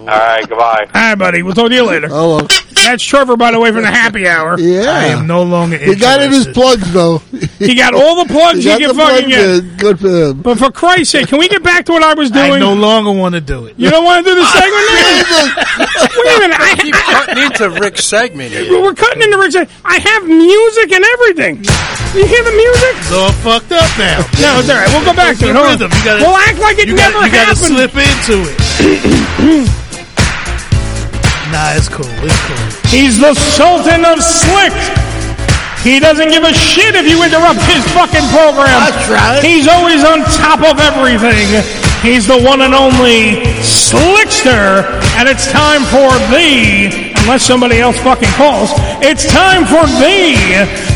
All 0.06 0.12
right, 0.12 0.48
goodbye. 0.48 0.86
right, 0.94 1.14
buddy. 1.16 1.42
We'll 1.42 1.54
talk 1.54 1.68
to 1.68 1.74
you 1.74 1.84
later. 1.84 2.08
Oh, 2.10 2.36
well. 2.36 2.48
That's 2.86 3.02
Trevor, 3.02 3.36
by 3.36 3.50
the 3.50 3.58
way, 3.58 3.72
from 3.72 3.82
the 3.82 3.90
Happy 3.90 4.28
Hour. 4.28 4.56
Yeah. 4.66 4.90
I 4.90 5.04
am 5.06 5.26
no 5.26 5.42
longer 5.42 5.76
He 5.78 5.94
got 5.96 6.22
in 6.22 6.30
his 6.30 6.46
plugs, 6.46 6.92
though. 6.92 7.18
He 7.58 7.74
got 7.74 7.94
all 7.94 8.24
the 8.24 8.32
plugs 8.32 8.58
he, 8.62 8.64
got 8.70 8.78
can 8.80 8.88
the 8.88 8.94
fucking 8.94 9.30
plugs 9.30 9.34
get. 9.34 9.64
in. 9.64 9.76
Good 9.76 9.98
for 10.00 10.08
him. 10.08 10.42
But 10.42 10.58
for 10.58 10.70
Christ's 10.70 11.10
sake, 11.10 11.26
can 11.28 11.38
we 11.38 11.48
get 11.48 11.62
back 11.64 11.84
to 11.86 11.92
what 11.92 12.02
I 12.04 12.14
was 12.14 12.30
doing? 12.30 12.52
I 12.52 12.58
no 12.58 12.74
longer 12.74 13.10
want 13.10 13.34
to 13.34 13.40
do 13.40 13.66
it. 13.66 13.74
you 13.78 13.90
don't 13.90 14.04
want 14.04 14.24
to 14.24 14.30
do 14.30 14.34
the 14.38 14.46
segment 14.54 14.86
now? 14.86 15.82
Wait 16.22 16.36
a 16.36 16.40
minute. 16.40 16.58
I 16.60 16.74
Keep 16.78 16.94
cutting 16.94 17.42
into 17.42 17.80
Rick's 17.80 18.04
segment 18.04 18.52
here. 18.52 18.70
We're 18.80 18.94
cutting 18.94 19.22
into 19.22 19.38
Rick's. 19.38 19.56
I 19.84 19.98
have 19.98 20.22
music 20.26 20.92
and 20.92 21.04
everything. 21.04 21.56
You 22.14 22.26
hear 22.26 22.42
the 22.44 22.54
music? 22.54 22.94
It's 23.02 23.12
all 23.12 23.32
fucked 23.42 23.72
up 23.72 23.90
now. 23.98 24.22
No, 24.38 24.60
it's 24.62 24.70
all 24.70 24.76
right. 24.78 24.88
We'll 24.94 25.04
go 25.04 25.14
back 25.14 25.36
to 25.38 25.50
it. 25.50 25.52
The 25.52 25.58
Hold 25.58 25.66
on. 25.66 25.72
rhythm. 25.74 25.90
You 25.98 26.04
gotta, 26.04 26.22
we'll 26.22 26.36
act 26.38 26.58
like 26.58 26.78
it 26.78 26.86
you 26.88 26.94
never 26.94 27.18
gotta, 27.26 27.26
you 27.26 27.32
gotta 27.34 27.56
slip 27.56 27.94
into 27.98 28.46
it. 28.46 29.66
nah, 31.56 31.72
it's 31.72 31.88
cool. 31.88 32.04
It's 32.20 32.36
cool. 32.44 32.60
He's 32.92 33.16
the 33.18 33.32
Sultan 33.32 34.04
of 34.04 34.20
Slick. 34.20 34.76
He 35.80 36.00
doesn't 36.00 36.28
give 36.28 36.42
a 36.42 36.52
shit 36.52 36.94
if 36.94 37.06
you 37.08 37.16
interrupt 37.24 37.62
his 37.64 37.80
fucking 37.96 38.26
program. 38.34 38.68
That's 38.68 39.08
right. 39.08 39.40
He's 39.40 39.68
always 39.68 40.04
on 40.04 40.20
top 40.36 40.60
of 40.60 40.76
everything. 40.82 41.46
He's 42.02 42.26
the 42.26 42.36
one 42.36 42.60
and 42.60 42.74
only 42.74 43.40
Slickster. 43.64 44.84
And 45.16 45.28
it's 45.28 45.50
time 45.50 45.80
for 45.88 46.10
the, 46.28 47.14
unless 47.24 47.46
somebody 47.46 47.78
else 47.80 47.96
fucking 48.00 48.28
calls, 48.36 48.70
it's 49.00 49.24
time 49.32 49.64
for 49.64 49.86
the 50.02 50.36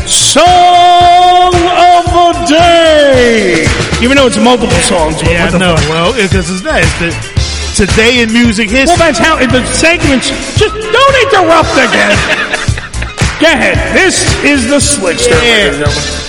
Song 0.05 1.55
of 1.55 2.03
the 2.11 2.45
Day. 2.51 3.65
Even 4.03 4.17
though 4.17 4.27
it's 4.27 4.37
multiple 4.37 4.75
songs. 4.85 5.15
but 5.21 5.31
Yeah, 5.31 5.45
what 5.45 5.55
I 5.55 5.57
the 5.57 5.59
know. 5.59 5.75
fuck. 5.77 5.89
Well, 5.89 6.13
because 6.13 6.49
it's 6.51 6.61
that. 6.61 7.40
It's 7.81 7.95
the 7.95 7.97
today 7.97 8.21
in 8.21 8.31
music 8.31 8.69
history. 8.69 8.93
Well, 8.93 9.07
history. 9.07 9.25
that's 9.25 9.41
how 9.41 9.41
the 9.41 9.65
segments. 9.73 10.29
Just 10.55 10.75
don't 10.75 11.15
interrupt 11.25 11.73
again. 11.73 12.13
Go 13.41 13.47
ahead. 13.47 13.97
This 13.97 14.21
is 14.43 14.69
the 14.69 14.77
Slickster. 14.77 15.33
ladies 15.41 15.81
and 15.81 15.89
gentlemen. 15.89 16.21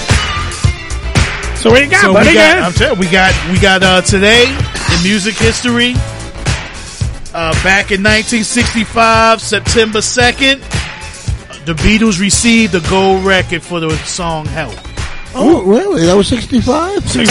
So 1.59 1.71
what 1.71 1.83
you 1.85 1.91
got, 1.91 2.01
so 2.01 2.15
buddy? 2.15 2.31
we 2.31 2.35
got. 2.37 2.59
I'm 2.59 2.73
telling 2.73 2.97
you, 2.97 3.01
we 3.01 3.13
got 3.13 3.51
we 3.53 3.61
got 3.61 3.83
uh, 3.83 4.01
today 4.01 4.45
in 4.49 5.03
music 5.03 5.35
history. 5.35 5.93
Uh, 7.35 7.53
back 7.63 7.93
in 7.93 8.03
1965, 8.03 9.43
September 9.43 9.99
2nd, 10.01 10.61
the 11.67 11.75
Beatles 11.75 12.19
received 12.19 12.75
a 12.75 12.81
gold 12.89 13.25
record 13.27 13.63
for 13.63 13.79
the 13.79 13.95
song 14.07 14.47
"Help." 14.47 14.75
Oh, 15.35 15.63
really? 15.65 16.05
That 16.05 16.15
was 16.15 16.29
65? 16.29 17.09
65. 17.09 17.25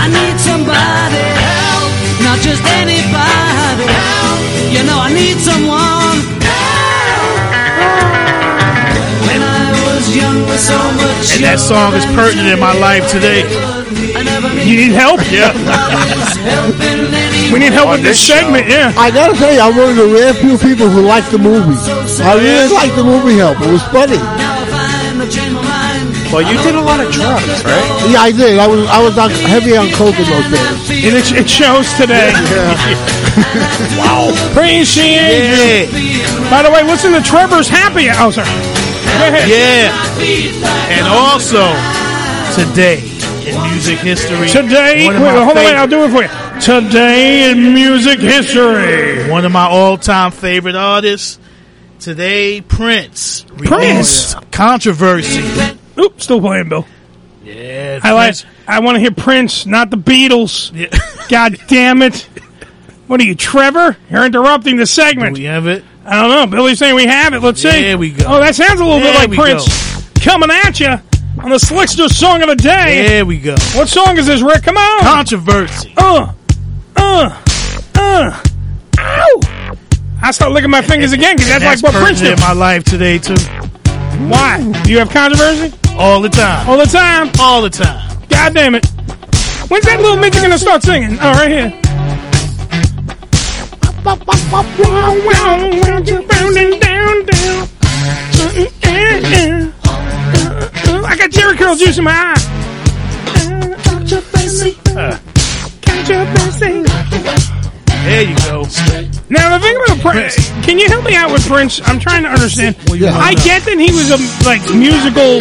I 0.00 0.08
need 0.08 0.40
somebody 0.40 1.20
help, 1.36 1.87
not 2.22 2.38
just 2.40 2.62
anybody 2.78 3.86
help. 3.86 4.40
You 4.72 4.82
know 4.84 4.98
I 4.98 5.10
need 5.12 5.38
someone 5.38 6.18
help. 6.42 7.38
When 9.26 9.40
I 9.42 9.70
was 9.86 10.04
young 10.14 10.46
with 10.46 10.60
so 10.60 10.78
much 10.98 11.36
And 11.36 11.44
that 11.44 11.60
song 11.60 11.94
is 11.94 12.04
pertinent 12.16 12.48
in 12.48 12.60
my 12.60 12.74
life 12.74 13.08
today. 13.10 13.44
You 14.64 14.76
need 14.76 14.92
help? 14.92 15.20
Yeah. 15.30 15.52
We 17.52 17.58
need 17.58 17.72
help 17.72 17.90
with 17.90 18.02
this 18.02 18.20
segment. 18.20 18.68
Yeah. 18.68 18.92
I 18.96 19.10
gotta 19.10 19.34
tell 19.36 19.52
you, 19.52 19.60
I'm 19.60 19.76
one 19.76 19.90
of 19.90 19.96
the 19.96 20.06
rare 20.06 20.34
few 20.34 20.58
people 20.58 20.88
who 20.88 21.02
like 21.02 21.28
the 21.30 21.38
movie. 21.38 21.76
I 22.22 22.34
really 22.34 22.72
like 22.74 22.94
the 22.94 23.04
movie 23.04 23.36
Help. 23.38 23.60
It 23.60 23.70
was 23.70 23.82
funny. 23.88 24.18
Well, 26.32 26.42
you 26.42 26.60
did 26.62 26.74
a 26.74 26.80
lot 26.80 27.00
of 27.00 27.10
drugs, 27.10 27.64
right? 27.64 28.10
Yeah, 28.12 28.20
I 28.20 28.32
did. 28.32 28.58
I 28.58 28.66
was 28.66 28.86
I 28.88 29.02
was 29.02 29.16
on, 29.16 29.30
heavy 29.30 29.76
on 29.76 29.90
coke 29.92 30.18
in 30.18 30.28
those 30.28 30.48
days. 30.50 31.04
And 31.04 31.16
it, 31.16 31.32
it 31.32 31.48
shows 31.48 31.92
today. 31.94 32.32
wow. 33.96 34.28
Appreciate 34.52 35.88
you. 35.92 36.50
By 36.50 36.62
the 36.62 36.70
way, 36.70 36.82
listen 36.82 37.12
to 37.12 37.22
Trevor's 37.22 37.68
Happy 37.68 38.10
Hour. 38.10 38.28
Oh, 38.28 38.30
sorry. 38.30 38.48
Yeah. 39.48 39.88
And 40.92 41.06
also, 41.08 41.64
today 42.60 43.00
in 43.48 43.70
music 43.70 43.98
history. 43.98 44.48
Today, 44.48 45.08
wait, 45.08 45.16
hold 45.16 45.56
on, 45.56 45.76
I'll 45.76 45.86
do 45.86 46.04
it 46.04 46.10
for 46.10 46.22
you. 46.22 46.60
Today 46.60 47.50
in 47.50 47.72
music 47.72 48.20
history. 48.20 49.30
One 49.30 49.44
of 49.44 49.52
my 49.52 49.66
all-time 49.66 50.32
favorite 50.32 50.76
artists. 50.76 51.38
Today, 52.00 52.60
Prince. 52.60 53.44
Prince? 53.56 54.34
Controversy. 54.52 55.77
Oop, 56.00 56.20
still 56.20 56.40
playing, 56.40 56.68
Bill. 56.68 56.86
Yeah, 57.44 58.00
I 58.02 58.12
like. 58.12 58.34
I 58.66 58.80
want 58.80 58.96
to 58.96 59.00
hear 59.00 59.10
Prince, 59.10 59.64
not 59.66 59.90
the 59.90 59.96
Beatles. 59.96 60.70
God 61.28 61.56
damn 61.68 62.02
it! 62.02 62.28
What 63.06 63.20
are 63.20 63.24
you, 63.24 63.34
Trevor? 63.34 63.96
You're 64.10 64.26
interrupting 64.26 64.76
the 64.76 64.86
segment. 64.86 65.38
we 65.38 65.44
have 65.44 65.66
it? 65.66 65.82
I 66.04 66.20
don't 66.22 66.30
know. 66.30 66.56
Billy's 66.56 66.78
saying 66.78 66.94
we 66.94 67.06
have 67.06 67.32
it. 67.34 67.40
Let's 67.42 67.60
see. 67.62 67.68
There 67.70 67.96
we 67.98 68.10
go. 68.10 68.24
Oh, 68.26 68.40
that 68.40 68.54
sounds 68.54 68.80
a 68.80 68.84
little 68.84 69.00
bit 69.00 69.14
like 69.14 69.30
Prince 69.32 69.66
coming 70.20 70.50
at 70.50 70.78
you 70.80 70.88
on 70.88 71.50
the 71.50 71.56
Slickster 71.56 72.08
song 72.08 72.42
of 72.42 72.48
the 72.48 72.56
day. 72.56 73.06
There 73.08 73.26
we 73.26 73.38
go. 73.38 73.52
What 73.74 73.88
song 73.88 74.18
is 74.18 74.26
this, 74.26 74.42
Rick? 74.42 74.64
Come 74.64 74.76
on. 74.76 75.00
Controversy. 75.00 75.94
Uh, 75.96 76.32
uh, 76.96 77.42
uh. 77.94 78.42
Ow! 79.00 79.40
I 80.20 80.30
start 80.32 80.52
licking 80.52 80.70
my 80.70 80.82
fingers 80.82 81.12
again 81.12 81.36
because 81.36 81.48
that's, 81.48 81.64
And 81.64 81.82
like 81.82 81.94
what 81.94 82.02
Prince 82.02 82.20
did. 82.20 82.32
in 82.32 82.40
my 82.40 82.52
life 82.52 82.84
today 82.84 83.18
too. 83.18 83.36
Why? 84.28 84.60
Do 84.84 84.90
you 84.90 84.98
have 84.98 85.10
controversy? 85.10 85.72
All 85.98 86.20
the 86.20 86.28
time. 86.28 86.68
All 86.68 86.78
the 86.78 86.86
time? 86.86 87.30
All 87.40 87.60
the 87.60 87.70
time. 87.70 88.18
God 88.28 88.54
damn 88.54 88.76
it. 88.76 88.86
When's 89.68 89.84
that 89.84 90.00
little 90.00 90.16
midget 90.16 90.42
gonna 90.42 90.56
start 90.56 90.82
singing? 90.84 91.18
Oh, 91.20 91.32
right 91.32 91.50
here. 91.50 91.74
I 101.04 101.16
got 101.16 101.30
Jheri 101.30 101.58
curl 101.58 101.74
juice 101.74 101.98
in 101.98 102.04
my 102.04 102.12
eye. 102.12 102.58
There 108.08 108.22
you 108.24 108.36
go. 108.48 108.64
Now 109.28 109.52
the 109.52 109.60
thing 109.60 109.76
about 109.84 110.00
Prince, 110.00 110.48
can 110.64 110.78
you 110.78 110.88
help 110.88 111.04
me 111.04 111.14
out 111.14 111.30
with 111.30 111.46
Prince? 111.46 111.80
I'm 111.86 112.00
trying 112.00 112.22
to 112.22 112.30
understand. 112.30 112.76
yeah. 112.96 113.12
I 113.12 113.34
get 113.44 113.62
that 113.68 113.76
he 113.76 113.92
was 113.92 114.08
a 114.08 114.16
like 114.48 114.64
musical 114.72 115.36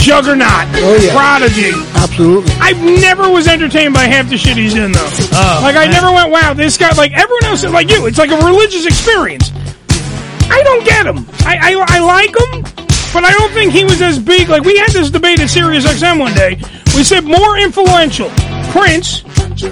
juggernaut, 0.00 0.64
Oh, 0.80 0.96
yeah. 0.96 1.12
prodigy. 1.12 1.72
Absolutely. 1.94 2.52
I 2.58 2.72
never 3.00 3.28
was 3.28 3.46
entertained 3.46 3.92
by 3.92 4.04
half 4.04 4.30
the 4.30 4.38
shit 4.38 4.56
he's 4.56 4.74
in 4.74 4.92
though. 4.92 5.10
Oh, 5.36 5.60
like 5.62 5.76
I 5.76 5.84
man. 5.86 5.90
never 5.92 6.10
went, 6.12 6.30
wow, 6.30 6.54
this 6.54 6.76
guy. 6.78 6.90
Like 6.96 7.12
everyone 7.12 7.44
else, 7.44 7.62
is 7.64 7.70
like 7.72 7.90
you, 7.90 8.06
it's 8.06 8.18
like 8.18 8.30
a 8.30 8.38
religious 8.38 8.86
experience. 8.86 9.52
I 10.50 10.62
don't 10.64 10.84
get 10.84 11.04
him. 11.06 11.26
I, 11.44 11.76
I 11.76 11.84
I 11.86 11.98
like 12.00 12.32
him, 12.32 12.62
but 13.12 13.24
I 13.24 13.32
don't 13.36 13.52
think 13.52 13.72
he 13.72 13.84
was 13.84 14.00
as 14.00 14.18
big. 14.18 14.48
Like 14.48 14.64
we 14.64 14.78
had 14.78 14.90
this 14.90 15.10
debate 15.10 15.40
at 15.40 15.50
Sirius 15.50 15.84
XM 15.84 16.18
one 16.18 16.32
day. 16.32 16.56
We 16.96 17.04
said 17.04 17.24
more 17.24 17.58
influential, 17.58 18.30
Prince 18.70 19.22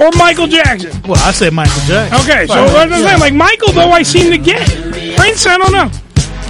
or 0.01 0.10
Michael 0.16 0.47
Jackson. 0.47 0.90
Well, 1.06 1.20
I 1.24 1.31
said 1.32 1.52
Michael 1.52 1.82
Jackson. 1.86 2.20
Okay, 2.28 2.47
so 2.47 2.55
Right. 2.55 2.73
what 2.73 2.93
I'm 2.93 3.02
saying, 3.02 3.20
like 3.20 3.35
Michael, 3.35 3.73
though, 3.73 3.90
I 3.90 4.02
seem 4.02 4.31
to 4.32 4.39
get 4.39 4.66
Prince. 5.16 5.47
I 5.47 5.59
don't 5.59 5.73
know. 5.73 5.90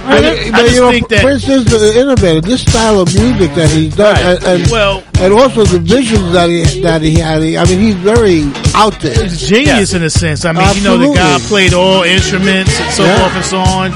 I 0.05 0.09
But, 0.09 0.21
don't- 0.21 0.51
but, 0.53 0.71
you 0.71 0.79
know, 0.81 1.21
Prince 1.21 1.49
is 1.49 1.65
the 1.65 1.99
innovator. 1.99 2.39
This 2.41 2.61
style 2.61 3.01
of 3.01 3.13
music 3.13 3.53
that 3.55 3.69
he's 3.69 3.93
done, 3.95 4.15
and, 4.17 4.43
and 4.45 4.71
well, 4.71 5.03
and 5.19 5.33
also 5.33 5.63
the 5.65 5.79
visions 5.79 6.31
that 6.33 6.49
he 6.49 6.81
that 6.81 7.01
he 7.01 7.15
had. 7.15 7.41
I 7.41 7.65
mean, 7.65 7.79
he's 7.79 7.95
very 7.95 8.43
out 8.75 8.99
there. 9.01 9.23
He's 9.23 9.47
genius 9.47 9.93
in 9.93 10.03
a 10.03 10.09
sense. 10.09 10.45
I 10.45 10.51
mean, 10.51 10.63
you 10.77 10.83
know, 10.83 10.97
the 10.97 11.13
guy 11.13 11.37
played 11.39 11.73
all 11.73 12.03
instruments 12.03 12.79
and 12.79 12.91
so 12.93 13.03
Yeah. 13.03 13.17
forth 13.19 13.35
and 13.35 13.45
so 13.45 13.57
on. 13.59 13.91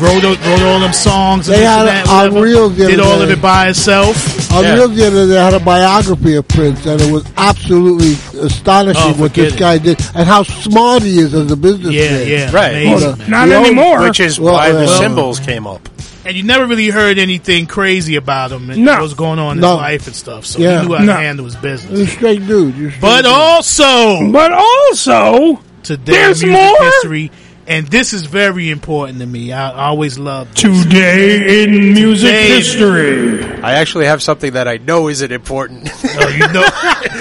Wrote 0.00 0.22
wrote 0.24 0.62
all 0.62 0.80
them 0.80 0.92
songs. 0.92 1.48
And 1.48 1.54
They 1.56 1.60
this 1.60 1.68
had 1.68 1.78
and 1.80 1.88
that, 1.88 2.08
on 2.08 2.34
whatever. 2.34 2.46
Reelz 2.68 2.76
the 2.76 2.86
Did 2.88 3.00
other 3.00 3.08
all 3.10 3.22
of 3.22 3.30
it 3.30 3.40
by 3.40 3.66
himself. 3.66 4.52
On 4.52 4.64
Real 4.64 4.88
the 4.88 5.06
other 5.06 5.16
day, 5.22 5.26
they 5.26 5.34
had 5.40 5.54
a 5.54 5.60
biography 5.60 6.34
of 6.34 6.48
Prince, 6.48 6.84
and 6.86 7.00
it 7.00 7.12
was 7.12 7.22
absolutely 7.36 8.14
astonishing 8.40 9.02
Oh, 9.04 9.20
what 9.20 9.34
this 9.34 9.52
it. 9.54 9.58
guy 9.58 9.78
did 9.78 10.00
and 10.14 10.26
how 10.26 10.42
smart 10.42 11.02
he 11.02 11.18
is 11.18 11.34
as 11.34 11.50
a 11.50 11.56
businessman. 11.56 11.92
Yeah, 11.94 12.18
yeah, 12.22 12.50
Right. 12.50 12.70
amazing. 12.70 13.08
Well, 13.08 13.16
Not 13.28 13.48
he 13.48 13.54
owns- 13.54 13.66
anymore. 13.66 14.00
Which 14.00 14.20
is 14.20 14.40
Well, 14.40 14.54
why 14.54 14.72
the 14.72 14.78
well- 14.86 14.98
symbols 14.98 15.38
came 15.38 15.66
up. 15.66 15.86
And 16.28 16.36
you 16.36 16.42
never 16.42 16.66
really 16.66 16.90
heard 16.90 17.18
anything 17.18 17.64
crazy 17.64 18.16
about 18.16 18.52
him 18.52 18.68
and 18.68 18.84
No. 18.84 18.92
what 18.92 19.00
was 19.00 19.14
going 19.14 19.38
on 19.38 19.56
in 19.56 19.60
No. 19.62 19.70
his 19.70 19.76
life 19.78 20.06
and 20.08 20.14
stuff. 20.14 20.44
So 20.44 20.58
Yeah. 20.58 20.82
he 20.82 20.86
knew 20.86 20.94
how 20.94 21.02
No. 21.04 21.14
to 21.14 21.20
handle 21.20 21.44
his 21.46 21.56
business. 21.56 21.98
He's 22.00 22.08
a 22.08 22.10
straight 22.12 22.46
dude. 22.46 22.74
Straight 22.74 23.00
But 23.00 23.22
dude. 23.22 23.32
also, 23.32 24.30
But 24.30 24.52
also, 24.52 25.60
today 25.82 26.12
There's 26.12 26.42
music 26.44 26.50
more? 26.60 26.84
history, 26.84 27.30
and 27.68 27.86
this 27.88 28.12
is 28.12 28.24
very 28.24 28.70
important 28.70 29.18
to 29.20 29.26
me. 29.26 29.52
I, 29.52 29.70
I 29.70 29.84
always 29.88 30.18
love 30.18 30.52
today 30.54 31.62
in 31.64 31.92
music 31.94 32.30
Today- 32.30 32.48
history, 32.48 33.44
I 33.62 33.74
actually 33.74 34.06
have 34.06 34.22
something 34.22 34.52
that 34.54 34.66
I 34.66 34.78
know 34.78 35.08
isn't 35.08 35.30
important. 35.32 35.88
Oh, 36.20 36.28
you 36.28 36.48
know, 36.52 36.64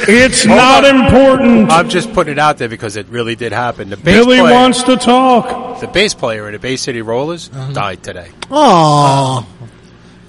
it's 0.07 0.43
Hold 0.43 0.57
not 0.57 0.85
on. 0.85 1.05
important. 1.05 1.71
I'm 1.71 1.87
just 1.89 2.11
putting 2.13 2.33
it 2.33 2.39
out 2.39 2.57
there 2.57 2.67
because 2.69 2.95
it 2.95 3.05
really 3.09 3.35
did 3.35 3.51
happen. 3.51 3.89
The 3.89 3.97
bass 3.97 4.03
Billy 4.25 4.39
player, 4.39 4.51
wants 4.53 4.81
to 4.83 4.97
talk. 4.97 5.79
the 5.81 5.87
bass 5.87 6.13
player 6.15 6.47
in 6.47 6.53
the 6.53 6.59
Bay 6.59 6.77
City 6.77 7.01
Rollers 7.03 7.49
Uh-huh. 7.53 7.73
died 7.73 8.01
today. 8.01 8.29
Aw. 8.49 9.45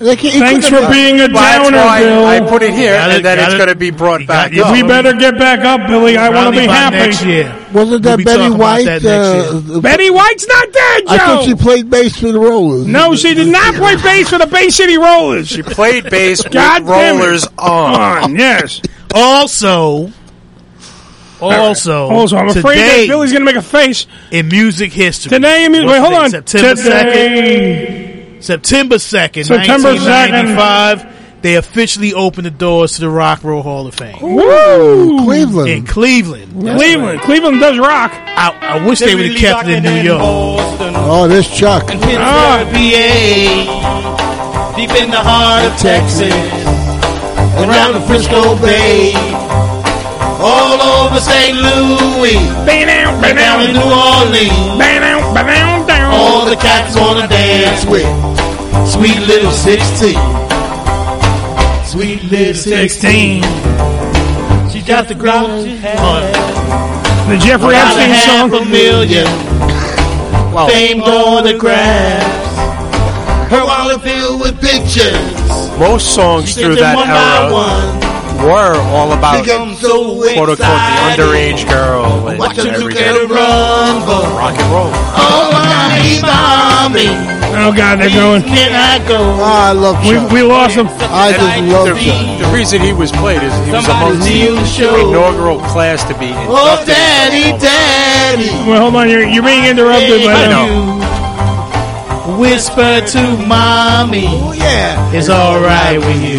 They 0.00 0.14
can't- 0.14 0.32
he 0.34 0.38
Thanks 0.38 0.68
for 0.68 0.76
have- 0.80 0.92
being 0.92 1.16
a 1.16 1.24
Well, 1.26 1.32
that's 1.32 1.64
downer, 1.70 1.76
why 1.78 2.00
Bill. 2.02 2.24
I 2.24 2.40
put 2.40 2.62
it 2.62 2.72
here, 2.72 2.94
it, 2.94 3.00
and 3.00 3.24
then 3.24 3.38
it's 3.40 3.54
it. 3.54 3.56
going 3.56 3.68
to 3.68 3.74
be 3.74 3.90
brought 3.90 4.20
You 4.20 4.26
back 4.28 4.56
up. 4.56 4.72
we 4.72 4.82
better 4.84 5.12
get 5.12 5.36
back 5.38 5.60
up, 5.64 5.88
Billy. 5.88 6.16
I 6.16 6.28
want 6.28 6.54
to 6.54 6.60
be 6.60 6.66
happy. 6.68 6.96
next 6.98 7.24
year. 7.24 7.52
Wasn't 7.72 7.90
We'll 7.90 7.98
that 8.00 8.16
be 8.18 8.22
Betty 8.24 8.38
talking 8.38 8.54
about 8.54 8.60
White? 8.60 8.84
that 8.86 9.02
next 9.02 9.76
uh, 9.76 9.80
Betty 9.80 10.10
White's 10.10 10.46
not 10.46 10.72
dead, 10.72 11.00
Joe. 11.08 11.12
I 11.14 11.18
thought 11.18 11.44
she 11.46 11.54
played 11.56 11.90
bass 11.90 12.16
for 12.16 12.30
the 12.30 12.38
Rollers. 12.38 12.86
no, 12.86 13.16
she 13.16 13.34
did 13.34 13.48
not 13.48 13.74
play 13.74 13.96
bass 13.96 14.28
for 14.30 14.38
the 14.38 14.46
Bay 14.46 14.68
City 14.70 14.96
Rollers. 14.98 15.48
She 15.48 15.62
played 15.64 16.08
bass 16.08 16.44
with 16.44 16.52
God 16.52 16.86
damn 16.86 17.16
it. 17.16 17.18
rollers 17.20 17.48
on. 17.58 17.94
on. 18.24 18.36
Yes. 18.36 18.80
Also, 19.12 20.12
also, 21.40 22.08
Also, 22.08 22.36
I'm 22.36 22.48
afraid 22.48 22.74
today 22.76 23.00
that 23.06 23.12
Billy's 23.12 23.32
going 23.32 23.40
to 23.44 23.44
make 23.52 23.56
a 23.56 23.62
face. 23.62 24.06
in 24.30 24.48
music 24.48 24.92
history. 24.92 25.30
Today 25.30 25.64
in 25.64 25.72
music. 25.72 25.88
Wait, 25.90 25.98
hold 26.00 26.14
on. 26.14 26.30
September 26.30 26.74
Today. 26.76 27.97
2nd. 28.38 28.42
September 28.44 28.96
2nd, 28.96 29.44
September 29.46 29.88
1995. 29.94 31.14
They 31.40 31.54
officially 31.54 32.12
opened 32.14 32.46
the 32.46 32.50
doors 32.50 32.94
to 32.94 33.00
the 33.02 33.08
Rock 33.08 33.44
Roll 33.44 33.62
Hall 33.62 33.86
of 33.86 33.94
Fame. 33.94 34.18
Woo! 34.20 35.18
Cleveland. 35.24 35.68
In 35.70 35.86
Cleveland. 35.86 36.50
Cleveland. 36.52 37.20
Cleveland 37.20 37.60
does 37.60 37.78
rock. 37.78 38.10
I, 38.12 38.50
I 38.60 38.84
wish 38.86 38.98
they 38.98 39.14
would 39.14 39.26
have 39.30 39.38
kept 39.38 39.68
it 39.68 39.76
in 39.76 39.84
New 39.84 40.02
York. 40.02 40.20
Oh, 40.20 41.28
this 41.28 41.46
Chuck. 41.48 41.84
Ah. 41.92 42.64
PA, 42.72 42.78
deep 44.76 44.90
in 44.90 45.10
the 45.10 45.20
heart 45.22 45.64
of 45.70 45.76
Texas, 45.78 46.34
Around 47.54 47.92
the 47.94 48.00
Frisco 48.06 48.56
Bay. 48.60 49.12
all 50.42 50.80
over 51.06 51.20
St. 51.20 51.56
Louis, 51.56 52.34
Bang 52.66 52.88
out, 52.90 53.20
bang 53.22 53.36
down 53.36 53.60
in 53.62 53.76
out, 53.76 53.78
New 53.78 53.90
Orleans. 53.90 54.78
bang 54.78 55.02
out, 55.02 55.34
bang 55.34 55.48
out, 55.50 55.54
down. 55.54 55.77
All 56.18 56.44
the 56.44 56.56
cats 56.56 56.96
wanna 56.96 57.28
dance 57.28 57.84
with 57.86 58.06
sweet 58.92 59.20
little 59.26 59.52
16. 59.52 60.14
Sweet 61.86 62.22
little 62.24 62.54
16. 62.54 63.42
She 64.70 64.82
got 64.82 65.08
the 65.08 65.14
ground 65.14 65.64
The 67.28 67.38
Jeffrey 67.38 67.74
Epstein 67.74 68.10
half 68.10 68.50
song. 68.50 68.54
a 68.54 68.64
million. 68.64 69.26
Fame 70.68 71.02
on 71.02 71.44
the 71.44 71.56
grass. 71.56 72.48
Her 73.50 73.64
wallet 73.64 74.02
filled 74.02 74.40
with 74.40 74.60
pictures. 74.60 75.78
Most 75.78 76.14
songs 76.14 76.54
through 76.54 76.76
that 76.76 76.96
one 76.96 77.06
by 77.06 77.14
era 77.14 77.52
one. 77.52 77.97
Were 78.38 78.74
all 78.94 79.12
about 79.12 79.44
so 79.76 80.14
quote 80.34 80.48
unquote 80.50 80.58
the 80.58 80.64
underage 80.64 81.68
girl 81.68 82.28
and 82.28 82.38
Watch 82.38 82.56
them 82.56 82.66
took 82.66 82.74
everything. 82.74 83.04
her 83.04 83.26
run 83.26 84.00
for 84.06 84.22
Rock 84.38 84.54
and 84.58 84.70
roll. 84.72 84.90
Oh 85.18 85.50
my 85.52 86.18
mommy, 86.22 87.10
Oh, 87.60 87.72
God, 87.74 87.98
they're 87.98 88.08
going. 88.10 88.42
can 88.42 88.70
I 88.72 88.98
go? 89.08 89.16
Oh, 89.18 89.42
I 89.42 89.72
love 89.72 89.98
We, 90.06 90.14
Chuck. 90.14 90.30
we 90.30 90.42
lost 90.42 90.76
him. 90.76 90.86
I 91.10 91.32
just 91.32 91.72
love 91.72 91.88
The, 91.88 91.94
Chuck. 92.04 92.38
the 92.46 92.54
reason 92.56 92.80
he 92.82 92.92
was 92.92 93.10
played 93.12 93.42
is 93.42 93.52
he 93.66 93.72
was 93.72 93.84
Somebody 93.84 94.42
amongst 94.52 94.74
steal 94.74 94.92
the 94.92 94.96
the 95.02 95.08
inaugural 95.08 95.58
class 95.60 96.04
to 96.04 96.14
be 96.18 96.26
in. 96.28 96.34
Oh, 96.46 96.78
inducted. 96.78 96.94
daddy, 96.94 97.58
daddy. 97.58 98.48
Well, 98.68 98.80
hold 98.82 98.94
on. 98.96 99.08
You're, 99.10 99.24
you're 99.26 99.42
being 99.42 99.64
interrupted 99.64 100.22
by 100.24 100.34
I 100.34 100.46
know. 100.48 102.36
Whisper 102.38 103.00
to 103.00 103.22
mommy. 103.48 104.26
Oh, 104.28 104.52
yeah. 104.52 105.10
It's 105.12 105.28
alright 105.28 105.98
with 105.98 106.22
you. 106.22 106.38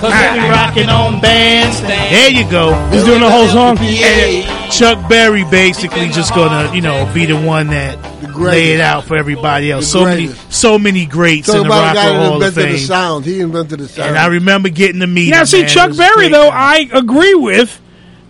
It's 0.00 0.04
alright. 0.04 0.28
Cause 0.28 0.38
I 0.38 0.42
be 0.42 0.48
rocking 0.50 0.88
on 0.88 1.20
bandstand. 1.20 2.14
There 2.14 2.30
you 2.30 2.50
go. 2.50 2.74
He's 2.90 3.04
doing 3.04 3.20
the 3.20 3.30
whole 3.30 3.48
song. 3.48 3.78
And 3.80 4.72
Chuck 4.72 5.08
Berry 5.08 5.44
basically 5.44 6.08
just 6.08 6.32
gonna, 6.34 6.72
you 6.74 6.80
know, 6.82 7.10
be 7.12 7.26
the 7.26 7.36
one 7.40 7.68
that 7.68 7.98
lay 8.38 8.74
it 8.74 8.80
out 8.80 9.04
for 9.04 9.16
everybody 9.16 9.72
else. 9.72 9.90
So 9.90 10.04
many, 10.04 10.28
so 10.50 10.78
many 10.78 11.04
greats 11.06 11.48
Talk 11.48 11.56
in 11.56 11.62
the 11.62 11.66
about 11.68 11.82
a 11.82 11.86
Rock 11.86 11.94
guy 11.94 12.06
and 12.10 12.16
that 12.16 12.28
Roll 12.28 12.42
of 12.42 12.48
invented 12.48 12.74
the 12.74 12.78
sound. 12.78 13.24
He 13.24 13.40
invented 13.40 13.78
the 13.80 13.88
sound. 13.88 14.08
And 14.10 14.18
I 14.18 14.26
remember 14.26 14.68
getting 14.68 15.00
to 15.00 15.06
meet 15.08 15.30
Now, 15.30 15.40
him, 15.40 15.46
see, 15.46 15.60
man. 15.62 15.68
Chuck 15.68 15.96
Berry, 15.96 16.14
great, 16.14 16.32
though, 16.32 16.50
man. 16.50 16.52
I 16.54 16.88
agree 16.92 17.34
with 17.34 17.80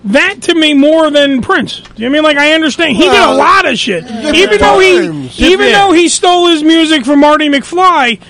that 0.05 0.43
to 0.43 0.55
me 0.55 0.73
more 0.75 1.11
than 1.11 1.43
Prince. 1.43 1.81
Do 1.81 2.03
you 2.03 2.09
know 2.09 2.23
what 2.23 2.29
I 2.29 2.33
mean 2.33 2.37
like 2.37 2.37
I 2.39 2.53
understand 2.55 2.97
he 2.97 3.03
did 3.03 3.13
a 3.13 3.35
lot 3.35 3.67
of 3.67 3.79
shit, 3.79 4.07
different 4.07 4.37
even 4.37 4.59
though 4.61 4.79
he 4.79 4.97
even 4.97 5.23
Different- 5.29 5.73
though 5.73 5.93
he 5.93 6.09
stole 6.09 6.47
his 6.49 6.63
music 6.63 7.05
from 7.05 7.21
Marty 7.21 7.49
McFly. 7.51 8.21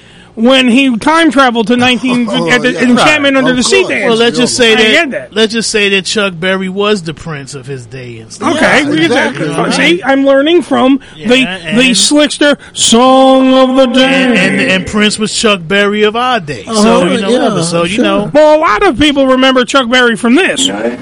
When 0.40 0.68
he 0.68 0.96
time 0.98 1.32
traveled 1.32 1.66
to 1.66 1.76
19 1.88 2.28
Oh, 2.30 2.48
at 2.50 2.62
the 2.62 2.72
yeah. 2.72 2.82
Enchantment 2.82 3.34
Right, 3.34 3.38
Under 3.38 3.50
of 3.50 3.56
the 3.56 3.62
Sea 3.64 3.80
course. 3.82 3.88
dance. 3.88 4.04
Well, 4.08 4.16
let's 4.16 4.36
just 4.38 4.56
say 4.56 4.74
that, 4.76 5.10
that. 5.10 5.32
Let's 5.34 5.52
just 5.52 5.68
say 5.70 5.88
that 5.88 6.04
Chuck 6.04 6.34
Berry 6.38 6.68
was 6.68 7.02
the 7.02 7.12
prince 7.12 7.54
of 7.54 7.66
his 7.66 7.86
day 7.86 8.18
and 8.20 8.32
stuff. 8.32 8.54
Okay, 8.56 8.88
we 8.88 8.98
get 8.98 9.10
that. 9.10 9.34
You 9.34 9.46
know 9.46 9.58
what 9.58 9.68
I 9.70 9.70
See, 9.72 9.94
mean? 9.96 10.00
I'm 10.04 10.24
learning 10.24 10.62
from 10.62 10.98
the 11.16 11.26
the 11.26 11.90
slickster 11.90 12.56
song 12.76 13.52
of 13.52 13.76
the 13.76 13.86
day. 13.86 14.04
And, 14.04 14.38
and 14.38 14.70
and 14.70 14.86
Prince 14.86 15.18
was 15.18 15.34
Chuck 15.34 15.60
Berry 15.66 16.04
of 16.04 16.14
our 16.14 16.38
day. 16.38 16.64
so 16.64 16.70
Uh-huh, 16.72 17.04
you 17.14 17.20
know, 17.20 17.28
yeah, 17.30 17.38
whatever. 17.38 17.62
so 17.64 17.82
you 17.82 17.94
sure. 17.96 18.04
know, 18.04 18.30
Well, 18.32 18.58
a 18.58 18.60
lot 18.60 18.86
of 18.86 18.96
people 18.98 19.26
remember 19.26 19.64
Chuck 19.64 19.90
Berry 19.90 20.14
from 20.16 20.36
this. 20.36 20.68
I'm 20.68 20.96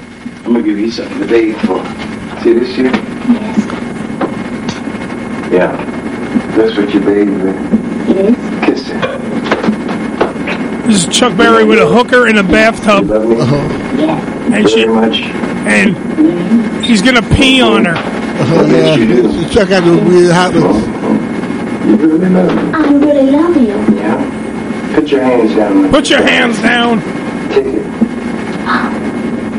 gonna 0.45 0.63
give 0.63 0.79
you 0.79 0.89
something 0.89 1.19
to 1.19 1.27
bathe 1.27 1.55
for. 1.57 1.83
See 2.41 2.53
this 2.53 2.75
here? 2.75 2.91
Yeah. 5.53 5.75
That's 6.57 6.75
what 6.75 6.91
you 6.93 6.99
bathe 7.01 7.29
with. 7.43 7.55
Yes. 8.09 8.56
Kiss. 8.77 8.89
This 10.87 11.05
is 11.05 11.17
Chuck 11.17 11.35
Berry 11.37 11.65
with 11.65 11.79
a 11.79 11.87
hooker 11.87 12.27
in 12.27 12.37
a 12.37 12.43
bathtub, 12.43 13.09
uh-huh. 13.09 13.55
and 14.53 14.69
she 14.69 14.83
and 14.85 15.95
he's 16.85 17.01
gonna 17.01 17.23
pee 17.35 17.59
on 17.61 17.85
her. 17.85 17.95
Oh, 17.95 18.65
yeah. 18.67 19.49
Chuck 19.49 19.69
had 19.69 19.83
those 19.83 20.03
weird 20.03 20.31
habits. 20.31 20.63
You 21.87 21.95
really 21.95 22.29
love 22.29 22.55
me. 22.55 22.61
I 22.73 22.93
really 22.93 23.31
love 23.31 23.57
you. 23.57 23.75
Yeah? 23.97 24.21
Put 24.93 25.09
your 25.09 25.23
hands 25.23 25.55
down. 25.55 25.89
Put 25.89 26.09
your 26.09 26.21
hands 26.21 26.61
down. 26.61 27.01
Take 27.49 27.65
it. 27.65 27.83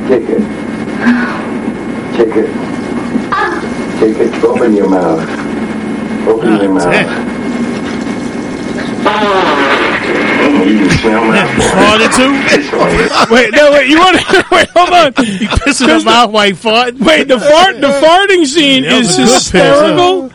Take 0.09 0.29
it. 0.29 0.43
Take 2.17 2.37
it. 2.37 2.51
Ah. 3.33 3.61
Take 3.99 4.17
it. 4.17 4.45
Open 4.45 4.75
your 4.75 4.89
mouth. 4.89 5.29
Open 6.29 6.53
your 6.61 6.71
ah, 6.71 6.75
mouth. 6.75 6.85
Oh, 6.85 6.91
you 6.91 6.95
can 6.95 7.09
smell 7.09 7.29
my 8.75 8.83
farted 11.75 12.13
too. 12.17 12.33
Wait, 13.35 13.53
no, 13.53 13.73
wait. 13.73 13.89
You 13.89 13.99
want 13.99 14.19
to 14.19 14.45
wait? 14.53 14.69
Hold 14.71 14.91
on. 14.91 15.25
He 15.25 15.47
pissing 15.47 15.89
him 16.01 16.09
out 16.09 16.33
while 16.33 16.55
fart. 16.55 16.95
Wait, 16.95 17.29
the 17.29 17.39
fart, 17.39 17.81
the 17.81 17.89
farting 17.89 18.47
scene 18.47 18.85
is 18.85 18.93
it 18.93 18.95
was 18.95 19.19
a 19.19 19.23
good 19.23 19.27
piss, 19.27 19.53
hysterical. 19.53 20.33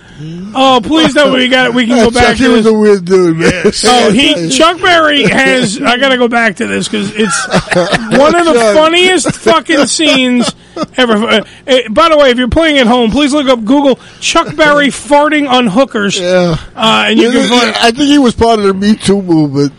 Oh, 0.55 0.79
please 0.83 1.13
don't. 1.13 1.33
We 1.33 1.47
got. 1.47 1.73
We 1.73 1.85
can 1.87 1.97
go 1.97 2.11
back 2.11 2.29
Chuck, 2.29 2.37
he 2.37 2.43
to 2.45 2.49
was 2.51 2.63
this. 2.65 2.73
a 2.73 2.77
weird 2.77 3.05
dude, 3.05 3.37
man. 3.37 3.71
Oh, 3.85 4.11
he 4.11 4.49
Chuck 4.57 4.79
Berry 4.81 5.23
has. 5.23 5.81
I 5.81 5.97
gotta 5.97 6.17
go 6.17 6.27
back 6.27 6.57
to 6.57 6.67
this 6.67 6.87
because 6.87 7.11
it's 7.15 7.47
one 8.17 8.35
of 8.35 8.45
the 8.45 8.53
Chuck. 8.53 8.75
funniest 8.75 9.35
fucking 9.35 9.87
scenes 9.87 10.53
ever. 10.97 11.13
Uh, 11.13 11.43
eh, 11.67 11.87
by 11.89 12.09
the 12.09 12.17
way, 12.17 12.29
if 12.31 12.37
you're 12.37 12.47
playing 12.49 12.77
at 12.77 12.87
home, 12.87 13.11
please 13.11 13.33
look 13.33 13.47
up 13.47 13.63
Google 13.65 13.99
Chuck 14.19 14.55
Berry 14.55 14.87
farting 14.87 15.49
on 15.49 15.67
hookers. 15.67 16.19
Yeah. 16.19 16.55
Uh, 16.75 17.05
and 17.07 17.19
you 17.19 17.31
can 17.31 17.49
find 17.49 17.75
I 17.75 17.91
think 17.91 18.07
he 18.09 18.17
was 18.19 18.33
part 18.35 18.59
of 18.59 18.65
the 18.65 18.73
Me 18.73 18.95
Too 18.95 19.21
movement. 19.21 19.73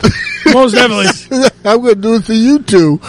most 0.52 0.72
definitely. 0.74 1.50
I'm 1.64 1.80
going 1.80 1.94
to 1.94 2.00
do 2.00 2.14
it 2.16 2.24
to 2.26 2.34
you 2.34 2.58
two. 2.62 3.00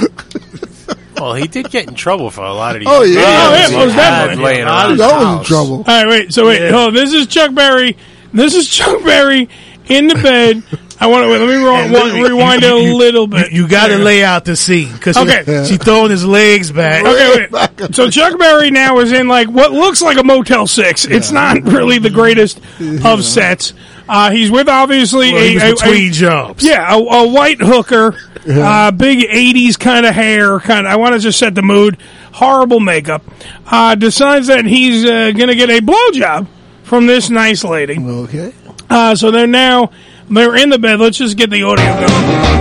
Well, 1.18 1.34
he 1.34 1.48
did 1.48 1.70
get 1.70 1.88
in 1.88 1.96
trouble 1.96 2.30
for 2.30 2.44
a 2.44 2.54
lot 2.54 2.76
of 2.76 2.82
these. 2.82 2.88
Oh, 2.92 3.04
yeah. 3.04 3.22
videos 3.22 3.24
Oh, 3.24 3.54
yeah, 3.56 3.68
he 3.70 3.76
most 3.76 3.94
had 3.94 4.10
definitely. 4.26 4.44
laying 4.46 4.64
around 4.66 4.90
his 4.92 5.00
That 5.00 5.14
was 5.14 5.22
in 5.22 5.28
house. 5.28 5.48
trouble. 5.48 5.76
All 5.78 5.84
right, 5.86 6.08
wait. 6.08 6.34
So 6.34 6.48
wait. 6.48 6.72
Oh, 6.72 6.92
this 6.92 7.14
is 7.14 7.28
Chuck 7.28 7.54
Berry. 7.54 7.98
This 8.34 8.54
is 8.54 8.68
Chuck 8.70 9.04
Berry 9.04 9.48
in 9.88 10.08
the 10.08 10.16
bed. 10.16 10.64
I 11.00 11.08
want 11.08 11.26
to 11.26 11.30
wait. 11.30 11.40
Let 11.40 11.50
me 11.50 11.56
ro- 11.64 11.76
And 11.76 11.92
wa- 11.92 12.28
rewind 12.28 12.62
you- 12.62 12.68
it 12.70 12.74
a 12.74 12.84
you- 12.84 12.96
little 12.96 13.28
bit. 13.28 13.52
You, 13.52 13.68
got 13.68 13.88
to 13.88 13.98
lay 13.98 14.24
out 14.24 14.46
the 14.46 14.56
scene 14.56 14.92
because 14.94 15.18
Okay. 15.18 15.44
she, 15.66 15.74
she 15.74 15.78
throwing 15.78 16.10
his 16.10 16.26
legs 16.26 16.72
back. 16.72 17.06
Okay, 17.06 17.48
wait. 17.52 17.70
So 17.96 18.10
Chuck 18.10 18.40
Berry 18.40 18.72
now 18.72 19.00
is 19.00 19.12
in 19.12 19.28
like 19.28 19.50
what 19.50 19.72
looks 19.74 20.02
like 20.02 20.18
a 20.18 20.24
Motel 20.24 20.68
Six. 20.68 21.06
It's 21.06 21.32
not 21.32 21.62
really 21.64 22.00
the 22.00 22.10
greatest 22.10 22.60
of 23.04 23.24
sets. 23.26 23.74
Uh, 24.08 24.30
he's 24.32 24.52
with 24.52 24.70
obviously 24.70 25.32
Well, 25.34 25.44
a, 25.44 25.54
was 25.72 25.82
a- 25.82 25.90
a- 25.92 26.10
jobs. 26.12 26.64
Yeah, 26.64 26.94
a, 26.94 26.98
a 26.98 27.28
white 27.28 27.60
hooker, 27.60 28.16
uh, 28.48 28.92
big 28.92 29.28
'80s 29.28 29.80
kind 29.80 30.06
of 30.06 30.14
hair. 30.14 30.60
Kind. 30.60 30.86
of 30.86 30.92
I 30.94 30.96
want 30.98 31.14
to 31.14 31.20
just 31.20 31.40
set 31.40 31.56
the 31.56 31.62
mood. 31.64 31.98
Horrible 32.34 32.80
makeup. 32.80 33.24
Uh, 33.66 33.96
decides 33.96 34.48
that 34.48 34.66
he's 34.66 35.06
uh, 35.06 35.32
going 35.32 35.48
to 35.48 35.56
get 35.56 35.70
a 35.70 35.80
blowjob 35.82 36.48
from 36.84 37.08
this 37.08 37.30
nice 37.30 37.64
lady. 37.64 37.98
Okay. 38.00 38.54
Uh, 38.90 39.16
so 39.16 39.32
they're 39.32 39.48
now 39.48 39.92
they're 40.30 40.56
in 40.56 40.70
the 40.70 40.78
bed. 40.80 41.00
Let's 41.00 41.18
just 41.18 41.38
get 41.38 41.50
the 41.50 41.64
audio 41.64 41.86
going. 41.86 42.56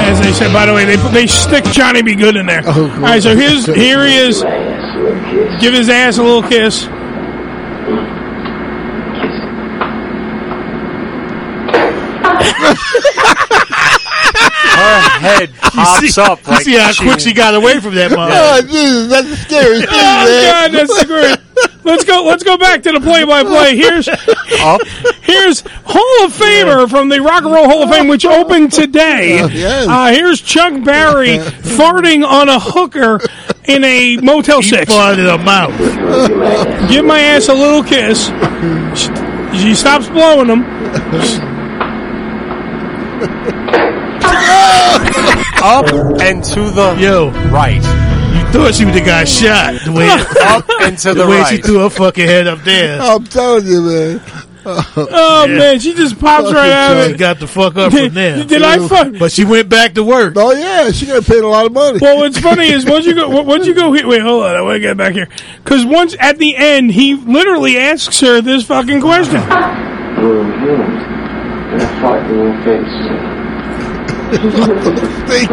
As 0.00 0.20
they 0.20 0.32
said, 0.32 0.52
by 0.52 0.64
the 0.66 0.72
way, 0.74 0.84
they 0.84 0.96
they 1.10 1.26
stick 1.26 1.64
Johnny 1.64 2.02
B. 2.02 2.14
Goode 2.14 2.36
in 2.36 2.46
there. 2.46 2.66
All 2.66 2.86
right, 3.00 3.22
so 3.22 3.34
here's 3.36 3.66
here 3.66 4.06
he 4.06 4.16
is. 4.16 4.42
Give 5.60 5.74
his 5.74 5.88
ass 5.88 6.18
a 6.18 6.22
little 6.22 6.42
kiss. 6.42 6.88
Her 13.40 14.76
head 15.20 15.50
pops 15.60 16.14
see- 16.14 16.20
up. 16.20 16.40
you 16.46 16.52
like 16.52 16.62
see 16.64 16.76
how 16.76 16.92
quick 16.94 17.20
she 17.20 17.32
got 17.32 17.54
away 17.54 17.80
from 17.80 17.94
that 17.94 18.10
mother. 18.12 18.32
Oh, 18.34 18.62
Jesus, 18.62 19.08
that's 19.08 19.28
a 19.28 19.36
scary 19.36 19.78
thing, 19.80 19.88
Oh 19.90 20.24
man. 20.24 20.70
God, 20.70 20.72
that's 20.78 21.00
the 21.00 21.06
great. 21.06 21.38
Let's 21.84 22.04
go. 22.04 22.22
Let's 22.24 22.42
go 22.44 22.56
back 22.56 22.82
to 22.84 22.92
the 22.92 23.00
play-by-play. 23.00 23.76
Here's 23.76 24.06
here's 25.22 25.60
Hall 25.84 26.24
of 26.24 26.32
Famer 26.32 26.88
from 26.88 27.08
the 27.08 27.20
Rock 27.20 27.44
and 27.44 27.52
Roll 27.52 27.66
Hall 27.68 27.82
of 27.82 27.90
Fame, 27.90 28.06
which 28.08 28.24
opened 28.26 28.70
today. 28.72 29.38
yes. 29.52 29.86
Uh, 29.88 30.06
here's 30.12 30.40
Chuck 30.40 30.84
Berry 30.84 31.38
farting 31.38 32.24
on 32.26 32.48
a 32.48 32.60
hooker 32.60 33.18
in 33.64 33.82
a 33.84 34.18
Motel 34.18 34.60
He 34.60 34.68
Six. 34.68 34.92
farted 34.92 35.26
her 35.36 35.42
mouth. 35.42 36.88
Give 36.90 37.04
my 37.04 37.18
ass 37.20 37.48
a 37.48 37.54
little 37.54 37.82
kiss. 37.82 38.26
She, 39.00 39.58
she 39.58 39.74
stops 39.74 40.08
blowing 40.08 40.46
them. 40.48 40.62
Up 45.62 45.86
and 46.20 46.42
to 46.44 46.60
the 46.70 46.96
Yo, 46.98 47.30
right. 47.50 47.76
you 47.76 48.52
thought 48.52 48.74
she 48.74 48.84
would 48.84 48.94
have 48.94 49.04
got 49.06 49.28
shot 49.28 49.74
the 49.84 49.92
way, 49.92 50.08
Up 50.08 50.64
and 50.82 50.96
to 50.98 51.08
the 51.14 51.22
the, 51.24 51.28
way 51.28 51.38
right. 51.40 51.56
she 51.56 51.62
threw 51.62 51.80
her 51.80 51.90
fucking 51.90 52.26
head 52.26 52.46
up 52.46 52.60
there. 52.60 53.00
I'm 53.00 53.24
telling 53.24 53.66
you, 53.66 53.82
man. 53.82 54.20
Oh, 54.70 54.92
oh 54.96 55.46
Yeah. 55.48 55.56
man, 55.58 55.78
she 55.78 55.94
just 55.94 56.18
pops 56.20 56.52
right 56.52 56.70
out 56.70 56.96
of 56.98 57.06
She 57.06 57.12
it. 57.12 57.18
got 57.18 57.38
the 57.40 57.46
fuck 57.46 57.76
up 57.76 57.92
from 57.92 58.12
there. 58.12 58.44
Did 58.46 58.62
I 58.62 58.86
fuck? 58.86 59.14
But 59.18 59.32
she 59.32 59.44
went 59.44 59.68
back 59.70 59.94
to 59.94 60.02
work. 60.04 60.34
Oh, 60.36 60.52
yeah, 60.52 60.90
she 60.90 61.06
got 61.06 61.24
paid 61.24 61.42
a 61.42 61.48
lot 61.48 61.64
of 61.66 61.72
money. 61.72 61.98
Well, 62.02 62.18
what's 62.18 62.38
funny 62.38 62.66
is 62.68 62.84
once 62.84 63.06
you 63.06 63.14
go, 63.14 63.28
once 63.42 63.66
you 63.66 63.74
go, 63.74 63.92
here- 63.92 64.06
wait, 64.06 64.20
hold 64.20 64.44
on, 64.44 64.54
I 64.56 64.60
want 64.60 64.76
to 64.76 64.80
get 64.80 64.96
back 64.96 65.14
here 65.14 65.28
because 65.64 65.86
once 65.86 66.14
at 66.20 66.38
the 66.38 66.54
end, 66.56 66.90
he 66.90 67.14
literally 67.14 67.78
asks 67.78 68.20
her 68.20 68.40
this 68.42 68.64
fucking 68.66 69.00
question. 69.00 69.36
You're 69.36 70.44
human. 70.60 70.90
And 71.70 71.82
I 71.82 72.00
fart 72.00 72.30
in 72.30 73.37
your 74.32 75.06
face. 75.26 75.48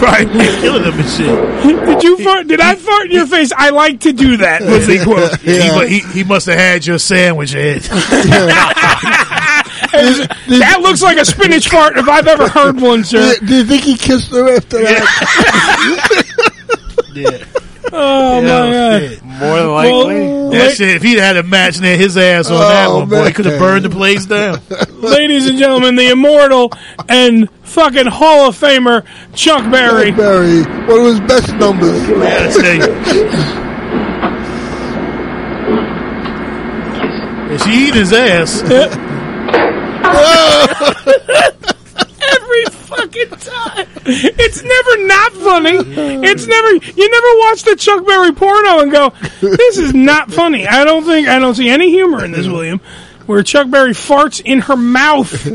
Right, 0.00 0.28
killing 0.60 0.84
him 0.84 0.94
and 1.00 1.08
shit. 1.08 1.86
Did 1.86 2.02
you 2.02 2.18
fart? 2.22 2.46
Did 2.46 2.60
I 2.60 2.76
fart 2.76 3.06
in 3.06 3.12
your 3.12 3.26
face? 3.26 3.50
I 3.56 3.70
like 3.70 4.00
to 4.00 4.12
do 4.12 4.36
that. 4.38 4.62
Was 4.62 4.86
the 4.86 5.02
quote. 5.02 5.38
He, 5.88 5.98
he, 6.00 6.12
he 6.12 6.24
must 6.24 6.46
have 6.46 6.58
had 6.58 6.86
your 6.86 6.98
sandwich 6.98 7.52
head. 7.54 7.80
that 9.88 10.78
looks 10.82 11.02
like 11.02 11.18
a 11.18 11.24
spinach 11.24 11.68
fart 11.68 11.96
if 11.96 12.08
I've 12.08 12.26
ever 12.26 12.48
heard 12.48 12.80
one, 12.80 13.04
sir. 13.04 13.34
Do 13.44 13.56
you 13.56 13.64
think 13.64 13.82
he 13.82 13.96
kissed 13.96 14.30
her 14.30 14.56
after 14.56 14.78
that? 14.82 15.04
yeah. 17.14 17.44
Oh 17.92 18.40
my 18.42 18.46
god! 18.48 19.22
More 19.22 19.56
than 19.58 19.68
likely. 19.70 20.14
Well, 20.20 20.50
That 20.50 20.66
la- 20.66 20.72
shit, 20.72 20.88
if 20.96 21.02
he'd 21.02 21.18
had 21.18 21.36
a 21.36 21.42
match 21.42 21.80
near 21.80 21.96
his 21.96 22.16
ass 22.16 22.48
on 22.50 22.56
oh, 22.56 22.58
that 22.60 22.88
Oh, 22.88 22.98
one, 23.00 23.08
boy, 23.08 23.16
he 23.16 23.22
man. 23.24 23.32
could 23.34 23.44
have 23.46 23.58
burned 23.58 23.84
the 23.84 23.90
place 23.90 24.26
down. 24.26 24.60
ladies 25.00 25.46
and 25.48 25.58
gentlemen, 25.58 25.94
the 25.96 26.10
immortal 26.10 26.72
and 27.08 27.48
fucking 27.62 28.06
Hall 28.06 28.48
of 28.48 28.58
Famer 28.60 29.04
Chuck 29.34 29.70
Berry. 29.70 30.10
Barry, 30.12 30.62
one 30.86 31.00
of 31.00 31.06
his 31.06 31.20
best 31.20 31.54
numbers. 31.56 32.02
I 32.02 32.50
tell 32.60 32.74
you. 32.74 32.82
And 37.50 37.60
she 37.62 37.70
eat 37.88 37.94
his 37.94 38.12
ass. 38.12 38.62
Every 42.20 42.64
fucking 42.88 43.30
time. 43.30 43.86
It's 44.06 44.62
never 44.62 45.06
not 45.06 45.32
funny. 45.32 46.26
It's 46.26 46.46
never 46.46 46.68
you 46.72 47.10
never 47.10 47.38
watch 47.40 47.62
the 47.62 47.76
Chuck 47.76 48.06
Berry 48.06 48.32
porno 48.32 48.80
and 48.80 48.90
go, 48.90 49.12
This 49.40 49.78
is 49.78 49.94
not 49.94 50.32
funny. 50.32 50.66
I 50.66 50.84
don't 50.84 51.04
think 51.04 51.28
I 51.28 51.38
don't 51.38 51.54
see 51.54 51.68
any 51.68 51.90
humor 51.90 52.24
in 52.24 52.32
this, 52.32 52.46
William. 52.46 52.80
Where 53.26 53.42
Chuck 53.42 53.70
Berry 53.70 53.92
farts 53.92 54.40
in 54.42 54.60
her 54.60 54.76
mouth 54.76 55.46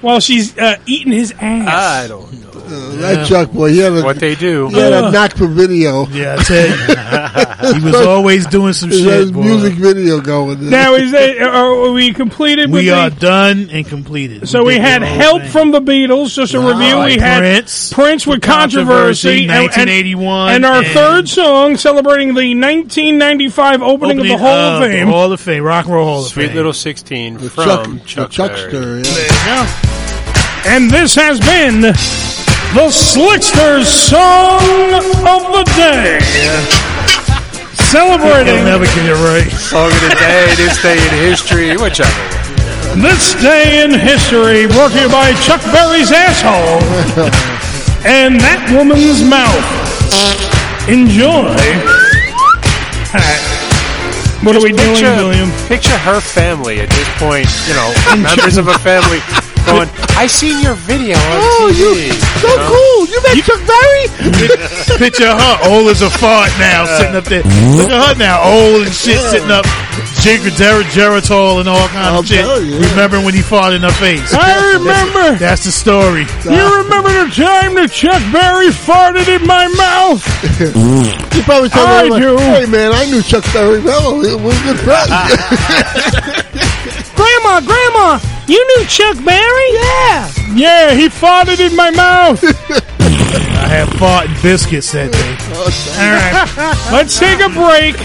while 0.00 0.20
she's 0.20 0.56
uh, 0.58 0.76
eating 0.86 1.12
his 1.12 1.32
ass. 1.40 1.68
I 1.68 2.08
don't 2.08 2.32
know. 2.40 2.44
Uh, 2.68 2.96
that 2.96 3.26
Chuck 3.26 3.50
boy, 3.50 3.70
he 3.72 3.78
had 3.78 3.94
a, 3.94 4.02
What 4.02 4.20
they 4.20 4.34
do. 4.34 4.68
He 4.68 4.78
had 4.78 4.92
a 4.92 5.10
knack 5.10 5.34
for 5.34 5.46
video. 5.46 6.06
Yeah, 6.08 6.36
I 6.38 6.42
tell 6.42 7.72
you. 7.72 7.78
he 7.80 7.84
was 7.86 7.94
always 8.06 8.44
doing 8.46 8.74
some 8.74 8.90
He 8.90 9.04
had 9.04 9.10
shit, 9.10 9.20
his 9.20 9.32
boy. 9.32 9.42
music 9.44 9.72
video 9.74 10.20
going. 10.20 10.68
Now 10.68 10.94
is 10.94 11.12
that 11.12 11.38
are 11.38 11.48
uh, 11.86 11.88
uh, 11.88 11.92
we 11.92 12.12
completed? 12.12 12.70
with 12.70 12.82
We 12.82 12.88
the- 12.90 12.94
are 12.98 13.08
done 13.10 13.70
and 13.72 13.86
completed. 13.86 14.50
So 14.50 14.64
we 14.66 14.74
did 14.74 14.82
had 14.82 15.02
whole 15.02 15.16
help 15.16 15.42
thing. 15.42 15.50
from 15.50 15.70
the 15.70 15.80
Beatles. 15.80 16.34
Just 16.34 16.52
a 16.52 16.58
review. 16.60 16.74
Right. 16.96 17.14
We 17.16 17.18
had 17.18 17.38
Prince. 17.38 17.90
Prince 17.94 18.26
with 18.26 18.42
controversy, 18.42 18.84
Controversy, 18.86 19.42
and- 19.44 19.50
and- 19.50 19.62
1981, 19.88 20.54
and, 20.54 20.66
our 20.66 20.76
and- 20.82 20.86
third 20.88 21.28
song 21.30 21.76
celebrating 21.78 22.34
the 22.34 22.54
1995 22.54 23.82
opening, 23.82 24.18
of 24.18 24.24
the 24.26 24.36
Hall 24.36 24.46
of 24.46 24.82
the 24.82 24.88
Fame. 24.88 25.08
Hall 25.08 25.32
of 25.32 25.40
Fame, 25.40 25.62
Rock 25.62 25.86
and 25.86 25.94
Roll 25.94 26.04
Hall 26.04 26.20
of 26.22 26.26
Sweet 26.28 26.48
Fame. 26.48 26.56
Little 26.56 26.74
16 26.74 27.38
from 27.38 27.94
the 27.94 28.00
Chuck, 28.04 28.30
Chuckster, 28.30 28.70
Berry. 28.70 28.96
yeah. 28.98 29.02
There 29.04 29.22
you 29.22 29.82
go. 29.82 29.87
And 30.66 30.90
this 30.90 31.14
has 31.14 31.40
been 31.40 31.80
the 31.80 32.88
Slickster's 32.92 33.88
Song 33.88 34.60
of 35.24 35.42
the 35.54 35.64
Day. 35.76 36.18
Celebrating 37.88 38.56
He'll 38.56 38.64
never 38.64 38.84
get 38.84 39.08
it 39.08 39.18
right. 39.24 39.50
Song 39.50 39.88
of 39.88 40.00
the 40.00 40.14
day, 40.18 40.54
this 40.56 40.82
day 40.82 40.98
in 40.98 41.14
history, 41.24 41.76
whichever. 41.76 42.12
this 43.00 43.34
day 43.40 43.82
in 43.84 43.90
history, 43.92 44.66
brought 44.66 44.92
to 44.92 45.00
you 45.00 45.08
by 45.08 45.32
Chuck 45.40 45.62
Berry's 45.72 46.12
asshole 46.12 46.84
and 48.04 48.38
that 48.40 48.60
woman's 48.70 49.24
mouth. 49.24 49.64
Enjoy. 50.88 51.54
What 54.44 54.54
are 54.54 54.62
we 54.62 54.72
doing, 54.72 55.02
William? 55.02 55.50
Picture 55.66 55.98
her 55.98 56.20
family 56.20 56.80
at 56.80 56.88
this 56.90 57.08
point, 57.18 57.48
you 57.66 57.74
know, 57.74 57.90
members 58.22 58.56
of 58.56 58.68
a 58.68 58.78
family 58.78 59.18
going, 59.68 59.88
I 60.16 60.26
seen 60.26 60.60
your 60.62 60.74
video 60.74 61.16
on 61.16 61.38
Oh, 61.40 61.70
TV. 61.72 62.08
you 62.08 62.16
so 62.40 62.50
cool! 62.70 62.98
You 63.06 63.18
met 63.22 63.36
Chuck 63.44 63.62
Berry? 63.68 64.04
Picture 64.98 65.30
her 65.30 65.54
old 65.68 65.88
as 65.90 66.02
a 66.02 66.10
fart 66.10 66.50
now, 66.58 66.84
sitting 66.98 67.14
up 67.16 67.24
there. 67.24 67.42
Look 67.76 67.90
at 67.90 67.98
her 67.98 68.14
now, 68.18 68.42
old 68.42 68.86
and 68.86 68.94
shit, 68.94 69.18
sitting 69.30 69.50
up, 69.50 69.64
Jigger 70.22 70.50
Geritol 70.90 71.60
and 71.60 71.68
all 71.68 71.86
kind 71.88 72.10
I'll 72.14 72.20
of 72.20 72.24
oh, 72.26 72.28
shit. 72.28 72.40
tell 72.40 72.62
you. 72.62 72.78
Remembering 72.90 73.24
when 73.24 73.34
he 73.34 73.40
farted 73.40 73.76
in 73.76 73.82
her 73.82 73.94
face. 74.02 74.34
I 74.34 74.74
remember. 74.78 75.38
That's 75.38 75.64
the 75.64 75.72
story. 75.72 76.26
You 76.44 76.62
remember 76.82 77.10
the 77.14 77.30
time 77.34 77.74
that 77.78 77.90
Chuck 77.92 78.22
Berry 78.32 78.68
farted 78.74 79.28
in 79.28 79.46
my 79.46 79.66
mouth? 79.78 80.24
You 81.38 81.44
probably 81.44 81.68
told 81.68 81.86
I 81.86 82.02
me, 82.02 82.10
like, 82.10 82.22
do. 82.22 82.36
hey 82.36 82.66
man, 82.66 82.90
I 82.92 83.04
knew 83.06 83.22
Chuck 83.22 83.44
Berry 83.52 83.80
well. 83.80 84.18
We're 84.18 84.58
good 84.66 84.78
friends. 84.82 85.06
Ah. 85.08 85.30
Grandma, 87.14 87.60
Grandma, 87.62 88.18
you 88.48 88.66
knew 88.66 88.84
Chuck 88.86 89.16
Berry? 89.24 89.72
Yeah. 89.72 90.32
Yeah, 90.54 90.94
he 90.94 91.08
farted 91.08 91.60
in 91.60 91.76
my 91.76 91.90
mouth. 91.90 92.42
I 93.58 93.66
have 93.68 93.88
fart 93.98 94.28
and 94.28 94.42
biscuits 94.42 94.94
oh, 94.94 94.98
that 94.98 95.10
day. 95.10 95.32
All 95.98 96.14
right, 96.14 96.92
let's 96.92 97.18
take 97.18 97.40
a 97.40 97.50
break. 97.50 97.98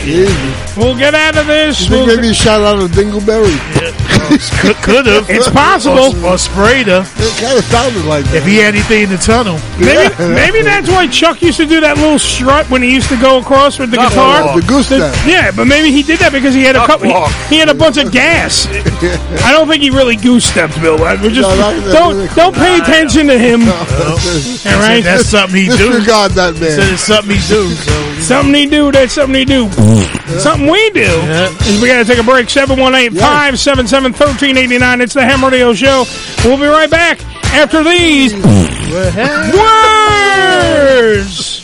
We'll 0.75 0.97
get 0.97 1.13
out 1.13 1.37
of 1.37 1.45
this. 1.47 1.87
You 1.87 1.97
We'll- 1.97 2.07
maybe 2.07 2.27
he 2.29 2.33
shot 2.33 2.61
out 2.61 2.81
of 2.81 2.89
Dingleberry? 2.91 3.53
Could, 4.61 4.75
could 4.77 5.05
have. 5.05 5.29
It's 5.29 5.49
possible. 5.49 6.15
Or, 6.25 6.33
or 6.33 6.37
sprayed 6.37 6.87
her. 6.87 7.03
It 7.05 7.33
kind 7.37 7.57
of 7.57 7.63
sounded 7.65 8.05
like 8.05 8.25
that. 8.25 8.35
If 8.41 8.45
he 8.45 8.57
had 8.57 8.73
anything 8.73 9.03
in 9.03 9.09
the 9.09 9.17
tunnel. 9.17 9.59
Maybe, 9.77 10.09
maybe 10.33 10.61
that's 10.63 10.89
why 10.89 11.07
Chuck 11.07 11.41
used 11.41 11.57
to 11.57 11.65
do 11.67 11.79
that 11.81 11.97
little 11.97 12.17
strut 12.17 12.69
when 12.69 12.81
he 12.81 12.91
used 12.93 13.09
to 13.09 13.19
go 13.19 13.39
across 13.39 13.77
with 13.77 13.91
the 13.91 13.97
Duck 13.97 14.09
guitar. 14.09 14.45
walk. 14.45 14.61
The 14.61 14.67
goose 14.67 14.87
step. 14.87 15.13
Yeah, 15.27 15.51
but 15.51 15.65
maybe 15.65 15.91
he 15.91 16.01
did 16.01 16.19
that 16.19 16.31
because 16.31 16.53
he 16.55 16.63
had 16.63 16.75
a 16.75 16.85
couple. 16.87 17.07
He, 17.07 17.55
he 17.55 17.57
had 17.59 17.69
a 17.69 17.75
bunch 17.75 17.97
of 17.97 18.11
gas. 18.11 18.65
I 19.45 19.51
don't 19.51 19.67
think 19.67 19.83
he 19.83 19.89
really 19.91 20.15
goose 20.15 20.45
stepped, 20.45 20.79
Bill. 20.81 21.03
I- 21.03 21.15
We're 21.21 21.29
just 21.29 21.47
No, 21.47 21.55
that- 21.55 21.83
that 21.83 21.93
don't 21.93 22.35
don't 22.35 22.55
pay 22.55 22.79
attention 22.79 23.27
to 23.27 23.37
him. 23.37 23.61
All 23.67 23.73
All 24.73 24.79
right, 24.81 25.03
That's 25.03 25.29
something 25.43 25.61
he 25.61 25.67
do. 25.67 25.77
Disregard 25.91 26.31
that 26.33 26.53
man. 26.59 26.71
Said 26.71 26.93
it's 26.93 27.03
something 27.03 27.35
he 27.35 27.41
do. 27.47 27.69
So 27.69 28.13
something 28.21 28.53
he 28.53 28.65
do. 28.65 28.91
That's 28.91 29.13
something 29.13 29.35
he 29.35 29.45
do. 29.45 29.69
Something 30.39 30.67
we 30.69 30.89
do 30.91 31.01
is 31.67 31.79
we 31.81 31.87
got 31.87 31.99
to 31.99 32.05
take 32.05 32.19
a 32.19 32.23
break. 32.23 32.47
718-577-1389. 32.47 35.01
It's 35.01 35.13
the 35.13 35.23
Ham 35.23 35.43
Radio 35.43 35.73
Show. 35.73 36.05
We'll 36.43 36.57
be 36.57 36.65
right 36.65 36.89
back 36.89 37.21
after 37.53 37.83
these 37.83 38.33
words. 40.33 41.63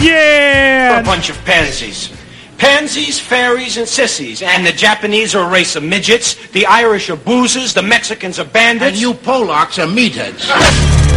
Yeah. 0.00 1.00
a 1.00 1.04
bunch 1.04 1.30
of 1.30 1.36
pansies. 1.44 2.10
Pansies, 2.58 3.20
fairies, 3.20 3.76
and 3.76 3.86
sissies. 3.86 4.42
And 4.42 4.66
the 4.66 4.72
Japanese 4.72 5.34
are 5.34 5.46
a 5.46 5.50
race 5.50 5.76
of 5.76 5.84
midgets. 5.84 6.34
The 6.48 6.66
Irish 6.66 7.08
are 7.08 7.16
boozers. 7.16 7.72
The 7.72 7.82
Mexicans 7.82 8.38
are 8.38 8.44
bandits. 8.44 8.92
And 8.92 9.00
you 9.00 9.14
Polacks 9.14 9.82
are 9.82 9.86
meatheads. 9.86 10.48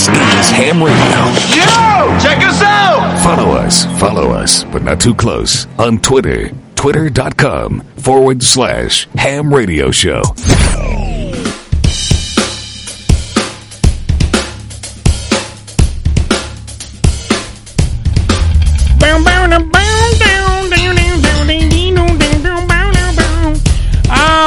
This 0.00 0.08
is 0.08 0.50
Ham 0.52 0.82
Radio. 0.82 0.96
Yo! 1.54 2.18
Check 2.20 2.38
us 2.42 2.62
out! 2.62 3.22
Follow 3.22 3.50
us, 3.52 3.84
follow 4.00 4.30
us, 4.30 4.64
but 4.64 4.82
not 4.82 4.98
too 4.98 5.14
close, 5.14 5.66
on 5.78 5.98
Twitter. 5.98 6.52
Twitter.com 6.74 7.82
forward 7.98 8.42
slash 8.42 9.06
Ham 9.16 9.52
Radio 9.52 9.90
Show. 9.90 10.22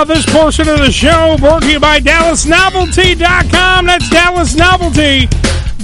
this 0.05 0.25
portion 0.25 0.67
of 0.67 0.80
the 0.80 0.91
show 0.91 1.38
brought 1.39 1.61
to 1.61 1.71
you 1.71 1.80
by 1.80 1.97
DallasNovelty.com. 1.99 3.85
That's 3.85 4.09
Dallas 4.09 4.53
Novelty. 4.53 5.30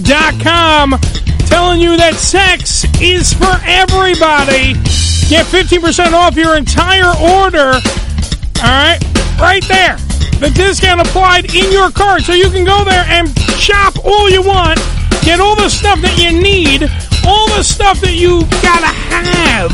DallasNovelty.com. 0.10 0.99
Telling 1.45 1.81
you 1.81 1.98
that 1.98 2.15
sex 2.15 2.86
is 3.02 3.34
for 3.34 3.53
everybody. 3.65 4.73
Get 5.30 5.45
15% 5.45 6.14
off 6.14 6.36
your 6.36 6.57
entire 6.57 7.14
order. 7.18 7.77
All 8.61 8.69
right, 8.69 8.99
right 9.40 9.64
there. 9.68 9.98
The 10.40 10.52
discount 10.53 11.02
applied 11.02 11.53
in 11.53 11.72
your 11.72 11.91
cart, 11.91 12.22
so 12.22 12.34
you 12.34 12.49
can 12.49 12.65
go 12.65 12.84
there 12.84 13.06
and 13.07 13.30
shop 13.57 14.03
all 14.06 14.30
you 14.30 14.41
want. 14.41 14.80
Get 15.23 15.40
all 15.40 15.56
the 15.56 15.69
stuff 15.69 16.02
that 16.02 16.18
you 16.18 16.40
need, 16.41 16.84
all 17.26 17.48
the 17.56 17.64
stuff 17.64 17.99
that 18.02 18.14
you 18.14 18.41
gotta 18.61 18.88
have 18.88 19.72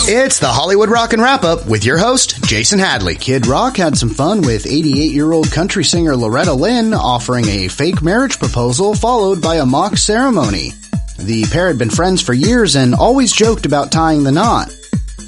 It's 0.09 0.39
the 0.39 0.47
Hollywood 0.47 0.89
Rock 0.89 1.13
and 1.15 1.23
Wrap 1.23 1.43
Up 1.43 1.67
with 1.67 1.85
your 1.85 1.99
host, 1.99 2.45
Jason 2.45 2.79
Hadley. 2.79 3.17
Kid 3.17 3.47
Rock 3.47 3.77
had 3.77 3.99
some 3.99 4.11
fun 4.11 4.41
with 4.43 4.67
88 4.67 5.13
year 5.13 5.33
old 5.33 5.51
country 5.51 5.85
singer 5.85 6.17
Loretta 6.17 6.53
Lynn 6.53 6.95
offering 6.95 7.47
a 7.49 7.69
fake 7.69 8.03
marriage 8.03 8.39
proposal 8.39 8.95
followed 8.95 9.43
by 9.43 9.57
a 9.57 9.67
mock 9.67 9.97
ceremony. 9.97 10.73
The 11.19 11.45
pair 11.47 11.69
had 11.69 11.79
been 11.79 11.91
friends 11.91 12.23
for 12.23 12.35
years 12.35 12.77
and 12.77 12.95
always 12.95 13.33
joked 13.33 13.67
about 13.67 13.91
tying 13.91 14.23
the 14.23 14.33
knot. 14.33 14.71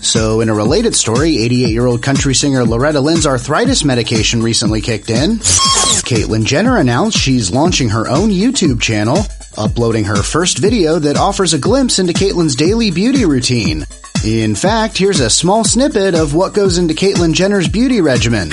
So, 0.00 0.40
in 0.40 0.48
a 0.48 0.54
related 0.54 0.94
story, 0.94 1.38
88 1.38 1.68
year 1.70 1.86
old 1.86 2.02
country 2.02 2.34
singer 2.34 2.64
Loretta 2.64 3.00
Lynn's 3.00 3.26
arthritis 3.26 3.84
medication 3.84 4.42
recently 4.42 4.80
kicked 4.80 5.10
in. 5.10 5.38
Caitlyn 5.38 6.44
Jenner 6.44 6.78
announced 6.78 7.18
she's 7.18 7.50
launching 7.50 7.90
her 7.90 8.08
own 8.08 8.30
YouTube 8.30 8.80
channel, 8.80 9.18
uploading 9.56 10.04
her 10.04 10.22
first 10.22 10.58
video 10.58 10.98
that 10.98 11.16
offers 11.16 11.52
a 11.52 11.58
glimpse 11.58 11.98
into 11.98 12.12
Caitlyn's 12.12 12.56
daily 12.56 12.90
beauty 12.90 13.24
routine. 13.24 13.84
In 14.24 14.54
fact, 14.54 14.96
here's 14.96 15.20
a 15.20 15.30
small 15.30 15.64
snippet 15.64 16.14
of 16.14 16.34
what 16.34 16.54
goes 16.54 16.78
into 16.78 16.94
Caitlyn 16.94 17.34
Jenner's 17.34 17.68
beauty 17.68 18.00
regimen. 18.00 18.50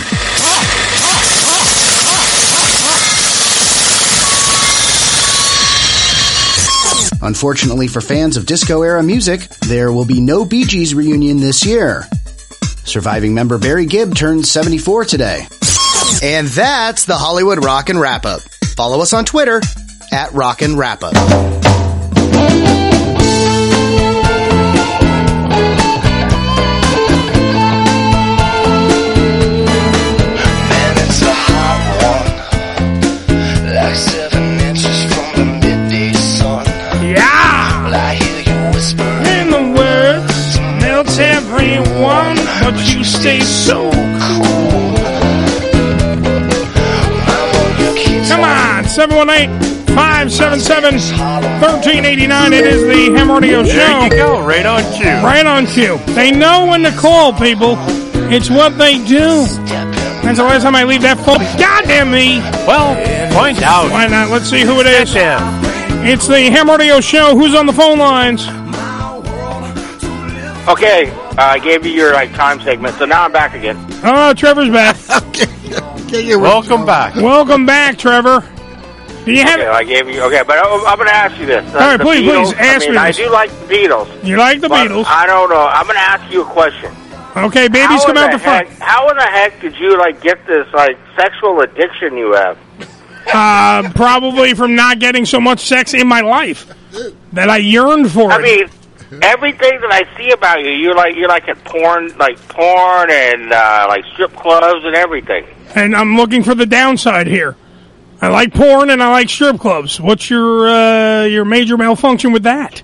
Unfortunately 7.25 7.87
for 7.87 8.01
fans 8.01 8.37
of 8.37 8.45
disco 8.45 8.83
era 8.83 9.01
music, 9.01 9.49
there 9.67 9.91
will 9.91 10.05
be 10.05 10.21
no 10.21 10.45
Bee 10.45 10.63
Gees 10.63 10.93
reunion 10.93 11.39
this 11.39 11.65
year. 11.65 12.07
Surviving 12.83 13.33
member 13.33 13.57
Barry 13.57 13.87
Gibb 13.87 14.13
turns 14.15 14.51
74 14.51 15.05
today. 15.05 15.47
And 16.21 16.47
that's 16.47 17.05
the 17.05 17.17
Hollywood 17.17 17.65
Rock 17.65 17.89
and 17.89 17.99
Wrap 17.99 18.27
Up. 18.27 18.41
Follow 18.75 19.01
us 19.01 19.11
on 19.11 19.25
Twitter 19.25 19.59
at 20.11 20.33
Rock 20.33 20.61
and 20.61 20.77
Wrap 20.77 21.01
Up. 21.01 21.13
It's 33.87 34.14
you 42.89 43.03
stay 43.03 43.39
so 43.41 43.91
cool. 43.91 44.95
Come 48.27 48.43
on, 48.43 48.83
718 48.85 49.75
577 49.95 50.93
1389. 51.61 52.53
It 52.53 52.65
is 52.65 52.81
the 52.83 53.17
Ham 53.17 53.31
Radio 53.31 53.63
Show. 53.63 53.73
There 53.73 54.03
you 54.03 54.09
go, 54.09 54.45
right 54.45 54.65
on 54.65 54.83
cue. 54.93 55.05
Right 55.05 55.45
on 55.45 55.65
cue. 55.65 55.97
They 56.13 56.31
know 56.31 56.65
when 56.65 56.83
to 56.83 56.91
call, 56.91 57.31
people. 57.33 57.75
It's 58.27 58.49
what 58.49 58.77
they 58.77 58.97
do. 59.05 59.45
That's 60.25 60.39
the 60.39 60.43
last 60.43 60.63
time 60.63 60.75
I 60.75 60.83
leave 60.83 61.03
that 61.03 61.19
phone. 61.19 61.37
Goddamn 61.59 62.09
me! 62.11 62.39
Well, 62.67 62.95
find 63.31 63.57
out. 63.61 63.91
Why 63.91 64.07
not? 64.07 64.31
Let's 64.31 64.49
see 64.49 64.61
who 64.61 64.81
it 64.81 64.87
is. 64.87 65.13
It's 65.15 66.27
the 66.27 66.41
Ham 66.49 66.69
Radio 66.69 66.99
Show. 66.99 67.37
Who's 67.37 67.53
on 67.53 67.67
the 67.67 67.73
phone 67.73 67.99
lines? 67.99 68.47
Okay, 70.67 71.11
uh, 71.37 71.41
I 71.41 71.59
gave 71.59 71.85
you 71.85 71.91
your 71.91 72.13
like 72.13 72.33
time 72.33 72.59
segment, 72.61 72.95
so 72.95 73.05
now 73.05 73.23
I'm 73.25 73.31
back 73.31 73.53
again. 73.53 73.77
Oh, 74.03 74.33
Trevor's 74.33 74.69
back. 74.69 74.95
Welcome 76.11 76.85
back. 76.85 77.15
Welcome 77.15 77.65
back, 77.65 77.97
Trevor. 77.97 78.41
Do 79.25 79.31
you 79.33 79.41
have 79.41 79.59
Okay, 79.59 79.67
I 79.67 79.83
gave 79.83 80.07
you. 80.07 80.21
Okay, 80.23 80.43
but 80.45 80.57
I, 80.57 80.61
I'm 80.87 80.97
going 80.97 81.07
to 81.09 81.15
ask 81.15 81.37
you 81.39 81.45
this. 81.47 81.65
Uh, 81.73 81.77
All 81.79 81.87
right, 81.87 81.97
the 81.97 82.03
please, 82.03 82.29
Beatles, 82.29 82.45
please, 82.45 82.53
ask 82.59 82.83
I 82.83 82.85
mean, 82.85 82.91
me 82.91 82.97
I 82.99 83.07
this. 83.07 83.17
do 83.17 83.29
like 83.31 83.49
the 83.49 83.65
Beatles. 83.65 84.23
You 84.23 84.37
like 84.37 84.61
the 84.61 84.67
Beatles? 84.67 85.05
I 85.07 85.25
don't 85.25 85.49
know. 85.49 85.65
I'm 85.65 85.85
going 85.85 85.95
to 85.95 86.01
ask 86.01 86.31
you 86.31 86.43
a 86.43 86.45
question. 86.45 86.93
Okay, 87.35 87.67
babies 87.67 87.87
how 87.87 88.05
come 88.05 88.17
in 88.17 88.23
out 88.23 88.31
the 88.31 88.39
front. 88.39 88.67
heck, 88.69 88.79
How 88.79 89.09
in 89.09 89.17
the 89.17 89.23
heck 89.23 89.59
did 89.59 89.77
you 89.77 89.97
like 89.97 90.21
get 90.21 90.45
this 90.47 90.67
like 90.73 90.97
sexual 91.17 91.59
addiction 91.61 92.15
you 92.17 92.33
have? 92.33 92.57
Uh, 93.33 93.91
probably 93.95 94.53
from 94.53 94.75
not 94.75 94.99
getting 94.99 95.25
so 95.25 95.41
much 95.41 95.59
sex 95.61 95.93
in 95.95 96.07
my 96.07 96.21
life 96.21 96.71
that 97.33 97.49
I 97.49 97.57
yearned 97.57 98.11
for 98.11 98.31
I 98.31 98.37
it. 98.37 98.41
mean, 98.41 98.69
everything 99.23 99.79
that 99.81 99.91
I 99.91 100.17
see 100.17 100.31
about 100.31 100.61
you, 100.63 100.71
you're 100.71 100.95
like 100.95 101.15
you're 101.15 101.27
like 101.29 101.47
at 101.47 101.63
porn, 101.63 102.15
like 102.17 102.37
porn 102.49 103.09
and 103.11 103.51
uh, 103.51 103.85
like 103.89 104.05
strip 104.13 104.33
clubs 104.35 104.85
and 104.85 104.95
everything. 104.95 105.45
and 105.75 105.95
I'm 105.95 106.15
looking 106.17 106.43
for 106.43 106.55
the 106.55 106.65
downside 106.65 107.27
here. 107.27 107.55
I 108.21 108.29
like 108.29 108.53
porn 108.53 108.89
and 108.89 109.03
I 109.03 109.11
like 109.11 109.29
strip 109.29 109.59
clubs. 109.59 109.99
What's 109.99 110.29
your 110.29 110.67
uh, 110.67 111.23
your 111.25 111.45
major 111.45 111.77
malfunction 111.77 112.31
with 112.31 112.43
that? 112.43 112.81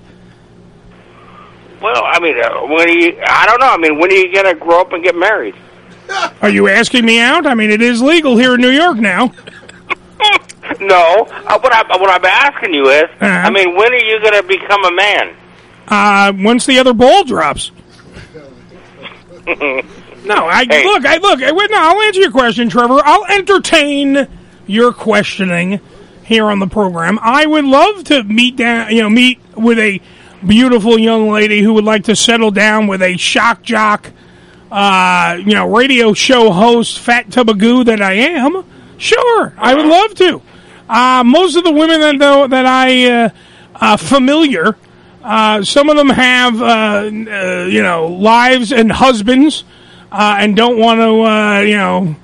Well, 1.81 2.03
I 2.05 2.19
mean, 2.19 2.37
uh, 2.39 2.61
when 2.67 2.87
are 2.89 2.91
you? 2.91 3.19
I 3.25 3.45
don't 3.47 3.59
know. 3.59 3.69
I 3.69 3.77
mean, 3.77 3.97
when 3.99 4.11
are 4.11 4.15
you 4.15 4.33
gonna 4.33 4.53
grow 4.53 4.81
up 4.81 4.93
and 4.93 5.03
get 5.03 5.15
married? 5.15 5.55
Are 6.41 6.49
you 6.49 6.67
asking 6.67 7.05
me 7.05 7.19
out? 7.19 7.47
I 7.47 7.55
mean, 7.55 7.71
it 7.71 7.81
is 7.81 8.01
legal 8.01 8.37
here 8.37 8.55
in 8.55 8.61
New 8.61 8.69
York 8.71 8.97
now. 8.97 9.31
No. 10.79 11.25
Uh, 11.29 11.59
what 11.59 11.73
I 11.73 11.97
what 11.97 12.09
I'm 12.09 12.23
asking 12.25 12.73
you 12.73 12.87
is, 12.89 13.03
Uh-huh. 13.03 13.25
I 13.25 13.49
mean, 13.49 13.75
when 13.75 13.91
are 13.91 14.03
you 14.03 14.19
gonna 14.21 14.41
become 14.43 14.83
a 14.85 14.91
man? 14.91 15.35
Uh, 15.87 16.31
once 16.35 16.65
the 16.65 16.79
other 16.79 16.93
ball 16.93 17.23
drops. 17.23 17.71
No, 20.23 20.45
I 20.45 20.65
Hey. 20.69 20.83
look. 20.85 21.03
I 21.03 21.17
look. 21.17 21.41
I, 21.41 21.49
no, 21.49 21.67
I'll 21.71 21.99
answer 22.03 22.19
your 22.21 22.29
question, 22.31 22.69
Trevor. 22.69 22.99
I'll 23.03 23.25
entertain 23.25 24.27
your 24.67 24.93
questioning 24.93 25.79
here 26.23 26.45
on 26.45 26.59
the 26.59 26.67
program. 26.67 27.17
I 27.21 27.47
would 27.47 27.65
love 27.65 28.03
to 28.05 28.23
meet 28.23 28.55
down, 28.55 28.91
you 28.95 29.01
know, 29.01 29.09
meet 29.09 29.39
with 29.55 29.79
a 29.79 29.99
beautiful 30.45 30.99
young 30.99 31.31
lady 31.31 31.61
who 31.61 31.73
would 31.73 31.85
like 31.85 32.03
to 32.03 32.15
settle 32.15 32.51
down 32.51 32.85
with 32.85 33.01
a 33.01 33.17
shock 33.17 33.63
jock, 33.63 34.11
uh, 34.71 35.37
you 35.39 35.55
know, 35.55 35.67
radio 35.67 36.13
show 36.13 36.51
host, 36.51 36.99
fat 36.99 37.31
tub 37.31 37.49
of 37.49 37.57
goo 37.57 37.83
that 37.85 37.99
I 37.99 38.13
am. 38.13 38.63
Sure, 38.99 39.53
I 39.57 39.73
would 39.73 39.87
love 39.87 40.13
to. 40.15 40.41
Uh, 40.87 41.23
most 41.25 41.55
of 41.55 41.63
the 41.63 41.71
women 41.71 41.99
that 41.99 42.19
though 42.19 42.47
that 42.47 42.67
I 42.67 43.09
uh, 43.23 43.29
uh, 43.73 43.97
familiar, 43.97 44.77
uh, 45.23 45.63
some 45.63 45.89
of 45.89 45.97
them 45.97 46.09
have 46.09 46.61
uh, 46.61 46.65
uh, 46.65 47.65
you 47.65 47.81
know 47.83 48.07
lives 48.07 48.71
and 48.71 48.91
husbands, 48.91 49.63
uh, 50.11 50.37
and 50.39 50.55
don't 50.55 50.77
want 50.77 50.99
to 50.99 51.21
uh, 51.21 51.59
you 51.59 51.77
know 51.77 52.15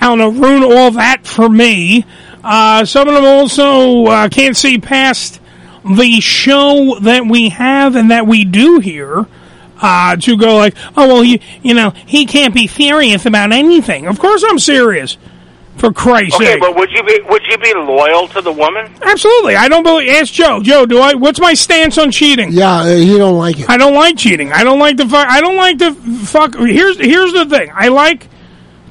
I 0.00 0.06
don't 0.06 0.18
know 0.18 0.30
ruin 0.30 0.62
all 0.62 0.90
that 0.92 1.26
for 1.26 1.48
me. 1.48 2.04
Some 2.42 3.08
of 3.08 3.14
them 3.14 3.24
also 3.24 4.28
can't 4.28 4.56
see 4.56 4.78
past 4.78 5.40
the 5.84 6.20
show 6.20 6.98
that 7.00 7.26
we 7.26 7.48
have 7.50 7.96
and 7.96 8.10
that 8.10 8.26
we 8.26 8.44
do 8.44 8.78
here. 8.78 9.26
Uh, 9.82 10.14
to 10.14 10.36
go 10.36 10.58
like, 10.58 10.74
oh 10.94 11.08
well, 11.08 11.24
you 11.24 11.40
know 11.72 11.88
he 12.04 12.26
can't 12.26 12.52
be 12.52 12.66
serious 12.66 13.24
about 13.24 13.50
anything. 13.50 14.06
Of 14.06 14.18
course 14.18 14.44
I'm 14.46 14.58
serious. 14.58 15.16
For 15.76 15.92
Christ's 15.92 16.34
Okay, 16.36 16.44
sake. 16.52 16.60
but 16.60 16.76
would 16.76 16.90
you 16.90 17.02
be 17.04 17.20
would 17.28 17.42
you 17.48 17.56
be 17.56 17.72
loyal 17.74 18.28
to 18.28 18.42
the 18.42 18.52
woman? 18.52 18.92
Absolutely. 19.02 19.56
I 19.56 19.68
don't 19.68 19.82
believe. 19.82 20.10
Ask 20.10 20.32
Joe. 20.32 20.60
Joe, 20.62 20.84
do 20.84 20.98
I? 21.00 21.14
What's 21.14 21.40
my 21.40 21.54
stance 21.54 21.96
on 21.96 22.10
cheating? 22.10 22.52
Yeah, 22.52 22.80
uh, 22.80 22.96
he 22.96 23.16
don't 23.16 23.38
like 23.38 23.58
it. 23.60 23.70
I 23.70 23.78
don't 23.78 23.94
like 23.94 24.18
cheating. 24.18 24.52
I 24.52 24.62
don't 24.62 24.78
like 24.78 24.98
to 24.98 25.08
fuck. 25.08 25.26
I 25.28 25.40
don't 25.40 25.56
like 25.56 25.78
to 25.78 25.94
fuck. 25.94 26.54
Here's 26.56 26.98
here's 26.98 27.32
the 27.32 27.46
thing. 27.46 27.70
I 27.74 27.88
like 27.88 28.28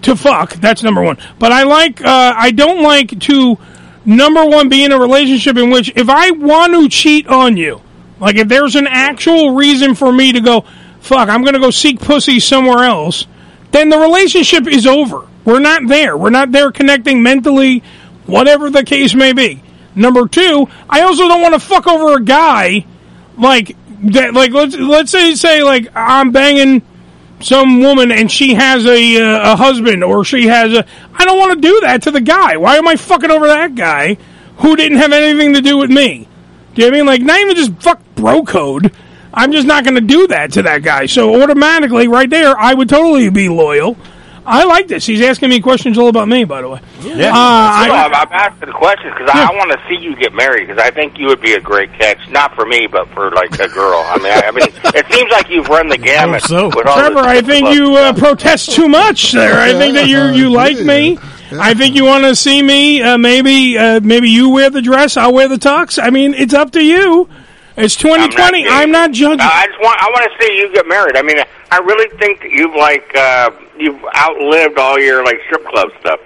to 0.04 0.16
fuck. 0.16 0.54
That's 0.54 0.82
number 0.82 1.04
one. 1.04 1.18
But 1.38 1.52
I 1.52 1.64
like. 1.64 2.02
Uh, 2.04 2.34
I 2.36 2.50
don't 2.52 2.82
like 2.82 3.20
to. 3.20 3.58
Number 4.06 4.44
one, 4.46 4.70
be 4.70 4.84
in 4.84 4.92
a 4.92 4.98
relationship 5.00 5.58
in 5.58 5.70
which 5.70 5.92
if 5.96 6.10
I 6.10 6.32
want 6.32 6.74
to 6.74 6.90
cheat 6.90 7.28
on 7.28 7.56
you, 7.58 7.82
Like 8.20 8.38
if 8.38 8.48
there's 8.48 8.76
an 8.76 8.88
actual 8.88 9.52
reason 9.54 9.94
for 9.94 10.12
me 10.12 10.32
to 10.32 10.40
go, 10.40 10.62
fuck, 11.02 11.30
I'm 11.30 11.42
going 11.42 11.54
to 11.54 11.60
go 11.60 11.70
seek 11.70 12.00
pussy 12.00 12.40
somewhere 12.40 12.86
else, 12.86 13.28
then 13.72 13.90
the 13.90 14.00
relationship 14.00 14.66
is 14.66 14.88
over. 14.88 15.28
We're 15.50 15.60
not 15.60 15.88
there. 15.88 16.16
We're 16.16 16.30
not 16.30 16.52
there 16.52 16.72
connecting 16.72 17.24
mentally, 17.24 17.82
whatever 18.28 18.70
the 18.70 18.84
case 18.84 19.16
may 19.16 19.34
be. 19.34 19.64
Number 19.96 20.28
two, 20.28 20.68
I 20.88 21.02
also 21.02 21.28
don't 21.28 21.42
want 21.42 21.56
to 21.56 21.60
fuck 21.60 21.88
over 21.88 22.18
a 22.18 22.24
guy 22.24 22.86
like 23.36 23.76
that. 24.04 24.34
Like 24.36 24.52
let's 24.52 24.76
let's 24.76 25.12
say 25.12 25.34
say 25.34 25.64
like 25.64 25.88
I'm 25.96 26.32
banging 26.32 26.84
some 27.42 27.80
woman 27.82 28.12
and 28.12 28.32
she 28.32 28.54
has 28.54 28.86
a 28.86 29.18
uh, 29.18 29.54
a 29.54 29.56
husband 29.56 30.04
or 30.04 30.24
she 30.24 30.46
has 30.48 30.72
a. 30.74 30.86
I 31.14 31.26
don't 31.26 31.40
want 31.40 31.54
to 31.54 31.68
do 31.68 31.80
that 31.82 32.04
to 32.04 32.12
the 32.12 32.22
guy. 32.22 32.58
Why 32.58 32.76
am 32.76 32.88
I 32.88 32.96
fucking 32.96 33.32
over 33.32 33.48
that 33.48 33.74
guy 33.74 34.18
who 34.58 34.76
didn't 34.76 35.00
have 35.00 35.12
anything 35.12 35.54
to 35.54 35.62
do 35.62 35.78
with 35.78 35.90
me? 35.90 36.28
Do 36.76 36.84
you 36.84 36.92
know 36.92 36.96
I 36.96 37.00
mean 37.00 37.08
like 37.08 37.22
not 37.22 37.40
even 37.40 37.56
just 37.56 37.74
fuck 37.82 38.00
bro 38.16 38.44
code? 38.44 38.94
I'm 39.34 39.52
just 39.52 39.68
not 39.68 39.84
going 39.84 39.96
to 39.96 40.02
do 40.02 40.28
that 40.28 40.54
to 40.54 40.64
that 40.64 40.82
guy. 40.84 41.06
So 41.06 41.42
automatically, 41.42 42.08
right 42.08 42.30
there, 42.30 42.58
I 42.58 42.74
would 42.74 42.90
totally 42.90 43.30
be 43.30 43.48
loyal. 43.48 43.96
I 44.50 44.64
like 44.66 44.88
this. 44.88 45.06
He's 45.06 45.22
asking 45.22 45.50
me 45.50 45.62
questions 45.62 45.98
all 45.98 46.08
about 46.08 46.28
me, 46.28 46.44
by 46.44 46.62
the 46.62 46.70
way. 46.70 46.82
Yeah, 47.02 47.30
Uh, 47.30 47.34
I- 47.36 47.90
I'm, 48.06 48.14
I'm 48.16 48.34
asking 48.34 48.68
the 48.68 48.74
questions 48.74 49.14
because 49.14 49.30
I, 49.34 49.48
I 49.52 49.56
want 49.56 49.72
to 49.72 49.80
see 49.88 49.96
you 50.02 50.16
get 50.16 50.34
married 50.34 50.68
because 50.68 50.82
I 50.82 50.90
think 50.90 51.18
you 51.20 51.28
would 51.28 51.40
be 51.42 51.54
a 51.54 51.62
great 51.62 51.94
catch, 51.94 52.18
not 52.30 52.56
for 52.56 52.66
me, 52.66 52.88
but 52.88 53.08
for 53.10 53.30
like 53.32 53.54
a 53.60 53.68
girl. 53.68 54.04
I 54.06 54.18
mean, 54.18 54.34
I, 54.34 54.42
I 54.48 54.52
mean, 54.52 54.68
it 54.96 55.06
seems 55.14 55.32
like 55.32 55.50
you've 55.50 55.68
run 55.68 55.88
the 55.88 55.98
gamut. 55.98 56.42
with 56.44 56.52
all 56.52 56.72
Trevor, 56.98 57.16
this 57.22 57.26
I 57.26 57.42
think 57.42 57.70
you 57.70 57.96
uh, 57.96 58.14
protest 58.14 58.72
too 58.72 58.88
much 58.90 59.32
there. 59.34 59.60
I 59.60 59.74
think 59.74 59.94
that 59.96 60.08
you 60.08 60.24
you 60.30 60.50
like 60.52 60.80
me. 60.80 61.18
I 61.52 61.74
think 61.74 61.96
you 61.96 62.06
want 62.06 62.26
to 62.26 62.36
see 62.36 62.62
me. 62.62 63.02
Uh, 63.02 63.18
maybe 63.18 63.78
uh, 63.78 64.00
maybe 64.02 64.30
you 64.30 64.50
wear 64.50 64.70
the 64.70 64.82
dress, 64.82 65.18
I'll 65.18 65.34
wear 65.34 65.48
the 65.48 65.56
tux. 65.58 66.02
I 66.02 66.10
mean, 66.10 66.34
it's 66.34 66.54
up 66.54 66.72
to 66.72 66.84
you. 66.84 67.28
It's 67.80 67.96
2020. 67.96 68.68
I'm 68.68 68.92
not 68.92 69.12
judging. 69.12 69.40
I 69.42 69.66
just 69.68 69.80
want 69.80 70.02
I 70.02 70.10
want 70.10 70.32
to 70.32 70.46
see 70.46 70.58
you 70.58 70.74
get 70.74 70.88
married. 70.88 71.16
I 71.16 71.22
mean, 71.22 71.38
I 71.72 71.78
really 71.80 72.10
think 72.18 72.42
that 72.42 72.52
you've 72.52 72.76
like 72.76 73.16
uh, 73.16 73.52
you've 73.78 74.04
outlived 74.16 74.78
all 74.78 75.00
your 75.00 75.24
like 75.24 75.38
strip 75.46 75.66
club 75.66 75.90
stuff. 76.00 76.20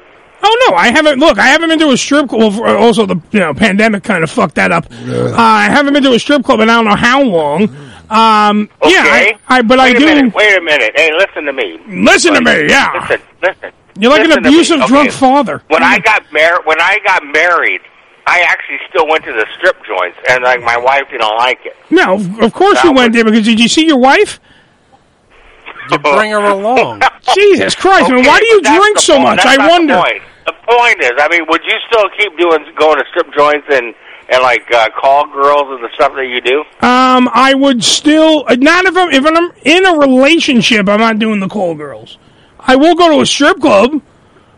Oh 0.45 0.67
no, 0.69 0.75
I 0.75 0.89
haven't. 0.89 1.19
Look, 1.19 1.39
I 1.39 1.45
haven't 1.47 1.69
been 1.69 1.79
to 1.79 1.91
a 1.91 1.97
strip 1.97 2.29
club. 2.29 2.59
Also, 2.59 3.05
the 3.05 3.15
you 3.31 3.39
know 3.39 3.53
pandemic 3.53 4.03
kind 4.03 4.23
of 4.23 4.29
fucked 4.31 4.55
that 4.55 4.71
up. 4.71 4.85
Uh, 4.91 5.33
I 5.37 5.63
haven't 5.69 5.93
been 5.93 6.03
to 6.03 6.13
a 6.13 6.19
strip 6.19 6.43
club 6.43 6.59
in 6.59 6.69
I 6.69 6.75
don't 6.75 6.85
know 6.85 6.95
how 6.95 7.21
long. 7.21 7.63
Um, 8.09 8.69
yeah, 8.85 9.03
I, 9.05 9.33
I 9.47 9.61
but 9.61 9.79
wait 9.79 9.95
I 9.95 9.97
a 9.97 9.99
do. 9.99 10.05
Minute, 10.05 10.33
wait 10.35 10.57
a 10.57 10.61
minute. 10.61 10.91
Hey, 10.95 11.11
listen 11.13 11.45
to 11.45 11.53
me. 11.53 11.79
Listen 11.87 12.33
to 12.33 12.41
me, 12.41 12.67
yeah. 12.67 12.91
Listen, 13.07 13.21
listen. 13.41 13.71
You're 13.97 14.11
like 14.11 14.27
Listen 14.27 14.39
an 14.39 14.45
abusive 14.47 14.77
okay? 14.81 14.87
drunk 14.87 15.11
father. 15.11 15.63
When 15.67 15.83
I 15.83 15.99
got 15.99 16.31
married, 16.33 16.65
when 16.65 16.81
I 16.81 16.99
got 17.05 17.23
married, 17.25 17.81
I 18.25 18.41
actually 18.41 18.79
still 18.89 19.07
went 19.07 19.23
to 19.25 19.33
the 19.33 19.45
strip 19.57 19.77
joints, 19.85 20.17
and 20.29 20.43
like 20.43 20.61
my 20.61 20.77
wife 20.77 21.03
didn't 21.11 21.35
like 21.37 21.59
it. 21.65 21.75
No, 21.89 22.15
of- 22.15 22.39
of 22.39 22.53
course 22.53 22.83
you 22.83 22.93
went 22.93 23.13
there 23.13 23.23
because 23.25 23.45
did 23.45 23.59
you 23.59 23.67
see 23.67 23.85
your 23.85 23.97
wife? 23.97 24.39
You 25.91 25.99
bring 25.99 26.31
her 26.31 26.37
along. 26.37 27.01
Jesus 27.35 27.75
Christ, 27.75 28.09
man! 28.09 28.25
Why 28.25 28.39
do 28.39 28.45
you 28.45 28.61
drink 28.61 28.99
so 28.99 29.15
point. 29.15 29.23
much? 29.23 29.43
That's 29.43 29.49
I 29.49 29.55
not 29.57 29.65
the 29.65 29.71
wonder. 29.71 29.95
point. 29.95 30.21
The 30.45 30.53
point 30.53 31.01
is, 31.01 31.11
I 31.17 31.27
mean, 31.29 31.45
would 31.49 31.61
you 31.65 31.75
still 31.87 32.09
keep 32.17 32.37
doing 32.37 32.65
going 32.77 32.97
to 32.99 33.05
strip 33.09 33.33
joints 33.33 33.67
and 33.69 33.93
and 34.29 34.41
like 34.41 34.71
uh, 34.73 34.89
call 34.91 35.27
girls 35.27 35.63
and 35.75 35.83
the 35.83 35.89
stuff 35.93 36.13
that 36.15 36.27
you 36.27 36.39
do? 36.39 36.61
Um, 36.85 37.29
I 37.33 37.53
would 37.53 37.83
still 37.83 38.45
uh, 38.47 38.55
not 38.55 38.85
if 38.85 38.95
I'm 38.95 39.11
if 39.11 39.25
I'm 39.25 39.51
in 39.63 39.85
a 39.85 39.97
relationship. 39.99 40.87
I'm 40.87 40.99
not 41.01 41.19
doing 41.19 41.41
the 41.41 41.49
call 41.49 41.75
girls. 41.75 42.17
I 42.59 42.77
will 42.77 42.95
go 42.95 43.09
to 43.15 43.21
a 43.21 43.25
strip 43.25 43.59
club. 43.59 44.01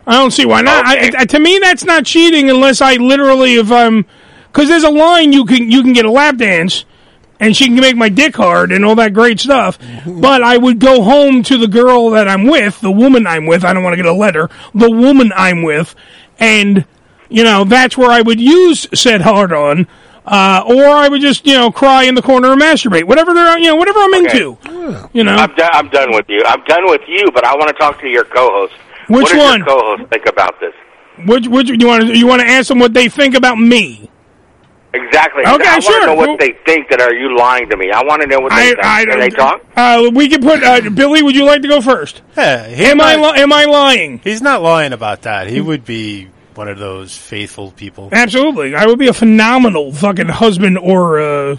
I 0.08 0.14
don't 0.14 0.32
see 0.32 0.46
why 0.46 0.62
not. 0.62 0.86
I, 0.86 1.12
I, 1.18 1.26
to 1.26 1.40
me, 1.40 1.60
that's 1.60 1.84
not 1.84 2.06
cheating 2.06 2.50
unless 2.50 2.82
I 2.82 2.96
literally 2.96 3.56
if 3.56 3.72
I'm 3.72 4.06
because 4.52 4.70
there's 4.70 4.84
a 4.84 4.92
line 4.92 5.34
you 5.34 5.46
can 5.46 5.72
you 5.72 5.82
can 5.82 5.94
get 5.94 6.06
a 6.06 6.12
lap 6.12 6.38
dance 6.38 6.86
and 7.40 7.56
she 7.56 7.66
can 7.66 7.76
make 7.76 7.98
my 7.98 8.10
dick 8.10 8.36
hard 8.36 8.72
and 8.72 8.86
all 8.86 8.96
that 8.96 9.14
great 9.14 9.40
stuff. 9.40 9.78
But 10.06 10.44
I 10.44 10.58
would 10.58 10.80
go 10.80 11.02
home 11.04 11.44
to 11.44 11.58
the 11.58 11.68
girl 11.68 12.12
that 12.12 12.28
I'm 12.28 12.46
with, 12.46 12.80
the 12.82 12.92
woman 12.92 13.28
I'm 13.28 13.46
with. 13.48 13.64
I 13.64 13.74
don't 13.74 13.84
want 13.84 13.94
to 13.94 13.98
get 13.98 14.06
a 14.06 14.14
letter. 14.14 14.50
The 14.74 14.90
woman 14.90 15.32
I'm 15.36 15.62
with, 15.64 15.96
and 16.40 16.86
you 17.30 17.44
know 17.44 17.64
that's 17.64 17.98
where 17.98 18.12
I 18.12 18.22
would 18.22 18.40
use 18.40 18.88
said 18.94 19.22
hard 19.22 19.52
on. 19.52 19.88
Uh, 20.26 20.64
or 20.66 20.86
I 20.86 21.08
would 21.08 21.22
just, 21.22 21.46
you 21.46 21.54
know, 21.54 21.72
cry 21.72 22.06
in 22.06 22.16
the 22.16 22.22
corner 22.24 22.52
and 22.52 22.60
masturbate. 22.60 23.04
Whatever 23.04 23.36
they're, 23.36 23.60
you 23.60 23.68
know, 23.68 23.76
whatever 23.76 24.00
I'm 24.00 24.14
into. 24.16 24.58
You 25.14 25.24
know, 25.24 25.36
I'm 25.36 25.54
done. 25.54 25.70
I'm 25.72 25.90
done 25.90 26.16
with 26.16 26.28
you. 26.30 26.42
I'm 26.48 26.64
done 26.64 26.88
with 26.88 27.02
you. 27.08 27.30
But 27.32 27.46
I 27.46 27.56
want 27.56 27.68
to 27.68 27.74
talk 27.74 28.00
to 28.02 28.08
your 28.08 28.24
co-host. 28.24 28.74
Which 29.08 29.26
what 29.34 29.38
one? 29.38 29.60
Your 29.60 29.68
co-host 29.68 30.10
think 30.10 30.26
about 30.26 30.60
this? 30.60 30.74
which 31.26 31.48
which 31.48 31.70
you 31.70 31.88
want 31.88 32.04
to 32.04 32.18
you 32.18 32.28
want 32.28 32.42
to 32.42 32.48
ask 32.48 32.68
them 32.68 32.80
what 32.80 32.94
they 32.94 33.08
think 33.10 33.36
about 33.36 33.58
me? 33.58 34.10
Exactly. 34.94 35.44
Okay, 35.44 35.68
I 35.68 35.74
want 35.74 35.84
sure. 35.84 36.00
to 36.02 36.06
know 36.08 36.16
what 36.16 36.40
they 36.40 36.54
think. 36.66 36.90
That 36.90 37.02
are 37.02 37.14
you 37.14 37.38
lying 37.38 37.70
to 37.70 37.76
me? 37.78 37.92
I 37.92 38.02
want 38.04 38.22
to 38.22 38.28
know 38.28 38.40
what 38.40 38.52
they 38.52 38.70
think. 38.74 39.10
Can 39.10 39.20
they 39.20 39.30
talk? 39.30 39.62
Uh, 39.76 40.10
we 40.14 40.30
can 40.30 40.42
put 40.42 40.64
uh, 40.64 40.90
Billy. 40.90 41.22
Would 41.22 41.36
you 41.36 41.46
like 41.46 41.62
to 41.64 41.68
go 41.68 41.82
first? 41.82 42.22
Yeah, 42.38 42.68
he's 42.68 42.88
am 42.88 43.02
I 43.02 43.16
not- 43.16 43.36
li- 43.36 43.42
am 43.42 43.52
I 43.52 43.66
lying? 43.66 44.20
He's 44.24 44.42
not 44.42 44.62
lying 44.62 44.94
about 44.94 45.24
that. 45.24 45.48
He 45.48 45.60
would 45.60 45.84
be 45.84 46.30
one 46.54 46.70
of 46.70 46.80
those 46.80 47.16
faithful 47.18 47.72
people. 47.72 48.10
Absolutely, 48.14 48.74
I 48.76 48.86
would 48.86 49.00
be 49.00 49.08
a 49.08 49.14
phenomenal 49.14 49.92
fucking 49.92 50.30
husband 50.30 50.78
or 50.78 51.20
uh, 51.20 51.58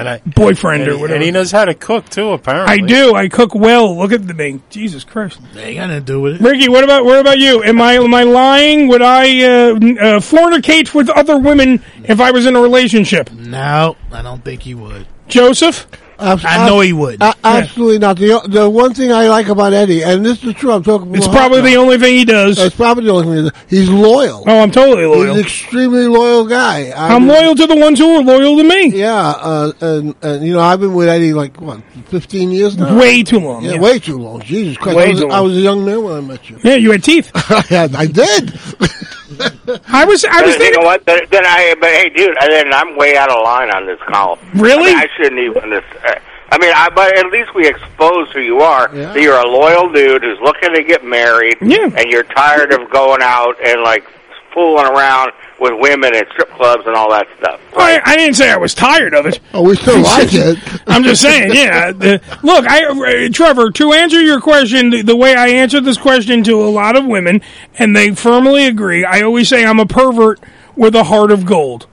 and 0.00 0.08
I, 0.08 0.18
boyfriend 0.26 0.82
and, 0.82 0.92
or 0.92 0.98
whatever. 0.98 1.14
And 1.14 1.22
he 1.22 1.30
knows 1.30 1.50
how 1.50 1.64
to 1.64 1.74
cook 1.74 2.08
too. 2.08 2.30
Apparently, 2.30 2.72
I 2.72 2.78
do. 2.78 3.14
I 3.14 3.28
cook 3.28 3.54
well. 3.54 3.96
Look 3.96 4.12
at 4.12 4.26
the 4.26 4.34
thing. 4.34 4.62
Jesus 4.70 5.04
Christ. 5.04 5.40
They 5.54 5.74
got 5.74 5.88
to 5.88 6.00
do 6.00 6.20
with 6.20 6.36
it. 6.36 6.40
Ricky, 6.40 6.68
what 6.68 6.84
about 6.84 7.04
what 7.04 7.18
about 7.18 7.38
you? 7.38 7.62
Am 7.62 7.80
I 7.80 7.94
am 7.94 8.14
I 8.14 8.24
lying? 8.24 8.88
Would 8.88 9.02
I 9.02 9.42
uh, 9.42 9.74
uh, 9.74 10.20
fornicate 10.20 10.94
with 10.94 11.08
other 11.08 11.38
women 11.38 11.82
if 12.04 12.20
I 12.20 12.30
was 12.30 12.46
in 12.46 12.56
a 12.56 12.60
relationship? 12.60 13.30
No, 13.32 13.96
I 14.12 14.22
don't 14.22 14.44
think 14.44 14.66
you 14.66 14.78
would. 14.78 15.06
Joseph, 15.28 15.86
Abs- 16.20 16.44
I 16.44 16.66
know 16.68 16.80
he 16.80 16.92
would. 16.92 17.22
a- 17.22 17.34
absolutely 17.44 17.98
not. 17.98 18.16
The 18.16 18.40
the 18.48 18.68
one 18.68 18.94
thing 18.94 19.12
I 19.12 19.28
like 19.28 19.48
about 19.48 19.72
Eddie, 19.72 20.02
and 20.02 20.24
this 20.24 20.42
is 20.44 20.54
true, 20.54 20.72
I'm 20.72 20.82
talking. 20.82 21.08
About 21.08 21.18
It's 21.18 21.28
probably 21.28 21.60
the 21.62 21.76
only 21.76 21.98
thing 21.98 22.14
he 22.14 22.24
does. 22.24 22.58
It's 22.58 22.76
probably 22.76 23.04
the 23.04 23.10
only 23.12 23.24
thing 23.24 23.44
he 23.44 23.50
does. 23.50 23.60
He's 23.68 23.88
loyal. 23.90 24.44
Oh, 24.46 24.60
I'm 24.60 24.70
totally 24.70 25.06
loyal. 25.06 25.24
He's 25.26 25.34
an 25.34 25.40
extremely 25.40 26.06
loyal 26.06 26.46
guy. 26.46 26.90
I 26.90 27.14
I'm 27.14 27.26
mean- 27.26 27.36
loyal 27.36 27.54
to 27.54 27.66
the 27.66 27.76
ones 27.76 27.98
who 27.98 28.16
are 28.16 28.22
loyal 28.22 28.56
to 28.58 28.64
me. 28.64 28.88
Yeah, 28.88 29.14
uh, 29.16 29.72
and 29.80 30.14
and 30.22 30.46
you 30.46 30.52
know 30.52 30.60
I've 30.60 30.80
been 30.80 30.94
with 30.94 31.08
Eddie 31.08 31.32
like 31.32 31.60
what, 31.60 31.82
fifteen 32.06 32.50
years 32.50 32.76
now. 32.76 32.98
Way 32.98 33.22
too 33.22 33.38
long. 33.40 33.64
Yeah, 33.64 33.72
yeah. 33.72 33.80
way 33.80 33.98
too 33.98 34.18
long. 34.18 34.40
Jesus 34.42 34.76
Christ, 34.76 34.96
Way 34.96 35.04
I, 35.06 35.08
was, 35.10 35.20
too 35.20 35.26
long. 35.28 35.36
I 35.36 35.40
was 35.40 35.56
a 35.56 35.60
young 35.60 35.84
man 35.84 36.02
when 36.02 36.16
I 36.16 36.20
met 36.20 36.50
you. 36.50 36.58
Yeah, 36.62 36.74
you 36.74 36.92
had 36.92 37.02
teeth. 37.02 37.30
yeah, 37.70 37.88
I 37.96 38.06
did. 38.06 38.52
I 39.86 40.04
was 40.04 40.24
I 40.24 40.42
was 40.42 40.42
But 40.42 40.46
you 40.46 40.58
thinking. 40.58 40.80
know 40.82 40.86
what? 40.86 41.06
Then, 41.06 41.20
then 41.30 41.46
I, 41.46 41.74
but 41.80 41.88
hey, 41.90 42.08
dude, 42.10 42.36
then 42.40 42.72
I'm 42.74 42.96
way 42.96 43.16
out 43.16 43.30
of 43.30 43.42
line 43.44 43.70
on 43.70 43.86
this 43.86 43.98
call. 44.08 44.38
Really? 44.54 44.90
I, 44.90 44.94
mean, 44.94 44.96
I 44.96 45.06
shouldn't 45.16 45.40
even. 45.40 45.70
This, 45.70 45.84
I 46.52 46.58
mean, 46.58 46.72
I, 46.74 46.88
but 46.90 47.16
at 47.16 47.26
least 47.30 47.54
we 47.54 47.68
expose 47.68 48.30
who 48.32 48.40
you 48.40 48.60
are. 48.60 48.88
That 48.88 49.20
you're 49.20 49.38
a 49.38 49.46
loyal 49.46 49.92
dude 49.92 50.22
who's 50.22 50.38
looking 50.40 50.74
to 50.74 50.82
get 50.82 51.04
married, 51.04 51.56
Yeah. 51.60 51.84
and 51.96 52.10
you're 52.10 52.24
tired 52.24 52.72
of 52.72 52.90
going 52.90 53.20
out 53.22 53.54
and 53.64 53.82
like 53.82 54.04
fooling 54.52 54.84
around 54.86 55.30
with 55.60 55.72
women 55.78 56.12
at 56.16 56.28
strip 56.32 56.50
clubs 56.50 56.82
and 56.86 56.96
all 56.96 57.08
that 57.10 57.28
stuff. 57.38 57.60
I, 57.76 58.00
I 58.04 58.16
didn't 58.16 58.34
say 58.34 58.50
I 58.50 58.56
was 58.56 58.74
tired 58.74 59.14
of 59.14 59.26
it. 59.26 59.38
Oh, 59.54 59.62
we 59.62 59.76
still 59.76 60.00
like 60.02 60.30
it. 60.32 60.58
I'm 60.88 61.04
just 61.04 61.22
saying, 61.22 61.52
yeah. 61.54 61.92
The- 61.92 62.20
look, 62.42 62.66
I, 62.66 62.84
uh, 63.26 63.28
Trevor, 63.32 63.70
to 63.70 63.92
answer 63.92 64.20
your 64.20 64.40
question, 64.40 64.90
the, 64.90 65.02
the 65.02 65.14
way 65.16 65.36
I 65.36 65.48
answer 65.50 65.80
this 65.80 65.98
question 65.98 66.42
to 66.44 66.54
a 66.54 66.66
lot 66.70 66.96
of 66.96 67.04
women, 67.06 67.42
and 67.78 67.94
they 67.94 68.12
firmly 68.14 68.66
agree, 68.66 69.04
I 69.04 69.20
always 69.22 69.48
say 69.48 69.64
I'm 69.64 69.78
a 69.78 69.86
pervert 69.86 70.40
with 70.74 70.96
a 70.96 71.04
heart 71.04 71.30
of 71.30 71.46
gold. 71.46 71.86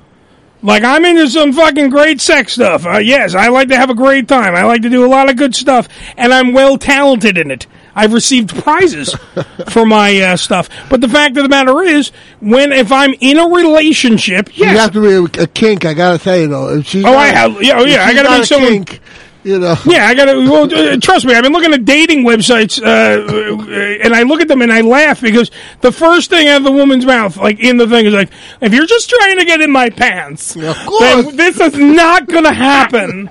Like 0.63 0.83
I'm 0.83 1.05
into 1.05 1.29
some 1.29 1.53
fucking 1.53 1.89
great 1.89 2.19
sex 2.19 2.53
stuff. 2.53 2.85
Uh, 2.85 2.97
yes, 2.97 3.35
I 3.35 3.49
like 3.49 3.67
to 3.69 3.77
have 3.77 3.89
a 3.89 3.95
great 3.95 4.27
time. 4.27 4.55
I 4.55 4.63
like 4.63 4.81
to 4.81 4.89
do 4.89 5.05
a 5.05 5.07
lot 5.07 5.29
of 5.29 5.35
good 5.37 5.55
stuff, 5.55 5.87
and 6.17 6.33
I'm 6.33 6.51
well 6.53 6.77
talented 6.77 7.37
in 7.37 7.51
it. 7.51 7.67
I've 7.95 8.13
received 8.13 8.55
prizes 8.63 9.15
for 9.69 9.85
my 9.85 10.19
uh, 10.21 10.37
stuff. 10.37 10.69
But 10.89 11.01
the 11.01 11.09
fact 11.09 11.35
of 11.37 11.43
the 11.43 11.49
matter 11.49 11.81
is, 11.81 12.11
when 12.41 12.71
if 12.71 12.91
I'm 12.91 13.13
in 13.21 13.37
a 13.39 13.47
relationship, 13.47 14.55
You 14.57 14.65
have 14.65 14.91
to 14.93 15.01
be 15.01 15.39
a, 15.39 15.43
a 15.43 15.47
kink. 15.47 15.85
I 15.85 15.93
gotta 15.93 16.17
tell 16.19 16.37
you 16.37 16.47
though. 16.47 16.77
If 16.77 16.87
she's 16.87 17.03
Oh, 17.05 17.11
not- 17.11 17.17
I 17.17 17.27
have- 17.27 17.61
yeah, 17.61 17.79
oh, 17.79 17.85
yeah, 17.85 18.03
I 18.05 18.13
gotta 18.13 18.29
be 18.29 18.41
a 18.41 18.45
someone- 18.45 18.71
Kink, 18.85 18.99
you 19.47 19.59
know. 19.59 19.75
Yeah, 19.85 20.05
I 20.07 20.13
gotta. 20.13 20.33
Well, 20.33 20.71
uh, 20.73 20.97
trust 20.97 21.25
me, 21.25 21.33
I've 21.33 21.43
been 21.43 21.53
looking 21.53 21.73
at 21.73 21.85
dating 21.85 22.25
websites, 22.25 22.81
uh, 22.81 22.85
uh, 23.31 24.03
and 24.03 24.13
I 24.13 24.23
look 24.23 24.41
at 24.41 24.47
them 24.47 24.61
and 24.61 24.71
I 24.71 24.81
laugh 24.81 25.21
because 25.21 25.49
the 25.81 25.91
first 25.91 26.29
thing 26.29 26.47
out 26.47 26.57
of 26.57 26.63
the 26.63 26.71
woman's 26.71 27.05
mouth, 27.05 27.37
like 27.37 27.59
in 27.59 27.77
the 27.77 27.87
thing, 27.87 28.05
is 28.05 28.13
like, 28.13 28.29
"If 28.61 28.73
you're 28.73 28.85
just 28.85 29.09
trying 29.09 29.37
to 29.39 29.45
get 29.45 29.61
in 29.61 29.71
my 29.71 29.89
pants, 29.89 30.53
then 30.53 31.35
this 31.35 31.59
is 31.59 31.75
not 31.77 32.27
going 32.27 32.43
to 32.43 32.53
happen." 32.53 33.29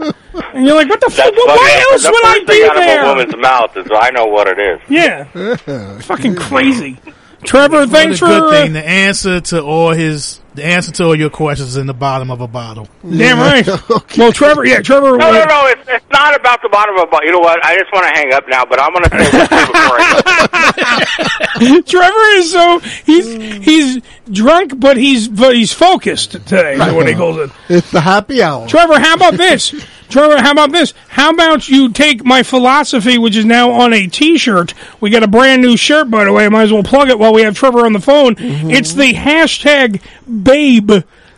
And 0.55 0.67
you're 0.67 0.75
like, 0.77 0.89
"What 0.89 1.01
the 1.01 1.11
fuck? 1.11 1.33
That's 1.33 1.37
Why 1.47 1.57
funny. 1.57 1.93
else 1.93 2.03
the 2.03 2.11
would 2.11 2.25
I 2.25 2.35
first 2.35 2.47
thing 2.47 2.63
be 2.63 2.65
out 2.69 2.77
of 2.77 3.05
a 3.05 3.09
woman's 3.09 3.37
mouth 3.37 3.77
is 3.77 3.87
I 3.93 4.11
know 4.11 4.27
what 4.27 4.49
it 4.49 4.59
is. 4.59 4.81
Yeah, 4.89 5.97
fucking 6.01 6.37
crazy. 6.37 6.99
Trevor, 7.45 7.81
What 7.81 7.91
thanks 7.91 8.21
a 8.23 8.25
good 8.27 8.43
for. 8.43 8.51
thing 8.51 8.73
to 8.73 8.85
answer 8.87 9.41
to 9.41 9.63
all 9.63 9.91
his 9.91 10.41
The 10.57 10.65
answer 10.65 10.91
to 10.93 11.05
all 11.05 11.15
your 11.15 11.28
questions 11.28 11.70
is 11.70 11.77
in 11.77 11.87
the 11.87 11.93
bottom 11.93 12.31
of 12.31 12.41
a 12.41 12.49
bottle. 12.49 12.89
Damn 13.03 13.39
right. 13.39 13.66
Well, 14.16 14.33
Trevor, 14.33 14.65
yeah, 14.65 14.81
Trevor. 14.81 15.19
No, 15.19 15.31
no, 15.31 15.45
no. 15.45 15.66
It's, 15.66 15.89
it's 15.89 16.11
not 16.11 16.35
about 16.35 16.62
the 16.62 16.70
bottom 16.70 16.97
of 16.97 17.03
a 17.03 17.07
bottle. 17.07 17.27
You 17.27 17.33
know 17.33 17.41
what? 17.41 17.62
I 17.65 17.77
just 17.77 17.93
want 17.93 18.07
to 18.07 18.12
hang 18.12 18.33
up 18.33 18.49
now, 18.49 18.65
but 18.65 18.81
I'm 18.81 18.93
going 18.93 19.05
to 19.05 19.11
say 19.11 19.39
one 19.39 19.47
before 19.66 19.97
I 20.01 21.53
go. 21.59 21.83
Trevor 21.83 22.39
is 22.39 22.53
so 22.53 22.78
he's 23.05 23.65
he's 23.65 24.03
drunk, 24.31 24.81
but 24.81 24.97
he's 24.97 25.28
but 25.28 25.55
he's 25.55 25.73
focused 25.73 26.33
today. 26.33 26.74
Is 26.74 26.95
what 26.95 27.07
he 27.07 27.15
calls 27.15 27.37
it. 27.37 27.51
It's 27.69 27.91
the 27.91 28.01
happy 28.01 28.43
hour. 28.43 28.66
Trevor, 28.66 28.99
how 28.99 29.15
about 29.15 29.35
this? 29.35 29.74
Trevor, 30.09 30.41
how 30.41 30.53
about 30.53 30.70
this? 30.70 30.95
How 31.09 31.31
about 31.31 31.69
you 31.69 31.91
take 31.91 32.24
my 32.24 32.43
philosophy, 32.43 33.19
which 33.19 33.37
is 33.37 33.45
now 33.45 33.73
on 33.73 33.93
a 33.93 34.07
T-shirt? 34.07 34.73
We 35.01 35.11
got 35.11 35.24
a 35.24 35.28
brand 35.28 35.62
new 35.62 35.77
shirt, 35.77 36.11
by 36.11 36.24
the 36.24 36.33
way. 36.33 36.47
I 36.47 36.49
might 36.49 36.62
as 36.62 36.73
well 36.73 36.85
plug 36.85 37.09
it 37.09 37.19
while 37.19 37.35
we 37.35 37.43
have 37.43 37.57
Trevor 37.57 37.85
on 37.85 37.93
the 37.93 38.01
phone. 38.01 38.37
Mm-hmm. 38.37 38.70
It's 38.70 38.95
the 38.95 39.15
hashtag 39.15 40.01
Babe 40.47 40.93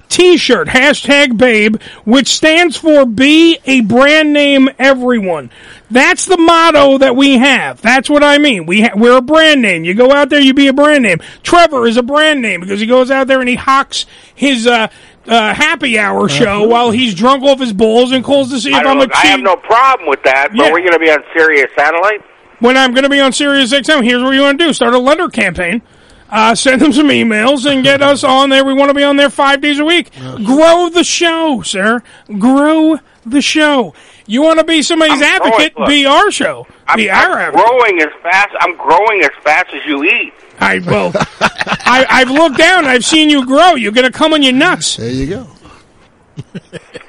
T-shirt, 0.08 0.68
hashtag 0.68 1.36
Babe, 1.36 1.76
which 2.06 2.28
stands 2.28 2.76
for 2.78 3.04
Be 3.04 3.58
a 3.66 3.82
Brand 3.82 4.32
Name 4.32 4.70
Everyone. 4.78 5.50
That's 5.90 6.24
the 6.24 6.38
motto 6.38 6.98
that 6.98 7.14
we 7.14 7.36
have. 7.36 7.82
That's 7.82 8.08
what 8.08 8.24
I 8.24 8.38
mean. 8.38 8.64
We 8.64 8.82
ha- 8.82 8.92
we're 8.96 9.18
a 9.18 9.22
brand 9.22 9.60
name. 9.60 9.84
You 9.84 9.92
go 9.94 10.10
out 10.10 10.30
there, 10.30 10.40
you 10.40 10.54
be 10.54 10.68
a 10.68 10.72
brand 10.72 11.02
name. 11.02 11.18
Trevor 11.42 11.86
is 11.86 11.98
a 11.98 12.02
brand 12.02 12.40
name 12.40 12.60
because 12.60 12.80
he 12.80 12.86
goes 12.86 13.10
out 13.10 13.26
there 13.26 13.40
and 13.40 13.48
he 13.48 13.54
hawks 13.54 14.06
his 14.34 14.66
uh, 14.66 14.88
uh, 15.26 15.54
happy 15.54 15.98
hour 15.98 16.26
show 16.28 16.66
while 16.66 16.90
he's 16.90 17.14
drunk 17.14 17.42
off 17.42 17.60
his 17.60 17.74
balls 17.74 18.10
and 18.12 18.24
calls 18.24 18.50
to 18.50 18.60
see 18.60 18.70
if 18.70 18.76
I'm 18.76 18.98
a 19.00 19.08
I 19.14 19.26
have 19.26 19.40
no 19.40 19.56
problem 19.56 20.08
with 20.08 20.22
that, 20.24 20.48
but 20.52 20.56
Yeah. 20.56 20.72
we're 20.72 20.80
going 20.80 20.92
to 20.92 20.98
be 20.98 21.10
on 21.10 21.22
Sirius 21.36 21.70
Satellite. 21.76 22.22
When 22.60 22.76
I'm 22.78 22.92
going 22.92 23.04
to 23.04 23.10
be 23.10 23.20
on 23.20 23.32
Sirius 23.32 23.72
XM, 23.74 24.02
here's 24.02 24.22
what 24.22 24.30
you 24.34 24.40
want 24.40 24.58
to 24.58 24.66
do: 24.66 24.72
start 24.72 24.94
a 24.94 24.98
letter 24.98 25.28
campaign. 25.28 25.82
Uh, 26.30 26.54
send 26.54 26.80
them 26.82 26.92
some 26.92 27.08
emails 27.08 27.70
and 27.70 27.82
get 27.82 28.02
us 28.02 28.22
on 28.22 28.50
there. 28.50 28.64
We 28.64 28.74
want 28.74 28.90
to 28.90 28.94
be 28.94 29.02
on 29.02 29.16
there 29.16 29.30
five 29.30 29.60
days 29.60 29.78
a 29.78 29.84
week. 29.84 30.12
Grow 30.44 30.90
the 30.90 31.02
show, 31.04 31.62
sir. 31.62 32.02
Grow 32.38 32.98
the 33.24 33.40
show. 33.40 33.94
You 34.26 34.42
want 34.42 34.58
to 34.58 34.64
be 34.64 34.82
somebody's 34.82 35.22
I'm 35.22 35.42
advocate? 35.42 35.78
look. 35.78 35.88
be 35.88 36.04
our 36.04 36.30
show. 36.30 36.66
I'm, 36.86 36.96
be 36.98 37.08
our 37.10 37.32
I'm 37.32 37.38
advocate. 37.38 37.66
growing 37.66 38.00
as 38.02 38.08
fast. 38.22 38.54
I'm 38.60 38.76
growing 38.76 39.22
as 39.22 39.30
fast 39.42 39.72
as 39.72 39.84
you 39.86 40.04
eat. 40.04 40.34
I 40.60 40.80
well, 40.80 41.12
I, 41.40 42.04
I've 42.10 42.30
looked 42.30 42.58
down. 42.58 42.84
I've 42.84 43.04
seen 43.06 43.30
you 43.30 43.46
grow. 43.46 43.74
You're 43.74 43.92
going 43.92 44.10
to 44.10 44.16
come 44.16 44.34
on 44.34 44.42
your 44.42 44.52
nuts. 44.52 44.96
There 44.96 45.08
you 45.10 45.26
go. 45.28 45.46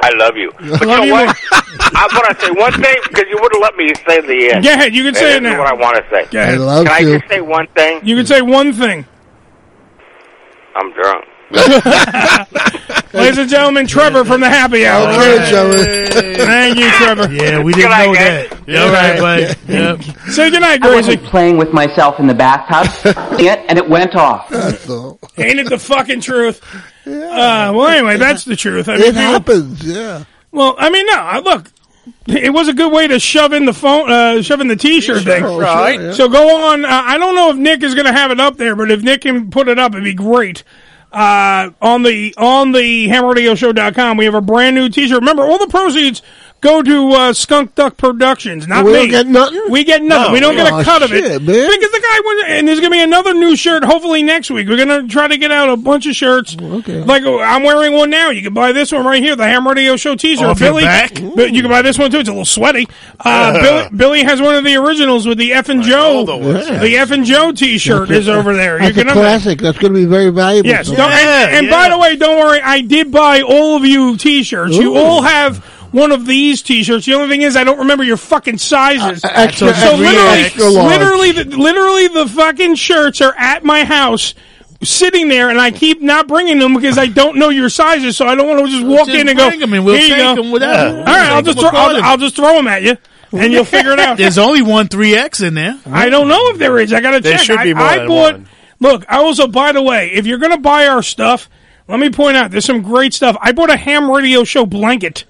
I 0.02 0.12
love 0.16 0.36
you. 0.38 0.52
But 0.80 0.88
Love 0.88 1.00
you 1.00 1.06
you 1.06 1.10
know 1.12 1.16
more. 1.18 1.26
what? 1.28 1.38
I 1.96 2.08
want 2.14 2.40
to 2.40 2.46
say 2.46 2.52
one 2.52 2.74
thing 2.74 2.96
because 3.10 3.26
you 3.30 3.38
wouldn't 3.42 3.62
let 3.62 3.76
me 3.76 3.94
say 4.08 4.22
the 4.22 4.52
end. 4.54 4.64
Go 4.64 4.72
ahead, 4.72 4.94
you 4.96 5.04
can 5.04 5.14
say 5.16 5.22
This 5.26 5.36
it 5.38 5.44
is 5.46 5.52
now. 5.52 5.60
what 5.60 5.68
I 5.68 5.74
want 5.74 5.98
to 5.98 6.04
say. 6.10 6.26
Go 6.32 6.40
ahead. 6.40 6.54
I 6.56 6.58
love 6.58 6.86
can 6.88 7.08
you. 7.08 7.16
I 7.16 7.18
just 7.20 7.30
say 7.30 7.42
one 7.42 7.68
thing? 7.76 8.00
You 8.06 8.16
can 8.16 8.26
say 8.26 8.42
one 8.42 8.74
thing. 8.74 9.06
I'm 10.76 10.94
drunk. 10.94 11.26
Ladies 13.12 13.40
and 13.40 13.50
gentlemen, 13.50 13.88
Trevor 13.88 14.24
from 14.24 14.40
the 14.42 14.48
Happy 14.50 14.86
Hour. 14.86 15.10
Okay, 15.10 15.50
Trevor. 15.50 15.84
Thank 16.46 16.78
you, 16.78 16.90
Trevor. 16.92 17.34
Yeah, 17.34 17.62
we 17.64 17.74
didn't 17.74 17.90
know 17.90 18.14
that. 18.14 18.60
Yeah, 18.68 18.82
all 18.84 18.92
right, 18.92 19.20
bud. 19.20 19.58
Yep. 19.68 20.04
Say 20.30 20.52
goodnight, 20.52 20.74
I 20.74 20.78
Gracie. 20.78 20.96
wasn't 20.96 21.24
playing 21.24 21.58
with 21.58 21.74
myself 21.74 22.20
in 22.20 22.28
the 22.28 22.36
bathtub, 22.36 22.88
and 23.40 23.78
it 23.80 23.90
went 23.90 24.16
off. 24.16 24.52
Ain't 25.40 25.60
it 25.60 25.70
the 25.70 25.80
fucking 25.80 26.22
truth? 26.22 26.62
Uh, 27.10 27.74
well, 27.76 27.88
anyway, 27.88 28.18
that's 28.18 28.46
the 28.46 28.56
truth. 28.56 28.88
I 28.90 28.98
mean, 28.98 29.06
It 29.06 29.16
happens, 29.16 29.84
yeah. 29.84 30.24
Well, 30.52 30.76
I 30.78 30.90
mean, 30.90 31.06
no. 31.06 31.14
I- 31.14 31.40
Look, 31.40 31.72
it 32.28 32.52
was 32.54 32.68
a 32.68 32.74
good 32.74 32.92
way 32.92 33.08
to 33.08 33.20
shove 33.20 33.54
in 33.54 33.66
the 33.66 33.74
phone, 33.74 34.10
uh, 34.12 34.42
shove 34.42 34.62
in 34.62 34.68
the 34.68 34.76
T-shirt 34.76 35.24
thing. 35.24 35.44
Oh, 35.44 35.54
sure, 35.54 35.62
Right. 35.62 36.00
yeah. 36.00 36.12
So 36.14 36.28
go 36.30 36.68
on. 36.72 36.86
Uh, 36.86 36.90
I 37.06 37.18
don't 37.18 37.36
know 37.36 37.50
if 37.52 37.56
Nick 37.58 37.84
is 37.84 37.94
going 37.96 38.08
to 38.08 38.14
have 38.14 38.32
it 38.32 38.40
up 38.40 38.58
there, 38.58 38.76
but 38.76 38.90
if 38.92 39.02
Nick 39.02 39.22
can 39.22 39.50
put 39.52 39.68
it 39.68 39.78
up, 39.80 39.92
it'd 39.94 40.04
be 40.04 40.14
great. 40.14 40.64
Uh, 41.12 41.72
on 41.82 42.04
the 42.04 42.34
on 42.38 42.72
the 42.72 43.08
hamradioshow.com, 43.10 44.18
we 44.18 44.26
have 44.26 44.36
a 44.36 44.42
brand 44.42 44.76
new 44.76 44.90
T-shirt. 44.90 45.20
Remember, 45.20 45.44
all 45.44 45.58
the 45.58 45.68
proceeds 45.68 46.22
go 46.62 46.82
to 46.82 47.10
uh, 47.12 47.34
Skunk 47.34 47.76
Duck 47.76 47.98
Productions, 47.98 48.68
not 48.68 48.86
We 48.86 48.92
me. 48.94 48.98
don't 49.00 49.10
get 49.10 49.28
nothing? 49.28 49.62
We 49.70 49.84
get 49.84 50.02
nothing. 50.04 50.28
No. 50.28 50.34
we 50.34 50.40
don't 50.40 50.56
get 50.56 50.72
Oh, 50.72 50.80
a 50.80 50.84
cut 50.84 51.02
of 51.04 51.12
it 51.14 51.24
man. 51.24 51.46
because 51.46 51.92
the 51.92 52.02
guy 52.02 52.20
was. 52.20 52.44
And 52.48 52.68
there's 52.68 52.80
going 52.80 52.92
to 52.92 52.96
be 52.98 53.02
another 53.04 53.34
new 53.34 53.56
shirt. 53.56 53.84
Hopefully 53.84 54.24
next 54.24 54.50
week, 54.52 54.68
we're 54.68 54.84
going 54.84 55.02
to 55.02 55.08
try 55.08 55.28
to 55.28 55.38
get 55.38 55.52
out 55.52 55.70
a 55.70 55.78
bunch 55.78 56.06
of 56.08 56.16
shirts. 56.16 56.56
Okay. 56.60 57.02
Like 57.04 57.24
uh, 57.24 57.38
I'm 57.40 57.64
wearing 57.64 57.94
one 57.94 58.10
now. 58.10 58.30
You 58.30 58.42
can 58.42 58.54
buy 58.54 58.72
this 58.72 58.92
one 58.92 59.06
right 59.06 59.22
here, 59.24 59.36
the 59.36 59.44
Ham 59.46 59.68
Radio 59.68 59.96
Show 59.96 60.16
T-shirt. 60.16 60.46
Off 60.46 60.60
your 60.60 60.70
Billy, 60.72 60.84
back? 60.84 61.14
but 61.36 61.52
you 61.54 61.62
can 61.62 61.70
buy 61.72 61.82
this 61.82 61.98
one 61.98 62.12
too. 62.12 62.20
It's 62.20 62.30
a 62.30 62.32
little 62.32 62.46
sweaty. 62.46 62.88
Uh, 63.20 63.54
Billy, 63.62 63.90
Billy 63.96 64.24
has 64.24 64.42
one 64.42 64.56
of 64.56 64.64
the 64.64 64.76
originals 64.76 65.26
with 65.28 65.38
the 65.38 65.54
F 65.54 65.70
and 65.70 65.82
Joe. 65.84 66.26
Yeah. 66.42 66.80
The 66.80 66.98
F 66.98 67.12
and 67.12 67.26
Joe 67.26 67.52
T-shirt 67.52 68.10
is 68.12 68.28
over 68.30 68.54
there. 68.56 68.76
You 68.78 68.86
That's 68.88 68.98
a 68.98 69.00
can 69.00 69.08
have 69.08 69.16
classic. 69.16 69.60
That's 69.60 69.78
going 69.78 69.94
to 69.94 70.00
be 70.00 70.06
very 70.06 70.30
valuable. 70.30 70.70
Yes. 70.70 70.88
So- 70.88 70.96
don't- 70.96 71.12
and 71.12 71.56
and 71.56 71.70
by 71.70 71.90
the 71.90 71.98
way, 71.98 72.16
don't 72.16 72.38
worry. 72.40 72.62
I 72.62 72.82
did 72.82 73.12
buy 73.12 73.42
all 73.42 73.76
of 73.76 73.86
you 73.86 74.18
T-shirts. 74.18 74.76
You 74.76 74.96
all 74.98 75.22
have 75.22 75.66
one 75.92 76.12
of 76.12 76.26
these 76.26 76.62
T-shirts. 76.62 77.06
The 77.06 77.14
only 77.14 77.30
thing 77.30 77.42
is, 77.42 77.56
I 77.56 77.64
don't 77.64 77.80
remember 77.80 78.04
your 78.04 78.18
fucking 78.18 78.58
sizes. 78.60 79.24
Uh, 79.24 79.30
extra- 79.34 79.74
so 79.74 79.92
extra 79.94 79.98
literally, 79.98 80.40
extra 80.42 80.70
literally, 80.70 81.32
the, 81.32 81.46
literally, 81.58 82.08
the 82.10 82.28
fucking 82.28 82.76
shirts 82.76 83.22
are 83.22 83.34
at 83.38 83.64
my 83.64 83.84
house. 83.84 84.34
Sitting 84.82 85.28
there, 85.28 85.50
and 85.50 85.60
I 85.60 85.72
keep 85.72 86.02
not 86.02 86.30
bringing 86.30 86.58
them 86.58 86.74
because 86.74 86.98
I 86.98 87.08
don't 87.08 87.36
know 87.36 87.50
your 87.50 87.68
sizes, 87.68 88.16
so 88.16 88.26
I 88.26 88.36
don't 88.36 88.48
want 88.48 88.66
to 88.66 88.72
just 88.72 88.86
walk 88.86 89.08
Just 89.08 89.20
in 89.20 89.28
and 89.28 89.38
go. 89.38 89.50
bring 89.50 89.62
'em 89.62 89.74
and 89.74 89.84
we'll 89.84 89.96
"Here 89.98 90.04
you 90.08 90.16
take 90.16 90.36
go." 90.38 90.42
'em 90.42 90.52
without- 90.52 90.88
All 91.00 91.04
right, 91.04 91.30
I'll 91.32 91.44
Take 91.44 91.56
just 91.56 91.66
'em 91.66 91.70
throw, 91.72 91.80
I'll. 91.80 92.02
I'll 92.04 92.18
just 92.18 92.36
throw 92.38 92.54
them 92.56 92.68
at 92.70 92.84
you, 92.84 92.96
and 93.34 93.52
you'll 93.52 93.66
figure 93.66 93.92
it 93.92 94.00
out. 94.00 94.16
There's 94.18 94.38
only 94.38 94.62
one 94.62 94.88
3X 94.88 95.42
in 95.46 95.54
there. 95.56 95.76
I 95.92 96.08
don't 96.08 96.30
know 96.30 96.40
if 96.52 96.60
there 96.60 96.80
is. 96.80 96.94
I 96.94 97.02
got 97.02 97.12
to 97.12 97.20
There 97.20 97.34
check. 97.34 97.42
should 97.42 97.62
be 97.62 97.74
more 97.74 97.84
I 97.86 97.98
than 97.98 98.08
bought. 98.08 98.34
one. 98.36 98.48
Look, 98.80 99.06
I 99.10 99.18
also, 99.18 99.48
by 99.48 99.74
the 99.74 99.82
way, 99.82 100.12
if 100.14 100.26
you're 100.26 100.38
going 100.38 100.54
to 100.54 100.58
buy 100.58 100.88
our 100.88 101.04
stuff, 101.04 101.50
let 101.90 102.00
me 102.00 102.10
point 102.10 102.38
out 102.38 102.50
there's 102.52 102.64
some 102.64 102.82
great 102.82 103.14
stuff. 103.14 103.36
I 103.42 103.52
bought 103.52 103.70
a 103.70 103.76
ham 103.76 104.10
radio 104.10 104.46
show 104.46 104.66
blanket. 104.66 105.26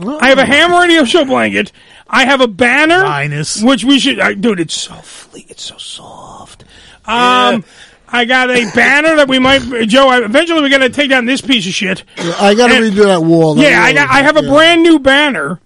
I 0.00 0.28
have 0.28 0.38
a 0.38 0.44
ham 0.44 0.72
radio 0.72 1.04
show 1.04 1.24
blanket. 1.24 1.72
I 2.08 2.24
have 2.26 2.40
a 2.40 2.48
banner, 2.48 3.02
Minus. 3.02 3.62
which 3.62 3.84
we 3.84 3.98
should, 3.98 4.20
I, 4.20 4.34
dude. 4.34 4.60
It's 4.60 4.74
so 4.74 4.94
fleet. 4.96 5.46
It's 5.50 5.62
so 5.64 5.76
soft. 5.78 6.64
Um, 7.04 7.64
I 8.08 8.24
got 8.24 8.50
a 8.50 8.70
banner 8.74 9.16
that 9.16 9.28
we 9.28 9.38
might, 9.38 9.60
Joe. 9.88 10.08
I, 10.08 10.24
eventually, 10.24 10.60
we're 10.60 10.68
going 10.68 10.82
to 10.82 10.90
take 10.90 11.10
down 11.10 11.24
this 11.24 11.40
piece 11.40 11.66
of 11.66 11.72
shit. 11.72 12.04
I 12.16 12.54
got 12.54 12.68
to 12.68 12.74
And- 12.76 12.84
redo 12.94 13.04
that 13.06 13.22
wall. 13.22 13.54
That 13.54 13.70
yeah, 13.70 13.82
I 13.82 13.92
got. 13.92 14.04
is- 14.10 14.16
I 14.16 14.22
have 14.22 14.36
a 14.36 14.42
yeah. 14.44 14.50
brand 14.50 14.82
new 14.82 14.98
banner. 14.98 15.60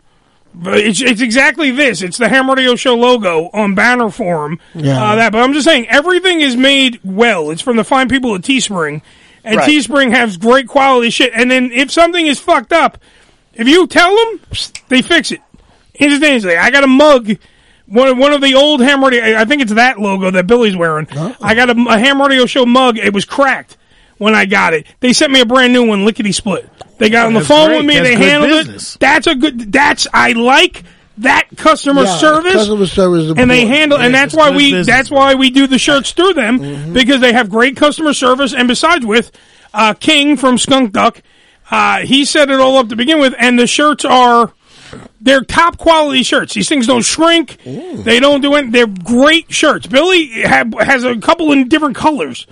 But 0.52 0.78
it's 0.78 1.00
it's 1.00 1.20
exactly 1.20 1.70
this. 1.70 2.02
It's 2.02 2.18
the 2.18 2.28
Ham 2.28 2.50
Radio 2.50 2.74
Show 2.74 2.96
logo 2.96 3.50
on 3.52 3.76
banner 3.76 4.10
form. 4.10 4.58
Yeah. 4.74 5.00
Uh, 5.00 5.14
that, 5.16 5.32
but 5.32 5.42
I'm 5.42 5.52
just 5.52 5.64
saying 5.64 5.86
everything 5.88 6.40
is 6.40 6.56
made 6.56 6.98
well. 7.04 7.50
It's 7.50 7.62
from 7.62 7.76
the 7.76 7.84
fine 7.84 8.08
people 8.08 8.34
at 8.34 8.40
Teespring, 8.40 9.00
and 9.44 9.56
Right. 9.58 9.68
Teespring 9.70 10.10
has 10.10 10.36
great 10.38 10.66
quality 10.66 11.10
shit. 11.10 11.30
And 11.36 11.48
then 11.50 11.70
if 11.70 11.92
something 11.92 12.26
is 12.26 12.40
fucked 12.40 12.72
up, 12.72 12.98
if 13.60 13.68
you 13.68 13.86
tell 13.86 14.14
them, 14.16 14.40
they 14.88 15.02
fix 15.02 15.32
it 15.32 15.40
instantaneously. 15.94 16.56
I 16.56 16.70
got 16.70 16.84
a 16.84 16.88
mug. 16.88 17.30
One, 17.86 18.18
one 18.18 18.32
of 18.32 18.40
the 18.40 18.54
old 18.54 18.80
Ham 18.80 19.02
Radio, 19.04 19.36
I 19.36 19.44
think 19.44 19.62
it's 19.62 19.72
that 19.74 19.98
logo 19.98 20.30
that 20.30 20.46
Billy's 20.46 20.76
wearing. 20.76 21.08
I 21.40 21.54
got 21.54 21.70
a, 21.70 21.72
a 21.88 21.98
Ham 21.98 22.22
Radio 22.22 22.46
Show 22.46 22.64
mug. 22.64 22.98
It 22.98 23.12
was 23.12 23.24
cracked 23.24 23.76
when 24.18 24.32
I 24.34 24.46
got 24.46 24.74
it. 24.74 24.86
They 25.00 25.12
sent 25.12 25.32
me 25.32 25.40
a 25.40 25.46
brand 25.46 25.72
new 25.72 25.84
one, 25.86 26.04
lickety 26.04 26.30
split. 26.32 26.68
They 26.98 27.10
got 27.10 27.26
on 27.26 27.32
the 27.32 27.40
That's 27.40 27.48
phone 27.48 27.68
great. 27.70 27.76
with 27.78 27.86
me. 27.86 27.94
That's 27.94 28.08
they 28.08 28.14
handled 28.16 28.50
business. 28.52 28.94
it. 28.94 29.00
That's 29.00 29.26
a 29.26 29.34
good. 29.34 29.72
That's 29.72 30.06
I 30.14 30.32
like 30.32 30.84
that 31.18 31.48
customer 31.56 32.02
Yeah, 32.04 32.16
service. 32.18 32.52
Customer 32.52 32.86
service, 32.86 33.28
and 33.36 33.50
they 33.50 33.62
important. 33.62 33.68
handle, 33.70 33.98
and 33.98 34.14
that's 34.14 34.34
why 34.34 34.50
we. 34.50 34.70
business. 34.70 34.86
That's 34.86 35.10
why 35.10 35.34
we 35.34 35.50
do 35.50 35.66
the 35.66 35.78
shirts 35.78 36.12
through 36.12 36.34
them 36.34 36.92
because 36.92 37.20
they 37.20 37.32
have 37.32 37.50
great 37.50 37.76
customer 37.76 38.12
service. 38.14 38.54
And 38.54 38.68
besides, 38.68 39.04
with 39.04 39.32
uh, 39.74 39.94
King 39.94 40.36
from 40.36 40.58
Skunk 40.58 40.92
Duck, 40.92 41.22
uh, 41.70 42.00
he 42.00 42.24
set 42.24 42.50
it 42.50 42.60
all 42.60 42.76
up 42.78 42.88
to 42.88 42.96
begin 42.96 43.18
with, 43.20 43.34
and 43.38 43.58
the 43.58 43.66
shirts 43.66 44.04
are. 44.04 44.52
They're 45.22 45.42
top 45.42 45.76
quality 45.76 46.22
shirts. 46.24 46.54
These 46.54 46.68
things 46.68 46.86
don't 46.86 47.02
shrink. 47.04 47.58
They 47.62 48.18
don't 48.18 48.40
do 48.40 48.54
anything. 48.54 48.72
They're 48.72 48.86
great 48.86 49.52
shirts. 49.52 49.86
Billy 49.86 50.28
have, 50.42 50.72
has 50.80 51.04
a 51.04 51.16
couple 51.18 51.52
in 51.52 51.68
different 51.68 51.94
colors. 51.94 52.46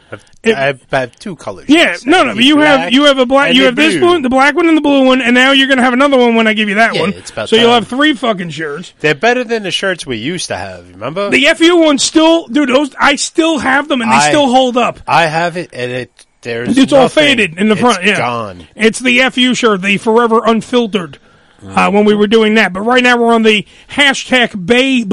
I 0.45 0.51
have, 0.51 0.87
I 0.93 1.01
have 1.01 1.17
two 1.19 1.35
colors. 1.35 1.65
Yeah, 1.69 1.97
no, 2.05 2.25
no, 2.25 2.35
but 2.35 2.45
you 2.45 2.59
have 2.59 2.93
you 2.93 3.05
have 3.07 3.19
a 3.19 3.27
black, 3.27 3.55
you 3.55 3.65
have 3.65 3.75
this 3.75 3.97
blue. 3.97 4.07
one, 4.07 4.23
the 4.23 4.29
black 4.29 4.55
one, 4.55 4.69
and 4.69 4.77
the 4.77 4.81
blue 4.83 5.05
one, 5.07 5.21
and 5.21 5.35
now 5.35 5.51
you're 5.53 5.67
gonna 5.67 5.83
have 5.83 5.95
another 5.95 6.17
one 6.19 6.37
when 6.37 6.47
I 6.47 6.53
give 6.53 6.69
you 6.69 6.77
that 6.77 6.95
Yeah, 6.95 7.01
one. 7.01 7.13
it's 7.15 7.31
about 7.31 7.49
so 7.49 7.57
you'll 7.57 7.73
have 7.73 7.89
three 7.89 8.15
fucking 8.15 8.51
shirts. 8.51 8.93
They're 9.01 9.15
better 9.17 9.43
than 9.43 9.63
the 9.65 9.71
shirts 9.73 10.07
we 10.07 10.19
used 10.19 10.49
to 10.49 10.57
have. 10.57 10.89
Remember? 10.91 11.31
The 11.31 11.45
FU 11.57 11.79
one 11.79 11.99
still, 11.99 12.47
dude. 12.47 12.69
Those 12.69 12.95
I 13.01 13.17
still 13.17 13.59
have 13.59 13.89
them, 13.89 14.01
and 14.03 14.13
they 14.13 14.17
I- 14.17 14.29
still 14.29 14.47
hold 14.47 14.77
up. 14.77 15.01
I 15.09 15.27
have 15.27 15.57
it, 15.57 15.71
and 15.73 15.91
it 15.91 16.27
there's 16.49 16.77
It's 16.79 16.93
all 16.93 17.09
faded 17.09 17.59
in 17.59 17.69
the 17.69 17.73
It's 17.73 17.81
front. 17.81 18.05
Yeah, 18.05 18.19
gone. 18.19 18.67
It's 18.75 18.99
the 18.99 19.21
FU 19.31 19.55
shirt, 19.55 19.83
the 19.83 19.99
Forever 19.99 20.41
Unfiltered. 20.45 21.19
Uh, 21.61 21.91
when 21.91 22.05
we 22.05 22.15
were 22.15 22.29
doing 22.29 22.55
that, 22.55 22.73
but 22.73 22.83
right 22.83 23.03
now 23.03 23.17
we're 23.19 23.35
on 23.35 23.43
the 23.43 23.67
hashtag 23.89 24.65
Babe 24.65 25.13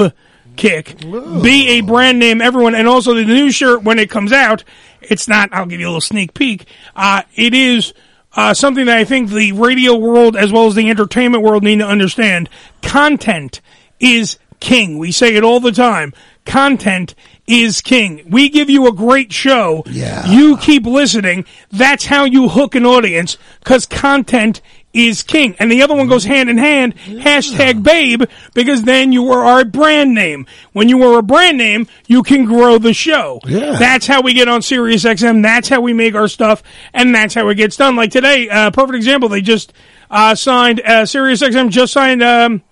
kick. 0.56 1.00
Be 1.00 1.70
a 1.70 1.82
brand 1.82 2.20
name, 2.20 2.40
everyone, 2.40 2.76
and 2.76 2.88
also 2.88 3.16
the 3.16 3.26
new 3.26 3.50
shirt 3.50 3.82
when 3.82 3.98
it 3.98 4.12
comes 4.12 4.32
out. 4.32 4.64
It's 5.02 5.28
not. 5.28 5.50
I'll 5.52 5.66
give 5.66 5.80
you 5.80 5.88
a 5.88 5.90
little 5.90 6.02
sneak 6.02 6.34
peek. 6.36 6.68
Uh, 6.96 7.24
it 7.36 7.54
is. 7.54 7.94
Uh, 8.38 8.54
something 8.54 8.86
that 8.86 8.98
I 8.98 9.06
think 9.06 9.30
the 9.30 9.54
radio 9.54 9.96
world 9.96 10.36
as 10.36 10.52
well 10.52 10.68
as 10.68 10.76
the 10.76 10.90
entertainment 10.90 11.42
world 11.42 11.64
need 11.64 11.80
to 11.80 11.88
understand. 11.88 12.50
Content 12.82 13.62
is 14.00 14.38
king. 14.60 14.98
We 14.98 15.12
say 15.14 15.36
it 15.36 15.44
all 15.44 15.62
the 15.62 15.72
time. 15.72 16.14
Content 16.46 17.16
is 17.48 17.82
king. 17.82 18.24
We 18.30 18.50
give 18.50 18.70
you 18.70 18.88
a 18.88 18.92
great 18.92 19.32
show. 19.32 19.84
Yeah. 19.86 20.28
You 20.28 20.58
keep 20.58 20.86
listening. 20.86 21.46
That's 21.72 22.06
how 22.06 22.26
you 22.26 22.50
hook 22.50 22.76
an 22.76 22.86
audience 22.86 23.38
because 23.60 23.86
content 23.86 24.62
is 24.94 25.24
king. 25.24 25.56
And 25.60 25.70
the 25.72 25.84
other 25.84 25.94
one 25.94 26.08
goes 26.08 26.24
hand 26.24 26.50
in 26.50 26.58
hand. 26.58 26.96
Hashtag 26.96 27.84
babe 27.84 28.24
because 28.54 28.84
then 28.84 29.12
you 29.12 29.30
are 29.32 29.44
our 29.44 29.66
brand 29.66 30.14
name. 30.14 30.48
When 30.72 30.88
you 30.90 31.04
are 31.04 31.20
a 31.20 31.24
brand 31.24 31.58
name, 31.58 31.88
you 32.08 32.24
can 32.24 32.46
grow 32.46 32.78
the 32.78 32.94
show. 32.94 33.42
Yeah. 33.46 33.74
That's 33.78 34.08
how 34.08 34.22
we 34.22 34.34
get 34.34 34.48
on 34.48 34.62
Sirius 34.62 35.04
XM. 35.04 35.44
That's 35.44 35.68
how 35.68 35.82
we 35.82 35.94
make 35.94 36.16
our 36.16 36.30
stuff. 36.30 36.64
And 36.94 37.14
that's 37.14 37.34
how 37.34 37.48
it 37.50 37.56
gets 37.56 37.76
done. 37.76 37.96
Like 37.96 38.12
today, 38.12 38.50
uh, 38.50 38.72
perfect 38.72 38.96
example. 38.96 39.28
They 39.30 39.42
just, 39.42 39.74
uh, 40.10 40.34
signed, 40.34 40.80
uh, 40.82 41.06
Sirius 41.06 41.42
XM 41.42 41.70
just 41.70 41.92
signed, 41.92 42.24
um, 42.24 42.64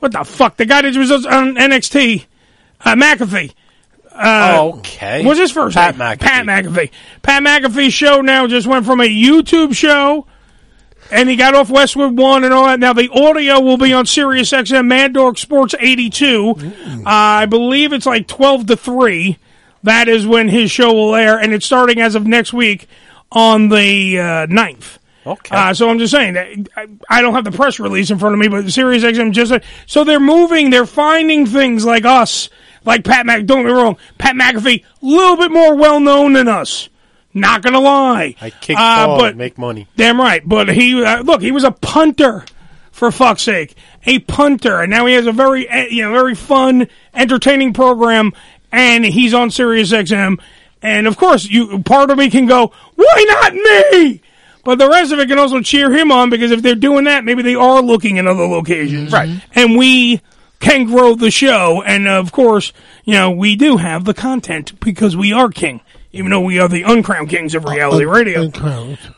what 0.00 0.12
the 0.12 0.24
fuck? 0.24 0.58
The 0.58 0.66
guy 0.66 0.82
that 0.82 0.94
was 0.94 1.10
on 1.10 1.56
NXT, 1.56 2.26
uh, 2.84 2.94
McAfee. 2.94 3.54
Uh, 4.14 4.72
okay. 4.74 5.24
What's 5.24 5.40
his 5.40 5.50
first 5.50 5.74
Pat 5.74 5.96
name? 5.96 6.06
McAfee. 6.06 6.20
Pat 6.20 6.46
McAfee. 6.46 6.90
Pat 7.22 7.42
McAfee's 7.42 7.94
show 7.94 8.20
now 8.20 8.46
just 8.46 8.66
went 8.66 8.84
from 8.86 9.00
a 9.00 9.08
YouTube 9.08 9.74
show, 9.74 10.26
and 11.10 11.28
he 11.28 11.36
got 11.36 11.54
off 11.54 11.70
Westwood 11.70 12.16
One 12.16 12.44
and 12.44 12.52
all 12.52 12.66
that. 12.66 12.78
Now 12.80 12.92
the 12.92 13.08
audio 13.10 13.60
will 13.60 13.78
be 13.78 13.92
on 13.92 14.06
Sirius 14.06 14.50
XM 14.52 14.86
Mad 14.86 15.14
Dog 15.14 15.38
Sports 15.38 15.74
82. 15.78 16.54
Uh, 16.60 17.02
I 17.06 17.46
believe 17.46 17.92
it's 17.92 18.06
like 18.06 18.28
12 18.28 18.66
to 18.66 18.76
3. 18.76 19.38
That 19.84 20.08
is 20.08 20.26
when 20.26 20.48
his 20.48 20.70
show 20.70 20.92
will 20.92 21.14
air, 21.14 21.38
and 21.38 21.52
it's 21.52 21.66
starting 21.66 22.00
as 22.00 22.14
of 22.14 22.26
next 22.26 22.52
week 22.52 22.88
on 23.32 23.68
the 23.68 24.18
uh, 24.20 24.46
9th. 24.46 24.98
Okay. 25.24 25.56
Uh, 25.56 25.72
so 25.72 25.88
I'm 25.88 25.98
just 25.98 26.12
saying 26.12 26.34
that 26.34 26.46
I, 26.76 26.86
I 27.08 27.22
don't 27.22 27.34
have 27.34 27.44
the 27.44 27.52
press 27.52 27.78
release 27.78 28.10
in 28.10 28.18
front 28.18 28.34
of 28.34 28.40
me, 28.40 28.48
but 28.48 28.70
Sirius 28.70 29.04
XM 29.04 29.32
just 29.32 29.52
so 29.86 30.04
they're 30.04 30.20
moving, 30.20 30.70
they're 30.70 30.86
finding 30.86 31.46
things 31.46 31.84
like 31.84 32.04
us, 32.04 32.48
like 32.84 33.04
Pat 33.04 33.26
Mc. 33.26 33.46
Don't 33.46 33.62
get 33.62 33.66
me 33.66 33.72
wrong, 33.72 33.96
Pat 34.18 34.34
McAfee, 34.36 34.82
a 34.84 35.06
little 35.06 35.36
bit 35.36 35.50
more 35.50 35.74
well 35.76 36.00
known 36.00 36.32
than 36.34 36.48
us. 36.48 36.88
Not 37.34 37.62
gonna 37.62 37.80
lie, 37.80 38.34
I 38.40 38.50
kick 38.50 38.76
Uh, 38.78 39.06
ball 39.06 39.18
but 39.18 39.28
and 39.30 39.38
make 39.38 39.56
money. 39.56 39.88
Damn 39.96 40.20
right. 40.20 40.46
But 40.46 40.68
he 40.68 41.02
uh, 41.02 41.22
look, 41.22 41.40
he 41.40 41.50
was 41.50 41.64
a 41.64 41.70
punter 41.70 42.44
for 42.90 43.10
fuck's 43.10 43.42
sake, 43.42 43.74
a 44.04 44.18
punter, 44.18 44.80
and 44.82 44.90
now 44.90 45.06
he 45.06 45.14
has 45.14 45.26
a 45.26 45.32
very 45.32 45.66
uh, 45.68 45.86
you 45.86 46.02
know 46.02 46.12
very 46.12 46.34
fun, 46.34 46.88
entertaining 47.14 47.72
program, 47.72 48.32
and 48.70 49.04
he's 49.04 49.32
on 49.32 49.50
Sirius 49.50 49.92
XM. 49.92 50.38
And 50.82 51.06
of 51.06 51.16
course, 51.16 51.46
you 51.48 51.78
part 51.84 52.10
of 52.10 52.18
me 52.18 52.28
can 52.28 52.44
go, 52.46 52.72
why 52.96 53.24
not 53.28 53.54
me? 53.54 54.20
But 54.64 54.78
the 54.78 54.88
rest 54.88 55.10
of 55.12 55.18
it 55.18 55.28
can 55.28 55.38
also 55.38 55.60
cheer 55.60 55.90
him 55.90 56.12
on 56.12 56.28
because 56.28 56.50
if 56.50 56.60
they're 56.62 56.74
doing 56.74 57.04
that, 57.04 57.24
maybe 57.24 57.42
they 57.42 57.54
are 57.54 57.80
looking 57.80 58.18
in 58.18 58.28
other 58.28 58.44
locations, 58.46 59.10
Right. 59.10 59.40
And 59.54 59.76
we 59.76 60.20
can 60.62 60.86
grow 60.86 61.14
the 61.14 61.30
show, 61.30 61.82
and 61.82 62.08
of 62.08 62.32
course, 62.32 62.72
you 63.04 63.14
know 63.14 63.30
we 63.30 63.56
do 63.56 63.76
have 63.76 64.04
the 64.04 64.14
content 64.14 64.78
because 64.80 65.14
we 65.16 65.32
are 65.32 65.50
king, 65.50 65.80
even 66.12 66.30
though 66.30 66.40
we 66.40 66.58
are 66.58 66.68
the 66.68 66.84
uncrowned 66.84 67.28
kings 67.28 67.54
of 67.54 67.64
reality 67.64 68.06
radio. 68.06 68.50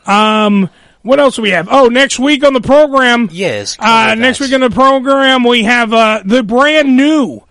Um, 0.05 0.69
what 1.03 1.19
else 1.19 1.35
do 1.35 1.43
we 1.43 1.51
have? 1.51 1.67
Oh, 1.69 1.87
next 1.87 2.19
week 2.19 2.43
on 2.43 2.53
the 2.53 2.61
program. 2.61 3.29
Yes. 3.31 3.77
Uh, 3.79 4.15
next 4.15 4.39
week 4.39 4.51
on 4.53 4.61
the 4.61 4.71
program, 4.71 5.43
we 5.43 5.63
have 5.63 5.93
uh, 5.93 6.23
the 6.25 6.41
brand 6.41 6.97
new 6.97 7.43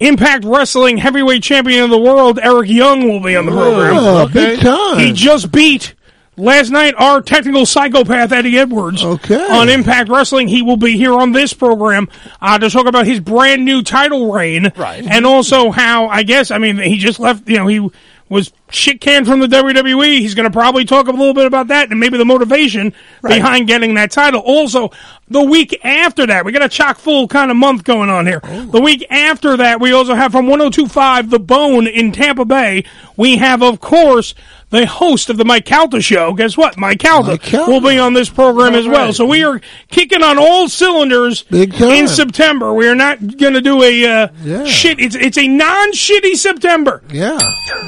Impact 0.00 0.44
Wrestling 0.44 0.96
Heavyweight 0.96 1.42
Champion 1.42 1.84
of 1.84 1.90
the 1.90 1.98
World, 1.98 2.38
Eric 2.42 2.70
Young, 2.70 3.06
will 3.06 3.20
be 3.20 3.36
on 3.36 3.46
the 3.46 3.52
program. 3.52 3.96
Oh, 3.96 4.28
big 4.32 4.60
time. 4.60 4.98
He 4.98 5.12
just 5.12 5.52
beat 5.52 5.94
last 6.36 6.70
night 6.70 6.94
our 6.96 7.20
technical 7.20 7.66
psychopath 7.66 8.32
Eddie 8.32 8.58
Edwards. 8.58 9.04
Okay. 9.04 9.46
On 9.50 9.68
Impact 9.68 10.08
Wrestling, 10.08 10.48
he 10.48 10.62
will 10.62 10.76
be 10.76 10.96
here 10.96 11.14
on 11.14 11.32
this 11.32 11.52
program 11.52 12.08
uh, 12.40 12.58
to 12.58 12.70
talk 12.70 12.86
about 12.86 13.06
his 13.06 13.20
brand 13.20 13.64
new 13.64 13.82
title 13.82 14.32
reign, 14.32 14.72
Right. 14.76 15.04
And 15.06 15.26
also 15.26 15.70
how 15.70 16.08
I 16.08 16.22
guess 16.22 16.50
I 16.50 16.58
mean 16.58 16.78
he 16.78 16.98
just 16.98 17.20
left. 17.20 17.48
You 17.48 17.58
know 17.58 17.66
he 17.66 17.90
was 18.30 18.52
shit 18.70 19.02
canned 19.02 19.26
from 19.26 19.38
the 19.38 19.46
WWE. 19.46 20.18
He's 20.18 20.34
going 20.34 20.50
to 20.50 20.50
probably 20.50 20.86
talk 20.86 21.08
a 21.08 21.10
little 21.10 21.34
bit 21.34 21.44
about 21.46 21.68
that 21.68 21.90
and 21.90 22.00
maybe 22.00 22.16
the 22.16 22.24
motivation 22.24 22.94
behind 23.22 23.68
getting 23.68 23.94
that 23.94 24.10
title. 24.10 24.40
Also, 24.40 24.90
the 25.28 25.42
week 25.42 25.78
after 25.84 26.26
that, 26.26 26.44
we 26.44 26.50
got 26.50 26.62
a 26.62 26.68
chock 26.70 26.96
full 26.96 27.28
kind 27.28 27.50
of 27.50 27.56
month 27.58 27.84
going 27.84 28.08
on 28.08 28.26
here. 28.26 28.40
The 28.40 28.80
week 28.82 29.06
after 29.10 29.58
that, 29.58 29.78
we 29.78 29.92
also 29.92 30.14
have 30.14 30.32
from 30.32 30.46
1025 30.46 31.30
The 31.30 31.38
Bone 31.38 31.86
in 31.86 32.12
Tampa 32.12 32.46
Bay. 32.46 32.84
We 33.16 33.36
have, 33.36 33.62
of 33.62 33.80
course, 33.80 34.34
the 34.74 34.86
host 34.86 35.30
of 35.30 35.36
the 35.36 35.44
Mike 35.44 35.64
Calta 35.64 36.02
show. 36.02 36.32
Guess 36.32 36.56
what? 36.56 36.76
Mike 36.76 36.98
Calta 36.98 37.38
will 37.68 37.80
be 37.80 37.98
on 37.98 38.12
this 38.12 38.28
program 38.28 38.74
as 38.74 38.88
well. 38.88 39.12
So 39.12 39.24
we 39.24 39.44
are 39.44 39.60
kicking 39.88 40.22
on 40.22 40.36
all 40.36 40.68
cylinders 40.68 41.44
in 41.52 42.08
September. 42.08 42.74
We 42.74 42.88
are 42.88 42.96
not 42.96 43.20
going 43.36 43.54
to 43.54 43.60
do 43.60 43.82
a 43.82 44.04
uh, 44.04 44.64
shit. 44.66 44.98
It's 44.98 45.14
it's 45.14 45.38
a 45.38 45.46
non-shitty 45.46 46.34
September. 46.34 47.02
Yeah. 47.10 47.38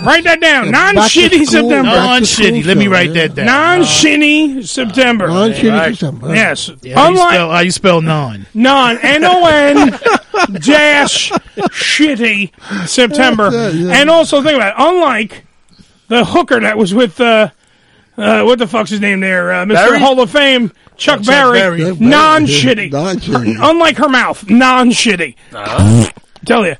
Write 0.04 0.24
that 0.24 0.40
down. 0.40 0.70
back 0.70 0.94
Non-shitty 0.94 1.44
September. 1.46 1.82
back 1.82 2.20
to 2.20 2.26
school 2.26 2.46
Non-shitty. 2.46 2.64
Let 2.64 2.76
me 2.76 2.86
write 2.86 3.08
yeah. 3.08 3.26
that 3.26 3.34
down. 3.34 3.46
Non-shitty 3.46 4.66
September. 4.66 5.26
Non-shitty 5.26 5.76
Right. 5.76 5.96
September. 5.96 6.34
Yes. 6.34 6.70
Yeah, 6.82 6.94
how, 6.94 7.08
you 7.08 7.14
Unlike 7.14 7.34
spell, 7.34 7.50
how 7.50 7.60
you 7.60 7.70
spell 7.72 8.00
non? 8.00 8.46
non 8.54 8.98
N 9.02 9.24
O 9.24 9.46
N 9.46 9.90
dash 10.60 11.30
shitty 11.30 12.52
September. 12.88 13.50
That's 13.50 13.74
yeah. 13.74 13.92
And 14.00 14.08
also 14.08 14.40
think 14.42 14.54
about 14.54 14.68
it. 14.68 14.74
Unlike 14.78 15.45
the 16.08 16.24
hooker 16.24 16.60
that 16.60 16.76
was 16.78 16.94
with 16.94 17.20
uh, 17.20 17.50
uh, 18.16 18.42
what 18.44 18.58
the 18.58 18.66
fuck's 18.66 18.90
his 18.90 19.00
name 19.00 19.20
there, 19.20 19.52
uh, 19.52 19.64
Mr. 19.64 19.74
Barry? 19.74 19.98
Hall 19.98 20.18
of 20.20 20.30
Fame, 20.30 20.68
Chuck, 20.96 21.20
Chuck 21.22 21.26
Berry, 21.26 21.58
Berry. 21.58 21.78
Chuck 21.80 21.98
Berry. 21.98 22.08
non-shitty. 22.10 22.90
Non-shitty. 22.92 23.56
Unlike 23.60 23.96
her 23.98 24.08
mouth, 24.08 24.48
non-shitty. 24.48 25.34
Tell 26.46 26.66
you, 26.66 26.76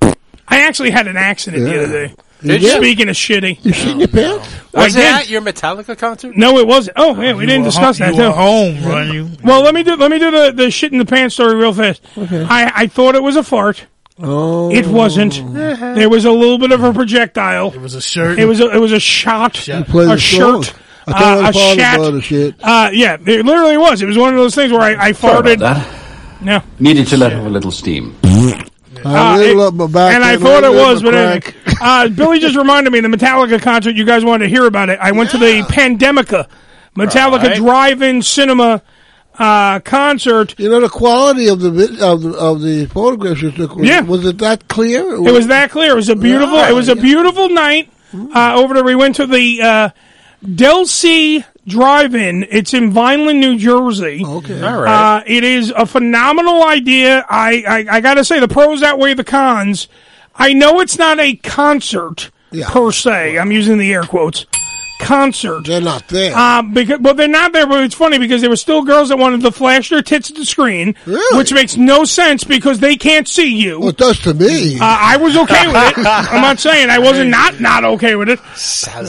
I 0.49 0.61
actually 0.67 0.91
had 0.91 1.07
an 1.09 1.17
accident 1.17 1.65
the 1.65 1.83
other 1.85 2.07
day. 2.09 2.15
Did 2.43 2.63
you? 2.63 2.69
Speaking 2.71 3.09
of 3.09 3.17
shitty, 3.17 3.65
You 3.65 3.73
shit 3.73 3.89
in 3.89 3.99
your 4.01 4.09
pants? 4.09 4.47
Was 4.75 4.95
I 4.95 5.01
it 5.01 5.03
did. 5.03 5.15
at 5.15 5.29
your 5.31 5.41
Metallica 5.41 5.97
concert? 5.99 6.37
No, 6.37 6.59
it 6.59 6.67
wasn't. 6.67 6.97
Oh, 7.01 7.21
yeah, 7.21 7.33
we 7.33 7.41
You 7.43 7.47
didn't 7.49 7.65
discuss 7.65 7.99
home, 7.99 8.07
that 8.09 8.15
You 8.15 8.29
too. 8.29 8.31
home, 8.33 8.85
run 8.85 9.13
you. 9.13 9.31
Well, 9.43 9.63
let 9.63 9.75
me 9.75 9.83
do 9.83 9.97
let 9.97 10.11
me 10.11 10.19
do 10.19 10.31
the, 10.31 10.53
the 10.53 10.71
shit 10.71 10.93
in 10.93 10.99
the 10.99 11.07
pants 11.07 11.35
story 11.35 11.55
real 11.57 11.73
fast. 11.73 12.03
Okay. 12.17 12.45
I, 12.49 12.71
I 12.83 12.87
thought 12.89 13.15
it 13.15 13.23
was 13.23 13.37
a 13.37 13.43
fart. 13.43 13.87
Oh. 14.19 14.71
It 14.71 14.87
wasn't. 14.87 15.35
There 15.97 16.09
was 16.09 16.25
a 16.25 16.31
little 16.33 16.59
bit 16.59 16.73
of 16.73 16.83
a 16.83 16.93
projectile. 16.93 17.73
It 17.73 17.81
was 17.81 17.95
a 17.95 18.01
shirt. 18.01 18.39
It 18.39 18.45
was 18.47 18.61
a, 18.61 18.71
it 18.71 18.79
was 18.79 18.93
a 18.93 19.01
shot, 19.01 19.67
You 19.67 19.83
play 19.85 20.05
a 20.05 20.09
the 20.09 20.19
shirt, 20.19 20.65
song. 20.67 20.75
I 21.07 21.13
thought 21.13 21.23
uh, 21.23 21.37
it 21.37 21.43
a 21.43 21.59
was 21.59 21.77
part 21.97 22.01
of 22.09 22.15
the 22.15 22.21
shit. 22.23 22.55
Uh, 22.63 22.91
yeah, 22.93 23.15
it 23.15 23.45
literally 23.47 23.77
was. 23.79 24.03
It 24.03 24.07
was 24.07 24.19
one 24.19 24.35
of 24.35 24.39
those 24.39 24.55
things 24.55 24.73
where 24.73 24.81
I, 24.83 25.09
I 25.09 25.13
farted. 25.13 25.61
No, 26.43 26.63
Needed 26.79 27.07
to 27.09 27.17
let 27.17 27.33
off 27.33 27.47
a 27.47 27.49
little 27.49 27.71
steam. 27.71 28.15
I 28.25 28.61
Uh, 29.05 29.37
lit 29.39 29.51
it- 29.51 29.59
up 29.59 29.75
my 29.75 29.87
back 29.87 30.15
and 30.15 30.25
I 30.25 30.37
thought 30.37 30.65
it 30.65 30.71
lit 30.71 30.81
up 30.81 30.87
was, 30.89 31.03
my 31.03 31.11
but 31.11 31.15
anyway. 31.19 31.41
crack. 31.41 31.77
uh, 31.81 32.09
Billy 32.09 32.39
just 32.39 32.57
reminded 32.57 32.93
me 32.93 33.01
the 33.01 33.09
Metallica 33.09 33.61
concert. 33.61 33.95
You 33.97 34.05
guys 34.05 34.25
wanted 34.25 34.45
to 34.45 34.51
hear 34.51 34.67
about 34.67 34.89
it. 34.91 34.99
I 35.01 35.13
went 35.13 35.31
to 35.31 35.39
the 35.39 35.63
Pandemica 35.69 36.49
Metallica 36.97 37.43
Right. 37.49 37.57
Drive-In 37.57 38.23
Cinema 38.23 38.83
uh, 39.39 39.81
concert. 39.81 40.55
You 40.59 40.69
know 40.69 40.81
the 40.81 40.89
quality 40.89 41.49
of 41.49 41.61
the 41.61 41.71
vid- 41.71 42.01
of 42.01 42.23
the 42.23 42.31
of 42.33 42.63
the 42.63 42.87
photographs 42.87 43.43
you 43.43 43.51
took. 43.51 43.77
Was, 43.77 43.89
Yeah. 43.89 44.01
was 44.03 44.25
it 44.27 44.39
that 44.39 44.69
clear? 44.69 45.15
It 45.15 45.21
was 45.33 45.47
that 45.49 45.71
clear. 45.71 45.93
It 45.93 45.97
was 45.97 46.09
a 46.09 46.17
beautiful. 46.17 46.57
Yeah, 46.57 46.71
it 46.71 46.75
was 46.75 46.89
a 46.89 46.97
beautiful 46.97 47.49
night 47.49 47.91
uh, 48.35 48.55
over 48.57 48.75
there. 48.75 48.85
We 48.85 48.95
went 48.95 49.17
to 49.17 49.27
the 49.27 49.61
uh, 49.63 49.89
Delsea 50.45 51.45
Drive-In. 51.67 52.47
It's 52.51 52.73
in 52.75 52.91
Vineland, 52.93 53.41
New 53.41 53.59
Jersey. 53.59 54.23
Okay. 54.25 54.63
All 54.63 54.83
right. 54.83 55.17
Uh, 55.19 55.23
it 55.27 55.43
is 55.45 55.71
a 55.77 55.85
phenomenal 55.87 56.63
idea. 56.65 57.25
I, 57.29 57.65
I, 57.67 57.97
I 57.97 58.01
got 58.01 58.15
to 58.15 58.25
say, 58.25 58.39
the 58.41 58.49
pros 58.49 58.83
outweigh 58.83 59.15
the 59.15 59.25
cons. 59.25 59.89
I 60.35 60.53
know 60.53 60.81
it's 60.81 60.99
not 60.99 61.19
a 61.19 61.35
concert 61.37 62.31
Yeah. 62.53 62.69
per 62.71 62.93
se. 62.93 63.39
I'm 63.39 63.51
using 63.51 63.79
the 63.79 63.93
air 63.93 64.05
quotes. 64.05 64.47
Concert. 65.07 65.65
They're 65.67 65.81
not 65.81 66.07
there. 66.09 66.37
Um, 66.37 66.73
because, 66.75 66.99
well, 67.01 67.15
they're 67.15 67.29
not 67.29 67.53
there, 67.53 67.67
but 67.67 67.85
it's 67.85 67.95
funny 67.95 68.19
because 68.19 68.41
there 68.41 68.51
were 68.51 68.57
still 68.57 68.83
girls 68.83 69.09
that 69.11 69.19
wanted 69.19 69.41
to 69.43 69.53
flash 69.53 69.89
their 69.91 70.03
tits 70.03 70.31
at 70.31 70.37
the 70.37 70.45
screen, 70.45 70.95
Really? 71.07 71.39
which 71.39 71.53
makes 71.53 71.77
no 71.77 72.05
sense 72.05 72.45
because 72.45 72.81
they 72.81 72.97
can't 72.97 73.29
see 73.29 73.55
you. 73.57 73.79
well, 73.81 73.91
it 73.91 73.97
does 73.97 74.19
to 74.21 74.35
me. 74.35 74.77
Uh, 74.79 74.85
I 74.85 75.17
was 75.17 75.37
okay 75.37 75.67
with 75.67 75.77
it. 75.77 75.99
I'm 76.07 76.43
not 76.43 76.59
saying 76.59 76.91
I 76.91 76.99
wasn't 76.99 77.31
not 77.31 77.61
not 77.61 77.85
okay 77.85 78.17
with 78.17 78.29
it. 78.29 78.41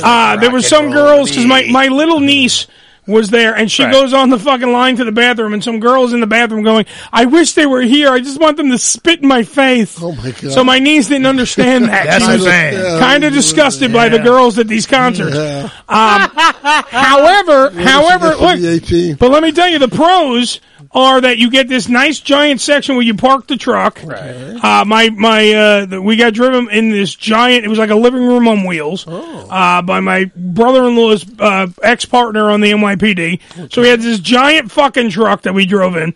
Uh, 0.04 0.38
there 0.38 0.52
were 0.52 0.62
some 0.62 0.92
girls 0.92 1.30
because 1.30 1.46
my, 1.46 1.68
my 1.72 1.88
little 1.88 2.20
niece 2.20 2.68
was 3.08 3.30
there 3.30 3.56
and 3.56 3.72
she 3.72 3.84
Right. 3.84 3.92
goes 3.94 4.14
on 4.14 4.30
the 4.30 4.38
fucking 4.38 4.72
line 4.72 4.98
to 4.98 5.06
the 5.06 5.12
bathroom 5.14 5.54
and 5.54 5.64
some 5.64 5.80
girls 5.80 6.12
in 6.14 6.20
the 6.20 6.28
bathroom 6.28 6.62
going, 6.64 6.86
I 7.12 7.26
wish 7.26 7.54
they 7.54 7.66
were 7.66 7.82
here. 7.82 8.10
I 8.10 8.20
just 8.20 8.40
want 8.40 8.58
them 8.58 8.70
to 8.72 8.78
spit 8.78 9.22
in 9.22 9.28
my 9.30 9.44
face. 9.44 9.98
oh 10.02 10.12
my 10.14 10.32
god! 10.32 10.52
So 10.52 10.64
my 10.64 10.80
niece 10.80 11.08
didn't 11.08 11.26
understand 11.26 11.86
that. 11.86 12.06
That's 12.06 12.26
she 12.26 12.32
was 12.34 12.46
I'm 12.46 12.52
saying. 12.52 13.00
kind 13.00 13.24
of 13.24 13.34
disgusted 13.34 13.94
by 13.94 14.10
the 14.10 14.20
girls 14.20 14.60
at 14.60 14.68
these 14.68 14.86
concerts. 14.86 15.36
Yeah. 15.36 15.70
Um, 15.88 16.30
however, 16.92 17.70
however, 17.72 18.28
That's 18.28 18.40
from 18.40 18.62
the 18.62 19.10
look, 19.12 19.20
but 19.20 19.32
let 19.32 19.42
me 19.44 19.52
tell 19.52 19.70
you, 19.70 19.80
the 19.80 19.88
pros 19.88 20.60
are 20.92 21.22
that 21.22 21.38
you 21.38 21.52
get 21.52 21.68
this 21.68 21.88
nice 21.90 22.20
giant 22.20 22.62
section 22.62 22.96
where 22.96 23.04
you 23.06 23.14
park 23.16 23.48
the 23.48 23.58
truck. 23.58 24.00
Right. 24.04 24.56
Uh, 24.64 24.86
my 24.86 25.10
my 25.10 25.54
uh, 25.54 25.86
the, 25.86 26.02
we 26.02 26.16
got 26.16 26.34
driven 26.34 26.70
in 26.70 26.90
this 26.90 27.14
giant. 27.16 27.66
It 27.66 27.68
was 27.68 27.80
like 27.80 27.90
a 27.90 27.96
living 27.96 28.26
room 28.26 28.48
on 28.48 28.66
wheels. 28.66 29.06
Oh. 29.08 29.48
Uh, 29.50 29.82
by 29.82 30.00
my 30.00 30.26
brother-in-law's 30.36 31.26
uh, 31.40 31.68
ex-partner 31.84 32.50
on 32.50 32.62
the 32.62 32.72
NYPD. 32.72 33.72
So 33.72 33.82
we 33.82 33.90
had 33.90 34.02
this 34.02 34.20
giant 34.20 34.72
fucking 34.72 35.10
truck 35.12 35.44
that 35.44 35.54
we 35.54 35.66
drove 35.66 35.96
in. 35.98 36.14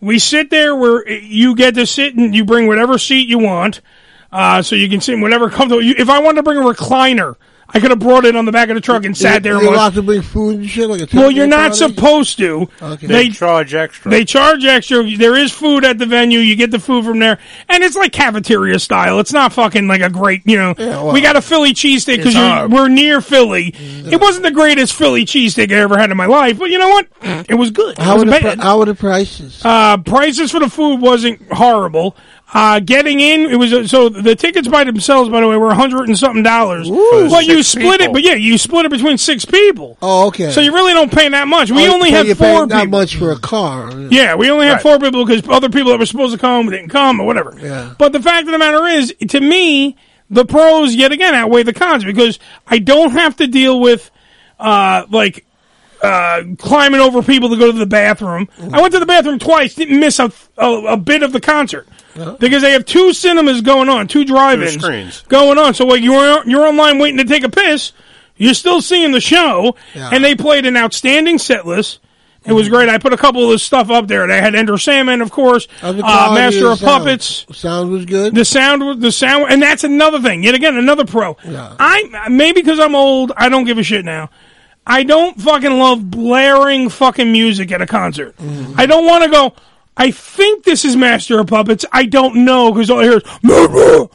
We 0.00 0.18
sit 0.18 0.50
there 0.50 0.76
where 0.76 1.08
you 1.08 1.56
get 1.56 1.74
to 1.74 1.86
sit 1.86 2.14
and 2.14 2.34
you 2.34 2.44
bring 2.44 2.66
whatever 2.66 2.98
seat 2.98 3.28
you 3.28 3.38
want. 3.38 3.80
uh, 4.32 4.62
so 4.62 4.76
you 4.76 4.88
can 4.88 5.00
sit 5.00 5.14
in 5.14 5.20
whatever 5.20 5.48
comfortable. 5.50 5.82
You, 5.82 5.94
if 5.98 6.08
I 6.08 6.20
wanted 6.20 6.36
to 6.36 6.42
bring 6.42 6.58
a 6.58 6.62
recliner, 6.62 7.36
I 7.70 7.80
could 7.80 7.90
have 7.90 7.98
brought 7.98 8.24
it 8.24 8.34
on 8.34 8.46
the 8.46 8.52
back 8.52 8.70
of 8.70 8.76
the 8.76 8.80
truck 8.80 9.04
and 9.04 9.14
sat 9.16 9.42
there. 9.42 9.52
You're 9.52 9.58
and 9.60 9.66
watched- 9.68 9.76
allowed 9.78 9.94
to 9.94 10.02
bring 10.02 10.22
food 10.22 10.56
and 10.60 10.68
shit 10.70 10.88
like 10.88 11.00
a 11.12 11.16
well, 11.16 11.30
you're 11.30 11.46
not 11.46 11.72
party? 11.72 11.94
supposed 11.94 12.38
to. 12.38 12.68
Okay. 12.80 13.06
They, 13.06 13.28
charge 13.28 13.74
extra. 13.74 14.10
They 14.10 14.24
charge 14.24 14.64
extra. 14.64 15.04
There 15.16 15.36
is 15.36 15.52
food 15.52 15.84
at 15.84 15.98
the 15.98 16.06
venue. 16.06 16.38
You 16.38 16.56
get 16.56 16.70
the 16.70 16.78
food 16.78 17.04
from 17.04 17.18
there, 17.18 17.38
and 17.68 17.84
it's 17.84 17.94
like 17.94 18.12
cafeteria 18.12 18.78
style. 18.78 19.20
It's 19.20 19.32
not 19.34 19.52
fucking 19.52 19.86
like 19.86 20.00
a 20.00 20.08
great, 20.08 20.42
you 20.46 20.56
know. 20.56 20.74
well, 20.78 21.12
we 21.12 21.20
got 21.20 21.36
a 21.36 21.42
Philly 21.42 21.74
cheesesteak 21.74 22.16
because 22.18 22.34
we're 22.70 22.88
near 22.88 23.20
Philly. 23.20 23.74
It 23.76 24.18
wasn't 24.20 24.44
the 24.44 24.50
greatest 24.50 24.94
Philly 24.94 25.26
cheesesteak 25.26 25.70
I 25.70 25.74
ever 25.76 25.98
had 25.98 26.10
in 26.10 26.16
my 26.16 26.26
life, 26.26 26.58
but 26.58 26.70
you 26.70 26.78
know 26.78 26.88
what? 26.88 27.06
It 27.50 27.54
was 27.54 27.70
good. 27.70 27.98
How 27.98 28.16
it 28.16 28.18
were, 28.20 28.24
the 28.24 28.30
bad. 28.30 28.60
how 28.60 28.78
were 28.78 28.86
the 28.86 28.94
prices? 28.94 29.60
Uh, 29.62 29.98
prices 29.98 30.50
for 30.50 30.60
the 30.60 30.70
food 30.70 31.00
wasn't 31.02 31.40
horrible. 31.52 32.16
Uh, 32.54 32.80
getting 32.80 33.20
in, 33.20 33.42
it 33.50 33.56
was 33.56 33.90
so 33.90 34.08
the 34.08 34.34
tickets 34.34 34.66
by 34.66 34.82
themselves, 34.82 35.28
by 35.28 35.40
the 35.42 35.46
way, 35.46 35.56
were 35.58 35.68
a 35.70 35.74
hundred 35.74 36.08
and 36.08 36.18
something 36.18 36.42
dollars. 36.42 36.88
But 36.88 37.44
you 37.44 37.62
split 37.62 38.00
it, 38.00 38.10
but 38.10 38.22
yeah, 38.22 38.34
you 38.34 38.56
split 38.56 38.86
it 38.86 38.90
between 38.90 39.18
six 39.18 39.44
people. 39.44 39.98
Oh, 40.00 40.28
okay. 40.28 40.50
So 40.50 40.62
you 40.62 40.72
really 40.72 40.94
don't 40.94 41.12
pay 41.12 41.28
that 41.28 41.46
much. 41.46 41.70
We 41.70 41.86
Oh, 41.86 41.92
only 41.92 42.08
so 42.08 42.16
had 42.16 42.26
you're 42.26 42.34
four 42.36 42.62
people. 42.64 42.66
that 42.68 42.88
much 42.88 43.16
for 43.16 43.32
a 43.32 43.38
car. 43.38 43.90
Yeah, 44.10 44.34
we 44.36 44.50
only 44.50 44.64
had 44.66 44.74
Right. 44.74 44.82
four 44.82 44.98
people 44.98 45.26
because 45.26 45.46
other 45.48 45.68
people 45.68 45.90
that 45.92 45.98
were 45.98 46.06
supposed 46.06 46.32
to 46.32 46.38
come 46.38 46.70
didn't 46.70 46.88
come 46.88 47.20
or 47.20 47.26
whatever. 47.26 47.54
Yeah. 47.62 47.92
But 47.98 48.12
the 48.12 48.22
fact 48.22 48.46
of 48.46 48.52
the 48.52 48.58
matter 48.58 48.86
is, 48.86 49.14
to 49.28 49.40
me, 49.40 49.96
the 50.30 50.46
pros 50.46 50.94
yet 50.94 51.12
again 51.12 51.34
outweigh 51.34 51.64
the 51.64 51.74
cons 51.74 52.02
because 52.04 52.38
I 52.66 52.78
don't 52.78 53.10
have 53.10 53.36
to 53.36 53.46
deal 53.46 53.78
with 53.78 54.10
uh, 54.58 55.04
like 55.10 55.44
uh, 56.02 56.42
climbing 56.56 57.00
over 57.00 57.22
people 57.22 57.50
to 57.50 57.56
go 57.58 57.70
to 57.72 57.78
the 57.78 57.84
bathroom. 57.86 58.48
I 58.72 58.80
went 58.80 58.94
to 58.94 59.00
the 59.00 59.06
bathroom 59.06 59.38
twice, 59.38 59.74
didn't 59.74 60.00
miss 60.00 60.18
a, 60.18 60.32
a, 60.56 60.70
a 60.92 60.96
bit 60.96 61.22
of 61.22 61.32
the 61.32 61.40
concert. 61.40 61.86
Because 62.38 62.62
they 62.62 62.72
have 62.72 62.84
two 62.84 63.12
cinemas 63.12 63.60
going 63.60 63.88
on, 63.88 64.08
two 64.08 64.24
drive-ins 64.24 64.74
Two 64.74 64.80
screens. 64.80 65.22
going 65.28 65.58
on. 65.58 65.74
So 65.74 65.86
like 65.86 66.02
you're 66.02 66.44
you're 66.48 66.66
online 66.66 66.98
waiting 66.98 67.18
to 67.18 67.24
take 67.24 67.44
a 67.44 67.48
piss, 67.48 67.92
you're 68.36 68.54
still 68.54 68.80
seeing 68.80 69.12
the 69.12 69.20
show, 69.20 69.76
and 69.94 70.24
they 70.24 70.34
played 70.34 70.66
an 70.66 70.76
outstanding 70.76 71.38
set 71.38 71.66
list. 71.66 72.00
It 72.44 72.52
was 72.52 72.68
great. 72.68 72.88
I 72.88 72.96
put 72.98 73.12
a 73.12 73.16
couple 73.18 73.44
of 73.44 73.50
this 73.50 73.62
stuff 73.62 73.90
up 73.90 74.06
there. 74.06 74.26
They 74.26 74.40
had 74.40 74.54
Enter 74.54 74.78
Sandman, 74.78 75.20
of 75.20 75.30
course, 75.30 75.68
uh, 75.82 75.92
Master 75.92 76.68
of 76.68 76.78
sound? 76.78 77.02
Puppets. 77.04 77.44
Sound 77.52 77.90
was 77.90 78.06
good. 78.06 78.34
The 78.34 78.44
sound, 78.44 78.86
was- 78.86 78.98
the 79.00 79.12
sound, 79.12 79.46
and 79.52 79.60
that's 79.60 79.84
another 79.84 80.20
thing. 80.22 80.44
Yet 80.44 80.54
again, 80.54 80.76
another 80.78 81.04
pro. 81.04 81.36
I 81.46 82.26
maybe 82.30 82.62
because 82.62 82.78
I'm 82.80 82.94
old, 82.94 83.32
I 83.36 83.48
don't 83.50 83.64
give 83.64 83.76
a 83.76 83.82
shit 83.82 84.04
now. 84.04 84.30
I 84.86 85.02
don't 85.02 85.38
fucking 85.38 85.72
love 85.78 86.10
blaring 86.10 86.88
fucking 86.88 87.30
music 87.30 87.70
at 87.72 87.82
a 87.82 87.86
concert. 87.86 88.34
Mm-hmm. 88.38 88.80
I 88.80 88.86
don't 88.86 89.04
want 89.04 89.24
to 89.24 89.30
go. 89.30 89.52
I 89.98 90.10
think 90.12 90.64
this 90.64 90.84
is 90.84 90.94
Master 90.96 91.40
of 91.40 91.48
Puppets. 91.48 91.84
I 91.92 92.06
don't 92.06 92.44
know 92.44 92.72
because 92.72 92.88
all 92.90 93.00
I 93.00 93.04
hear 93.04 93.18
is. 93.18 94.08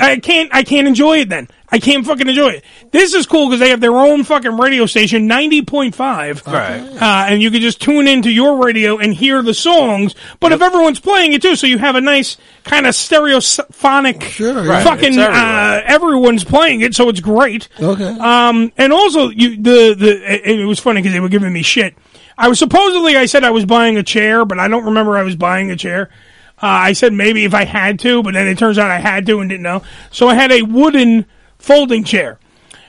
I 0.00 0.20
can't. 0.22 0.50
I 0.54 0.62
can't 0.62 0.86
enjoy 0.86 1.18
it. 1.20 1.28
Then 1.28 1.48
I 1.70 1.78
can't 1.78 2.04
fucking 2.06 2.28
enjoy 2.28 2.48
it. 2.50 2.64
This 2.90 3.14
is 3.14 3.26
cool 3.26 3.46
because 3.48 3.60
they 3.60 3.70
have 3.70 3.80
their 3.80 3.96
own 3.96 4.24
fucking 4.24 4.56
radio 4.58 4.86
station, 4.86 5.26
ninety 5.26 5.62
point 5.62 5.94
five, 5.94 6.46
Right. 6.46 6.80
uh, 6.80 7.26
and 7.30 7.42
you 7.42 7.50
can 7.50 7.60
just 7.62 7.80
tune 7.80 8.06
into 8.06 8.30
your 8.30 8.62
radio 8.64 8.98
and 8.98 9.12
hear 9.14 9.42
the 9.42 9.54
songs. 9.54 10.14
But 10.40 10.52
if 10.52 10.60
everyone's 10.62 11.00
playing 11.00 11.32
it 11.32 11.42
too, 11.42 11.56
so 11.56 11.66
you 11.66 11.78
have 11.78 11.96
a 11.96 12.00
nice 12.00 12.36
kind 12.64 12.86
of 12.86 12.94
stereophonic 12.94 14.66
Right, 14.68 14.84
fucking. 14.84 15.08
it's 15.14 15.16
everywhere. 15.18 15.30
uh, 15.30 15.82
everyone's 15.86 16.44
playing 16.44 16.82
it, 16.82 16.94
so 16.94 17.08
it's 17.08 17.20
great. 17.20 17.68
Okay. 17.80 18.04
Um, 18.18 18.72
and 18.76 18.92
also 18.92 19.30
you 19.30 19.56
the 19.56 19.94
the 19.98 20.50
it, 20.50 20.60
it 20.60 20.64
was 20.66 20.78
funny 20.78 21.00
because 21.00 21.12
they 21.14 21.20
were 21.20 21.28
giving 21.28 21.52
me 21.52 21.62
shit. 21.62 21.94
I 22.36 22.48
was 22.48 22.58
supposedly 22.58 23.16
I 23.16 23.26
said 23.26 23.44
I 23.44 23.50
was 23.50 23.64
buying 23.64 23.96
a 23.96 24.02
chair, 24.02 24.44
but 24.44 24.58
I 24.58 24.68
don't 24.68 24.84
remember 24.84 25.16
I 25.16 25.22
was 25.22 25.36
buying 25.36 25.70
a 25.70 25.76
chair. 25.76 26.10
Uh, 26.62 26.66
I 26.66 26.92
said 26.92 27.12
maybe 27.12 27.44
if 27.44 27.52
I 27.54 27.64
had 27.64 27.98
to, 28.00 28.22
but 28.22 28.34
then 28.34 28.46
it 28.48 28.58
turns 28.58 28.78
out 28.78 28.90
I 28.90 28.98
had 29.00 29.26
to 29.26 29.40
and 29.40 29.50
didn't 29.50 29.62
know. 29.62 29.82
So 30.10 30.28
I 30.28 30.34
had 30.34 30.52
a 30.52 30.62
wooden 30.62 31.26
folding 31.58 32.04
chair. 32.04 32.38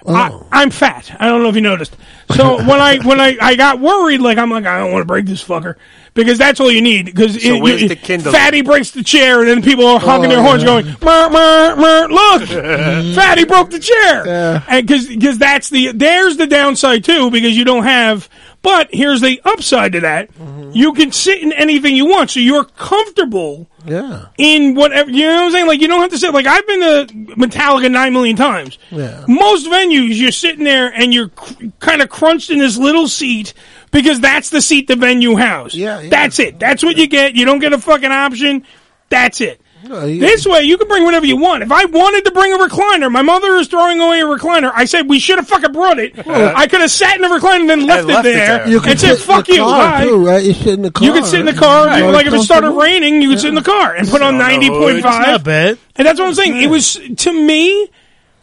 I, 0.08 0.40
I'm 0.52 0.70
fat. 0.70 1.16
I 1.20 1.28
don't 1.30 1.42
know 1.42 1.50
if 1.50 1.56
you 1.56 1.62
noticed. 1.62 1.98
So 2.36 2.58
when 2.68 2.80
I 2.80 3.00
when 3.00 3.20
I, 3.20 3.38
I 3.42 3.56
got 3.56 3.80
worried, 3.80 4.22
like 4.22 4.38
I'm 4.38 4.52
like 4.52 4.66
I 4.68 4.78
don't 4.78 4.92
want 4.92 5.02
to 5.02 5.08
break 5.08 5.26
this 5.26 5.44
fucker 5.44 5.78
because 6.14 6.38
that's 6.38 6.60
all 6.60 6.72
you 6.72 6.84
need. 6.84 7.08
Because 7.08 7.42
So 7.42 7.58
where's 7.60 7.88
the 7.88 7.96
Kindle? 7.96 8.32
fatty 8.32 8.62
breaks 8.62 8.92
the 8.92 9.02
chair 9.02 9.40
and 9.40 9.50
then 9.50 9.64
people 9.64 9.88
are 9.88 10.00
honking 10.00 10.30
their 10.30 10.40
Oh, 10.40 10.44
horns, 10.44 10.62
yeah. 10.62 10.68
going, 10.82 10.86
"Mer, 11.02 11.30
mer, 11.32 11.76
mer, 11.76 12.08
"Look, 12.08 12.44
fatty 13.16 13.46
broke 13.46 13.72
the 13.72 13.80
chair." 13.80 14.64
And 14.68 14.86
because 14.86 15.08
because 15.08 15.40
that's 15.40 15.70
the 15.70 15.92
there's 15.92 16.38
the 16.38 16.46
downside 16.46 17.04
too 17.04 17.32
because 17.32 17.58
you 17.58 17.66
don't 17.66 17.84
have. 17.84 18.30
But 18.66 18.90
here's 18.92 19.22
the 19.22 19.40
upside 19.46 19.92
to 19.92 20.00
that: 20.00 20.34
mm-hmm. 20.34 20.72
you 20.74 20.94
can 20.94 21.12
sit 21.12 21.44
in 21.44 21.54
anything 21.54 21.96
you 21.96 22.08
want, 22.08 22.32
so 22.32 22.40
you're 22.40 22.64
comfortable 22.64 23.70
Yeah. 23.86 24.26
in 24.40 24.74
whatever 24.74 25.12
you 25.12 25.28
know 25.28 25.36
what 25.36 25.44
I'm 25.44 25.52
saying. 25.52 25.68
Like 25.68 25.82
you 25.82 25.88
don't 25.88 26.02
have 26.02 26.10
to 26.10 26.18
sit. 26.18 26.34
Like 26.34 26.48
I've 26.48 26.66
been 26.66 26.80
to 26.80 27.14
Metallica 27.36 27.92
nine 27.92 28.12
million 28.12 28.36
times. 28.36 28.80
Yeah. 28.90 29.24
Most 29.28 29.68
venues, 29.68 30.20
you're 30.20 30.32
sitting 30.32 30.64
there 30.64 30.92
and 30.92 31.14
you're 31.14 31.30
cr- 31.30 31.66
kind 31.80 32.02
of 32.02 32.10
crunched 32.10 32.50
in 32.50 32.58
this 32.58 32.76
little 32.76 33.08
seat 33.08 33.54
because 33.92 34.20
that's 34.20 34.50
the 34.50 34.64
seat 34.64 34.88
the 34.88 34.96
venue 34.96 35.36
house. 35.36 35.76
Yeah, 35.76 36.02
yeah. 36.02 36.10
That's 36.10 36.40
it. 36.40 36.58
That's 36.60 36.84
what 36.84 36.98
you 36.98 37.06
get. 37.06 37.36
You 37.36 37.46
don't 37.46 37.60
get 37.60 37.72
a 37.72 37.78
fucking 37.78 38.12
option. 38.12 38.66
That's 39.10 39.42
it. 39.42 39.62
You- 40.06 40.20
This 40.20 40.46
way, 40.46 40.62
you 40.64 40.78
can 40.78 40.88
bring 40.88 41.04
whatever 41.04 41.26
you 41.26 41.38
want. 41.38 41.64
If 41.64 41.72
I 41.72 41.86
wanted 41.86 42.26
to 42.26 42.32
bring 42.32 42.54
a 42.54 42.58
recliner, 42.58 43.12
my 43.12 43.22
mother 43.22 43.56
is 43.58 43.68
throwing 43.68 44.00
away 44.00 44.20
a 44.22 44.26
recliner. 44.26 44.72
I 44.76 44.86
said 44.86 45.08
we 45.08 45.20
should 45.20 45.38
have 45.38 45.48
fucking 45.48 45.72
brought 45.72 46.00
it. 46.00 46.14
I 46.28 46.68
could 46.68 46.82
have 46.82 46.92
sat 46.92 47.16
in 47.16 47.22
the 47.22 47.28
recliner 47.28 47.62
and 47.62 47.70
then 47.70 47.86
left, 47.86 48.08
left 48.08 48.26
it 48.26 48.30
it 48.32 48.34
there, 48.34 48.58
there. 48.60 48.68
You 48.70 48.80
can 48.80 48.92
and 48.92 49.00
said 49.00 49.18
sit 49.18 49.20
in 49.22 49.26
"fuck 49.36 49.46
the 49.48 49.54
you." 49.54 49.60
car, 49.62 49.92
bye. 50.00 50.04
too, 50.06 50.26
right? 50.26 50.44
You 50.44 50.54
sit 50.54 50.68
in 50.74 50.82
the 50.82 50.92
car. 50.92 51.06
You 51.08 51.14
could 51.14 51.26
sit 51.26 51.40
in 51.40 51.46
the 51.46 51.52
right? 51.54 51.62
car, 51.62 52.00
Yeah. 52.00 52.06
like 52.10 52.26
if 52.26 52.34
it 52.34 52.42
started 52.42 52.72
raining, 52.72 53.22
you 53.22 53.30
could 53.30 53.40
sit 53.40 53.50
in 53.50 53.56
the 53.56 53.62
car 53.62 53.94
and 53.96 54.08
put 54.08 54.22
on 54.22 54.38
ninety 54.38 54.70
point 54.70 54.98
It's 54.98 55.06
five. 55.06 55.28
not 55.28 55.44
bad. 55.44 55.78
And 55.96 56.08
that's 56.08 56.20
what 56.20 56.28
I'm 56.28 56.34
saying. 56.34 56.62
It 56.62 56.70
was 56.70 57.00
to 57.18 57.32
me 57.34 57.90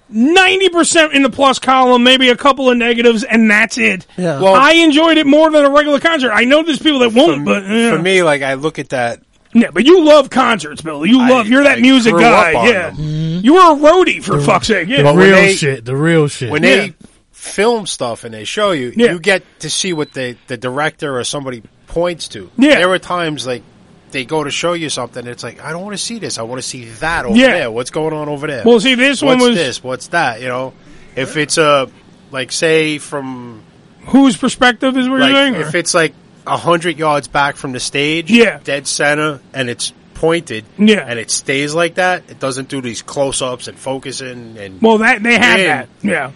ninety 0.08 0.68
percent 0.68 1.12
in 1.14 1.22
the 1.22 1.30
plus 1.30 1.58
column, 1.58 2.02
maybe 2.04 2.28
a 2.28 2.36
couple 2.36 2.70
of 2.70 2.76
negatives, 2.76 3.24
and 3.24 3.50
that's 3.50 3.78
it. 3.78 4.06
Yeah. 4.16 4.40
Well- 4.40 4.54
I 4.54 4.72
enjoyed 4.72 5.18
it 5.18 5.26
more 5.26 5.50
than 5.50 5.64
a 5.64 5.70
regular 5.70 6.00
concert. 6.00 6.30
I 6.32 6.44
know 6.44 6.62
there's 6.62 6.78
people 6.78 7.00
that 7.00 7.12
won't, 7.12 7.44
but 7.44 7.62
uh, 7.64 7.96
For 7.96 7.98
me, 7.98 8.22
like 8.22 8.42
I 8.42 8.54
look 8.54 8.78
at 8.78 8.90
that. 8.90 9.20
Yeah, 9.54 9.70
but 9.72 9.84
you 9.84 10.04
love 10.04 10.30
concerts, 10.30 10.80
Bill. 10.82 11.04
You 11.06 11.20
I- 11.20 11.28
love. 11.28 11.46
You're 11.48 11.64
that 11.64 11.78
I 11.78 11.80
music 11.80 12.12
grew 12.12 12.24
up 12.24 12.52
guy. 12.52 12.54
on 12.54 12.66
Yeah, 12.68 12.90
them. 12.90 12.96
Mm-hmm. 12.96 13.44
you 13.44 13.54
were 13.54 13.60
a 13.60 13.76
roadie 13.76 14.22
for 14.22 14.32
mm-hmm. 14.34 14.46
fuck's 14.46 14.66
sake. 14.68 14.88
Yeah, 14.88 15.02
The 15.02 15.14
real 15.14 15.34
they- 15.36 15.54
shit. 15.54 15.84
The 15.84 15.96
real 15.96 16.28
shit. 16.28 16.50
When 16.50 16.62
Yeah. 16.62 16.76
they 16.76 16.94
film 17.32 17.86
stuff 17.86 18.24
and 18.24 18.32
they 18.34 18.44
show 18.44 18.70
you, 18.72 18.92
Yeah. 18.96 19.12
you 19.12 19.18
get 19.18 19.42
to 19.60 19.70
see 19.70 19.92
what 19.92 20.12
the 20.12 20.36
the 20.46 20.56
director 20.56 21.18
or 21.18 21.24
somebody 21.24 21.62
points 21.88 22.28
to. 22.28 22.50
Yeah. 22.56 22.76
there 22.76 22.88
were 22.88 22.98
times 22.98 23.46
like 23.46 23.62
they 24.12 24.24
go 24.24 24.44
to 24.44 24.50
show 24.50 24.74
you 24.74 24.88
something. 24.90 25.26
It's 25.26 25.42
like 25.42 25.62
I 25.62 25.72
don't 25.72 25.82
want 25.82 25.96
to 25.96 26.02
see 26.02 26.18
this. 26.18 26.38
I 26.38 26.42
want 26.42 26.60
to 26.62 26.66
see 26.68 26.84
that 27.00 27.24
over 27.24 27.36
Yeah. 27.36 27.52
there. 27.52 27.70
What's 27.70 27.90
going 27.90 28.12
on 28.14 28.28
over 28.28 28.46
there? 28.46 28.62
Well, 28.64 28.78
see, 28.80 28.94
this 28.94 29.22
one 29.22 29.38
What's 29.38 29.48
was- 29.50 29.56
this. 29.58 29.82
What's 29.82 30.06
that? 30.08 30.40
You 30.40 30.48
know, 30.48 30.72
if 31.16 31.36
it's 31.36 31.58
a 31.58 31.88
like 32.30 32.52
say 32.52 32.98
from 32.98 33.62
whose 34.06 34.36
perspective 34.36 34.96
is 34.96 35.08
what 35.08 35.20
like 35.20 35.30
you're 35.32 35.38
saying? 35.38 35.54
if 35.56 35.74
or- 35.74 35.76
it's 35.78 35.94
like 35.94 36.12
a 36.12 36.14
hundred 36.46 36.98
yards 36.98 37.28
back 37.28 37.56
from 37.56 37.72
the 37.72 37.80
stage, 37.80 38.30
Yeah. 38.30 38.58
dead 38.64 38.86
center, 38.86 39.40
and 39.54 39.68
it's 39.70 39.92
pointed, 40.14 40.64
Yeah. 40.78 41.04
and 41.06 41.18
it 41.18 41.30
stays 41.30 41.74
like 41.74 41.96
that. 41.96 42.22
It 42.28 42.38
doesn't 42.38 42.68
do 42.68 42.80
these 42.80 43.02
close 43.02 43.42
ups 43.42 43.66
and 43.68 43.76
focusing 43.78 44.56
and 44.58 44.80
well, 44.80 44.98
that 44.98 45.22
they 45.22 45.34
have 45.36 45.58
in, 45.58 45.66
that. 45.66 45.88
Yeah, 46.02 46.30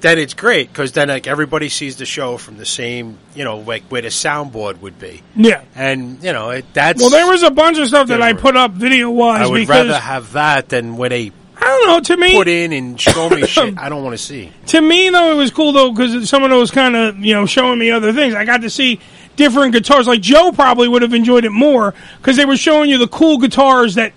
Then 0.00 0.18
it's 0.18 0.34
great 0.34 0.72
because 0.72 0.92
then 0.92 1.08
like 1.08 1.26
everybody 1.26 1.68
sees 1.68 1.96
the 1.96 2.06
show 2.06 2.36
from 2.38 2.56
the 2.58 2.64
same, 2.66 3.18
you 3.34 3.44
know, 3.44 3.58
like 3.58 3.82
where 3.90 4.02
the 4.02 4.08
soundboard 4.08 4.80
would 4.80 4.98
be, 4.98 5.22
yeah. 5.34 5.62
and 5.74 6.22
you 6.22 6.32
know 6.32 6.50
it, 6.50 6.64
that's. 6.72 7.00
Well, 7.00 7.10
there 7.10 7.26
was 7.26 7.42
a 7.42 7.50
bunch 7.50 7.78
of 7.78 7.88
stuff 7.88 8.08
that 8.08 8.22
I 8.22 8.32
put 8.34 8.56
up 8.56 8.72
video 8.72 9.10
wise 9.10 9.46
I 9.46 9.50
would 9.50 9.60
because 9.60 9.86
rather 9.88 9.98
have 9.98 10.32
that 10.32 10.68
than 10.70 10.96
when 10.96 11.10
they 11.10 11.32
I 11.58 11.64
don't 11.64 11.86
know. 11.88 12.00
To 12.00 12.16
me, 12.18 12.34
put 12.36 12.48
in 12.48 12.72
and 12.72 13.00
show 13.00 13.28
me 13.30 13.46
shit 13.46 13.78
I 13.78 13.88
don't 13.88 14.04
want 14.04 14.16
to 14.16 14.22
see. 14.22 14.52
to 14.68 14.80
me 14.80 15.08
though, 15.10 15.32
it 15.32 15.36
was 15.36 15.50
cool 15.50 15.72
though 15.72 15.90
because 15.90 16.28
someone 16.28 16.54
was 16.56 16.70
kind 16.70 16.94
of 16.94 17.18
you 17.18 17.34
know 17.34 17.46
showing 17.46 17.78
me 17.78 17.90
other 17.90 18.12
things. 18.12 18.34
I 18.34 18.44
got 18.44 18.60
to 18.62 18.70
see 18.70 19.00
different 19.36 19.72
guitars. 19.72 20.06
Like 20.06 20.20
Joe 20.20 20.52
probably 20.52 20.88
would 20.88 21.02
have 21.02 21.14
enjoyed 21.14 21.44
it 21.44 21.50
more 21.50 21.94
because 22.18 22.36
they 22.36 22.44
were 22.44 22.56
showing 22.56 22.90
you 22.90 22.98
the 22.98 23.08
cool 23.08 23.38
guitars 23.38 23.94
that 23.94 24.12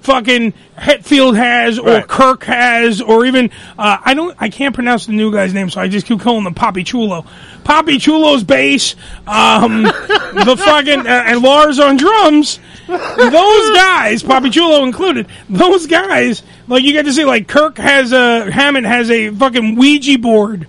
fucking 0.00 0.52
Hetfield 0.76 1.36
has 1.36 1.78
or 1.78 1.86
Right. 1.86 2.08
Kirk 2.08 2.42
has 2.44 3.00
or 3.00 3.24
even 3.24 3.50
uh, 3.78 3.98
I 4.04 4.14
don't 4.14 4.36
I 4.40 4.48
can't 4.48 4.74
pronounce 4.74 5.06
the 5.06 5.12
new 5.12 5.30
guy's 5.32 5.54
name 5.54 5.70
so 5.70 5.80
I 5.80 5.86
just 5.86 6.06
keep 6.06 6.18
calling 6.20 6.44
him 6.44 6.54
Poppy 6.54 6.82
Chulo. 6.82 7.24
Poppy 7.62 7.98
Chulo's 7.98 8.42
bass, 8.42 8.96
um, 9.28 9.82
the 9.84 10.56
fucking 10.58 11.06
uh, 11.06 11.24
and 11.26 11.40
Lars 11.40 11.78
on 11.78 11.96
drums. 11.98 12.58
Those 12.88 13.76
guys, 13.76 14.24
Poppy 14.24 14.50
Chulo 14.50 14.82
included, 14.82 15.28
those 15.48 15.86
guys 15.86 16.42
like 16.66 16.82
you 16.82 16.92
get 16.92 17.04
to 17.04 17.12
see 17.12 17.24
like 17.24 17.46
Kirk 17.46 17.78
has 17.78 18.10
a 18.10 18.50
Hammond 18.50 18.86
has 18.86 19.08
a 19.08 19.30
fucking 19.30 19.76
Ouija 19.76 20.18
board 20.18 20.66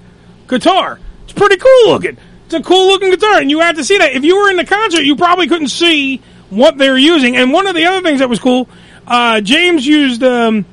guitar. 0.47 0.99
It's 1.23 1.34
pretty 1.34 1.57
cool 1.57 1.88
looking. 1.88 2.17
It's 2.53 2.67
a 2.67 2.69
cool 2.69 2.85
looking 2.85 3.09
guitar, 3.09 3.39
and 3.39 3.49
you 3.49 3.61
had 3.61 3.77
to 3.77 3.84
see 3.84 3.97
that. 3.97 4.11
If 4.13 4.23
you 4.23 4.38
were 4.38 4.47
in 4.47 4.57
the 4.57 4.65
concert, 4.65 5.01
you 5.01 5.15
probably 5.15 5.47
couldn't 5.47 5.69
see 5.69 6.21
what 6.51 6.77
they're 6.77 6.99
using. 6.99 7.35
And 7.35 7.51
one 7.51 7.65
of 7.65 7.73
the 7.73 7.85
other 7.85 8.01
things 8.01 8.19
that 8.19 8.30
was 8.30 8.38
cool, 8.38 8.69
uh, 9.07 9.41
James 9.41 9.88
used 9.88 10.21
um, 10.21 10.63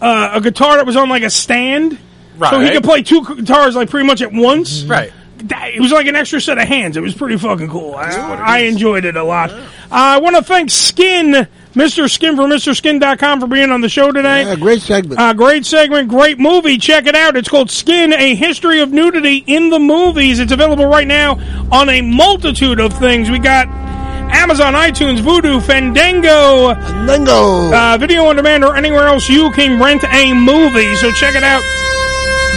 uh, 0.00 0.30
a 0.34 0.40
guitar 0.40 0.76
that 0.76 0.86
was 0.86 0.94
on 0.94 1.08
like 1.08 1.24
a 1.24 1.30
stand, 1.30 1.98
so 2.38 2.60
he 2.60 2.70
could 2.70 2.84
play 2.84 3.02
two 3.02 3.24
guitars 3.24 3.74
like 3.74 3.90
pretty 3.90 4.06
much 4.06 4.22
at 4.22 4.32
once. 4.32 4.84
Right. 4.84 5.12
it 5.40 5.80
was 5.80 5.90
like 5.90 6.06
an 6.06 6.14
extra 6.14 6.40
set 6.40 6.58
of 6.58 6.68
hands. 6.68 6.96
It 6.96 7.00
was 7.00 7.14
pretty 7.14 7.36
fucking 7.36 7.68
cool. 7.68 7.96
I, 7.96 8.10
I 8.12 8.58
enjoyed 8.60 9.04
it 9.04 9.16
a 9.16 9.24
lot. 9.24 9.50
Uh, 9.50 9.64
I 9.90 10.18
want 10.18 10.36
to 10.36 10.42
thank 10.44 10.70
Skin, 10.70 11.48
Mr. 11.74 12.08
Skin 12.08 12.36
from 12.36 12.50
MrSkin.com 12.50 13.40
for 13.40 13.46
being 13.48 13.70
on 13.70 13.80
the 13.80 13.88
show 13.88 14.12
today. 14.12 14.42
Yeah, 14.44 14.54
great 14.54 14.80
segment. 14.80 15.20
Uh, 15.20 15.32
great 15.32 15.66
segment, 15.66 16.08
great 16.08 16.38
movie. 16.38 16.78
Check 16.78 17.06
it 17.06 17.16
out. 17.16 17.36
It's 17.36 17.48
called 17.48 17.70
Skin, 17.70 18.12
A 18.12 18.34
History 18.36 18.80
of 18.80 18.90
Nudity 18.92 19.42
in 19.46 19.70
the 19.70 19.80
Movies. 19.80 20.38
It's 20.38 20.52
available 20.52 20.86
right 20.86 21.06
now 21.06 21.32
on 21.72 21.88
a 21.88 22.00
multitude 22.00 22.78
of 22.78 22.92
things. 22.96 23.28
We 23.28 23.40
got 23.40 23.66
Amazon, 23.66 24.74
iTunes, 24.74 25.18
Vudu, 25.18 25.60
Fandango, 25.62 26.74
Fandango, 26.74 27.72
uh, 27.74 27.96
Video 27.98 28.24
on 28.26 28.36
Demand, 28.36 28.64
or 28.64 28.76
anywhere 28.76 29.06
else 29.08 29.28
you 29.28 29.50
can 29.52 29.80
rent 29.82 30.04
a 30.04 30.32
movie. 30.32 30.94
So 30.96 31.10
check 31.10 31.34
it 31.34 31.42
out 31.42 31.62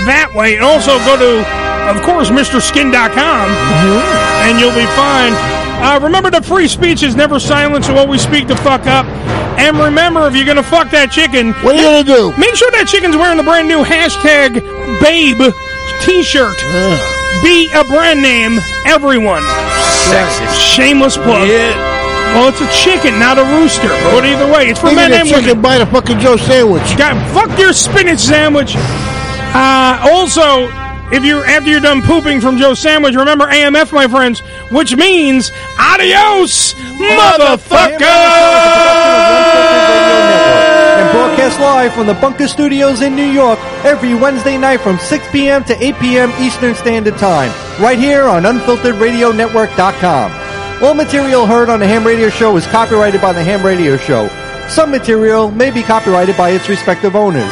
that 0.05 0.31
way. 0.35 0.55
And 0.55 0.63
also 0.63 0.97
go 0.99 1.17
to, 1.17 1.97
of 1.97 2.01
course, 2.03 2.29
MrSkin.com, 2.29 3.49
and 4.45 4.59
you'll 4.59 4.75
be 4.77 4.85
fine. 4.95 5.56
Uh, 5.79 5.99
remember 6.01 6.29
that 6.31 6.45
free 6.45 6.67
speech 6.67 7.03
is 7.03 7.15
never 7.15 7.39
silent, 7.39 7.85
so 7.85 7.95
always 7.95 8.21
speak 8.21 8.47
the 8.47 8.55
fuck 8.57 8.85
up. 8.87 9.05
And 9.57 9.77
remember, 9.77 10.27
if 10.27 10.35
you're 10.35 10.45
going 10.45 10.57
to 10.57 10.63
fuck 10.63 10.89
that 10.91 11.11
chicken, 11.11 11.53
what 11.65 11.75
are 11.75 11.77
you 11.77 11.83
going 11.85 12.05
to 12.05 12.11
do? 12.11 12.21
Make 12.37 12.55
sure 12.55 12.69
that 12.71 12.85
chicken's 12.87 13.15
wearing 13.17 13.37
the 13.37 13.43
brand 13.45 13.67
new 13.67 13.81
hashtag 13.83 14.61
Babe 15.01 15.41
t-shirt. 16.05 16.57
Be 17.43 17.69
a 17.73 17.83
brand 17.85 18.21
name, 18.21 18.57
everyone. 18.85 19.41
Sexist. 20.09 20.57
Shameless 20.57 21.17
plug. 21.17 21.49
Well, 22.37 22.49
it's 22.49 22.61
a 22.61 22.69
chicken, 22.69 23.17
not 23.19 23.37
a 23.37 23.45
rooster. 23.57 23.89
But 24.13 24.25
either 24.25 24.45
way, 24.51 24.69
it's 24.69 24.79
for 24.79 24.87
Speaking 24.87 25.09
men 25.09 25.13
and 25.13 25.29
chicken, 25.29 25.57
women. 25.57 25.61
buy 25.61 25.77
the 25.77 25.85
fucking 25.87 26.19
Joe 26.19 26.37
sandwich. 26.37 26.85
God, 26.97 27.17
fuck 27.33 27.49
your 27.57 27.73
spinach 27.73 28.19
sandwich. 28.19 28.73
Uh, 28.77 29.97
also, 30.11 30.67
if 31.11 31.23
you're 31.23 31.45
after 31.45 31.69
you're 31.69 31.79
done 31.79 32.01
pooping 32.01 32.41
from 32.41 32.57
Joe's 32.57 32.79
sandwich, 32.79 33.15
remember 33.15 33.45
AMF, 33.45 33.91
my 33.93 34.07
friends, 34.07 34.39
which 34.71 34.95
means 34.95 35.51
adios, 35.79 36.73
motherfucker. 36.73 38.01
and 40.99 41.11
broadcast 41.11 41.59
live 41.59 41.93
from 41.93 42.07
the 42.07 42.13
Bunker 42.15 42.47
Studios 42.47 43.01
in 43.01 43.15
New 43.15 43.25
York 43.25 43.59
every 43.85 44.15
Wednesday 44.15 44.57
night 44.57 44.81
from 44.81 44.97
6 44.97 45.27
p.m. 45.31 45.63
to 45.65 45.83
8 45.83 45.95
p.m. 45.99 46.31
Eastern 46.39 46.73
Standard 46.75 47.17
Time, 47.17 47.51
right 47.81 47.99
here 47.99 48.23
on 48.23 48.43
UnfilteredRadioNetwork.com. 48.43 50.83
All 50.83 50.93
material 50.93 51.45
heard 51.47 51.69
on 51.69 51.79
the 51.79 51.87
Ham 51.87 52.05
Radio 52.05 52.29
Show 52.29 52.55
is 52.57 52.67
copyrighted 52.67 53.19
by 53.21 53.33
the 53.33 53.43
Ham 53.43 53.65
Radio 53.65 53.97
Show. 53.97 54.29
Some 54.67 54.91
material 54.91 55.49
may 55.49 55.71
be 55.71 55.81
copyrighted 55.81 56.37
by 56.37 56.49
its 56.51 56.69
respective 56.69 57.15
owners. 57.15 57.51